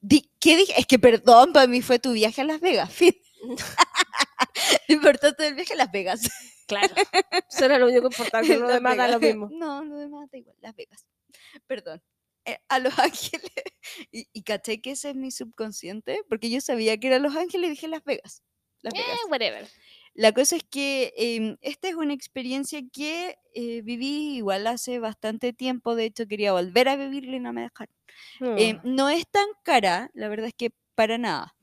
Di- 0.00 0.30
¿Qué 0.40 0.56
dije? 0.56 0.72
Es 0.78 0.86
que 0.86 0.98
perdón, 0.98 1.52
para 1.52 1.66
mí 1.66 1.82
fue 1.82 1.98
tu 1.98 2.12
viaje 2.12 2.40
a 2.40 2.44
Las 2.44 2.60
Vegas, 2.60 2.90
fin. 2.94 3.14
Lo 4.88 4.94
importante 4.94 5.42
del 5.44 5.54
viaje 5.54 5.74
a 5.74 5.76
Las 5.76 5.92
Vegas. 5.92 6.20
Claro. 6.78 6.94
Eso 7.50 7.64
era 7.64 7.78
lo 7.78 7.86
único 7.88 8.06
importante. 8.06 8.48
Lo 8.58 8.68
demás 8.68 8.96
da 8.96 9.08
lo 9.08 9.20
mismo. 9.20 9.48
No, 9.52 9.84
lo 9.84 9.96
demás 9.96 10.30
da 10.30 10.38
igual, 10.38 10.56
Las 10.60 10.74
Vegas. 10.74 11.06
Perdón. 11.66 12.02
Eh, 12.44 12.58
a 12.68 12.78
Los 12.78 12.98
Ángeles. 12.98 13.50
Y, 14.12 14.28
y 14.32 14.42
caché 14.42 14.80
que 14.80 14.92
ese 14.92 15.10
es 15.10 15.16
mi 15.16 15.32
subconsciente, 15.32 16.20
porque 16.28 16.48
yo 16.50 16.60
sabía 16.60 16.96
que 16.98 17.08
era 17.08 17.18
Los 17.18 17.34
Ángeles 17.36 17.66
y 17.66 17.70
dije 17.72 17.88
Las 17.88 18.04
Vegas. 18.04 18.42
Las 18.80 18.94
Vegas. 18.94 19.08
Eh, 19.08 19.28
whatever. 19.30 19.68
La 20.14 20.32
cosa 20.32 20.54
es 20.56 20.62
que 20.62 21.12
em, 21.16 21.56
esta 21.62 21.88
es 21.88 21.94
una 21.96 22.14
experiencia 22.14 22.80
que 22.92 23.36
eh, 23.54 23.80
viví 23.82 24.36
igual 24.36 24.66
hace 24.68 24.98
bastante 25.00 25.52
tiempo. 25.52 25.94
De 25.96 26.04
hecho, 26.04 26.26
quería 26.28 26.52
volver 26.52 26.88
a 26.88 26.96
vivirla 26.96 27.36
y 27.36 27.40
no 27.40 27.52
me 27.52 27.62
dejaron. 27.62 27.94
Eh, 28.58 28.74
Mm. 28.74 28.94
no 28.94 29.08
es 29.08 29.26
tan 29.28 29.46
cara, 29.64 30.10
la 30.14 30.28
verdad 30.28 30.46
es 30.46 30.54
que 30.54 30.70
para 30.94 31.18
nada. 31.18 31.54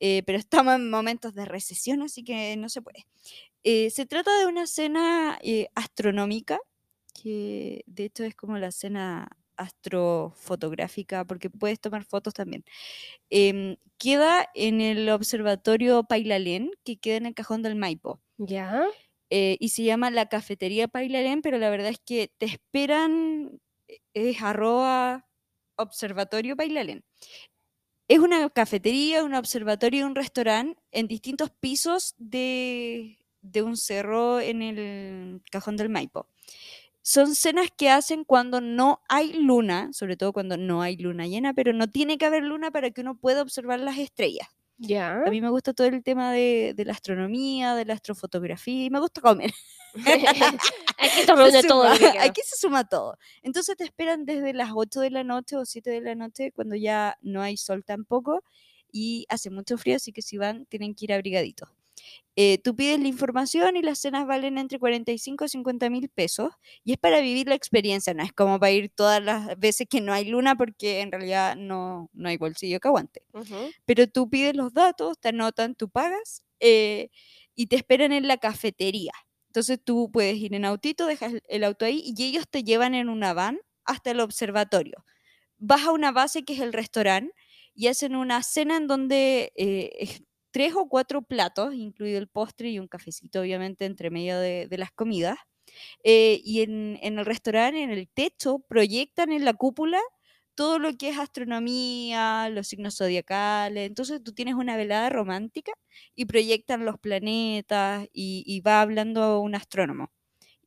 Eh, 0.00 0.22
pero 0.24 0.38
estamos 0.38 0.74
en 0.76 0.88
momentos 0.88 1.34
de 1.34 1.44
recesión, 1.44 2.02
así 2.02 2.22
que 2.24 2.56
no 2.56 2.68
se 2.68 2.80
puede. 2.80 3.04
Eh, 3.64 3.90
se 3.90 4.06
trata 4.06 4.36
de 4.38 4.46
una 4.46 4.66
cena 4.66 5.38
eh, 5.42 5.68
astronómica, 5.74 6.58
que 7.14 7.82
de 7.86 8.04
hecho 8.04 8.24
es 8.24 8.34
como 8.34 8.58
la 8.58 8.72
cena 8.72 9.28
astrofotográfica, 9.56 11.24
porque 11.24 11.50
puedes 11.50 11.80
tomar 11.80 12.04
fotos 12.04 12.34
también. 12.34 12.64
Em, 13.30 13.76
queda 13.98 14.48
en 14.54 14.80
el 14.80 15.08
observatorio 15.10 16.04
Pailalén, 16.04 16.70
que 16.84 16.98
queda 16.98 17.16
en 17.16 17.26
el 17.26 17.34
cajón 17.34 17.62
del 17.62 17.76
Maipo. 17.76 18.20
¿Ya? 18.38 18.86
eh, 19.30 19.56
y 19.60 19.70
se 19.70 19.84
llama 19.84 20.10
la 20.10 20.26
cafetería 20.28 20.88
Pailalén, 20.88 21.42
pero 21.42 21.58
la 21.58 21.70
verdad 21.70 21.90
es 21.90 22.00
que 22.00 22.32
te 22.38 22.46
esperan, 22.46 23.60
es 24.14 24.42
arroba 24.42 25.26
observatorio 25.76 26.56
Pailalén. 26.56 27.04
Es 28.08 28.18
una 28.20 28.48
cafetería, 28.50 29.22
un 29.22 29.34
observatorio 29.34 30.00
y 30.00 30.02
un 30.04 30.14
restaurante 30.14 30.80
en 30.92 31.08
distintos 31.08 31.50
pisos 31.50 32.14
de, 32.18 33.18
de 33.42 33.62
un 33.62 33.76
cerro 33.76 34.40
en 34.40 34.62
el 34.62 35.42
cajón 35.50 35.76
del 35.76 35.88
Maipo. 35.88 36.26
son 37.02 37.34
cenas 37.34 37.68
que 37.76 37.90
hacen 37.90 38.24
cuando 38.24 38.60
no 38.60 39.00
hay 39.08 39.32
luna, 39.32 39.90
sobre 39.92 40.16
todo 40.16 40.32
cuando 40.32 40.56
no 40.56 40.82
hay 40.82 40.96
luna 40.96 41.26
llena, 41.26 41.54
pero 41.54 41.72
no 41.72 41.88
tiene 41.88 42.18
que 42.18 42.26
haber 42.26 42.44
luna 42.44 42.70
para 42.70 42.90
que 42.90 43.00
uno 43.00 43.16
pueda 43.16 43.42
observar 43.42 43.80
las 43.80 43.98
estrellas. 43.98 44.48
Ya. 44.78 45.22
A 45.26 45.30
mí 45.30 45.40
me 45.40 45.50
gusta 45.50 45.72
todo 45.74 45.86
el 45.88 46.02
tema 46.04 46.32
de, 46.32 46.74
de 46.76 46.84
la 46.84 46.92
astronomía, 46.92 47.74
de 47.74 47.84
la 47.84 47.94
astrofotografía 47.94 48.84
y 48.84 48.90
me 48.90 49.00
gusta 49.00 49.20
comer. 49.20 49.52
Aquí 50.06 50.30
se 51.52 51.62
todo. 51.66 51.84
Aquí 52.20 52.40
se 52.44 52.56
suma 52.56 52.88
todo. 52.88 53.18
Entonces 53.42 53.76
te 53.76 53.84
esperan 53.84 54.24
desde 54.24 54.52
las 54.52 54.70
8 54.74 55.00
de 55.00 55.10
la 55.10 55.24
noche 55.24 55.56
o 55.56 55.64
7 55.64 55.90
de 55.90 56.00
la 56.00 56.14
noche 56.14 56.52
cuando 56.52 56.76
ya 56.76 57.18
no 57.22 57.42
hay 57.42 57.56
sol 57.56 57.84
tampoco 57.84 58.44
y 58.92 59.26
hace 59.28 59.50
mucho 59.50 59.76
frío, 59.78 59.96
así 59.96 60.12
que 60.12 60.22
si 60.22 60.38
van 60.38 60.66
tienen 60.66 60.94
que 60.94 61.06
ir 61.06 61.12
abrigaditos. 61.12 61.68
Eh, 62.36 62.58
tú 62.62 62.76
pides 62.76 63.00
la 63.00 63.08
información 63.08 63.76
y 63.76 63.82
las 63.82 63.98
cenas 63.98 64.26
valen 64.26 64.58
entre 64.58 64.78
45 64.78 65.44
y 65.44 65.48
50 65.48 65.90
mil 65.90 66.08
pesos 66.08 66.52
y 66.84 66.92
es 66.92 66.98
para 66.98 67.20
vivir 67.20 67.48
la 67.48 67.54
experiencia, 67.56 68.14
no 68.14 68.22
es 68.22 68.32
como 68.32 68.60
para 68.60 68.70
ir 68.72 68.90
todas 68.94 69.22
las 69.22 69.58
veces 69.58 69.88
que 69.90 70.00
no 70.00 70.12
hay 70.12 70.24
luna 70.26 70.54
porque 70.56 71.00
en 71.00 71.10
realidad 71.12 71.56
no, 71.56 72.10
no 72.12 72.28
hay 72.28 72.36
bolsillo 72.36 72.78
que 72.80 72.88
aguante 72.88 73.22
pero 73.84 74.06
tú 74.08 74.28
pides 74.30 74.54
los 74.56 74.72
datos, 74.72 75.18
te 75.20 75.30
anotan, 75.30 75.74
tú 75.74 75.88
pagas 75.90 76.44
eh, 76.60 77.10
y 77.54 77.66
te 77.66 77.76
esperan 77.76 78.12
en 78.12 78.28
la 78.28 78.38
cafetería. 78.38 79.12
Entonces 79.48 79.78
tú 79.82 80.10
puedes 80.12 80.36
ir 80.36 80.54
en 80.54 80.64
autito, 80.64 81.06
dejas 81.06 81.34
el- 81.48 81.64
auto 81.64 81.84
ahí 81.84 82.02
y 82.16 82.22
ellos 82.24 82.46
te 82.50 82.64
llevan 82.64 82.94
en 82.94 83.08
una 83.08 83.32
van 83.34 83.58
hasta 83.84 84.10
el 84.10 84.20
observatorio. 84.20 85.04
Vas 85.58 85.86
a 85.86 85.92
una 85.92 86.12
base 86.12 86.44
que 86.44 86.54
es 86.54 86.60
el 86.60 86.72
restaurante 86.72 87.34
y 87.74 87.88
hacen 87.88 88.16
una 88.16 88.42
cena 88.42 88.76
en 88.76 88.86
donde 88.88 89.52
eh, 89.56 90.20
tres 90.58 90.74
o 90.74 90.88
cuatro 90.88 91.22
platos, 91.22 91.72
incluido 91.74 92.18
el 92.18 92.26
postre 92.28 92.70
y 92.70 92.80
un 92.80 92.88
cafecito, 92.88 93.40
obviamente, 93.40 93.84
entre 93.84 94.10
medio 94.10 94.38
de, 94.40 94.66
de 94.68 94.78
las 94.78 94.90
comidas. 94.90 95.38
Eh, 96.04 96.40
y 96.44 96.62
en, 96.62 96.98
en 97.02 97.18
el 97.20 97.26
restaurante, 97.26 97.82
en 97.82 97.90
el 97.90 98.08
techo, 98.08 98.60
proyectan 98.68 99.32
en 99.32 99.44
la 99.44 99.54
cúpula 99.54 100.00
todo 100.56 100.80
lo 100.80 100.92
que 100.96 101.10
es 101.10 101.18
astronomía, 101.18 102.48
los 102.50 102.66
signos 102.68 102.96
zodiacales. 102.98 103.86
Entonces 103.86 104.22
tú 104.24 104.32
tienes 104.34 104.54
una 104.56 104.76
velada 104.76 105.10
romántica 105.10 105.72
y 106.16 106.24
proyectan 106.26 106.84
los 106.84 106.98
planetas 106.98 108.08
y, 108.12 108.42
y 108.46 108.60
va 108.60 108.80
hablando 108.82 109.40
un 109.40 109.54
astrónomo 109.54 110.10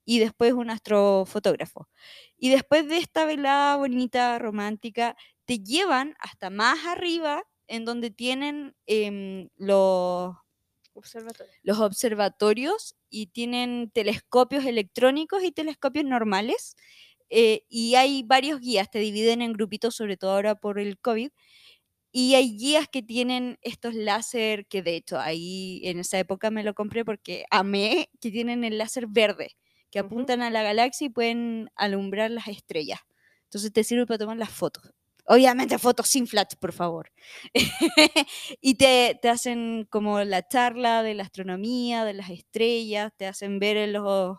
y 0.05 0.19
después 0.19 0.53
un 0.53 0.69
astrofotógrafo. 0.71 1.89
Y 2.37 2.49
después 2.51 2.87
de 2.87 2.97
esta 2.97 3.25
velada 3.25 3.77
bonita, 3.77 4.39
romántica, 4.39 5.15
te 5.45 5.59
llevan 5.59 6.15
hasta 6.19 6.49
más 6.49 6.85
arriba 6.87 7.43
en 7.71 7.85
donde 7.85 8.11
tienen 8.11 8.75
em, 8.87 9.49
los, 9.57 10.35
Observatorio. 10.93 11.53
los 11.63 11.79
observatorios 11.79 12.95
y 13.09 13.27
tienen 13.27 13.91
telescopios 13.93 14.65
electrónicos 14.65 15.43
y 15.43 15.51
telescopios 15.51 16.05
normales. 16.05 16.75
eh, 17.33 17.63
y 17.69 17.95
hay 17.95 18.23
varios 18.23 18.59
guías, 18.59 18.89
te 18.91 18.99
dividen 18.99 19.41
en 19.41 19.53
grupitos, 19.53 19.95
sobre 19.95 20.17
todo 20.17 20.31
ahora 20.31 20.55
por 20.55 20.79
el 20.79 20.99
COVID. 20.99 21.31
Y 22.13 22.35
hay 22.35 22.57
guías 22.57 22.87
que 22.91 23.03
tienen 23.03 23.57
estos 23.61 23.95
láser, 23.95 24.67
que 24.67 24.81
de 24.83 24.95
hecho 24.97 25.19
ahí 25.19 25.81
en 25.85 25.99
esa 25.99 26.19
época 26.19 26.51
me 26.51 26.63
lo 26.63 26.73
compré 26.75 27.05
porque 27.05 27.45
amé, 27.51 28.09
que 28.21 28.31
tienen 28.31 28.63
el 28.65 28.77
láser 28.77 29.07
verde, 29.07 29.55
que 29.91 29.99
apuntan 29.99 30.41
a 30.41 30.49
la 30.51 30.63
galaxia 30.63 31.07
y 31.07 31.09
pueden 31.09 31.69
alumbrar 31.75 32.31
las 32.31 32.47
estrellas. 32.49 32.99
Entonces 33.45 33.73
te 33.73 33.83
sirve 33.85 34.05
para 34.07 34.19
tomar 34.19 34.37
las 34.37 34.51
fotos. 34.51 34.91
Obviamente 35.27 35.77
fotos 35.77 36.07
sin 36.07 36.27
flash, 36.27 36.55
por 36.59 36.73
favor. 36.73 37.11
y 38.61 38.75
te, 38.75 39.17
te 39.21 39.29
hacen 39.29 39.87
como 39.89 40.23
la 40.23 40.47
charla 40.47 41.03
de 41.03 41.13
la 41.13 41.23
astronomía, 41.23 42.03
de 42.05 42.13
las 42.13 42.29
estrellas, 42.29 43.11
te 43.17 43.27
hacen 43.27 43.59
ver 43.59 43.77
en 43.77 43.93
los 43.93 44.37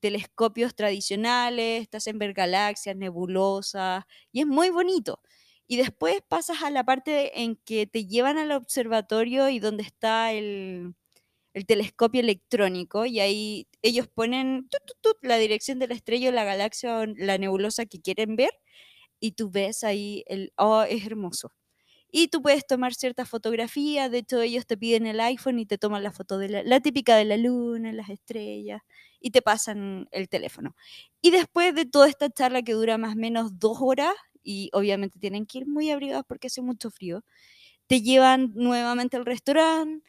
telescopios 0.00 0.74
tradicionales, 0.74 1.88
te 1.90 1.98
hacen 1.98 2.18
ver 2.18 2.34
galaxias, 2.34 2.96
nebulosas, 2.96 4.04
y 4.32 4.40
es 4.40 4.46
muy 4.46 4.70
bonito. 4.70 5.20
Y 5.68 5.76
después 5.78 6.20
pasas 6.28 6.62
a 6.62 6.70
la 6.70 6.84
parte 6.84 7.42
en 7.42 7.56
que 7.56 7.86
te 7.86 8.06
llevan 8.06 8.38
al 8.38 8.52
observatorio 8.52 9.48
y 9.50 9.60
donde 9.60 9.84
está 9.84 10.32
el, 10.32 10.94
el 11.54 11.66
telescopio 11.66 12.20
electrónico, 12.20 13.06
y 13.06 13.20
ahí 13.20 13.68
ellos 13.82 14.08
ponen 14.08 14.68
la 15.22 15.38
dirección 15.38 15.78
de 15.80 15.88
la 15.88 15.94
estrella 15.94 16.30
o 16.30 16.32
la 16.32 16.44
galaxia 16.44 17.00
o 17.00 17.06
la 17.06 17.38
nebulosa 17.38 17.86
que 17.86 18.00
quieren 18.00 18.36
ver, 18.36 18.50
y 19.20 19.32
tú 19.32 19.50
ves 19.50 19.84
ahí 19.84 20.24
el, 20.26 20.52
oh, 20.56 20.82
es 20.82 21.06
hermoso. 21.06 21.52
Y 22.12 22.28
tú 22.28 22.42
puedes 22.42 22.66
tomar 22.66 22.94
ciertas 22.94 23.28
fotografías, 23.28 24.10
de 24.10 24.18
hecho 24.18 24.40
ellos 24.42 24.66
te 24.66 24.76
piden 24.76 25.06
el 25.06 25.20
iPhone 25.20 25.60
y 25.60 25.66
te 25.66 25.78
toman 25.78 26.02
la 26.02 26.12
foto 26.12 26.38
de 26.38 26.48
la, 26.64 26.80
típica 26.80 27.16
de 27.16 27.24
la 27.24 27.36
luna, 27.36 27.92
las 27.92 28.10
estrellas, 28.10 28.82
y 29.20 29.30
te 29.30 29.42
pasan 29.42 30.08
el 30.10 30.28
teléfono. 30.28 30.74
Y 31.22 31.30
después 31.30 31.74
de 31.74 31.86
toda 31.86 32.08
esta 32.08 32.28
charla 32.30 32.62
que 32.62 32.72
dura 32.72 32.98
más 32.98 33.14
o 33.14 33.18
menos 33.18 33.58
dos 33.60 33.78
horas, 33.80 34.14
y 34.42 34.70
obviamente 34.72 35.18
tienen 35.20 35.46
que 35.46 35.58
ir 35.58 35.66
muy 35.68 35.90
abrigados 35.90 36.24
porque 36.26 36.48
hace 36.48 36.62
mucho 36.62 36.90
frío, 36.90 37.24
te 37.88 38.02
llevan 38.02 38.52
nuevamente 38.54 39.16
al 39.16 39.26
restaurante, 39.26 40.04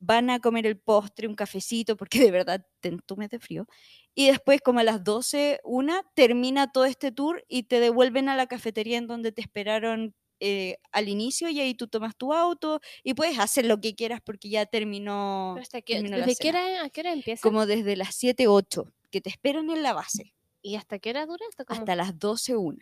van 0.00 0.30
a 0.30 0.40
comer 0.40 0.66
el 0.66 0.78
postre, 0.78 1.28
un 1.28 1.36
cafecito, 1.36 1.96
porque 1.96 2.20
de 2.20 2.30
verdad 2.32 2.66
te 2.80 2.88
entumes 2.88 3.30
de 3.30 3.38
frío. 3.40 3.66
Y 4.14 4.26
después, 4.26 4.60
como 4.60 4.80
a 4.80 4.84
las 4.84 5.04
12, 5.04 5.60
una, 5.64 6.02
termina 6.14 6.70
todo 6.70 6.84
este 6.84 7.12
tour 7.12 7.44
y 7.48 7.64
te 7.64 7.80
devuelven 7.80 8.28
a 8.28 8.36
la 8.36 8.46
cafetería 8.46 8.98
en 8.98 9.06
donde 9.06 9.32
te 9.32 9.40
esperaron 9.40 10.14
eh, 10.40 10.78
al 10.90 11.08
inicio 11.08 11.48
y 11.48 11.60
ahí 11.60 11.74
tú 11.74 11.86
tomas 11.86 12.16
tu 12.16 12.32
auto 12.32 12.80
y 13.04 13.14
puedes 13.14 13.38
hacer 13.38 13.64
lo 13.64 13.80
que 13.80 13.94
quieras 13.94 14.20
porque 14.20 14.48
ya 14.48 14.66
terminó, 14.66 15.52
Pero 15.54 15.62
hasta 15.62 15.80
terminó 15.80 16.16
¿Desde 16.18 16.34
qué 16.34 16.48
hora, 16.48 16.82
a 16.82 16.90
qué 16.90 17.00
hora 17.00 17.12
empieza? 17.12 17.42
Como 17.42 17.64
desde 17.64 17.94
las 17.96 18.16
7, 18.16 18.48
8, 18.48 18.92
que 19.10 19.20
te 19.20 19.30
esperan 19.30 19.70
en 19.70 19.82
la 19.82 19.92
base, 19.92 20.34
¿Y 20.60 20.76
hasta 20.76 20.98
qué 20.98 21.10
hora 21.10 21.26
dura? 21.26 21.44
Hasta, 21.48 21.64
hasta 21.72 21.96
las 21.96 22.18
12, 22.18 22.56
1. 22.56 22.78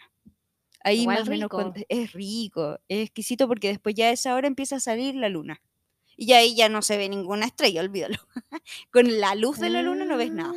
Ahí 0.82 1.00
Igual 1.00 1.18
más 1.18 1.28
o 1.28 1.30
menos 1.30 1.48
cuando- 1.50 1.80
es 1.88 2.12
rico, 2.12 2.78
es 2.88 3.04
exquisito 3.04 3.46
porque 3.46 3.68
después 3.68 3.94
ya 3.94 4.06
a 4.06 4.10
esa 4.12 4.34
hora 4.34 4.46
empieza 4.46 4.76
a 4.76 4.80
salir 4.80 5.14
la 5.14 5.28
luna. 5.28 5.60
Y 6.16 6.32
ahí 6.32 6.54
ya 6.54 6.68
no 6.68 6.82
se 6.82 6.96
ve 6.98 7.08
ninguna 7.08 7.46
estrella, 7.46 7.80
olvídalo. 7.80 8.18
Con 8.90 9.20
la 9.20 9.34
luz 9.34 9.58
de 9.58 9.70
la 9.70 9.82
luna 9.82 10.04
no 10.04 10.16
ves 10.16 10.30
nada. 10.32 10.54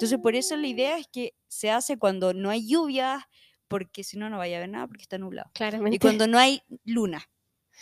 Entonces, 0.00 0.18
por 0.22 0.34
eso 0.34 0.56
la 0.56 0.66
idea 0.66 0.96
es 0.98 1.06
que 1.08 1.34
se 1.46 1.70
hace 1.70 1.98
cuando 1.98 2.32
no 2.32 2.48
hay 2.48 2.66
lluvias, 2.66 3.22
porque 3.68 4.02
si 4.02 4.16
no, 4.16 4.30
no 4.30 4.38
vaya 4.38 4.56
a 4.56 4.60
ver 4.60 4.68
nada 4.70 4.86
porque 4.86 5.02
está 5.02 5.18
nublado. 5.18 5.50
Claramente. 5.52 5.96
Y 5.96 5.98
cuando 5.98 6.26
no 6.26 6.38
hay 6.38 6.62
luna. 6.84 7.22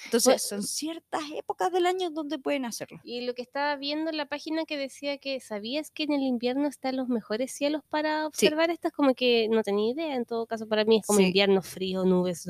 Entonces, 0.06 0.32
Pues- 0.34 0.48
son 0.48 0.62
ciertas 0.64 1.22
épocas 1.36 1.72
del 1.72 1.86
año 1.86 2.10
donde 2.10 2.38
pueden 2.38 2.64
hacerlo. 2.64 3.00
Y 3.04 3.20
lo 3.22 3.34
que 3.34 3.42
estaba 3.42 3.74
viendo 3.76 4.10
en 4.10 4.16
la 4.16 4.26
página 4.26 4.64
que 4.64 4.76
decía 4.76 5.18
que 5.18 5.40
sabías 5.40 5.90
que 5.90 6.02
en 6.04 6.12
el 6.12 6.22
invierno 6.22 6.66
están 6.68 6.96
los 6.96 7.08
mejores 7.08 7.52
cielos 7.52 7.82
para 7.88 8.26
observar 8.26 8.70
estas, 8.70 8.92
como 8.92 9.14
que 9.14 9.48
no 9.48 9.62
tenía 9.62 9.92
idea. 9.92 10.14
En 10.16 10.24
todo 10.24 10.46
caso, 10.46 10.66
para 10.68 10.84
mí 10.84 10.98
es 10.98 11.06
como 11.06 11.18
Sí. 11.20 11.26
invierno 11.26 11.62
frío, 11.62 12.04
nubes. 12.04 12.48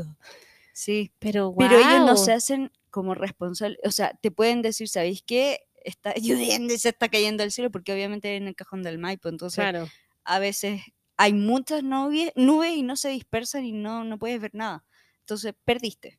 Sí. 0.72 1.12
Pero, 1.18 1.54
Pero 1.58 1.76
ellos 1.78 2.06
no 2.06 2.16
se 2.16 2.32
hacen 2.32 2.70
como 2.90 3.14
responsables. 3.14 3.78
O 3.84 3.90
sea, 3.90 4.14
te 4.20 4.30
pueden 4.30 4.60
decir, 4.62 4.88
¿sabéis 4.88 5.22
qué? 5.22 5.60
Está 5.88 6.14
lloviendo 6.60 6.72
y 6.74 6.78
se 6.78 6.90
está 6.90 7.08
cayendo 7.08 7.42
el 7.42 7.52
cielo, 7.52 7.70
porque 7.70 7.92
obviamente 7.92 8.36
en 8.36 8.46
el 8.48 8.54
cajón 8.54 8.82
del 8.82 8.98
Maipo. 8.98 9.28
Entonces, 9.28 9.62
Claro. 9.62 9.88
a 10.24 10.38
veces 10.38 10.82
hay 11.16 11.32
muchas 11.32 11.82
nubes, 11.82 12.32
nubes 12.36 12.72
y 12.76 12.82
no 12.82 12.96
se 12.96 13.08
dispersan 13.10 13.64
y 13.64 13.72
no, 13.72 14.04
no 14.04 14.18
puedes 14.18 14.40
ver 14.40 14.54
nada. 14.54 14.84
Entonces, 15.20 15.54
perdiste. 15.64 16.18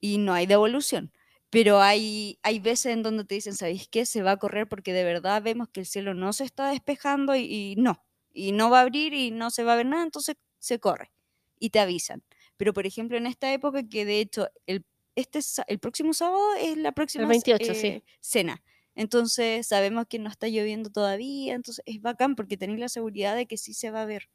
Y 0.00 0.18
no 0.18 0.32
hay 0.34 0.46
devolución. 0.46 1.12
Pero 1.50 1.80
hay, 1.80 2.38
hay 2.42 2.58
veces 2.60 2.92
en 2.92 3.02
donde 3.02 3.24
te 3.24 3.34
dicen, 3.36 3.54
¿sabéis 3.54 3.88
qué? 3.88 4.04
Se 4.04 4.22
va 4.22 4.32
a 4.32 4.36
correr 4.36 4.68
porque 4.68 4.92
de 4.92 5.02
verdad 5.04 5.42
vemos 5.42 5.68
que 5.70 5.80
el 5.80 5.86
cielo 5.86 6.12
no 6.14 6.32
se 6.34 6.44
está 6.44 6.68
despejando 6.70 7.34
y, 7.34 7.42
y 7.72 7.76
no. 7.76 8.04
Y 8.32 8.52
no 8.52 8.68
va 8.70 8.80
a 8.80 8.82
abrir 8.82 9.14
y 9.14 9.30
no 9.30 9.50
se 9.50 9.64
va 9.64 9.72
a 9.72 9.76
ver 9.76 9.86
nada, 9.86 10.02
entonces 10.04 10.36
se 10.58 10.78
corre. 10.78 11.10
Y 11.58 11.70
te 11.70 11.80
avisan. 11.80 12.22
Pero, 12.58 12.72
por 12.74 12.86
ejemplo, 12.86 13.16
en 13.16 13.26
esta 13.26 13.50
época 13.52 13.82
que 13.88 14.04
de 14.04 14.20
hecho 14.20 14.48
el, 14.66 14.84
este, 15.16 15.40
el 15.68 15.78
próximo 15.78 16.12
sábado 16.12 16.54
es 16.60 16.76
la 16.76 16.92
próxima 16.92 17.24
c- 17.24 17.30
28, 17.30 17.74
sí. 17.74 17.86
eh, 17.86 18.04
cena. 18.20 18.62
Entonces 18.98 19.64
sabemos 19.68 20.06
que 20.08 20.18
no 20.18 20.28
está 20.28 20.48
lloviendo 20.48 20.90
todavía, 20.90 21.54
entonces 21.54 21.84
es 21.86 22.02
bacán 22.02 22.34
porque 22.34 22.56
tenéis 22.56 22.80
la 22.80 22.88
seguridad 22.88 23.36
de 23.36 23.46
que 23.46 23.56
sí 23.56 23.72
se 23.72 23.92
va 23.92 24.02
a 24.02 24.06
ver. 24.06 24.28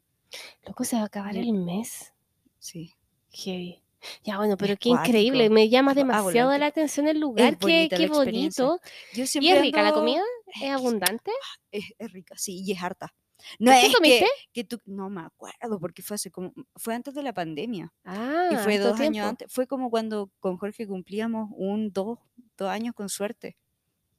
Loco, 0.66 0.86
se 0.86 0.96
va 0.96 1.02
a 1.02 1.06
acabar 1.06 1.36
el 1.36 1.52
mes. 1.52 2.14
Sí. 2.60 2.94
Heavy. 3.32 3.82
Ya, 4.24 4.38
bueno, 4.38 4.56
pero 4.56 4.74
Es 4.74 4.80
qué 4.80 4.90
increíble. 4.90 5.50
Me 5.50 5.68
llama 5.70 5.92
Ah, 5.92 5.96
demasiado 5.96 6.48
volante. 6.48 6.60
la 6.60 6.66
atención 6.68 7.08
el 7.10 7.20
lugar. 7.20 7.58
Qué, 7.58 7.66
bonita 7.66 7.98
qué 7.98 8.08
la 8.08 8.08
experiencia. 8.16 8.64
bonito. 8.66 8.82
Yo 9.14 9.24
¿Y 9.42 9.48
es 9.50 9.62
rica 9.62 9.82
la 9.82 9.90
ando- 9.90 9.94
comida? 9.96 10.24
es 10.56 10.62
¿Es 10.64 10.70
abundante? 10.72 11.32
Es, 11.72 11.86
es 12.00 12.12
rica, 12.14 12.36
sí, 12.38 12.64
y 12.66 12.72
es 12.72 12.82
harta. 12.82 13.14
No 13.60 13.72
¿Qué 13.72 13.80
es 13.82 13.88
que- 13.88 13.94
comiste? 13.96 14.28
Que, 14.54 14.64
tú, 14.64 14.78
no 14.86 15.10
me 15.10 15.22
acuerdo 15.22 15.78
porque 15.80 16.02
fue 16.02 16.16
hace 16.16 16.32
como, 16.32 16.54
fue 16.78 16.96
antes 16.96 17.14
de 17.14 17.22
la 17.24 17.34
pandemia 17.34 17.94
Ah, 18.06 18.50
y 18.54 18.56
fue 18.56 18.78
dos 18.78 18.98
años 19.02 19.12
tiempo. 19.12 19.28
antes. 19.30 19.52
Fue 19.52 19.68
como 19.68 19.90
cuando 19.90 20.30
con 20.40 20.56
Jorge 20.58 20.88
cumplíamos 20.88 21.50
un, 21.58 21.92
dos, 21.92 22.20
dos 22.58 22.70
años 22.70 22.94
con 22.96 23.10
suerte 23.10 23.58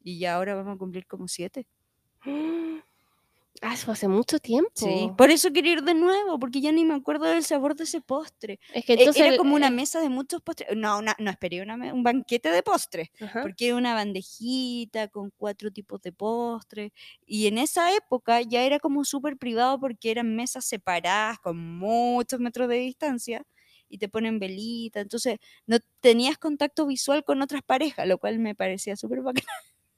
y 0.04 0.18
ya 0.20 0.36
ahora 0.36 0.54
vamos 0.54 0.76
a 0.76 0.78
cumplir 0.78 1.06
como 1.08 1.26
siete. 1.26 1.66
Ah, 3.62 3.72
eso 3.72 3.84
fue 3.86 3.94
hace 3.94 4.08
mucho 4.08 4.40
tiempo. 4.40 4.70
Sí, 4.74 5.10
por 5.16 5.30
eso 5.30 5.50
quiero 5.50 5.68
ir 5.68 5.82
de 5.82 5.94
nuevo, 5.94 6.38
porque 6.38 6.60
ya 6.60 6.72
ni 6.72 6.84
me 6.84 6.94
acuerdo 6.94 7.24
del 7.26 7.44
sabor 7.44 7.76
de 7.76 7.84
ese 7.84 8.00
postre. 8.00 8.58
Es 8.74 8.84
que 8.84 8.94
E- 8.94 8.96
entonces. 8.98 9.22
Era 9.22 9.36
como 9.36 9.54
una 9.54 9.68
eh, 9.68 9.70
mesa 9.70 10.00
de 10.00 10.08
muchos 10.08 10.42
postres. 10.42 10.76
No, 10.76 10.98
una- 10.98 11.14
no 11.18 11.30
esperé 11.30 11.62
una 11.62 11.76
un 11.94 12.02
banquete 12.02 12.50
de 12.50 12.62
postres, 12.62 13.08
ajá. 13.20 13.42
porque 13.42 13.68
era 13.68 13.76
una 13.76 13.94
bandejita 13.94 15.08
con 15.08 15.30
cuatro 15.36 15.70
tipos 15.70 16.02
de 16.02 16.12
postres. 16.12 16.90
Y 17.24 17.46
en 17.46 17.56
esa 17.58 17.94
época 17.96 18.42
ya 18.42 18.64
era 18.64 18.80
como 18.80 19.04
súper 19.04 19.36
privado 19.38 19.78
porque 19.80 20.10
eran 20.10 20.34
mesas 20.36 20.64
separadas 20.66 21.38
con 21.38 21.56
muchos 21.78 22.40
metros 22.40 22.68
de 22.68 22.76
distancia 22.76 23.44
y 23.88 23.98
te 23.98 24.08
ponen 24.08 24.40
velita. 24.40 25.00
Entonces 25.00 25.38
no 25.66 25.78
tenías 26.00 26.36
contacto 26.38 26.86
visual 26.86 27.24
con 27.24 27.40
otras 27.40 27.62
parejas, 27.62 28.06
lo 28.08 28.18
cual 28.18 28.40
me 28.40 28.54
parecía 28.56 28.96
súper 28.96 29.20
bacán. 29.22 29.44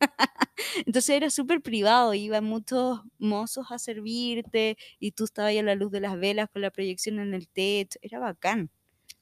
Entonces 0.87 1.11
era 1.11 1.31
súper 1.31 1.61
privado, 1.61 2.15
iban 2.15 2.45
muchos 2.45 3.01
mozos 3.19 3.67
a 3.71 3.79
servirte 3.79 4.77
y 4.99 5.13
tú 5.13 5.25
estabas 5.25 5.51
ahí 5.51 5.59
a 5.59 5.63
la 5.63 5.75
luz 5.75 5.91
de 5.91 6.01
las 6.01 6.19
velas 6.19 6.49
con 6.51 6.63
la 6.63 6.71
proyección 6.71 7.19
en 7.19 7.35
el 7.35 7.49
techo. 7.49 7.99
Era 8.03 8.19
bacán. 8.19 8.71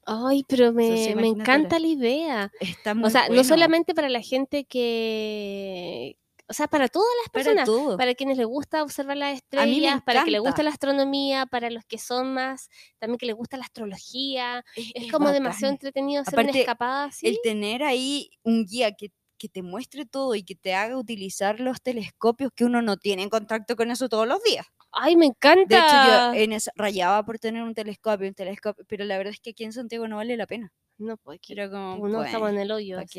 Ay, 0.06 0.44
pero 0.46 0.72
me, 0.72 1.14
me 1.16 1.28
encanta 1.28 1.78
la 1.78 1.86
idea. 1.86 2.52
Está 2.60 2.94
muy 2.94 3.06
O 3.06 3.10
sea, 3.10 3.28
no 3.28 3.44
solamente 3.44 3.94
para 3.94 4.08
la 4.08 4.20
gente 4.20 4.64
que. 4.64 6.16
O 6.46 6.52
sea, 6.52 6.68
para 6.68 6.88
todas 6.88 7.08
las 7.22 7.30
para 7.30 7.44
personas. 7.44 7.64
todo. 7.64 7.96
Para 7.96 8.14
quienes 8.14 8.36
les 8.36 8.46
gusta 8.46 8.82
observar 8.82 9.16
las 9.16 9.36
estrellas, 9.36 10.02
para 10.04 10.24
que 10.24 10.30
les 10.30 10.42
gusta 10.42 10.62
la 10.62 10.70
astronomía, 10.70 11.46
para 11.46 11.70
los 11.70 11.86
que 11.86 11.96
son 11.96 12.34
más, 12.34 12.68
también 12.98 13.16
que 13.16 13.24
les 13.24 13.34
gusta 13.34 13.56
la 13.56 13.64
astrología. 13.64 14.62
Es, 14.76 14.92
es 14.94 15.12
como 15.12 15.30
demasiado 15.30 15.72
entretenido 15.72 16.20
hacer 16.20 16.34
una 16.34 16.42
Aparte, 16.42 16.60
escapada 16.60 17.04
así. 17.04 17.26
El 17.26 17.38
tener 17.42 17.82
ahí 17.82 18.28
un 18.42 18.66
guía 18.66 18.92
que, 18.92 19.10
que 19.44 19.50
te 19.50 19.60
muestre 19.62 20.06
todo 20.06 20.34
y 20.34 20.42
que 20.42 20.54
te 20.54 20.72
haga 20.74 20.96
utilizar 20.96 21.60
los 21.60 21.82
telescopios 21.82 22.50
que 22.56 22.64
uno 22.64 22.80
no 22.80 22.96
tiene 22.96 23.24
en 23.24 23.28
contacto 23.28 23.76
con 23.76 23.90
eso 23.90 24.08
todos 24.08 24.26
los 24.26 24.42
días. 24.42 24.66
Ay, 24.90 25.16
me 25.16 25.26
encanta. 25.26 25.66
De 25.68 25.76
hecho, 25.76 26.34
yo 26.34 26.42
en 26.42 26.52
esa, 26.52 26.70
rayaba 26.76 27.22
por 27.26 27.38
tener 27.38 27.62
un 27.62 27.74
telescopio, 27.74 28.26
un 28.26 28.32
telescopio, 28.32 28.86
pero 28.88 29.04
la 29.04 29.18
verdad 29.18 29.34
es 29.34 29.40
que 29.40 29.50
aquí 29.50 29.64
en 29.64 29.74
Santiago 29.74 30.08
no 30.08 30.16
vale 30.16 30.38
la 30.38 30.46
pena. 30.46 30.72
No, 30.96 31.18
pues 31.18 31.40
Era 31.46 31.68
como, 31.68 31.96
uno 31.96 32.24
estamos 32.24 32.48
en 32.52 32.58
el 32.58 32.70
hoyo. 32.72 32.98
Es 33.00 33.10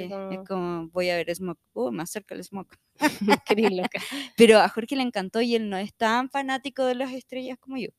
como, 0.48 0.88
voy 0.88 1.12
a 1.12 1.16
ver 1.16 1.36
Smoke. 1.36 1.60
Oh, 1.74 1.92
más 1.92 2.10
cerca 2.10 2.34
el 2.34 2.44
Smoke. 2.44 2.76
Pero 4.36 4.58
a 4.60 4.68
Jorge 4.70 4.96
le 4.96 5.04
encantó 5.04 5.42
y 5.42 5.54
él 5.56 5.70
no 5.70 5.78
es 5.78 5.94
tan 5.94 6.32
fanático 6.32 6.86
de 6.86 6.96
las 6.96 7.14
estrellas 7.14 7.60
como 7.60 7.78
yo. 7.78 7.90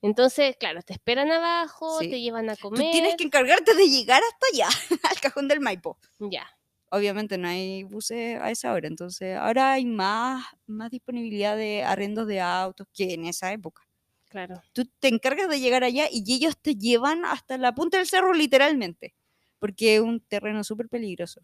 Entonces, 0.00 0.56
claro, 0.58 0.80
te 0.80 0.94
esperan 0.94 1.30
abajo, 1.30 2.00
Sí. 2.00 2.08
te 2.08 2.18
llevan 2.22 2.48
a 2.48 2.56
Tú 2.56 2.70
comer. 2.70 2.90
tienes 2.92 3.14
que 3.16 3.24
encargarte 3.24 3.74
de 3.74 3.88
llegar 3.90 4.22
hasta 4.22 4.46
allá, 4.52 4.68
al 5.10 5.20
cajón 5.20 5.48
del 5.48 5.60
Maipo. 5.60 5.98
Ya. 6.18 6.46
Obviamente 6.94 7.38
no 7.38 7.48
hay 7.48 7.84
buses 7.84 8.38
a 8.40 8.50
esa 8.50 8.72
hora, 8.74 8.86
entonces 8.86 9.36
ahora 9.36 9.72
hay 9.72 9.86
más, 9.86 10.44
más 10.66 10.90
disponibilidad 10.90 11.56
de 11.56 11.82
arrendos 11.84 12.26
de 12.26 12.40
autos 12.40 12.86
que 12.92 13.14
en 13.14 13.24
esa 13.24 13.50
época. 13.52 13.82
Claro. 14.28 14.60
Tú 14.74 14.84
te 15.00 15.08
encargas 15.08 15.48
de 15.48 15.58
llegar 15.60 15.84
allá 15.84 16.06
y 16.12 16.22
ellos 16.34 16.54
te 16.60 16.74
llevan 16.76 17.24
hasta 17.24 17.56
la 17.58 17.74
punta 17.74 17.96
del 17.98 18.06
cerro 18.06 18.34
literalmente, 18.34 19.14
porque 19.58 19.96
es 19.96 20.00
un 20.02 20.20
terreno 20.20 20.64
súper 20.64 20.88
peligroso, 20.90 21.40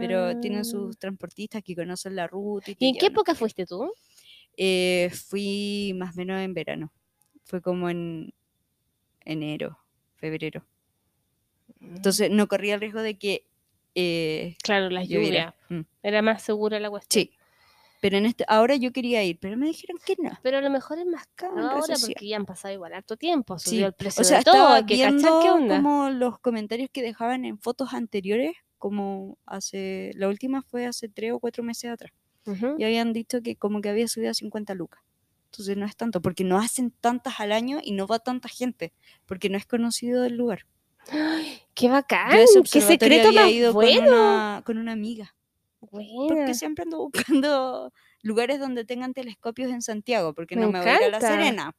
pero 0.00 0.38
tienen 0.40 0.60
Ah. 0.60 0.64
sus 0.64 0.98
transportistas 0.98 1.62
que 1.62 1.76
conocen 1.76 2.16
la 2.16 2.26
ruta. 2.26 2.70
Y, 2.72 2.76
¿Y 2.80 2.88
en 2.88 2.96
qué 2.96 3.06
época 3.06 3.34
fuiste 3.36 3.66
tú? 3.66 3.92
Eh, 4.56 5.10
fui 5.28 5.94
más 5.96 6.14
o 6.16 6.18
menos 6.18 6.40
en 6.40 6.54
verano, 6.54 6.92
fue 7.44 7.62
como 7.62 7.90
en 7.90 8.34
enero, 9.24 9.78
febrero. 10.16 10.66
Entonces 11.80 12.30
no 12.30 12.48
corría 12.48 12.74
el 12.74 12.80
riesgo 12.80 13.02
de 13.02 13.18
que 13.18 13.47
eh, 14.00 14.56
Claro, 14.62 14.90
la 14.90 15.02
lluvia. 15.02 15.18
lloviera. 15.18 15.54
Mm, 15.68 15.80
Era 16.02 16.22
más 16.22 16.42
segura 16.42 16.78
la 16.80 16.88
cuestión. 16.90 17.24
Sí, 17.24 17.32
pero 18.00 18.16
en 18.16 18.26
este, 18.26 18.44
ahora 18.46 18.76
yo 18.76 18.92
quería 18.92 19.24
ir, 19.24 19.38
pero 19.40 19.56
me 19.56 19.66
dijeron 19.66 19.98
que 20.06 20.14
no. 20.22 20.30
Pero 20.42 20.58
a 20.58 20.60
lo 20.60 20.70
mejor 20.70 20.98
es 20.98 21.06
más 21.06 21.26
caro 21.34 21.56
redes 21.56 21.70
ahora 21.70 21.94
porque 22.00 22.28
ya 22.28 22.36
han 22.36 22.46
pasado 22.46 22.72
igual 22.74 22.92
harto 22.94 23.16
tiempo. 23.16 23.58
Sí, 23.58 23.70
Subió 23.70 23.86
el 23.86 23.92
precio 23.94 24.20
O 24.20 24.24
sea, 24.24 24.38
de 24.38 24.44
todo. 24.44 24.68
Hay 24.68 24.86
que 24.86 24.94
viendo 24.94 25.40
qué 25.42 25.50
onda. 25.50 25.76
como 25.82 26.10
los 26.10 26.38
comentarios 26.38 26.90
que 26.92 27.02
dejaban 27.02 27.44
en 27.44 27.58
fotos 27.58 27.92
anteriores, 27.94 28.52
como 28.78 29.36
hace, 29.46 30.12
la 30.14 30.28
última 30.28 30.62
fue 30.62 30.86
hace 30.86 31.08
tres 31.08 31.32
o 31.32 31.40
cuatro 31.40 31.64
meses 31.64 31.90
atrás, 31.90 32.12
y 32.78 32.84
habían 32.84 33.12
dicho 33.12 33.42
que 33.42 33.56
como 33.56 33.80
que 33.82 33.88
había 33.88 34.06
subido 34.08 34.30
a 34.30 34.34
50 34.34 34.74
lucas. 34.74 35.02
Entonces 35.50 35.76
no 35.76 35.84
es 35.86 35.96
tanto, 35.96 36.22
porque 36.22 36.44
no 36.44 36.58
hacen 36.58 36.92
tantas 36.92 37.40
al 37.40 37.52
año 37.52 37.78
y 37.82 37.92
no 37.92 38.06
va 38.06 38.20
tanta 38.20 38.48
gente, 38.48 38.92
porque 39.26 39.48
no 39.50 39.56
es 39.58 39.66
conocido 39.66 40.24
el 40.24 40.36
lugar. 40.36 40.66
¡Qué 41.74 41.88
bacán! 41.88 42.30
¡Qué 42.70 42.80
secreto 42.80 43.32
más 43.32 43.50
ido 43.50 43.72
bueno! 43.72 44.00
con, 44.00 44.08
una, 44.08 44.62
con 44.66 44.78
una 44.78 44.92
amiga, 44.92 45.34
Buena. 45.80 46.08
porque 46.28 46.54
siempre 46.54 46.82
ando 46.82 46.98
buscando 46.98 47.92
lugares 48.22 48.58
donde 48.58 48.84
tengan 48.84 49.14
telescopios 49.14 49.70
en 49.70 49.82
Santiago, 49.82 50.34
porque 50.34 50.56
Me 50.56 50.62
no 50.62 50.72
me 50.72 50.80
voy 50.80 50.88
a 50.88 51.00
La 51.00 51.06
encanta. 51.06 51.28
Serena. 51.28 51.72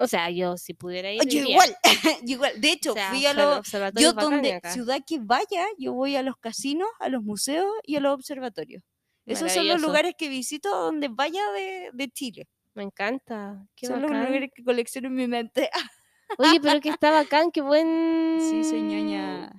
O 0.00 0.06
sea, 0.06 0.30
yo 0.30 0.56
si 0.56 0.74
pudiera 0.74 1.10
ir. 1.12 1.20
Yo 1.26 1.40
igual, 1.40 1.76
yo 1.82 1.82
igual. 2.36 2.60
De 2.60 2.70
hecho, 2.70 2.92
O 2.92 2.94
sea, 2.94 3.10
fui 3.10 3.26
a 3.26 3.34
los... 3.34 3.66
Yo 3.96 4.12
donde 4.12 4.54
acá. 4.54 4.72
ciudad 4.72 5.00
que 5.04 5.18
vaya, 5.18 5.66
yo 5.76 5.92
voy 5.92 6.14
a 6.14 6.22
los 6.22 6.36
casinos, 6.36 6.88
a 7.00 7.08
los 7.08 7.24
museos 7.24 7.66
y 7.82 7.96
a 7.96 8.00
los 8.00 8.14
observatorios. 8.14 8.82
Esos 9.26 9.52
son 9.52 9.66
los 9.66 9.80
lugares 9.82 10.14
que 10.16 10.28
visito 10.28 10.70
donde 10.70 11.08
vaya 11.08 11.42
de, 11.52 11.90
de 11.92 12.08
Chile. 12.10 12.48
Me 12.74 12.84
encanta. 12.84 13.66
Qué 13.74 13.88
son 13.88 14.00
los 14.00 14.10
lugares 14.10 14.50
que 14.54 14.62
colecciono 14.62 15.08
en 15.08 15.14
mi 15.14 15.26
mente. 15.26 15.68
Oye, 16.36 16.60
pero 16.60 16.80
que 16.80 16.90
está 16.90 17.10
bacán, 17.10 17.50
qué 17.50 17.62
buen. 17.62 18.38
sí, 18.40 18.64
soy 18.64 18.82
ñoña. 18.82 19.50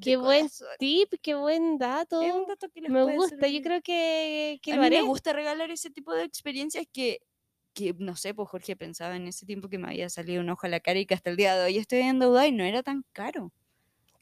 Qué 0.00 0.16
buen 0.16 0.48
corazón. 0.48 0.68
tip, 0.78 1.14
qué 1.22 1.34
buen 1.34 1.78
dato. 1.78 2.20
Es 2.20 2.34
un 2.34 2.46
dato 2.46 2.68
que 2.68 2.80
les 2.82 2.90
Me 2.90 3.04
gusta, 3.04 3.48
yo 3.48 3.62
creo 3.62 3.80
que, 3.80 4.58
que 4.62 4.72
a 4.72 4.76
lo 4.76 4.82
mí 4.82 4.86
haré. 4.88 4.96
me 5.02 5.08
gusta 5.08 5.32
regalar 5.32 5.70
ese 5.70 5.90
tipo 5.90 6.12
de 6.12 6.24
experiencias 6.24 6.86
que, 6.92 7.20
que, 7.72 7.94
no 7.98 8.16
sé, 8.16 8.34
pues 8.34 8.48
Jorge 8.48 8.76
pensaba 8.76 9.16
en 9.16 9.26
ese 9.26 9.46
tiempo 9.46 9.68
que 9.68 9.78
me 9.78 9.88
había 9.88 10.10
salido 10.10 10.42
un 10.42 10.50
ojo 10.50 10.66
a 10.66 10.70
la 10.70 10.80
cara 10.80 10.98
y 10.98 11.06
que 11.06 11.14
hasta 11.14 11.30
el 11.30 11.36
día 11.36 11.56
de 11.56 11.64
hoy 11.64 11.78
estoy 11.78 12.00
en 12.00 12.18
deuda 12.18 12.46
y 12.46 12.52
no 12.52 12.64
era 12.64 12.82
tan 12.82 13.04
caro. 13.12 13.52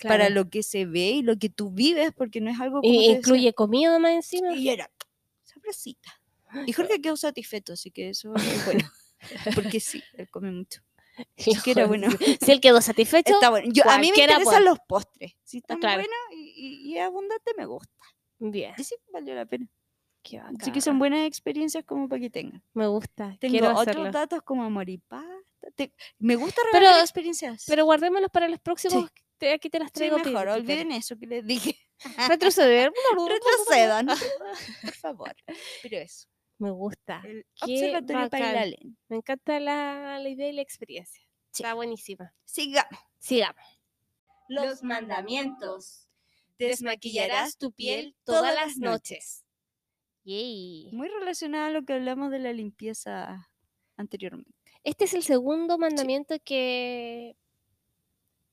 Para 0.02 0.28
lo 0.28 0.50
que 0.50 0.62
se 0.62 0.86
ve 0.86 1.10
y 1.10 1.22
lo 1.22 1.38
que 1.38 1.48
tú 1.48 1.70
vives, 1.70 2.12
porque 2.14 2.40
no 2.40 2.50
es 2.50 2.60
algo 2.60 2.82
como 2.82 2.92
Y 2.92 3.06
incluye 3.06 3.54
comida 3.54 3.98
más 3.98 4.12
encima. 4.12 4.54
Y 4.54 4.68
era 4.68 4.90
sabrosita. 5.42 6.20
Y 6.66 6.72
Jorge 6.72 7.00
quedó 7.00 7.16
satisfeto, 7.16 7.72
así 7.72 7.90
que 7.90 8.10
eso 8.10 8.32
es 8.36 8.64
bueno. 8.64 8.88
Porque 9.54 9.80
sí, 9.80 10.02
él 10.12 10.28
come 10.30 10.52
mucho. 10.52 10.82
Bueno. 11.88 12.08
Si 12.40 12.50
él 12.52 12.60
quedó 12.60 12.80
satisfecho, 12.80 13.34
Está 13.34 13.50
bueno. 13.50 13.68
Yo, 13.72 13.84
a 13.88 13.98
mí 13.98 14.10
me 14.10 14.20
interesan 14.22 14.44
puede. 14.44 14.60
los 14.64 14.78
postres. 14.88 15.34
Si 15.44 15.58
están 15.58 15.78
claro. 15.78 15.98
buenos 16.02 16.18
y, 16.32 16.54
y- 16.56 16.92
y 16.94 16.98
abundante, 16.98 17.52
me 17.56 17.66
gusta. 17.66 17.92
bien. 18.38 18.74
Y 18.78 18.84
sí, 18.84 18.94
valió 19.12 19.34
la 19.34 19.46
pena. 19.46 19.66
Qué 20.22 20.38
Así 20.38 20.72
que 20.72 20.80
son 20.80 20.98
buenas 20.98 21.26
experiencias 21.26 21.84
como 21.84 22.08
para 22.08 22.18
que 22.20 22.30
tengan. 22.30 22.62
Me 22.72 22.86
gusta. 22.86 23.36
Tengo 23.40 23.52
Quiero 23.52 23.68
otros 23.70 23.82
hacerlo. 23.88 24.10
datos 24.10 24.42
como 24.42 24.64
amor 24.64 24.88
y 24.88 24.96
pasta. 24.98 25.28
Te- 25.76 25.92
me 26.18 26.36
gusta 26.36 26.60
Pero- 26.72 26.98
experiencias. 27.00 27.64
Pero 27.66 27.84
guardémoslos 27.84 28.30
para 28.30 28.48
los 28.48 28.58
próximos. 28.60 29.10
te- 29.38 29.52
aquí 29.52 29.68
te 29.68 29.78
las 29.78 29.88
sí, 29.88 29.92
traigo. 29.94 30.16
mejor, 30.18 30.32
Peter. 30.34 30.48
olviden 30.48 30.92
eso 30.92 31.16
que 31.18 31.26
les 31.26 31.46
dije. 31.46 31.76
Retroceder. 32.28 32.90
Retrocedan. 33.28 34.06
Por 34.82 34.92
favor. 34.94 35.34
Pero 35.82 35.98
eso. 35.98 36.26
Me 36.58 36.70
gusta. 36.70 37.20
El 37.24 37.46
Qué 37.54 37.74
observatorio 37.74 38.22
bacán. 38.22 38.40
Pailalen. 38.40 38.98
Me 39.08 39.16
encanta 39.16 39.60
la, 39.60 40.18
la 40.18 40.28
idea 40.28 40.48
y 40.48 40.52
la 40.52 40.62
experiencia. 40.62 41.22
Sí. 41.50 41.62
Está 41.62 41.74
buenísima. 41.74 42.32
Sigamos. 42.44 43.00
Sigamos. 43.18 43.64
Los 44.48 44.82
mandamientos. 44.82 46.08
Desmaquillarás 46.58 47.56
tu 47.56 47.72
piel 47.72 48.14
todas 48.24 48.54
las 48.54 48.76
noches. 48.76 49.44
Yay. 50.24 50.90
Muy 50.92 51.08
relacionado 51.08 51.66
a 51.66 51.70
lo 51.70 51.84
que 51.84 51.94
hablamos 51.94 52.30
de 52.30 52.38
la 52.38 52.52
limpieza 52.52 53.50
anteriormente. 53.96 54.52
Este 54.84 55.04
es 55.04 55.14
el 55.14 55.22
segundo 55.22 55.78
mandamiento 55.78 56.36
que 56.44 57.36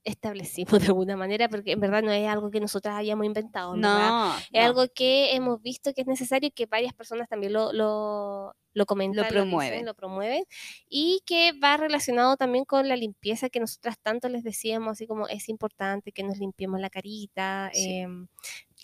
establecimos 0.04 0.72
de 0.82 0.88
alguna 0.88 1.16
manera, 1.18 1.48
porque 1.50 1.72
en 1.74 1.80
verdad 1.80 2.02
no 2.04 2.12
es 2.12 2.28
algo 2.28 2.50
que 2.52 2.60
nosotras 2.60 2.96
hayamos 2.96 3.26
inventado. 3.26 3.76
No, 3.76 4.36
Es 4.52 4.66
algo 4.66 4.86
que 4.94 5.36
hemos 5.36 5.62
visto 5.62 5.94
que 5.94 6.02
es 6.02 6.08
necesario 6.08 6.48
y 6.48 6.52
que 6.52 6.66
varias 6.66 6.94
personas 6.94 7.28
también 7.30 7.54
lo, 7.54 7.72
lo, 7.74 8.56
lo 8.74 8.86
comentan, 8.86 9.26
dicen, 9.26 9.34
promueven. 9.44 9.86
lo 9.86 9.94
promueven, 9.94 10.44
y 10.90 11.22
que 11.26 11.52
va 11.64 11.78
relacionado 11.78 12.36
también 12.38 12.66
con 12.66 12.88
la 12.88 12.96
limpieza 12.96 13.50
que 13.50 13.60
nosotras 13.60 13.98
tanto 14.02 14.28
les 14.30 14.44
decíamos, 14.44 14.94
así 14.94 15.08
como 15.08 15.28
es 15.28 15.50
importante 15.50 16.12
que 16.12 16.24
nos 16.24 16.38
limpiemos 16.40 16.80
la 16.80 16.90
carita. 16.90 17.70
Sí. 17.74 18.00
em, 18.00 18.28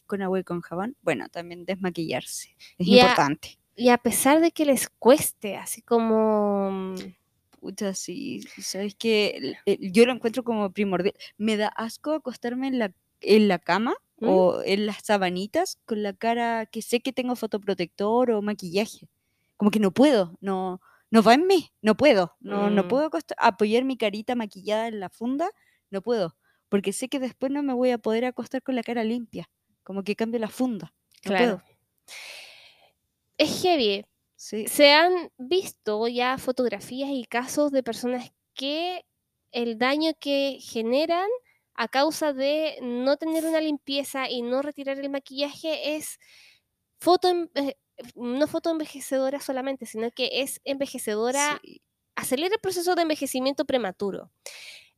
con 0.05 0.21
agua 0.21 0.39
y 0.39 0.43
con 0.43 0.61
jabón. 0.61 0.95
Bueno, 1.01 1.27
también 1.29 1.65
desmaquillarse. 1.65 2.55
Es 2.77 2.87
Y 2.87 2.99
a- 2.99 3.03
importante. 3.03 3.57
y 3.75 3.89
a 3.89 3.97
pesar 3.97 4.39
de 4.41 4.51
que 4.51 4.65
les 4.65 4.87
cueste, 4.89 5.55
así 5.57 5.81
como... 5.81 6.93
Pucha, 7.67 7.93
sí. 7.93 8.39
Sabes 8.61 8.95
que 8.95 9.57
yo 9.65 10.05
lo 10.05 10.13
encuentro 10.13 10.41
como 10.45 10.71
primordial. 10.71 11.13
Me 11.37 11.57
da 11.57 11.67
asco 11.67 12.13
acostarme 12.13 12.69
en 12.69 12.79
la, 12.79 12.93
en 13.19 13.49
la 13.49 13.59
cama 13.59 13.93
¿Mm? 14.21 14.29
o 14.29 14.61
en 14.63 14.85
las 14.85 15.03
sabanitas 15.03 15.77
con 15.85 16.01
la 16.01 16.13
cara 16.13 16.65
que 16.65 16.81
sé 16.81 17.01
que 17.01 17.11
tengo 17.11 17.35
fotoprotector 17.35 18.31
o 18.31 18.41
maquillaje. 18.41 19.09
Como 19.57 19.69
que 19.69 19.81
no 19.81 19.91
puedo, 19.91 20.37
no, 20.39 20.79
no 21.11 21.21
va 21.23 21.33
en 21.33 21.45
mí, 21.45 21.71
no 21.81 21.97
puedo. 21.97 22.37
No, 22.39 22.69
no 22.69 22.83
Mm. 22.83 22.87
puedo 22.87 23.09
apoyar 23.37 23.83
mi 23.83 23.97
carita 23.97 24.33
maquillada 24.33 24.87
en 24.87 25.01
la 25.01 25.09
funda, 25.09 25.49
no 25.89 26.01
puedo. 26.01 26.37
Porque 26.69 26.93
sé 26.93 27.09
que 27.09 27.19
después 27.19 27.51
no 27.51 27.63
me 27.63 27.73
voy 27.73 27.91
a 27.91 27.97
poder 27.97 28.23
acostar 28.23 28.63
con 28.63 28.75
la 28.75 28.83
cara 28.83 29.03
limpia. 29.03 29.49
Como 29.83 30.03
que 30.05 30.15
cambio 30.15 30.39
la 30.39 30.47
funda. 30.47 30.93
No 31.25 31.31
Claro. 31.31 31.57
puedo. 31.57 31.77
Es 33.37 33.61
heavy. 33.61 34.05
Sí. 34.37 34.65
Se 34.65 34.91
han 34.93 35.31
visto 35.37 36.07
ya 36.07 36.37
fotografías 36.37 37.09
y 37.11 37.25
casos 37.25 37.71
de 37.71 37.83
personas 37.83 38.31
que 38.53 39.05
el 39.51 39.77
daño 39.77 40.11
que 40.19 40.59
generan 40.61 41.27
a 41.75 41.87
causa 41.87 42.33
de 42.33 42.77
no 42.81 43.17
tener 43.17 43.45
una 43.45 43.61
limpieza 43.61 44.29
y 44.29 44.41
no 44.41 44.61
retirar 44.61 44.99
el 44.99 45.09
maquillaje 45.09 45.95
es 45.95 46.19
foto, 46.99 47.29
eh, 47.55 47.75
no 48.15 48.47
foto 48.47 48.71
envejecedora 48.71 49.39
solamente, 49.39 49.85
sino 49.85 50.11
que 50.11 50.41
es 50.41 50.59
envejecedora 50.65 51.61
sí. 51.61 51.81
acelera 52.15 52.55
el 52.55 52.61
proceso 52.61 52.95
de 52.95 53.03
envejecimiento 53.03 53.65
prematuro. 53.65 54.31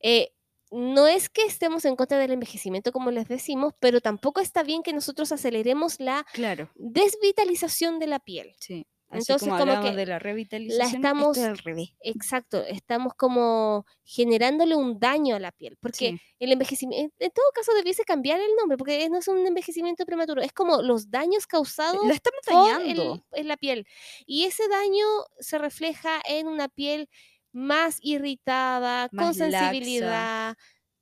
Eh, 0.01 0.33
no 0.71 1.07
es 1.07 1.29
que 1.29 1.43
estemos 1.45 1.85
en 1.85 1.95
contra 1.95 2.19
del 2.19 2.31
envejecimiento, 2.31 2.91
como 2.91 3.11
les 3.11 3.27
decimos, 3.27 3.73
pero 3.79 4.01
tampoco 4.01 4.41
está 4.41 4.63
bien 4.63 4.83
que 4.83 4.93
nosotros 4.93 5.31
aceleremos 5.31 5.99
la 5.99 6.25
Claro, 6.31 6.69
desvitalización 6.75 7.99
de 7.99 8.07
la 8.07 8.19
piel. 8.19 8.55
sí. 8.59 8.85
Así 9.11 9.31
Entonces, 9.31 9.49
como, 9.49 9.81
que 9.81 9.95
de 9.95 10.05
la 10.05 10.19
revitalización, 10.19 10.85
esto 10.85 10.97
estamos- 10.97 11.37
es 11.37 11.43
al 11.43 11.57
revés. 11.57 11.89
Exacto, 12.01 12.63
estamos 12.63 13.13
como 13.15 13.85
generándole 14.03 14.75
un 14.75 14.99
daño 14.99 15.35
a 15.35 15.39
la 15.39 15.51
piel, 15.51 15.77
porque 15.81 16.11
Sí. 16.11 16.21
el 16.37 16.51
envejecimiento, 16.51 17.15
en 17.17 17.31
todo 17.31 17.45
caso 17.55 17.73
debiese 17.73 18.03
cambiar 18.03 18.39
el 18.39 18.55
nombre, 18.59 18.77
porque 18.77 19.09
no 19.09 19.17
es 19.17 19.27
un 19.27 19.45
envejecimiento 19.47 20.05
prematuro, 20.05 20.43
es 20.43 20.53
como 20.53 20.83
los 20.83 21.09
daños 21.09 21.47
causados 21.47 22.05
La 22.05 22.13
estamos 22.13 22.39
por 22.45 22.53
dañando. 22.71 23.13
el- 23.31 23.39
en 23.41 23.47
la 23.47 23.57
piel. 23.57 23.87
Y 24.27 24.43
ese 24.45 24.67
daño 24.67 25.05
se 25.39 25.57
refleja 25.57 26.21
en 26.27 26.47
una 26.47 26.67
piel 26.69 27.09
más 27.51 27.97
irritada, 28.03 29.09
con 29.09 29.17
laxa. 29.17 29.49
sensibilidad, 29.49 30.55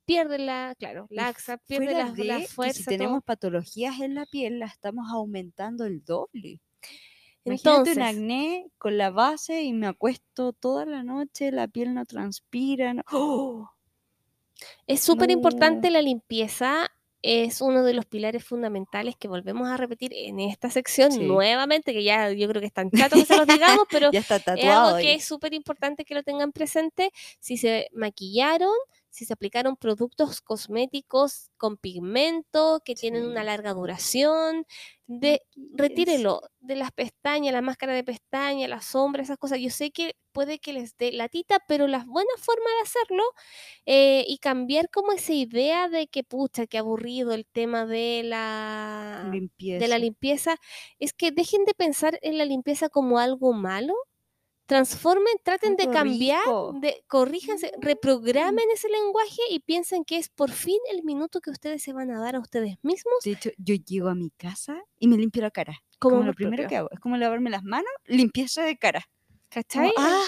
pierde 0.06 0.38
la, 0.38 0.74
claro, 0.78 1.06
laxa, 1.10 1.58
pierde 1.58 1.92
la, 1.92 2.10
de 2.10 2.24
la 2.24 2.40
fuerza. 2.40 2.78
si 2.78 2.84
todo. 2.84 2.96
tenemos 2.96 3.22
patologías 3.22 4.00
en 4.00 4.14
la 4.14 4.24
piel, 4.24 4.58
la 4.60 4.64
estamos 4.66 5.04
aumentando 5.12 5.84
el 5.84 6.02
doble. 6.02 6.62
Imagínate 7.44 7.70
Entonces, 7.90 7.96
un 7.96 8.02
acné 8.02 8.66
con 8.78 8.98
la 8.98 9.10
base 9.10 9.62
y 9.62 9.72
me 9.72 9.86
acuesto 9.86 10.52
toda 10.52 10.84
la 10.84 11.02
noche, 11.02 11.50
la 11.52 11.68
piel 11.68 11.94
no 11.94 12.04
transpira. 12.04 12.94
no- 12.94 13.02
¡Oh! 13.12 13.70
es 14.86 15.00
súper 15.00 15.28
No. 15.28 15.34
importante 15.34 15.90
la 15.90 16.02
limpieza. 16.02 16.90
Es 17.20 17.60
uno 17.60 17.82
de 17.82 17.94
los 17.94 18.06
pilares 18.06 18.44
fundamentales 18.44 19.16
que 19.16 19.26
volvemos 19.26 19.66
a 19.68 19.76
repetir 19.76 20.12
en 20.14 20.38
esta 20.38 20.70
sección 20.70 21.10
Sí. 21.10 21.18
nuevamente, 21.20 21.92
que 21.92 22.04
ya 22.04 22.30
yo 22.30 22.48
creo 22.48 22.60
que 22.60 22.66
es 22.68 22.72
tan 22.72 22.90
chato 22.92 23.16
que 23.16 23.24
se 23.24 23.36
los 23.36 23.46
digamos, 23.46 23.86
pero 23.90 24.12
Ya 24.12 24.20
está 24.20 24.36
es 24.36 24.64
algo 24.68 24.98
que 24.98 25.08
ahí. 25.08 25.16
es 25.16 25.24
súper 25.24 25.52
importante 25.52 26.04
que 26.04 26.14
lo 26.14 26.22
tengan 26.22 26.52
presente. 26.52 27.10
Si 27.40 27.56
se 27.56 27.88
maquillaron, 27.92 28.72
si 29.10 29.24
se 29.24 29.32
aplicaron 29.32 29.76
productos 29.76 30.40
cosméticos 30.40 31.50
con 31.56 31.76
pigmento, 31.76 32.80
que 32.84 32.94
tienen 32.94 33.26
una 33.26 33.44
larga 33.44 33.72
duración, 33.74 34.64
de, 35.06 35.40
retírelo 35.74 36.42
de 36.60 36.76
las 36.76 36.92
pestañas, 36.92 37.54
la 37.54 37.62
máscara 37.62 37.94
de 37.94 38.04
pestaña, 38.04 38.68
la 38.68 38.82
sombra, 38.82 39.22
esas 39.22 39.38
cosas. 39.38 39.58
Yo 39.58 39.70
sé 39.70 39.90
que 39.90 40.14
puede 40.32 40.58
que 40.58 40.74
les 40.74 40.96
dé 40.98 41.12
latita, 41.12 41.58
pero 41.66 41.86
la 41.86 42.04
buena 42.04 42.30
forma 42.38 42.70
de 42.76 42.82
hacerlo 42.82 43.24
eh, 43.86 44.24
y 44.28 44.38
cambiar 44.38 44.90
como 44.90 45.12
esa 45.12 45.32
idea 45.32 45.88
de 45.88 46.08
que, 46.08 46.24
pucha, 46.24 46.66
qué 46.66 46.78
aburrido 46.78 47.32
el 47.32 47.46
tema 47.46 47.86
de 47.86 48.22
la, 48.24 49.28
limpieza. 49.32 49.82
de 49.82 49.88
la 49.88 49.98
limpieza, 49.98 50.56
es 50.98 51.14
que 51.14 51.32
dejen 51.32 51.64
de 51.64 51.74
pensar 51.74 52.18
en 52.22 52.36
la 52.36 52.44
limpieza 52.44 52.90
como 52.90 53.18
algo 53.18 53.54
malo. 53.54 53.94
Transformen, 54.68 55.32
traten 55.42 55.76
de 55.76 55.88
cambiar, 55.90 56.42
de, 56.74 57.02
corríjanse, 57.08 57.72
Mm. 57.78 57.80
reprogramen 57.80 58.66
ese 58.74 58.88
lenguaje 58.90 59.40
y 59.50 59.60
piensen 59.60 60.04
que 60.04 60.18
es 60.18 60.28
por 60.28 60.50
fin 60.50 60.78
el 60.92 61.02
minuto 61.04 61.40
que 61.40 61.50
ustedes 61.50 61.82
se 61.82 61.94
van 61.94 62.10
a 62.10 62.20
dar 62.20 62.36
a 62.36 62.38
ustedes 62.38 62.76
mismos 62.82 63.14
De 63.24 63.32
hecho, 63.32 63.50
yo 63.56 63.74
llego 63.76 64.08
a 64.08 64.14
mi 64.14 64.28
casa 64.30 64.82
y 64.98 65.08
me 65.08 65.16
limpio 65.16 65.40
la 65.40 65.50
cara. 65.50 65.72
como, 65.98 66.16
Como, 66.16 66.26
lo 66.28 66.34
primero 66.34 66.56
propio, 66.62 66.68
que 66.68 66.76
hago. 66.76 66.88
Es 66.92 67.00
como 67.00 67.16
lavarme 67.16 67.48
las 67.50 67.64
manos, 67.64 67.90
limpieza 68.04 68.62
de 68.62 68.76
cara. 68.76 69.00
Como, 69.08 69.48
¿cachai? 69.48 69.92
ah, 69.96 70.22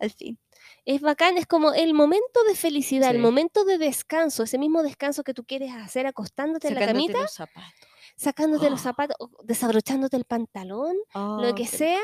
al 0.00 0.10
fin. 0.10 0.38
Es 0.84 1.00
bacán, 1.00 1.38
es 1.38 1.46
como 1.46 1.72
el 1.72 1.94
momento 1.94 2.42
de 2.48 2.54
felicidad, 2.56 3.10
el 3.12 3.16
Sí. 3.16 3.22
momento 3.22 3.64
de 3.64 3.78
descanso, 3.78 4.42
ese 4.42 4.58
mismo 4.58 4.82
descanso 4.82 5.22
que 5.22 5.32
tú 5.32 5.44
quieres 5.44 5.72
hacer 5.72 6.06
acostándote 6.06 6.68
en 6.68 6.74
la 6.74 6.80
Sacándote 6.80 7.12
camita, 7.12 7.22
los 7.22 7.32
zapatos. 7.32 7.70
sacándote 8.16 8.68
los 8.70 8.80
Oh. 8.80 8.82
zapatos, 8.82 9.16
o 9.20 9.30
desabrochándote 9.44 10.16
el 10.16 10.24
pantalón, 10.24 10.96
lo 11.14 11.20
Oh, 11.50 11.54
que 11.54 11.62
qué 11.62 11.62
rico. 11.64 11.76
sea, 11.78 12.02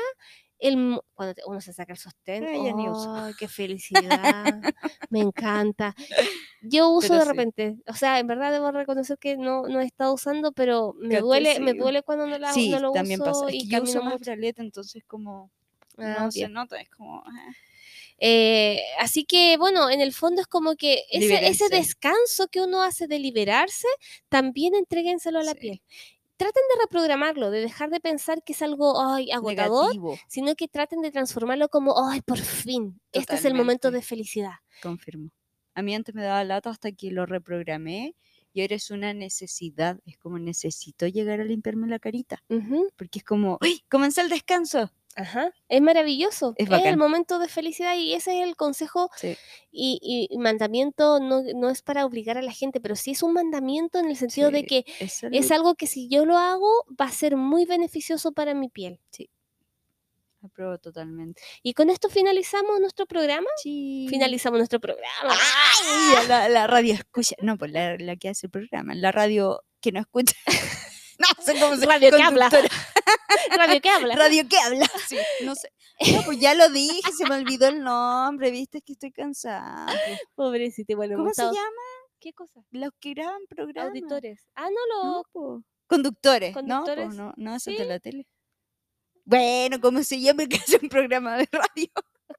el, 0.63 0.99
cuando 1.13 1.35
uno 1.47 1.61
se 1.61 1.73
saca 1.73 1.93
el 1.93 1.99
sostén, 1.99 2.45
Ay. 2.45 2.59
¡ay, 3.15 3.33
qué 3.37 3.47
felicidad! 3.47 4.61
me 5.09 5.19
encanta. 5.19 5.95
Yo 6.61 6.89
uso 6.89 7.09
Pero 7.09 7.19
de 7.19 7.25
sí. 7.25 7.29
repente, 7.31 7.75
o 7.87 7.93
sea, 7.93 8.19
en 8.19 8.27
verdad 8.27 8.51
debo 8.51 8.71
reconocer 8.71 9.17
que 9.17 9.37
no, 9.37 9.67
no 9.67 9.81
he 9.81 9.85
estado 9.85 10.13
usando, 10.13 10.51
pero 10.53 10.95
me 10.97 11.19
duele, 11.19 11.59
me 11.59 11.73
duele 11.73 12.03
cuando 12.03 12.25
no, 12.25 12.37
la, 12.37 12.53
Sí, 12.53 12.69
no 12.69 12.79
lo 12.79 12.91
también 12.91 13.21
uso 13.21 13.31
pasa. 13.41 13.47
Es 13.49 13.63
y 13.63 13.67
que 13.67 13.75
yo 13.75 13.83
uso 13.83 14.01
más 14.03 14.19
bralette, 14.19 14.59
entonces 14.59 15.03
como 15.05 15.51
Ah, 15.97 16.23
no 16.23 16.31
se 16.31 16.39
bien. 16.39 16.53
nota, 16.53 16.79
es 16.79 16.89
como... 16.89 17.23
ah. 17.25 17.51
Eh, 18.19 18.81
así 18.99 19.25
que, 19.25 19.57
bueno, 19.57 19.89
en 19.89 19.99
el 19.99 20.13
fondo 20.13 20.41
es 20.41 20.47
como 20.47 20.75
que 20.75 21.03
ese, 21.11 21.67
descanso 21.69 22.47
que 22.47 22.61
uno 22.61 22.81
hace 22.81 23.07
de 23.07 23.19
liberarse, 23.19 23.87
también 24.29 24.75
entréguenselo 24.75 25.39
a 25.39 25.43
la 25.43 25.51
Sí. 25.51 25.59
piel. 25.59 25.81
Traten 26.37 26.63
de 26.73 26.81
reprogramarlo, 26.81 27.51
de 27.51 27.61
dejar 27.61 27.89
de 27.89 27.99
pensar 27.99 28.43
que 28.43 28.53
es 28.53 28.61
algo 28.61 28.99
ay, 29.01 29.31
agotador, 29.31 29.85
Negativo, 29.93 30.17
sino 30.27 30.55
que 30.55 30.67
traten 30.67 31.01
de 31.01 31.11
transformarlo 31.11 31.69
como, 31.69 32.07
ay, 32.09 32.21
por 32.21 32.39
fin, 32.39 32.99
este 33.11 33.35
es 33.35 33.45
el 33.45 33.53
momento 33.53 33.91
de 33.91 34.01
felicidad. 34.01 34.55
confirmo. 34.81 35.29
A 35.75 35.81
mí 35.81 35.95
antes 35.95 36.13
me 36.13 36.23
daba 36.23 36.43
lata 36.43 36.69
hasta 36.69 36.91
que 36.91 37.11
lo 37.11 37.25
reprogramé 37.25 38.15
y 38.53 38.61
ahora 38.61 38.75
es 38.75 38.91
una 38.91 39.13
necesidad. 39.13 39.99
Es 40.05 40.17
como 40.17 40.37
necesito 40.37 41.07
llegar 41.07 41.39
a 41.41 41.45
limpiarme 41.45 41.87
la 41.87 41.99
carita. 41.99 42.43
Porque 42.95 43.19
es 43.19 43.25
como, 43.25 43.57
¡ay! 43.61 43.83
Comenzó 43.89 44.21
el 44.21 44.29
descanso. 44.29 44.91
Ajá, 45.15 45.53
es 45.69 45.81
maravilloso, 45.81 46.53
Es 46.57 46.69
es, 46.69 46.85
el 46.85 46.97
momento 46.97 47.39
de 47.39 47.47
felicidad 47.47 47.95
y 47.95 48.13
ese 48.13 48.39
es 48.39 48.47
el 48.47 48.55
consejo 48.55 49.09
Sí. 49.15 49.37
y, 49.71 50.29
mandamiento, 50.37 51.19
no, 51.19 51.43
no 51.55 51.69
es 51.69 51.81
para 51.81 52.05
obligar 52.05 52.37
a 52.37 52.41
la 52.41 52.51
gente, 52.51 52.79
pero 52.79 52.95
sí 52.95 53.11
es 53.11 53.23
un 53.23 53.33
mandamiento 53.33 53.99
en 53.99 54.09
el 54.09 54.17
sentido 54.17 54.51
de 54.51 54.61
Sí, 54.61 54.65
que 54.65 54.85
Es, 54.99 55.51
algo 55.51 55.75
que 55.75 55.87
si 55.87 56.09
yo 56.09 56.25
lo 56.25 56.37
hago 56.37 56.85
va 56.99 57.05
a 57.05 57.11
ser 57.11 57.37
muy 57.37 57.65
beneficioso 57.65 58.31
para 58.31 58.53
mi 58.53 58.69
piel. 58.69 58.99
Apruebo 60.43 60.77
totalmente. 60.77 61.41
Y 61.61 61.73
con 61.73 61.89
esto 61.89 62.09
finalizamos 62.09 62.79
nuestro 62.81 63.05
programa. 63.05 63.47
Sí. 63.61 64.07
Finalizamos 64.09 64.57
nuestro 64.57 64.79
programa. 64.79 65.07
Ay, 65.23 66.15
a 66.17 66.23
la, 66.27 66.49
la 66.49 66.67
radio 66.67 66.95
escucha. 66.95 67.35
No, 67.41 67.57
pues 67.57 67.71
la, 67.71 67.95
la 67.97 68.17
que 68.17 68.29
hace 68.29 68.47
el 68.47 68.51
programa. 68.51 68.93
La 68.93 69.13
radio 69.13 69.63
que 69.79 69.93
no 69.93 70.01
escucha. 70.01 70.35
no 71.19 71.43
sé 71.43 71.59
cómo 71.59 71.77
se 71.77 71.85
Radio 71.85 72.11
que 72.11 72.21
habla. 72.21 72.49
Radio 73.57 73.81
que 73.81 73.89
habla. 73.89 74.15
Radio 74.15 74.43
que 74.49 74.57
habla. 74.57 74.85
Sí, 75.07 75.17
no 75.43 75.55
sé. 75.55 75.71
No, 76.13 76.23
pues 76.25 76.39
ya 76.39 76.53
lo 76.53 76.69
dije, 76.69 77.11
se 77.11 77.25
me 77.27 77.35
olvidó 77.35 77.67
el 77.67 77.81
nombre, 77.83 78.51
viste 78.51 78.81
que 78.81 78.93
estoy 78.93 79.11
cansada. 79.11 79.85
pues. 79.85 80.19
Pobrecito, 80.35 80.95
bueno, 80.95 81.17
¿Cómo 81.17 81.33
se 81.33 81.43
llama? 81.43 81.81
¿Qué 82.19 82.33
cosa? 82.33 82.61
Los 82.71 82.91
que 82.99 83.13
graban 83.13 83.41
programas. 83.47 83.89
Auditores. 83.89 84.41
Ah, 84.55 84.69
no, 84.69 85.03
No, 85.03 85.17
lo. 85.17 85.23
po. 85.31 85.63
Conductores. 85.87 86.53
Conductores, 86.53 87.09
No, 87.09 87.31
po, 87.31 87.33
no, 87.37 87.51
no, 87.51 87.55
eso 87.55 87.69
es 87.69 87.75
sí. 87.77 87.81
de 87.83 87.87
la 87.89 87.99
tele. 87.99 88.27
Bueno, 89.25 89.79
¿cómo 89.81 90.03
se 90.03 90.19
llama 90.19 90.45
que 90.47 90.57
hace 90.57 90.79
un 90.81 90.89
programa 90.89 91.37
de 91.37 91.47
radio? 91.51 91.87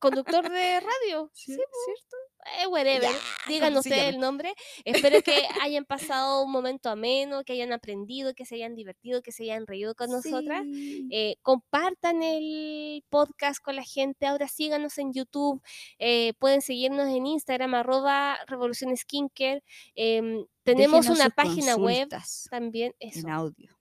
Conductor 0.00 0.48
de 0.50 0.80
radio. 0.80 1.30
Sí, 1.32 1.54
¿Cierto? 1.54 2.16
Eh, 2.62 2.66
whatever. 2.66 3.02
Ya, 3.02 3.18
Digan 3.48 3.70
¿cómo 3.72 3.82
se 3.82 3.88
ustedes 3.88 4.14
el 4.14 4.20
nombre. 4.20 4.54
Espero 4.84 5.22
que 5.22 5.46
hayan 5.62 5.84
pasado 5.86 6.44
un 6.44 6.52
momento 6.52 6.90
ameno, 6.90 7.42
que 7.42 7.54
hayan 7.54 7.72
aprendido, 7.72 8.34
que 8.34 8.44
se 8.44 8.56
hayan 8.56 8.74
divertido, 8.74 9.22
que 9.22 9.32
se 9.32 9.44
hayan 9.44 9.66
reído 9.66 9.94
con 9.94 10.10
nosotras. 10.10 10.62
Sí. 10.64 11.08
Eh, 11.10 11.36
compartan 11.42 12.22
el 12.22 13.02
podcast 13.08 13.62
con 13.62 13.76
la 13.76 13.82
gente. 13.82 14.26
Ahora 14.26 14.46
síganos 14.48 14.98
en 14.98 15.12
YouTube. 15.14 15.62
eh, 15.98 16.34
pueden 16.38 16.60
seguirnos 16.60 17.08
en 17.08 17.26
Instagram, 17.26 17.74
arroba 17.74 18.38
Revolución 18.46 18.94
Skincare. 18.96 19.62
em, 19.94 20.44
tenemos 20.64 21.06
Déjenos 21.06 21.20
una 21.20 21.30
página 21.30 21.76
web 21.76 22.08
también. 22.50 22.94
Eso, 22.98 23.20
En 23.20 23.30
audio, 23.30 23.78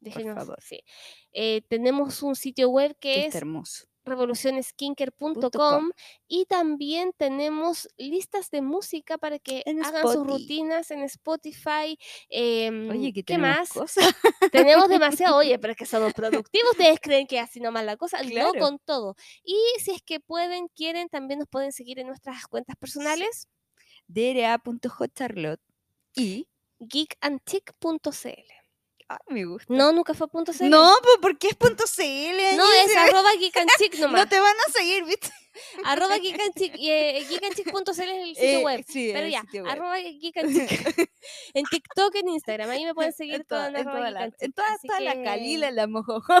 déjenos, 0.00 0.34
favor. 0.36 0.58
sí. 0.62 0.80
Eh, 1.32 1.62
tenemos 1.68 2.22
un 2.22 2.34
sitio 2.36 2.70
web 2.70 2.96
que 3.00 3.12
que 3.14 3.26
es 3.26 3.34
hermoso. 3.34 3.86
revolucionskincare.com 4.04 5.90
y 6.28 6.44
también 6.46 7.12
tenemos 7.16 7.88
listas 7.96 8.50
de 8.50 8.62
música 8.62 9.18
para 9.18 9.38
que 9.38 9.62
En 9.66 9.84
hagan 9.84 10.06
sus 10.08 10.26
rutinas 10.26 10.90
en 10.90 11.02
Spotify. 11.02 11.98
em, 12.28 12.90
Oye, 12.90 13.12
que 13.12 13.24
¿qué 13.24 13.38
más? 13.38 13.68
cosas. 13.70 14.14
Tenemos 14.50 14.88
demasiado, 15.28 15.36
oye, 15.36 15.58
pero 15.58 15.72
es 15.72 15.76
que 15.76 15.86
somos 15.86 16.12
productivos. 16.14 16.70
Ustedes 16.72 16.98
creen 17.00 17.26
que 17.26 17.38
así 17.40 17.60
nomás 17.60 17.84
la 17.84 17.96
cosa, 17.96 18.18
Claro. 18.18 18.52
no 18.54 18.60
con 18.60 18.78
todo. 18.80 19.16
Y 19.44 19.56
si 19.80 19.92
es 19.92 20.02
que 20.02 20.20
pueden, 20.20 20.68
quieren, 20.68 21.08
también 21.08 21.38
nos 21.40 21.48
pueden 21.48 21.72
seguir 21.72 21.98
en 21.98 22.06
nuestras 22.08 22.46
cuentas 22.46 22.76
personales, 22.76 23.48
dra.jcharlotte 24.08 25.60
y 26.16 26.48
geekantic.cl. 26.80 28.59
Ay, 29.12 29.18
me 29.28 29.44
gusta. 29.44 29.66
No, 29.74 29.90
nunca 29.90 30.14
fue 30.14 30.28
punto 30.28 30.52
.cl. 30.52 30.70
No, 30.70 30.92
pues 31.02 31.16
porque 31.20 31.48
es 31.48 31.56
punto 31.56 31.82
.cl. 31.84 32.56
No, 32.56 32.64
es 32.84 32.96
arroba 32.96 33.30
geekantic 33.40 33.94
nomás. 33.98 34.20
No 34.22 34.28
te 34.28 34.38
van 34.38 34.54
a 34.68 34.72
seguir, 34.72 35.04
¿viste? 35.04 35.30
Arroba 35.84 36.16
geekantic, 36.22 36.76
y, 36.76 36.90
eh, 36.90 37.26
geekantic.cl 37.28 37.90
es 37.90 37.98
el 37.98 38.26
sitio 38.36 38.44
Eh, 38.60 38.64
web. 38.64 38.84
sí, 38.86 39.10
Pero 39.12 39.26
ya, 39.26 39.42
web. 39.52 39.66
arroba 39.66 39.96
geekantic. 39.98 40.70
en 41.54 41.64
TikTok, 41.64 42.14
en 42.14 42.28
Instagram, 42.28 42.70
ahí 42.70 42.84
me 42.84 42.94
pueden 42.94 43.12
seguir 43.12 43.34
En 43.40 43.44
toda, 43.44 43.66
en 43.68 43.76
arroba 43.78 43.96
toda 43.98 44.10
la, 44.12 44.24
en 44.38 44.52
toda, 44.52 44.78
toda 44.86 45.00
la 45.00 45.22
Calila, 45.24 45.72
la 45.72 45.88
mojojo. 45.88 46.32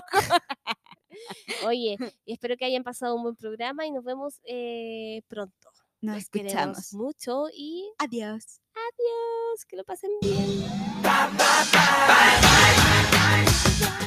Oye, 1.66 1.96
espero 2.24 2.56
que 2.56 2.66
hayan 2.66 2.84
pasado 2.84 3.16
un 3.16 3.24
buen 3.24 3.34
programa 3.36 3.84
y 3.84 3.90
nos 3.90 4.04
vemos 4.04 4.40
eh, 4.44 5.22
pronto. 5.26 5.70
Nos 6.02 6.16
Los 6.16 6.28
queremos 6.30 6.78
escuchamos. 6.78 6.94
mucho 6.94 7.44
y 7.52 7.92
Adiós. 7.98 8.60
adiós, 8.74 9.64
que 9.68 9.76
lo 9.76 9.84
pasen 9.84 10.10
bien. 10.22 10.60
Bye, 11.02 11.28
bye, 11.36 11.66
bye. 14.00 14.06